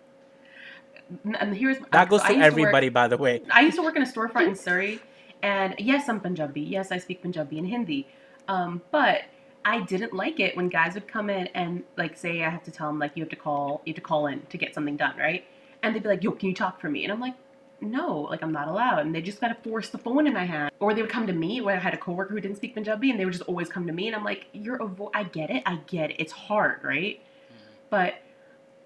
And 1.39 1.55
here's 1.55 1.77
That 1.91 2.09
goes 2.09 2.21
to 2.23 2.29
used 2.29 2.39
work- 2.39 2.47
everybody, 2.47 2.89
by 2.89 3.07
the 3.07 3.17
way. 3.17 3.41
I 3.51 3.61
used 3.61 3.75
to 3.77 3.83
work 3.83 3.95
in 3.95 4.01
a 4.01 4.05
storefront 4.05 4.47
in 4.47 4.55
Surrey, 4.55 4.99
and 5.43 5.75
yes, 5.77 6.09
I'm 6.09 6.19
Punjabi. 6.19 6.61
Yes, 6.61 6.91
I 6.91 6.97
speak 6.97 7.21
Punjabi 7.21 7.59
and 7.59 7.67
Hindi. 7.67 8.07
Um, 8.47 8.81
but 8.91 9.21
I 9.65 9.81
didn't 9.81 10.13
like 10.13 10.39
it 10.39 10.55
when 10.55 10.69
guys 10.69 10.93
would 10.93 11.07
come 11.07 11.29
in 11.29 11.47
and 11.47 11.83
like 11.97 12.15
say 12.17 12.43
I 12.43 12.49
have 12.49 12.63
to 12.63 12.71
tell 12.71 12.87
them 12.87 12.99
like 12.99 13.11
you 13.15 13.23
have 13.23 13.29
to 13.29 13.35
call 13.35 13.81
you 13.85 13.91
have 13.91 13.95
to 13.95 14.01
call 14.01 14.27
in 14.27 14.41
to 14.49 14.57
get 14.57 14.73
something 14.73 14.95
done, 14.97 15.17
right? 15.17 15.43
And 15.83 15.93
they'd 15.95 16.01
be 16.03 16.09
like, 16.09 16.23
"Yo, 16.23 16.31
can 16.31 16.49
you 16.49 16.55
talk 16.55 16.79
for 16.79 16.89
me?" 16.89 17.03
And 17.03 17.11
I'm 17.13 17.19
like, 17.19 17.35
no, 17.81 18.21
like 18.21 18.41
I'm 18.41 18.51
not 18.51 18.67
allowed. 18.67 18.99
And 18.99 19.13
they 19.13 19.21
just 19.21 19.41
gotta 19.41 19.55
force 19.55 19.89
the 19.89 19.97
phone 19.97 20.27
in 20.27 20.33
my 20.33 20.45
hand. 20.45 20.71
Or 20.79 20.93
they 20.93 21.01
would 21.01 21.11
come 21.11 21.27
to 21.27 21.33
me, 21.33 21.61
where 21.61 21.75
I 21.75 21.79
had 21.79 21.93
a 21.93 21.97
coworker 21.97 22.33
who 22.33 22.41
didn't 22.41 22.57
speak 22.57 22.73
Punjabi, 22.73 23.11
and 23.11 23.19
they 23.19 23.25
would 23.25 23.33
just 23.33 23.47
always 23.47 23.69
come 23.69 23.87
to 23.87 23.93
me, 23.93 24.07
and 24.07 24.15
I'm 24.15 24.23
like, 24.23 24.47
you're 24.53 24.79
avo- 24.79 25.11
I 25.13 25.23
get 25.23 25.49
it, 25.49 25.63
I 25.65 25.77
get 25.87 26.11
it. 26.11 26.15
It's 26.19 26.31
hard, 26.31 26.83
right? 26.83 27.19
Mm-hmm. 27.19 27.65
But 27.89 28.15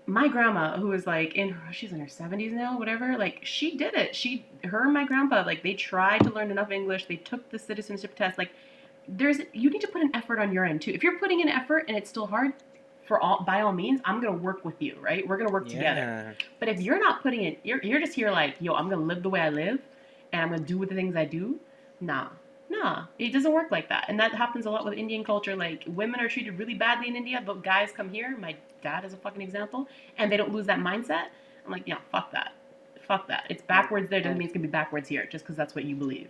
my 0.10 0.28
grandma, 0.28 0.78
who 0.78 0.92
is 0.92 1.06
like 1.06 1.36
in 1.36 1.50
her, 1.50 1.74
she's 1.74 1.92
in 1.92 2.00
her 2.00 2.08
70s 2.08 2.52
now, 2.52 2.78
whatever, 2.78 3.18
like 3.18 3.42
she 3.44 3.78
did 3.78 3.94
it. 3.94 4.16
She, 4.16 4.46
her 4.64 4.84
and 4.84 4.94
my 4.94 5.06
grandpa, 5.06 5.44
like 5.46 5.64
they 5.64 5.76
tried 5.76 6.24
to 6.24 6.32
learn 6.32 6.52
enough 6.52 6.72
English. 6.72 7.06
They 7.06 7.16
took 7.16 7.50
the 7.52 7.60
citizenship 7.60 8.16
test. 8.16 8.38
Like 8.38 8.52
there's, 9.08 9.38
you 9.54 9.70
need 9.70 9.82
to 9.82 9.88
put 9.88 10.02
an 10.02 10.12
effort 10.16 10.40
on 10.40 10.52
your 10.52 10.66
end 10.66 10.82
too. 10.82 10.92
If 10.92 11.04
you're 11.04 11.20
putting 11.20 11.42
in 11.42 11.48
effort 11.48 11.86
and 11.88 11.96
it's 11.96 12.10
still 12.10 12.28
hard, 12.28 12.54
for 13.10 13.20
all, 13.20 13.44
by 13.44 13.62
all 13.62 13.74
means, 13.74 14.00
I'm 14.06 14.22
gonna 14.22 14.38
work 14.38 14.64
with 14.64 14.82
you, 14.82 14.96
right? 15.02 15.28
We're 15.28 15.38
gonna 15.38 15.52
work 15.52 15.68
together. 15.68 16.02
But 16.60 16.70
if 16.70 16.80
you're 16.80 17.00
not 17.00 17.24
putting 17.24 17.44
it, 17.44 17.60
you're, 17.64 17.82
you're 17.84 18.00
just 18.00 18.14
here 18.14 18.32
like, 18.32 18.56
yo, 18.62 18.76
I'm 18.76 18.90
gonna 18.90 19.02
live 19.04 19.24
the 19.24 19.30
way 19.30 19.42
I 19.42 19.50
live, 19.50 19.80
and 20.32 20.42
I'm 20.44 20.50
gonna 20.52 20.62
do 20.64 20.86
the 20.86 20.96
things 20.96 21.16
I 21.18 21.26
do. 21.26 21.60
Nah, 22.00 22.30
nah, 22.70 23.06
it 23.18 23.34
doesn't 23.34 23.52
work 23.52 23.72
like 23.72 23.90
that. 23.90 24.06
And 24.10 24.20
that 24.20 24.34
happens 24.34 24.68
a 24.68 24.70
lot 24.72 24.86
with 24.86 24.94
Indian 24.94 25.24
culture. 25.24 25.56
Like 25.56 25.84
women 25.88 26.20
are 26.22 26.30
treated 26.30 26.60
really 26.60 26.76
badly 26.76 27.08
in 27.08 27.16
India, 27.16 27.42
but 27.46 27.64
guys 27.64 27.92
come 27.92 28.10
here. 28.10 28.38
My 28.38 28.56
dad 28.84 29.04
is 29.06 29.14
a 29.14 29.18
fucking 29.18 29.42
example, 29.42 29.88
and 30.20 30.32
they 30.32 30.38
don't 30.38 30.54
lose 30.54 30.68
that 30.68 30.80
mindset. 30.80 31.26
I'm 31.66 31.72
like, 31.72 31.84
yeah, 31.88 31.98
fuck 32.12 32.32
that, 32.32 32.54
fuck 33.02 33.28
that. 33.28 33.46
It's 33.50 33.64
backwards 33.64 34.10
there 34.10 34.22
doesn't 34.22 34.38
mean 34.38 34.46
it's 34.48 34.54
gonna 34.54 34.68
be 34.68 34.72
backwards 34.72 35.10
here, 35.10 35.26
just 35.26 35.44
because 35.44 35.58
that's 35.58 35.76
what 35.76 35.84
you 35.84 35.96
believe. 35.96 36.30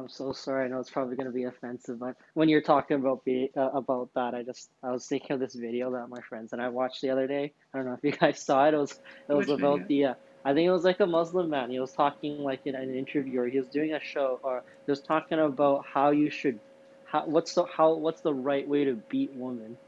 I'm 0.00 0.08
so 0.08 0.32
sorry. 0.32 0.64
I 0.66 0.68
know 0.68 0.80
it's 0.80 0.90
probably 0.90 1.16
gonna 1.16 1.32
be 1.32 1.44
offensive, 1.44 2.00
but 2.00 2.16
when 2.34 2.48
you're 2.48 2.62
talking 2.62 2.98
about 2.98 3.24
be 3.24 3.50
uh, 3.56 3.70
about 3.74 4.10
that, 4.14 4.34
I 4.34 4.42
just 4.42 4.70
I 4.82 4.90
was 4.92 5.06
thinking 5.06 5.32
of 5.34 5.40
this 5.40 5.54
video 5.54 5.92
that 5.92 6.08
my 6.08 6.22
friends 6.22 6.52
and 6.52 6.62
I 6.62 6.68
watched 6.70 7.02
the 7.02 7.10
other 7.10 7.28
day. 7.28 7.54
I 7.74 7.78
don't 7.78 7.86
know 7.86 7.94
if 7.94 8.04
you 8.04 8.12
guys 8.12 8.44
saw 8.46 8.66
it. 8.68 8.74
It 8.74 8.78
was 8.78 8.92
it 9.28 9.34
was 9.34 9.48
Which 9.48 9.50
about 9.50 9.86
the 9.88 10.06
uh, 10.06 10.14
I 10.44 10.54
think 10.54 10.66
it 10.66 10.72
was 10.72 10.84
like 10.84 11.00
a 11.00 11.06
Muslim 11.06 11.50
man. 11.50 11.70
He 11.70 11.80
was 11.80 11.92
talking 11.92 12.38
like 12.38 12.62
in 12.66 12.76
an 12.76 12.94
interview 12.94 13.40
or 13.40 13.48
he 13.48 13.58
was 13.58 13.68
doing 13.68 13.92
a 13.94 14.00
show 14.00 14.40
or 14.42 14.64
he 14.86 14.92
was 14.92 15.02
talking 15.02 15.38
about 15.38 15.84
how 15.92 16.10
you 16.10 16.30
should 16.30 16.60
how 17.04 17.26
what's 17.26 17.54
the 17.54 17.64
how 17.66 17.94
what's 17.96 18.22
the 18.22 18.34
right 18.34 18.66
way 18.68 18.84
to 18.84 19.02
beat 19.10 19.32
women. 19.34 19.78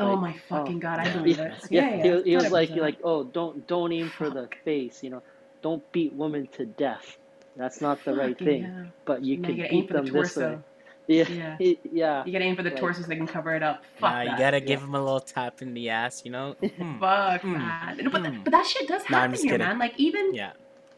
Oh 0.00 0.16
Like, 0.16 0.16
my 0.16 0.34
fucking 0.48 0.80
oh, 0.80 0.80
god, 0.80 0.98
I 0.98 1.08
believe 1.12 1.38
yeah, 1.38 1.44
it. 1.46 1.54
Yeah, 1.70 1.86
Yeah, 1.88 1.96
he, 2.02 2.10
yeah. 2.10 2.12
was- 2.12 2.24
he 2.24 2.36
was 2.36 2.50
like, 2.50 2.70
like, 2.76 2.98
oh, 3.04 3.24
don't 3.24 3.66
don't 3.66 3.92
aim 3.92 4.10
for 4.10 4.30
the 4.30 4.48
face, 4.64 5.02
you 5.02 5.10
know, 5.10 5.22
don't 5.62 5.84
beat 5.92 6.14
women 6.14 6.48
to 6.54 6.66
death. 6.66 7.16
That's 7.60 7.80
not 7.82 8.02
the 8.06 8.14
right 8.14 8.38
thing. 8.38 8.62
hell. 8.64 8.86
But 9.04 9.22
you 9.22 9.36
No, 9.36 9.48
can 9.48 9.56
you 9.56 9.62
gotta 9.64 9.74
aim 9.74 9.80
beat 9.82 9.86
for 9.88 9.92
the 9.94 10.02
them 10.02 10.06
this 10.06 10.36
way. 10.36 10.42
torso. 10.44 10.62
Yeah, 11.06 11.24
Yeah. 11.28 11.56
he- 11.58 11.78
yeah. 11.92 12.24
You 12.24 12.32
gotta 12.32 12.44
aim 12.44 12.56
for 12.56 12.62
the 12.62 12.70
Like- 12.70 12.78
torso 12.80 13.02
so 13.02 13.08
they 13.08 13.16
can 13.16 13.26
cover 13.26 13.54
it 13.54 13.62
up. 13.62 13.82
Fuck 13.98 14.12
Nah, 14.12 14.20
you 14.22 14.28
that. 14.30 14.38
gotta 14.38 14.60
Yeah. 14.60 14.66
give 14.66 14.80
him 14.82 14.94
a 14.94 15.00
little 15.02 15.20
tap 15.20 15.60
in 15.60 15.74
the 15.74 15.90
ass, 15.90 16.22
you 16.24 16.30
know? 16.30 16.54
Hmm. 16.62 16.98
Fuck 17.00 17.42
Mm. 17.42 17.58
that. 17.58 17.96
No, 18.04 18.10
but, 18.10 18.22
Mm. 18.22 18.44
but 18.44 18.50
that 18.52 18.64
shit 18.66 18.88
does 18.88 19.02
happen 19.04 19.32
just 19.32 19.42
here, 19.44 19.54
kidding. 19.54 19.66
man. 19.66 19.78
Like 19.78 19.94
even 19.98 20.32
Yeah. 20.34 20.52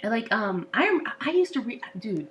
like 0.05 0.31
um 0.33 0.67
I 0.75 0.85
am 0.85 1.03
I 1.21 1.31
used 1.31 1.53
to 1.55 1.61
read 1.61 1.81
dude. 1.99 2.29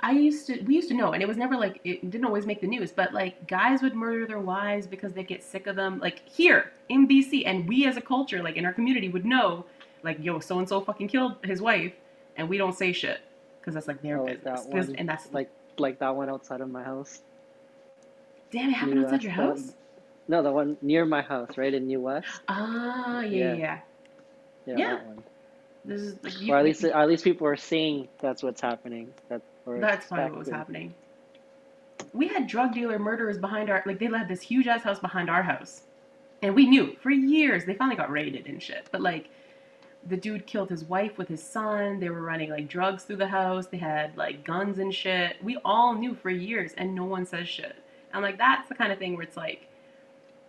I 0.00 0.12
used 0.12 0.46
to 0.48 0.60
we 0.62 0.74
used 0.76 0.88
to 0.88 0.94
know 0.94 1.12
and 1.12 1.22
it 1.22 1.26
was 1.28 1.36
never 1.36 1.56
like 1.56 1.80
it 1.84 2.08
didn't 2.10 2.24
always 2.24 2.46
make 2.46 2.60
the 2.60 2.66
news, 2.68 2.90
but 2.92 3.12
like 3.12 3.46
guys 3.46 3.82
would 3.82 3.94
murder 3.94 4.24
their 4.26 4.38
wives 4.40 4.86
because 4.88 5.12
they 5.12 5.22
get 5.24 5.42
sick 5.42 5.66
of 5.68 5.76
them. 5.76 5.98
Like 6.00 6.26
here 6.28 6.72
in 6.88 7.06
BC 7.06 7.44
and 7.46 7.68
we 7.68 7.84
as 7.86 7.96
a 7.96 8.00
culture, 8.00 8.42
like 8.42 8.56
in 8.56 8.64
our 8.64 8.72
community 8.72 9.08
would 9.10 9.24
know 9.26 9.64
like 10.02 10.16
yo, 10.20 10.38
so 10.40 10.58
and 10.58 10.68
so 10.68 10.80
fucking 10.80 11.08
killed 11.08 11.36
his 11.44 11.60
wife 11.60 11.92
and 12.36 12.48
we 12.48 12.56
don't 12.56 12.74
say 12.74 12.92
shit 12.92 13.20
because 13.60 13.74
that's 13.74 13.88
like 13.88 14.00
their 14.02 14.18
Oh, 14.18 14.24
like 14.24 14.42
business. 14.44 14.64
that 14.64 14.72
one, 14.72 14.96
and 14.96 15.08
that's 15.08 15.32
like 15.32 15.50
like 15.78 15.98
that 16.00 16.14
one 16.16 16.28
outside 16.28 16.60
of 16.60 16.70
my 16.70 16.82
house. 16.82 17.22
damn 18.50 18.70
it 18.70 18.72
happened 18.72 18.98
New 19.00 19.04
outside 19.04 19.22
your 19.22 19.32
West, 19.36 19.66
that- 19.66 19.72
house? 19.72 19.74
No, 20.30 20.42
the 20.42 20.52
one 20.52 20.76
near 20.82 21.04
my 21.06 21.22
house, 21.22 21.56
right 21.56 21.72
in 21.72 21.86
New 21.86 22.00
West. 22.00 22.28
Ah, 22.48 23.20
yeah, 23.20 23.28
Yeah. 23.30 23.54
yeah, 23.54 23.56
yeah. 23.56 23.78
Yeah, 24.66 24.76
Yeah. 24.78 24.88
that 24.96 25.06
one. 25.06 25.22
This 25.84 26.00
is 26.02 26.18
like 26.22 26.48
Or 26.50 26.56
at 26.58 26.64
least 26.64 26.84
at 26.84 27.08
least 27.08 27.24
people 27.24 27.46
are 27.46 27.56
seeing 27.56 28.08
that's 28.18 28.42
what's 28.42 28.60
happening. 28.60 29.12
That 29.28 29.40
or 29.64 29.78
That's 29.78 30.06
probably 30.06 30.30
what 30.30 30.38
was 30.40 30.48
happening. 30.50 30.94
We 32.12 32.28
had 32.28 32.46
drug 32.46 32.72
dealer 32.74 32.98
murderers 32.98 33.38
behind 33.38 33.70
our 33.70 33.82
like 33.86 33.98
they 33.98 34.06
had 34.06 34.28
this 34.28 34.40
huge 34.42 34.66
ass 34.66 34.82
house 34.82 34.98
behind 34.98 35.30
our 35.30 35.42
house. 35.42 35.82
And 36.42 36.54
we 36.54 36.66
knew 36.66 36.94
for 37.00 37.10
years 37.10 37.64
they 37.64 37.74
finally 37.74 37.96
got 37.96 38.10
raided 38.10 38.46
and 38.46 38.62
shit. 38.62 38.88
But 38.92 39.00
like 39.00 39.28
the 40.06 40.16
dude 40.16 40.46
killed 40.46 40.70
his 40.70 40.84
wife 40.84 41.18
with 41.18 41.28
his 41.28 41.42
son. 41.42 42.00
They 42.00 42.08
were 42.10 42.22
running 42.22 42.50
like 42.50 42.68
drugs 42.68 43.04
through 43.04 43.16
the 43.16 43.28
house. 43.28 43.66
They 43.66 43.78
had 43.78 44.16
like 44.16 44.44
guns 44.44 44.78
and 44.78 44.94
shit. 44.94 45.36
We 45.42 45.58
all 45.64 45.94
knew 45.94 46.14
for 46.14 46.30
years 46.30 46.72
and 46.76 46.94
no 46.94 47.04
one 47.04 47.26
says 47.26 47.48
shit. 47.48 47.76
And 48.12 48.22
like 48.22 48.38
that's 48.38 48.68
the 48.68 48.74
kind 48.74 48.92
of 48.92 48.98
thing 48.98 49.14
where 49.14 49.22
it's 49.24 49.36
like 49.36 49.68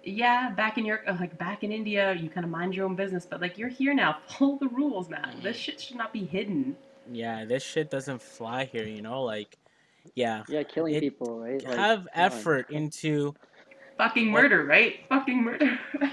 yeah, 0.02 0.50
back 0.52 0.78
in 0.78 0.86
your 0.86 1.02
uh, 1.10 1.18
like 1.20 1.38
back 1.38 1.64
in 1.64 1.72
India, 1.74 2.14
you 2.14 2.30
kind 2.30 2.46
of 2.46 2.50
mind 2.50 2.74
your 2.74 2.86
own 2.86 2.96
business, 2.96 3.26
but 3.30 3.42
like 3.42 3.58
you're 3.58 3.68
here 3.70 3.94
now, 3.94 4.18
follow 4.28 4.58
the 4.58 4.70
rules, 4.70 5.10
man. 5.10 5.36
This 5.44 5.58
shit 5.58 5.80
should 5.82 5.98
not 5.98 6.14
be 6.14 6.24
hidden. 6.24 6.78
Yeah, 7.12 7.44
this 7.44 7.64
shit 7.64 7.90
doesn't 7.90 8.22
fly 8.22 8.66
here, 8.66 8.86
you 8.86 9.02
know? 9.02 9.24
Like, 9.24 9.58
yeah. 10.16 10.44
Yeah, 10.48 10.64
killing 10.64 10.94
It- 10.94 11.00
people, 11.02 11.40
right? 11.42 11.62
Like, 11.66 11.76
Have 11.76 12.00
come 12.00 12.08
on. 12.16 12.32
effort 12.32 12.70
into, 12.70 13.34
Fucking 13.98 14.32
What- 14.32 14.44
murder, 14.44 14.64
right? 14.64 15.00
Fucking 15.10 15.44
murder. 15.44 15.80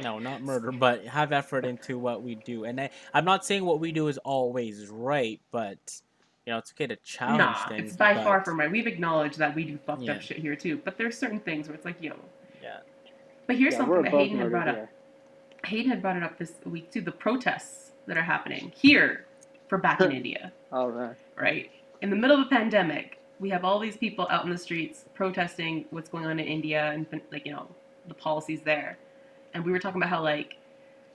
no, 0.00 0.18
not 0.18 0.42
murder, 0.42 0.72
but 0.72 1.04
have 1.06 1.32
effort 1.32 1.64
into 1.64 1.98
what 1.98 2.22
we 2.22 2.34
do. 2.34 2.64
And 2.64 2.80
I, 2.80 2.90
I'm 3.12 3.24
not 3.24 3.44
saying 3.44 3.64
what 3.64 3.80
we 3.80 3.92
do 3.92 4.08
is 4.08 4.18
always 4.18 4.88
right, 4.88 5.40
but, 5.50 5.78
you 6.46 6.52
know, 6.52 6.58
it's 6.58 6.72
okay 6.72 6.86
to 6.88 6.96
challenge 6.96 7.38
nah, 7.38 7.66
things. 7.68 7.88
it's 7.90 7.96
by 7.96 8.14
far 8.14 8.44
from 8.44 8.58
right. 8.58 8.70
We've 8.70 8.86
acknowledged 8.86 9.38
that 9.38 9.54
we 9.54 9.64
do 9.64 9.78
fucked 9.78 10.02
Yeah. 10.02 10.12
up 10.14 10.20
shit 10.22 10.38
here 10.38 10.56
too, 10.56 10.80
but 10.84 10.98
there's 10.98 11.16
certain 11.16 11.40
things 11.40 11.68
where 11.68 11.74
it's 11.76 11.84
like, 11.84 12.02
yo. 12.02 12.14
Yeah. 12.62 12.78
But 13.46 13.56
here's 13.56 13.72
Yeah, 13.74 13.78
something 13.80 14.02
that 14.02 14.12
Hayden 14.12 14.38
had 14.38 14.50
murder 14.50 14.50
brought 14.50 14.68
up. 14.68 14.88
Hayden 15.66 15.90
had 15.90 16.02
brought 16.02 16.16
it 16.16 16.22
up 16.22 16.38
this 16.38 16.54
week 16.66 16.90
too. 16.90 17.00
The 17.00 17.12
protests 17.12 17.92
that 18.06 18.16
are 18.16 18.22
happening 18.22 18.72
here 18.76 19.26
for 19.68 19.78
back 19.78 20.00
in 20.00 20.12
India, 20.20 20.52
All 20.72 20.90
right. 20.90 21.16
right? 21.36 21.70
In 22.02 22.10
the 22.10 22.16
middle 22.16 22.38
of 22.40 22.46
a 22.46 22.50
pandemic, 22.50 23.18
we 23.40 23.48
have 23.50 23.64
all 23.64 23.78
these 23.78 23.96
people 23.96 24.26
out 24.30 24.44
in 24.44 24.50
the 24.50 24.58
streets 24.58 25.04
protesting 25.14 25.86
what's 25.90 26.08
going 26.08 26.26
on 26.26 26.38
in 26.38 26.46
India 26.46 26.90
and 26.92 27.06
like 27.32 27.46
you 27.46 27.52
know 27.52 27.66
the 28.08 28.14
policies 28.14 28.60
there. 28.62 28.98
And 29.54 29.64
we 29.64 29.72
were 29.72 29.78
talking 29.78 30.00
about 30.00 30.10
how 30.10 30.22
like, 30.22 30.56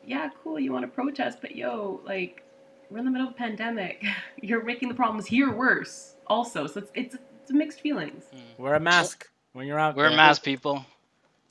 yeah, 0.05 0.29
cool, 0.43 0.59
you 0.59 0.71
want 0.71 0.83
to 0.83 0.87
protest, 0.87 1.39
but 1.41 1.55
yo, 1.55 2.01
like, 2.05 2.43
we're 2.89 2.97
in 2.97 3.05
the 3.05 3.11
middle 3.11 3.27
of 3.27 3.33
a 3.33 3.37
pandemic. 3.37 4.03
You're 4.41 4.63
making 4.63 4.89
the 4.89 4.95
problems 4.95 5.27
here 5.27 5.51
worse. 5.51 6.15
Also, 6.27 6.65
so 6.65 6.79
it's 6.79 6.91
it's, 6.95 7.15
it's 7.43 7.51
mixed 7.51 7.81
feelings. 7.81 8.23
Mm. 8.33 8.59
Wear 8.59 8.75
a 8.75 8.79
mask 8.79 9.29
when 9.53 9.67
you're 9.67 9.79
out 9.79 9.95
Wear 9.95 10.09
there. 10.09 10.17
mask, 10.17 10.43
people. 10.43 10.85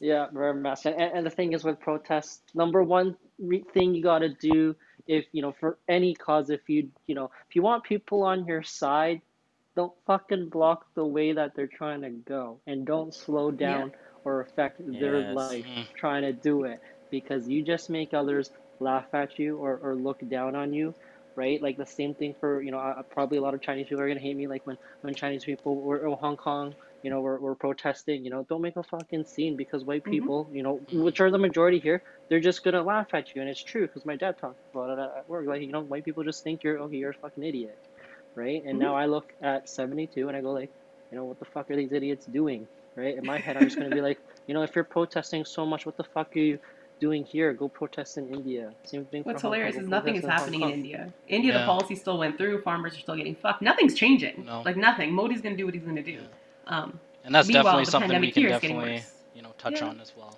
Yeah, 0.01 0.26
wear 0.32 0.51
a 0.51 0.55
mask. 0.55 0.86
And, 0.86 0.95
and 0.97 1.26
the 1.26 1.30
thing 1.30 1.53
is 1.53 1.64
with 1.64 1.80
protests, 1.80 2.43
number 2.55 2.82
one 2.82 3.16
re- 3.39 3.64
thing 3.74 3.95
you 3.95 4.03
got 4.03 4.20
to 4.20 4.28
do 4.28 4.76
if, 5.09 5.24
you 5.32 5.43
know, 5.43 5.53
for 5.59 5.78
any 5.89 6.14
cause, 6.14 6.51
if 6.51 6.68
you, 6.68 6.89
you 7.07 7.14
know, 7.14 7.30
if 7.49 7.57
you 7.57 7.62
want 7.62 7.82
people 7.82 8.22
on 8.22 8.47
your 8.47 8.62
side, 8.62 9.20
don't 9.74 9.93
fucking 10.07 10.49
block 10.51 10.86
the 10.95 11.05
way 11.05 11.32
that 11.32 11.55
they're 11.57 11.66
trying 11.66 12.03
to 12.03 12.11
go 12.11 12.61
and 12.66 12.86
don't 12.86 13.14
slow 13.14 13.51
down 13.51 13.93
or 14.25 14.41
affect 14.41 14.81
their 14.99 15.21
Yes. 15.21 15.41
life 15.41 15.66
Mhm. 15.66 15.89
trying 15.97 16.23
to 16.23 16.33
do 16.33 16.64
it 16.64 16.81
because 17.11 17.49
you 17.49 17.64
just 17.64 17.91
make 17.91 18.12
others 18.14 18.51
laugh 18.81 19.09
at 19.14 19.39
you 19.39 19.59
or, 19.59 19.79
or 19.79 19.97
look 19.97 20.19
down 20.29 20.55
on 20.55 20.73
you 20.73 20.95
right 21.37 21.61
like 21.62 21.77
the 21.77 21.87
same 21.87 22.14
thing 22.14 22.35
for 22.41 22.62
you 22.62 22.71
know 22.71 22.79
uh, 22.79 23.03
probably 23.11 23.39
a 23.39 23.41
lot 23.41 23.55
of 23.55 23.61
chinese 23.61 23.87
people 23.89 24.03
are 24.03 24.07
going 24.09 24.19
to 24.19 24.23
hate 24.25 24.37
me 24.37 24.47
like 24.49 24.62
when 24.64 24.77
when 25.03 25.14
chinese 25.14 25.45
people 25.45 25.83
were 25.83 26.07
in 26.07 26.12
hong 26.21 26.37
kong 26.37 26.75
you 27.03 27.11
know 27.11 27.21
were, 27.21 27.41
were 27.41 27.57
protesting 27.57 28.25
you 28.25 28.31
know 28.31 28.45
don't 28.49 28.62
make 28.62 28.77
a 28.77 28.83
fucking 28.83 29.25
scene 29.25 29.57
because 29.57 29.85
white 29.85 30.05
Mhm. 30.05 30.29
people 30.29 30.51
you 30.53 30.62
know 30.62 30.81
which 30.91 31.21
are 31.21 31.31
the 31.31 31.39
majority 31.39 31.79
here 31.79 32.03
they're 32.29 32.41
just 32.41 32.62
going 32.64 32.75
to 32.75 32.83
laugh 32.83 33.09
at 33.14 33.35
you 33.35 33.41
and 33.41 33.51
it's 33.51 33.62
true 33.62 33.87
because 33.87 34.05
my 34.05 34.16
dad 34.16 34.35
talked 34.41 34.59
about 34.75 34.91
it 34.91 34.99
at 35.19 35.29
work 35.29 35.47
like 35.47 35.62
you 35.62 35.73
know 35.73 35.83
white 35.83 36.05
people 36.05 36.25
just 36.25 36.43
think 36.43 36.62
you're 36.62 36.81
okay 36.81 36.97
you're 36.97 37.11
a 37.11 37.14
fucking 37.14 37.45
idiot 37.45 37.79
right 38.37 38.62
and 38.66 38.79
Mhm. 38.79 38.79
now 38.79 38.95
i 38.97 39.07
look 39.07 39.27
at 39.43 39.69
72 39.69 40.29
and 40.29 40.37
i 40.37 40.41
go 40.41 40.53
like 40.53 40.73
you 41.11 41.19
know 41.19 41.25
what 41.25 41.39
the 41.39 41.45
fuck 41.47 41.71
are 41.71 41.77
these 41.77 41.93
idiots 41.93 42.27
doing 42.27 42.69
right 42.99 43.16
in 43.16 43.24
my 43.24 43.38
head 43.38 43.57
i'm 43.57 43.64
just 43.64 43.76
going 43.76 43.88
to 43.88 43.94
be 43.94 44.03
like 44.09 44.18
you 44.46 44.55
know 44.55 44.62
if 44.62 44.74
you're 44.74 44.84
protesting 44.84 45.44
so 45.44 45.64
much 45.64 45.86
what 45.86 45.96
the 45.96 46.05
fuck 46.05 46.34
are 46.36 46.38
you 46.40 46.59
doing 47.01 47.24
here 47.24 47.53
go 47.53 47.68
protest 47.68 48.18
in 48.18 48.28
india 48.34 48.72
same 48.84 49.05
thing 49.07 49.22
What's 49.22 49.42
Hong 49.42 49.51
Kong, 49.53 49.57
hilarious 49.59 49.76
go 49.76 49.82
is 49.82 49.88
nothing 49.88 50.16
is 50.16 50.22
protest 50.22 50.40
happening 50.40 50.61
in 50.62 50.68
Kong. 50.68 50.78
India. 50.78 51.12
India, 51.28 51.53
the 51.59 51.64
policy 51.64 51.94
still 51.94 52.18
went 52.18 52.36
through. 52.36 52.61
Farmers 52.62 52.96
are 52.96 52.99
still 53.07 53.14
getting 53.16 53.36
fucked. 53.36 53.62
Nothing's 53.62 53.94
changing. 53.94 54.44
No. 54.44 54.62
Like 54.64 54.76
nothing. 54.76 55.12
Modi's 55.12 55.40
gonna 55.40 55.57
do 55.57 55.64
what 55.64 55.74
he's 55.74 55.84
gonna 55.84 56.03
do. 56.03 56.18
Yeah. 56.22 56.76
Um, 56.76 56.99
And 57.24 57.32
that's 57.34 57.46
Meanwhile, 57.46 57.64
definitely 57.64 57.84
the 57.84 57.90
something 57.92 58.09
we 58.09 58.14
pandemic 58.14 58.34
can 58.34 58.42
here 58.42 58.51
is 58.57 58.61
getting 58.61 58.76
definitely, 58.78 58.99
worse. 58.99 59.12
you 59.36 59.42
know, 59.42 59.53
touch 59.59 59.80
Yeah. 59.80 59.88
on 59.88 60.01
as 60.01 60.12
well. 60.16 60.36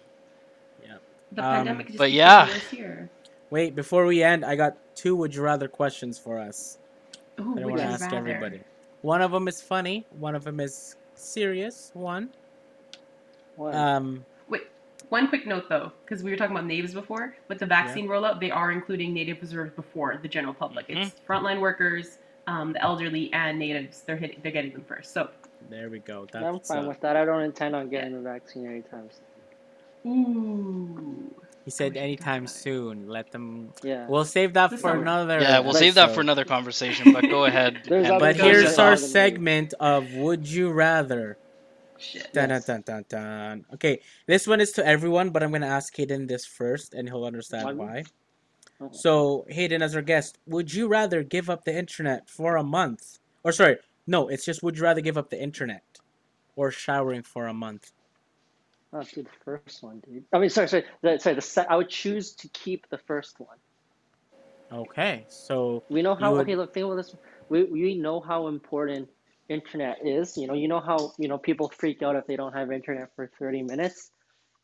the 1.32 1.42
Um, 1.44 1.54
pandemic 1.54 1.86
just 1.86 1.98
but 1.98 2.10
yeah. 2.12 2.46
here. 2.70 3.08
Wait, 3.50 3.74
before 3.76 4.04
we 4.04 4.22
end, 4.22 4.44
I 4.44 4.54
got 4.56 4.76
two 4.96 5.14
would 5.16 5.34
you 5.34 5.42
rather 5.42 5.68
questions 5.68 6.18
for 6.18 6.38
us. 6.38 6.76
Ooh, 7.38 7.54
I 7.56 7.60
don't 7.60 7.70
want 7.70 7.78
to 7.78 7.84
ask 7.84 8.02
rather? 8.02 8.16
everybody. 8.16 8.60
One 9.02 9.22
of 9.22 9.30
them 9.30 9.46
is 9.48 9.62
funny. 9.62 10.04
One 10.18 10.34
of 10.34 10.44
them 10.44 10.58
is 10.60 10.96
serious. 11.14 11.90
One. 11.94 12.30
What? 13.60 13.74
Um. 13.74 14.24
One 15.08 15.26
quick 15.26 15.44
note 15.44 15.68
though, 15.68 15.90
because 16.04 16.22
we 16.22 16.30
were 16.30 16.36
talking 16.36 16.54
about 16.54 16.66
natives 16.66 16.94
before. 16.94 17.34
With 17.48 17.58
the 17.58 17.66
vaccine 17.66 18.06
rollout, 18.06 18.38
they 18.38 18.52
are 18.52 18.70
including 18.70 19.12
native 19.12 19.40
reserves 19.40 19.72
before 19.74 20.16
the 20.22 20.28
general 20.28 20.54
public. 20.54 20.84
It's 20.88 21.16
frontline 21.28 21.58
workers, 21.60 22.18
um, 22.46 22.72
the 22.74 22.80
elderly, 22.80 23.28
and 23.32 23.58
natives. 23.58 24.02
They're 24.06 24.16
hitting, 24.16 24.38
they're 24.40 24.52
getting 24.52 24.72
them 24.72 24.84
first. 24.86 25.12
So, 25.12 25.28
There 25.68 25.90
we 25.90 25.98
go. 25.98 26.28
i'm 26.32 26.60
fine 26.60 26.84
uh, 26.84 26.88
with 26.88 27.00
that 27.00 27.16
i 27.16 27.24
don't 27.24 27.42
intend 27.42 27.74
on 27.74 27.88
getting 27.88 28.12
the 28.12 28.20
vaccine 28.20 28.66
anytime 28.66 29.08
soon 30.04 30.12
ooh, 30.12 31.34
He 31.64 31.70
said 31.72 31.96
anytime 31.96 32.44
talk 32.46 32.50
about 32.52 32.56
it. 32.56 32.62
soon. 32.62 33.08
Let 33.08 33.32
them. 33.32 33.72
Yeah. 33.82 34.06
We'll 34.08 34.24
save 34.24 34.52
that 34.54 34.72
for 34.78 34.92
another. 34.92 35.40
Yeah, 35.40 35.58
we'll 35.58 35.74
save 35.74 35.94
that 35.96 36.14
for 36.14 36.20
another 36.20 36.44
conversation. 36.44 37.12
But 37.12 37.22
go 37.22 37.44
ahead. 37.50 37.80
There's 37.86 38.06
and- 38.06 38.14
other 38.14 38.26
But 38.26 38.36
here's 38.36 38.78
our 38.78 38.90
all 38.90 38.96
the 38.96 39.00
movie. 39.02 39.12
segment 39.12 39.74
of 39.80 40.12
Would 40.14 40.48
You 40.48 40.70
Rather. 40.70 41.36
Shit. 42.00 42.32
Dun, 42.32 42.48
Yes. 42.48 42.64
dun, 42.64 42.82
dun, 42.86 43.04
dun, 43.08 43.22
dun. 43.22 43.66
Okay, 43.74 44.00
this 44.26 44.46
one 44.46 44.60
is 44.60 44.72
to 44.72 44.86
everyone, 44.86 45.30
but 45.30 45.42
I'm 45.42 45.52
gonna 45.52 45.66
ask 45.66 45.94
Hayden 45.96 46.26
this 46.26 46.46
first, 46.46 46.94
and 46.94 47.08
he'll 47.08 47.24
understand 47.24 47.78
Why? 47.78 48.04
Oh. 48.80 48.88
So, 48.92 49.44
Hayden, 49.50 49.82
as 49.82 49.94
our 49.94 50.00
guest, 50.02 50.38
would 50.46 50.72
you 50.72 50.88
rather 50.88 51.22
give 51.22 51.50
up 51.50 51.64
the 51.64 51.76
internet 51.76 52.28
for 52.30 52.56
a 52.56 52.62
month? 52.64 53.18
Or 53.44 53.52
sorry, 53.52 53.76
no, 54.06 54.28
it's 54.28 54.44
just 54.46 54.62
would 54.62 54.78
you 54.78 54.82
rather 54.84 55.02
give 55.02 55.18
up 55.18 55.28
the 55.28 55.40
internet 55.40 55.84
or 56.56 56.70
showering 56.70 57.22
for 57.22 57.46
a 57.48 57.54
month? 57.54 57.92
Oh, 58.92 59.02
dude, 59.02 59.26
the 59.26 59.30
first 59.44 59.82
one, 59.82 60.00
dude. 60.00 60.24
I 60.32 60.38
mean, 60.38 60.48
sorry, 60.50 60.68
sorry, 60.68 60.84
the, 61.02 61.18
sorry. 61.18 61.36
The 61.36 61.42
se- 61.42 61.66
I 61.68 61.76
would 61.76 61.90
choose 61.90 62.32
to 62.32 62.48
keep 62.48 62.88
the 62.88 62.98
first 62.98 63.38
one. 63.38 63.58
Okay, 64.72 65.26
so 65.28 65.84
We 65.90 66.00
know 66.02 66.14
how. 66.14 66.32
would- 66.32 66.40
Okay, 66.42 66.56
look, 66.56 66.72
think 66.72 66.86
about 66.86 66.96
this. 66.96 67.14
We 67.50 67.64
we 67.64 67.94
know 67.98 68.20
how 68.20 68.46
important 68.46 69.08
internet 69.50 69.98
is. 70.06 70.36
You 70.38 70.46
know, 70.46 70.54
you 70.54 70.68
know 70.68 70.80
how 70.80 71.12
you 71.18 71.28
know 71.28 71.36
people 71.38 71.68
freak 71.68 72.02
out 72.02 72.16
if 72.16 72.26
they 72.26 72.36
don't 72.36 72.52
have 72.54 72.70
internet 72.72 73.10
for 73.16 73.30
thirty 73.38 73.62
minutes. 73.62 74.10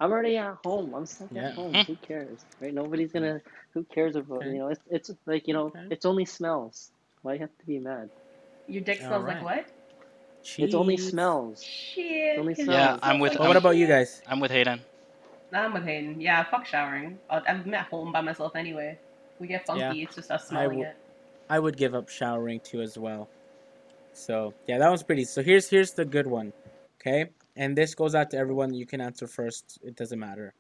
I'm 0.01 0.11
already 0.13 0.37
at 0.37 0.57
home. 0.65 0.95
I'm 0.95 1.07
stuck 1.07 1.29
Yeah. 1.33 1.49
at 1.49 1.55
home. 1.55 1.73
Hmm. 1.75 1.81
Who 1.83 1.97
cares, 1.97 2.39
right? 2.61 2.73
Nobody's 2.73 3.13
gonna. 3.13 3.41
Who 3.75 3.85
cares 3.85 4.15
about 4.17 4.39
Okay. 4.39 4.51
you 4.53 4.59
know? 4.59 4.69
It's 4.69 4.81
it's 4.91 5.11
like 5.27 5.47
you 5.49 5.55
know, 5.55 5.67
Okay. 5.67 5.87
it's 5.91 6.07
only 6.07 6.25
smells. 6.25 6.91
Why 7.23 7.35
you 7.35 7.41
have 7.41 7.59
to 7.59 7.67
be 7.67 7.79
mad? 7.79 8.09
Your 8.69 8.83
dick 8.83 8.99
smells 8.99 9.13
Alright. 9.25 9.37
like 9.43 9.45
what? 9.45 9.67
It's 10.59 10.75
only 10.75 10.97
smells. 10.97 11.63
Shit. 11.63 12.39
only 12.39 12.55
smells. 12.55 12.69
Yeah, 12.71 12.99
I'm 13.03 13.19
with- 13.19 13.33
like 13.33 13.41
Well, 13.41 13.49
what 13.49 13.57
about 13.57 13.77
you 13.77 13.87
guys? 13.89 14.23
I'm 14.29 14.39
with 14.39 14.51
Hayden. 14.53 14.81
I'm 15.53 15.73
with 15.73 15.85
Hayden. 15.85 16.21
Yeah, 16.21 16.45
fuck 16.45 16.67
showering. 16.67 17.19
I'll- 17.31 17.43
I'm 17.49 17.73
at 17.75 17.87
home 17.87 18.13
by 18.13 18.21
myself 18.21 18.55
anyway. 18.55 18.99
We 19.41 19.47
get 19.49 19.67
funky. 19.67 19.81
Yeah. 19.81 20.05
It's 20.05 20.15
just 20.15 20.31
us 20.31 20.49
smelling 20.49 20.69
w- 20.81 20.87
it. 20.89 20.97
I 21.51 21.59
would 21.59 21.77
give 21.77 21.95
up 21.95 22.09
showering 22.09 22.61
too 22.61 22.81
as 22.81 22.97
well. 22.99 23.29
So 24.17 24.55
yeah, 24.67 24.79
that 24.79 24.89
one's 24.89 25.03
pretty. 25.03 25.25
So 25.25 25.43
here's 25.43 25.69
here's 25.69 25.93
the 25.93 26.05
good 26.05 26.27
one, 26.27 26.53
okay? 27.01 27.27
And 27.55 27.77
this 27.77 27.95
goes 27.95 28.15
out 28.15 28.31
to 28.31 28.39
everyone. 28.39 28.73
You 28.73 28.87
can 28.87 29.01
answer 29.01 29.27
first. 29.27 29.79
It 29.85 29.95
doesn't 29.95 30.19
matter. 30.19 30.55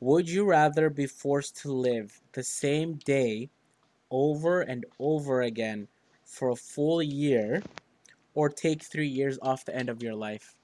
Would 0.00 0.28
you 0.28 0.44
rather 0.44 0.88
be 0.88 1.06
forced 1.06 1.58
to 1.62 1.72
live 1.72 2.18
the 2.32 2.42
same 2.42 2.94
day 3.04 3.50
over 4.10 4.62
and 4.62 4.84
over 4.98 5.42
again 5.42 5.86
for 6.24 6.48
a 6.48 6.56
full 6.56 7.02
year, 7.02 7.62
or 8.34 8.48
take 8.48 8.82
three 8.82 9.06
years 9.06 9.38
off 9.42 9.64
the 9.66 9.76
end 9.76 9.90
of 9.90 10.02
your 10.02 10.14
life? 10.14 10.54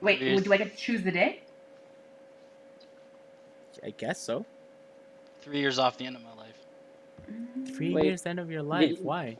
Wait, 0.00 0.20
Yes. 0.20 0.42
do 0.42 0.52
I 0.52 0.56
get 0.56 0.72
to 0.72 0.76
choose 0.76 1.02
the 1.02 1.12
day? 1.12 1.42
I 3.84 3.90
guess 3.90 4.20
so. 4.20 4.44
Three 5.42 5.60
years 5.60 5.78
off 5.78 5.96
the 5.96 6.06
end 6.06 6.16
of 6.16 6.22
my 6.22 6.34
life. 6.34 6.58
Three 7.76 7.94
Wait, 7.94 8.04
years 8.06 8.26
end 8.26 8.40
of 8.40 8.50
your 8.50 8.62
life. 8.62 8.90
you- 8.90 8.96
Why? 9.02 9.38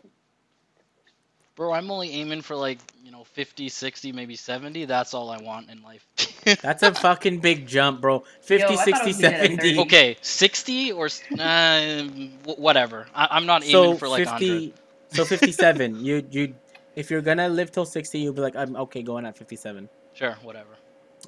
Bro, 1.59 1.73
I'm 1.73 1.91
only 1.91 2.13
aiming 2.13 2.43
for 2.43 2.55
like, 2.55 2.79
you 3.05 3.11
know, 3.11 3.25
50, 3.25 3.69
60, 3.69 4.13
maybe 4.13 4.37
70. 4.37 4.85
That's 4.85 5.13
all 5.13 5.29
I 5.29 5.39
want 5.43 5.69
in 5.69 5.83
life. 5.83 6.07
That's 6.63 6.85
a 6.85 6.95
fucking 6.95 7.41
big 7.41 7.67
jump, 7.67 8.01
bro. 8.01 8.23
50, 8.43 8.63
Yo, 8.75 8.79
I 8.79 8.85
thought 8.85 8.89
it 8.89 8.97
60, 9.05 9.07
was 9.09 9.21
gonna 9.21 9.35
be 9.35 9.55
at 9.57 9.63
70. 9.63 9.79
okay, 9.81 10.17
60 10.21 10.93
or 10.93 11.09
uh, 11.41 12.03
whatever. 12.57 13.09
I- 13.13 13.27
I'm 13.33 13.45
not 13.45 13.65
aiming 13.65 13.73
so 13.73 13.95
for 13.97 14.07
like 14.07 14.25
100. 14.25 14.71
50 14.71 14.75
so 15.11 15.25
57 15.25 16.05
you 16.05 16.23
you 16.31 16.55
if 16.95 17.11
you're 17.11 17.23
gonna 17.23 17.49
live 17.49 17.73
till 17.73 17.87
60 17.87 18.19
you'll 18.19 18.35
be 18.35 18.43
like 18.43 18.55
i'm 18.55 18.77
okay 18.77 19.03
going 19.03 19.25
at 19.25 19.39
57 19.39 19.89
Sure, 20.13 20.37
whatever. 20.43 20.77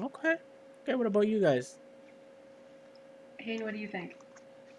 okay 0.03 0.37
okay 0.83 0.95
what 0.95 1.07
about 1.07 1.27
you 1.27 1.41
guys 1.41 1.79
Hayden, 3.39 3.65
what 3.65 3.73
do 3.73 3.81
you 3.81 3.89
think? 3.89 4.17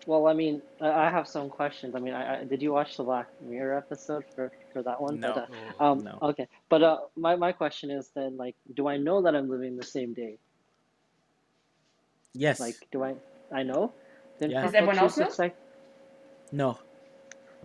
Well, 0.07 0.27
I 0.27 0.33
mean, 0.33 0.61
I 0.81 0.89
I 0.89 1.09
have 1.09 1.27
some 1.27 1.49
questions. 1.49 1.95
I 1.95 1.99
mean, 1.99 2.13
I, 2.13 2.41
I 2.41 2.43
did 2.43 2.61
you 2.61 2.73
watch 2.73 2.97
the 2.97 3.03
Black 3.03 3.27
Mirror 3.39 3.77
episode 3.77 4.23
for 4.35 4.51
for 4.73 4.81
that 4.83 5.01
one? 5.01 5.19
No. 5.19 5.33
But, 5.33 5.49
uh, 5.79 5.83
um, 5.91 6.03
No. 6.03 6.17
Okay, 6.21 6.47
but 6.69 6.83
uh, 6.83 6.97
my 7.15 7.35
my 7.35 7.51
question 7.51 7.91
is 7.91 8.09
then 8.15 8.37
like, 8.37 8.55
do 8.73 8.87
I 8.87 8.97
know 8.97 9.21
that 9.23 9.35
I'm 9.35 9.49
living 9.49 9.77
the 9.77 9.85
same 9.85 10.13
day? 10.13 10.37
yes 12.33 12.59
Like, 12.59 12.75
do 12.91 13.03
I? 13.03 13.15
I 13.53 13.63
know. 13.63 13.93
Then 14.39 14.51
Yeah. 14.51 14.61
Does 14.63 14.73
everyone 14.73 14.97
else 14.97 15.15
choose 15.15 15.15
the 15.15 15.23
know? 15.25 15.29
sec- 15.29 15.57
no 16.51 16.77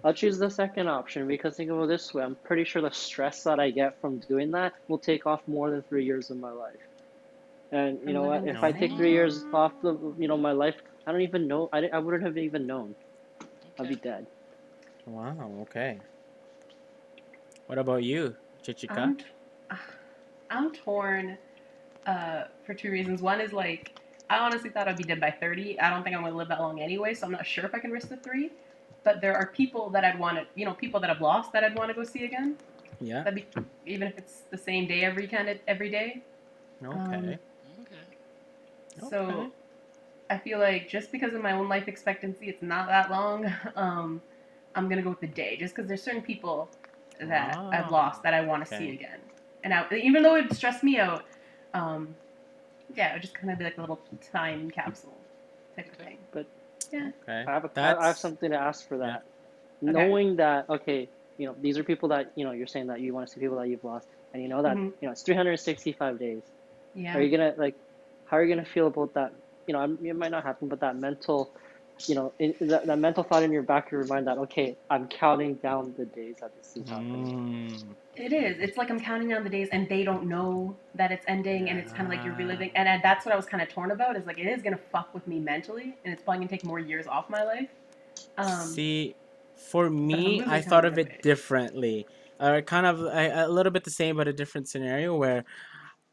I'll 0.05 0.15
choose 0.15 0.39
the 0.39 0.51
second 0.51 0.89
option 0.89 1.27
because 1.27 1.57
think 1.57 1.71
of 1.71 1.83
it 1.83 1.89
this 1.89 2.13
way: 2.13 2.23
I'm 2.23 2.37
pretty 2.45 2.65
sure 2.65 2.83
the 2.83 2.91
stress 2.91 3.43
that 3.45 3.59
I 3.59 3.71
get 3.71 4.01
from 4.01 4.21
doing 4.21 4.51
that 4.53 4.73
will 4.89 4.99
take 4.99 5.27
off 5.27 5.41
more 5.47 5.71
than 5.71 5.83
three 5.83 6.05
years 6.05 6.31
of 6.31 6.39
my 6.39 6.53
life. 6.53 6.85
And 7.73 7.99
you 8.07 8.13
know 8.13 8.25
what? 8.25 8.47
If 8.47 8.63
I 8.63 8.73
take 8.73 8.93
three 8.93 9.13
years 9.13 9.43
off 9.53 9.73
the 9.83 9.93
you 10.19 10.29
know 10.29 10.37
my 10.37 10.53
life, 10.53 10.77
I 11.07 11.13
don't 11.13 11.21
even 11.21 11.47
know. 11.47 11.69
I, 11.73 11.89
I 11.93 11.99
wouldn't 11.99 12.25
have 12.25 12.37
even 12.37 12.67
known. 12.67 12.95
I'd 13.79 13.89
be 13.89 13.97
dead. 13.97 14.27
wow 15.07 15.53
okay 15.63 16.01
what 17.67 17.79
about 17.79 18.03
you 18.03 18.35
chichika 18.63 18.99
I'm, 18.99 19.17
t- 19.17 19.25
I'm 20.51 20.73
torn 20.73 21.39
uh, 22.07 22.45
for 22.65 22.75
two 22.75 22.91
reasons. 22.91 23.21
One 23.21 23.41
is 23.41 23.53
like, 23.53 23.93
I 24.31 24.39
honestly 24.39 24.71
thought 24.71 24.89
I'd 24.89 24.97
be 24.97 25.05
dead 25.05 25.21
by 25.21 25.31
30. 25.31 25.79
I 25.81 25.91
don't 25.91 26.03
think 26.03 26.17
I'm 26.17 26.23
going 26.23 26.33
to 26.33 26.39
live 26.39 26.49
that 26.49 26.61
long 26.61 26.81
anyway, 26.81 27.15
so 27.15 27.27
I'm 27.27 27.33
not 27.33 27.47
sure 27.47 27.65
if 27.65 27.75
I 27.75 27.79
can 27.79 27.91
risk 27.91 28.09
the 28.09 28.17
three. 28.17 28.51
But 29.05 29.21
there 29.21 29.37
are 29.37 29.47
people 29.47 29.91
that 29.91 30.05
I'd 30.05 30.19
want 30.19 30.39
to, 30.39 30.47
you 30.55 30.65
know, 30.65 30.75
people 30.75 30.99
that 31.01 31.11
I've 31.11 31.21
lost 31.21 31.53
that 31.53 31.63
I'd 31.63 31.77
want 31.77 31.91
to 31.91 31.95
go 31.95 32.03
see 32.03 32.25
again. 32.25 32.57
yeah 33.01 33.23
That'd 33.23 33.35
be, 33.37 33.47
even 33.85 34.09
if 34.09 34.19
it's 34.19 34.43
the 34.51 34.59
same 34.59 34.89
day 34.89 35.05
every 35.05 35.29
kind 35.29 35.49
of 35.49 35.59
every 35.69 35.91
day. 35.91 36.23
okay 36.85 37.39
Okay. 37.83 37.97
So 39.01 39.07
Okay. 39.07 39.51
I 40.29 40.39
feel 40.39 40.59
like 40.59 40.89
just 40.89 41.13
because 41.13 41.35
of 41.35 41.43
my 41.43 41.53
own 41.53 41.69
life 41.69 41.89
expectancy, 41.89 42.49
it's 42.49 42.63
not 42.63 42.89
that 42.89 43.11
long. 43.11 43.53
Um, 43.77 44.23
I'm 44.75 44.89
gonna 44.89 45.03
go 45.03 45.11
with 45.11 45.21
the 45.21 45.27
day, 45.27 45.57
just 45.57 45.75
because 45.75 45.89
there's 45.89 46.03
certain 46.03 46.23
people 46.23 46.69
that 47.19 47.57
I've 47.73 47.87
Ah, 47.87 47.91
lost 47.91 48.23
that 48.25 48.35
I 48.35 48.43
want 48.43 48.67
to 48.67 48.73
okay. 48.73 48.85
see 48.85 48.91
again. 48.91 49.21
And 49.65 49.73
I, 49.73 49.87
even 49.95 50.23
though 50.23 50.37
it 50.37 50.53
stressed 50.53 50.85
me 50.85 50.99
out, 50.99 51.25
um, 51.73 52.15
yeah, 52.95 53.11
it 53.11 53.15
would 53.15 53.23
just 53.23 53.35
kind 53.35 53.51
of 53.51 53.59
be 53.59 53.65
like 53.65 53.79
a 53.79 53.81
little 53.81 53.99
time 54.33 54.71
capsule 54.71 55.17
type 55.75 55.91
of 55.91 55.95
thing. 55.95 56.19
But 56.33 56.47
yeah, 56.93 57.11
okay 57.23 57.45
I 57.47 57.53
have 57.53 57.65
a, 57.65 57.71
I 57.81 58.07
have 58.09 58.19
something 58.19 58.51
to 58.51 58.57
ask 58.57 58.87
for 58.87 58.99
that. 58.99 59.23
Okay. 59.89 59.93
Knowing 59.93 60.37
that, 60.37 60.69
okay, 60.69 61.09
you 61.39 61.47
know, 61.47 61.55
these 61.61 61.79
are 61.79 61.85
people 61.85 62.09
that 62.11 62.33
you 62.35 62.45
know 62.45 62.53
you're 62.53 62.67
saying 62.67 62.87
that 62.89 63.01
you 63.01 63.15
want 63.15 63.27
to 63.27 63.33
see 63.33 63.41
people 63.41 63.59
that 63.59 63.69
you've 63.69 63.85
lost, 63.85 64.07
and 64.33 64.43
you 64.43 64.49
know 64.49 64.63
that 64.63 64.77
Mhm. 64.77 64.93
you 65.01 65.09
know 65.09 65.13
it's 65.13 65.23
365 65.23 66.19
days. 66.19 66.43
Yeah. 66.95 67.17
Are 67.17 67.21
you 67.23 67.31
gonna 67.31 67.55
like? 67.57 67.77
How 68.25 68.39
are 68.39 68.45
you 68.45 68.55
gonna 68.55 68.67
feel 68.67 68.87
about 68.89 69.15
that? 69.15 69.33
You 69.67 69.75
know, 69.75 69.81
I'm- 69.81 69.99
it 70.03 70.17
might 70.17 70.31
not 70.31 70.45
happen, 70.45 70.69
but 70.69 70.81
that 70.81 70.97
mental, 70.97 71.51
you 72.07 72.15
know, 72.15 72.33
in, 72.39 72.55
that, 72.61 72.87
that 72.87 72.99
mental 72.99 73.23
thought 73.25 73.43
in 73.43 73.53
your 73.53 73.63
back 73.63 73.87
of 73.87 73.93
your 73.93 74.05
mind 74.07 74.27
that 74.27 74.39
okay, 74.39 74.77
I'm 74.91 75.09
counting 75.09 75.55
down 75.55 75.95
the 75.97 76.05
days 76.07 76.37
that 76.41 76.55
this 76.57 76.77
is 76.77 76.89
happening. 76.89 77.69
Mm, 77.71 77.95
It 78.17 78.33
is. 78.33 78.59
It's 78.61 78.79
like 78.79 78.91
I'm 78.91 79.01
counting 79.01 79.29
down 79.29 79.45
the 79.45 79.51
days, 79.51 79.69
and 79.73 79.89
they 79.89 80.03
don't 80.05 80.27
know 80.27 80.77
that 80.95 81.11
it's 81.13 81.25
ending, 81.29 81.69
and 81.69 81.79
it's 81.79 81.93
kind 81.93 82.07
of 82.07 82.11
like 82.11 82.25
you're 82.25 82.35
reliving. 82.35 82.71
And 82.75 82.89
I, 82.89 82.99
that's 83.03 83.27
what 83.27 83.33
I 83.33 83.37
was 83.37 83.47
kind 83.47 83.63
of 83.63 83.69
torn 83.69 83.91
about. 83.91 84.17
Is 84.17 84.27
like 84.27 84.39
it 84.39 84.47
is 84.47 84.63
gonna 84.63 84.79
fuck 84.93 85.13
with 85.15 85.27
me 85.27 85.39
mentally, 85.39 85.97
and 86.05 86.13
it's 86.13 86.23
probably 86.23 86.39
gonna 86.39 86.49
take 86.49 86.65
more 86.65 86.79
years 86.79 87.07
off 87.07 87.29
my 87.29 87.43
life. 87.45 87.69
Um, 88.39 88.47
see 88.47 89.15
for 89.57 89.89
me 89.89 90.39
losing 90.41 90.49
i 90.51 90.61
thought 90.61 90.85
of 90.85 90.93
something 90.93 91.07
it 91.07 91.11
away. 91.13 91.21
differently 91.23 92.07
uh, 92.39 92.61
kind 92.61 92.85
of 92.87 93.01
a, 93.01 93.47
a 93.47 93.49
little 93.49 93.73
bit 93.73 93.85
the 93.85 93.91
same 93.91 94.17
but 94.17 94.29
a 94.29 94.33
different 94.33 94.69
scenario 94.69 95.17
where 95.17 95.45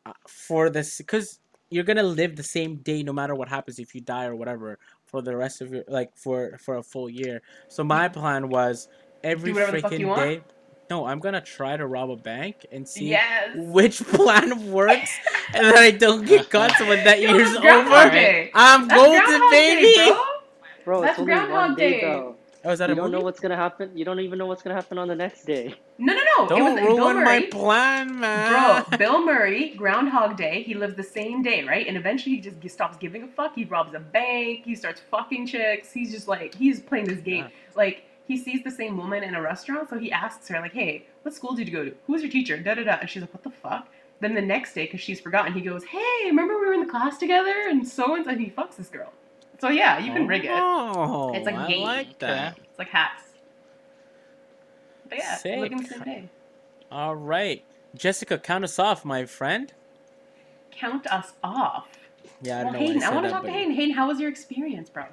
uh, 0.05 0.13
for 0.27 0.69
this 0.69 0.97
because 0.97 1.39
you're 1.73 1.83
gonna 1.83 2.03
live 2.03 2.35
the 2.35 2.43
same 2.43 2.77
day 2.77 3.03
no 3.03 3.13
matter 3.13 3.35
what 3.35 3.49
happens 3.49 3.79
if 3.79 3.95
you 3.95 4.01
die 4.01 4.25
or 4.25 4.35
whatever 4.35 4.79
for 5.05 5.21
the 5.21 5.35
rest 5.35 5.61
of 5.61 5.73
your 5.73 5.83
like 5.87 6.15
for 6.17 6.57
for 6.59 6.77
a 6.77 6.83
full 6.83 7.09
year 7.09 7.41
so 7.67 7.83
my 7.83 8.07
plan 8.09 8.49
was 8.49 8.87
every 9.23 9.51
Do 9.51 9.55
whatever 9.55 9.71
the 9.73 9.81
fuck 9.81 9.91
you 9.99 10.07
freaking 10.07 10.07
want? 10.07 10.21
day 10.21 10.41
no 10.89 11.05
i'm 11.05 11.19
gonna 11.19 11.41
try 11.41 11.77
to 11.77 11.87
rob 11.87 12.11
a 12.11 12.17
bank 12.17 12.65
and 12.71 12.87
see 12.87 13.09
yes. 13.09 13.51
which 13.55 13.99
plan 14.07 14.71
works 14.71 15.11
and 15.53 15.65
then 15.65 15.77
i 15.77 15.91
don't 15.91 16.25
get 16.25 16.49
caught 16.49 16.71
so 16.77 16.87
when 16.87 17.03
that 17.03 17.21
Yo, 17.21 17.33
year's 17.33 17.55
over 17.55 18.09
Day. 18.09 18.51
i'm 18.53 18.87
That's 18.87 19.01
golden 19.01 19.21
Groundhog 19.21 19.51
Day, 19.51 19.75
baby 19.75 19.95
bro. 20.09 20.23
Bro, 20.83 21.01
That's 21.01 21.19
it's 21.19 21.19
only 21.19 21.33
one 21.51 21.75
day, 21.75 22.01
Day. 22.01 22.01
though. 22.01 22.35
Oh 22.65 22.71
is 22.71 22.79
that 22.79 22.89
You 22.89 22.93
a 22.93 22.95
don't 22.95 23.11
know 23.11 23.21
what's 23.21 23.39
gonna 23.39 23.55
happen. 23.55 23.91
You 23.95 24.05
don't 24.05 24.19
even 24.19 24.39
know 24.39 24.45
what's 24.45 24.61
gonna 24.61 24.75
happen 24.75 24.97
on 24.97 25.07
the 25.07 25.15
next 25.15 25.45
day. 25.45 25.75
No, 25.97 26.13
no, 26.13 26.21
no. 26.37 26.47
don't 26.47 26.59
it 26.59 26.63
was 26.63 26.75
Bill 26.75 26.97
ruin 26.97 27.23
my 27.23 27.39
Murray. 27.39 27.47
plan 27.47 28.19
man 28.19 28.85
Bro, 28.89 28.97
Bill 28.97 29.25
Murray, 29.25 29.75
Groundhog 29.75 30.37
Day, 30.37 30.63
he 30.63 30.73
lives 30.73 30.95
the 30.95 31.03
same 31.03 31.41
day, 31.43 31.63
right? 31.63 31.87
And 31.87 31.97
eventually 31.97 32.35
he 32.35 32.41
just 32.41 32.59
g- 32.59 32.67
stops 32.67 32.97
giving 32.97 33.23
a 33.23 33.27
fuck. 33.27 33.53
He 33.55 33.65
robs 33.65 33.93
a 33.93 33.99
bank. 33.99 34.65
He 34.65 34.75
starts 34.75 35.01
fucking 35.11 35.47
chicks. 35.47 35.91
He's 35.91 36.11
just 36.11 36.27
like, 36.27 36.55
he's 36.55 36.79
playing 36.79 37.05
this 37.05 37.19
game. 37.21 37.47
Like, 37.75 38.03
he 38.27 38.37
sees 38.37 38.63
the 38.63 38.71
same 38.71 38.97
woman 38.97 39.23
in 39.23 39.35
a 39.35 39.41
restaurant, 39.41 39.89
so 39.89 39.97
he 39.99 40.11
asks 40.11 40.47
her, 40.47 40.59
like, 40.61 40.73
hey, 40.73 41.05
what 41.23 41.33
school 41.35 41.53
did 41.55 41.67
you 41.67 41.73
go 41.73 41.85
to? 41.85 41.93
Who's 42.07 42.21
your 42.21 42.31
teacher? 42.31 42.57
Da 42.57 42.75
da 42.75 42.83
da. 42.83 42.97
And 43.01 43.09
she's 43.09 43.21
like, 43.21 43.33
what 43.33 43.43
the 43.43 43.49
fuck? 43.51 43.87
Then 44.21 44.33
the 44.35 44.41
next 44.41 44.73
day, 44.73 44.85
because 44.85 45.01
she's 45.01 45.19
forgotten, 45.19 45.53
he 45.53 45.61
goes, 45.61 45.83
hey, 45.83 46.25
remember 46.25 46.57
we 46.59 46.65
were 46.67 46.73
in 46.73 46.79
the 46.79 46.85
class 46.91 47.17
together? 47.17 47.53
And 47.69 47.87
so 47.87 48.15
and 48.15 48.23
so, 48.25 48.35
he 48.35 48.49
fucks 48.49 48.77
this 48.77 48.87
girl. 48.87 49.11
So 49.63 49.69
yeah, 49.69 49.97
you 49.97 50.11
can 50.11 50.27
rig 50.27 50.43
it. 50.43 50.51
Oh, 50.53 51.31
It's 51.33 51.45
like 51.45 51.55
I 51.55 51.67
game. 51.69 51.83
like 51.83 52.19
that. 52.19 52.57
It's 52.57 52.77
like 52.77 52.89
hacks. 52.89 53.23
But 55.07 55.19
yeah, 55.19 55.37
Sick. 55.37 55.57
living 55.57 55.77
the 55.77 55.87
same 55.87 55.99
day. 56.01 56.29
All 56.91 57.15
right, 57.15 57.63
Jessica, 57.95 58.37
count 58.37 58.65
us 58.65 58.77
off, 58.77 59.05
my 59.05 59.23
friend. 59.23 59.71
Count 60.69 61.07
us 61.07 61.31
off. 61.41 61.87
Yeah, 62.41 62.59
I 62.59 62.63
Well, 62.65 62.73
know 62.73 62.79
Hayden, 62.79 63.03
I 63.03 63.07
I 63.07 63.13
want 63.13 63.25
to 63.25 63.31
talk 63.31 63.43
to 63.43 63.51
Hayden. 63.51 63.73
Hayden, 63.73 63.95
how 63.95 64.09
was 64.09 64.19
your 64.19 64.29
experience, 64.29 64.89
bro? 64.89 65.03
Uh, 65.03 65.07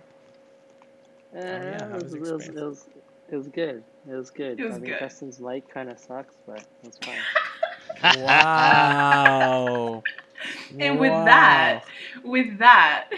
yeah, 1.36 1.88
how 1.88 1.94
it, 1.94 2.02
was 2.02 2.02
was, 2.02 2.14
it, 2.14 2.20
was, 2.20 2.48
it 2.48 2.54
was 2.54 2.86
it 3.30 3.36
was 3.36 3.46
good. 3.46 3.84
It 4.10 4.14
was 4.16 4.30
good. 4.30 4.58
It 4.58 4.64
was 4.64 4.74
I 4.74 4.78
mean, 4.80 4.90
good. 4.90 4.98
Justin's 4.98 5.38
mic 5.38 5.72
kind 5.72 5.88
of 5.90 5.96
sucks, 6.00 6.34
but 6.44 6.64
it's 6.82 6.98
fine. 6.98 7.14
Wow. 8.24 10.02
And 10.78 10.98
with 10.98 11.12
that, 11.12 11.84
with 12.24 12.58
that, 12.58 13.10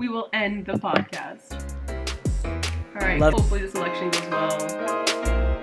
we 0.00 0.08
will 0.08 0.30
end 0.32 0.64
the 0.64 0.72
podcast. 0.72 1.52
All 2.46 3.06
right. 3.06 3.20
Love- 3.20 3.34
hopefully 3.34 3.60
this 3.60 3.74
election 3.74 4.08
goes 4.10 4.30
well. 4.30 5.60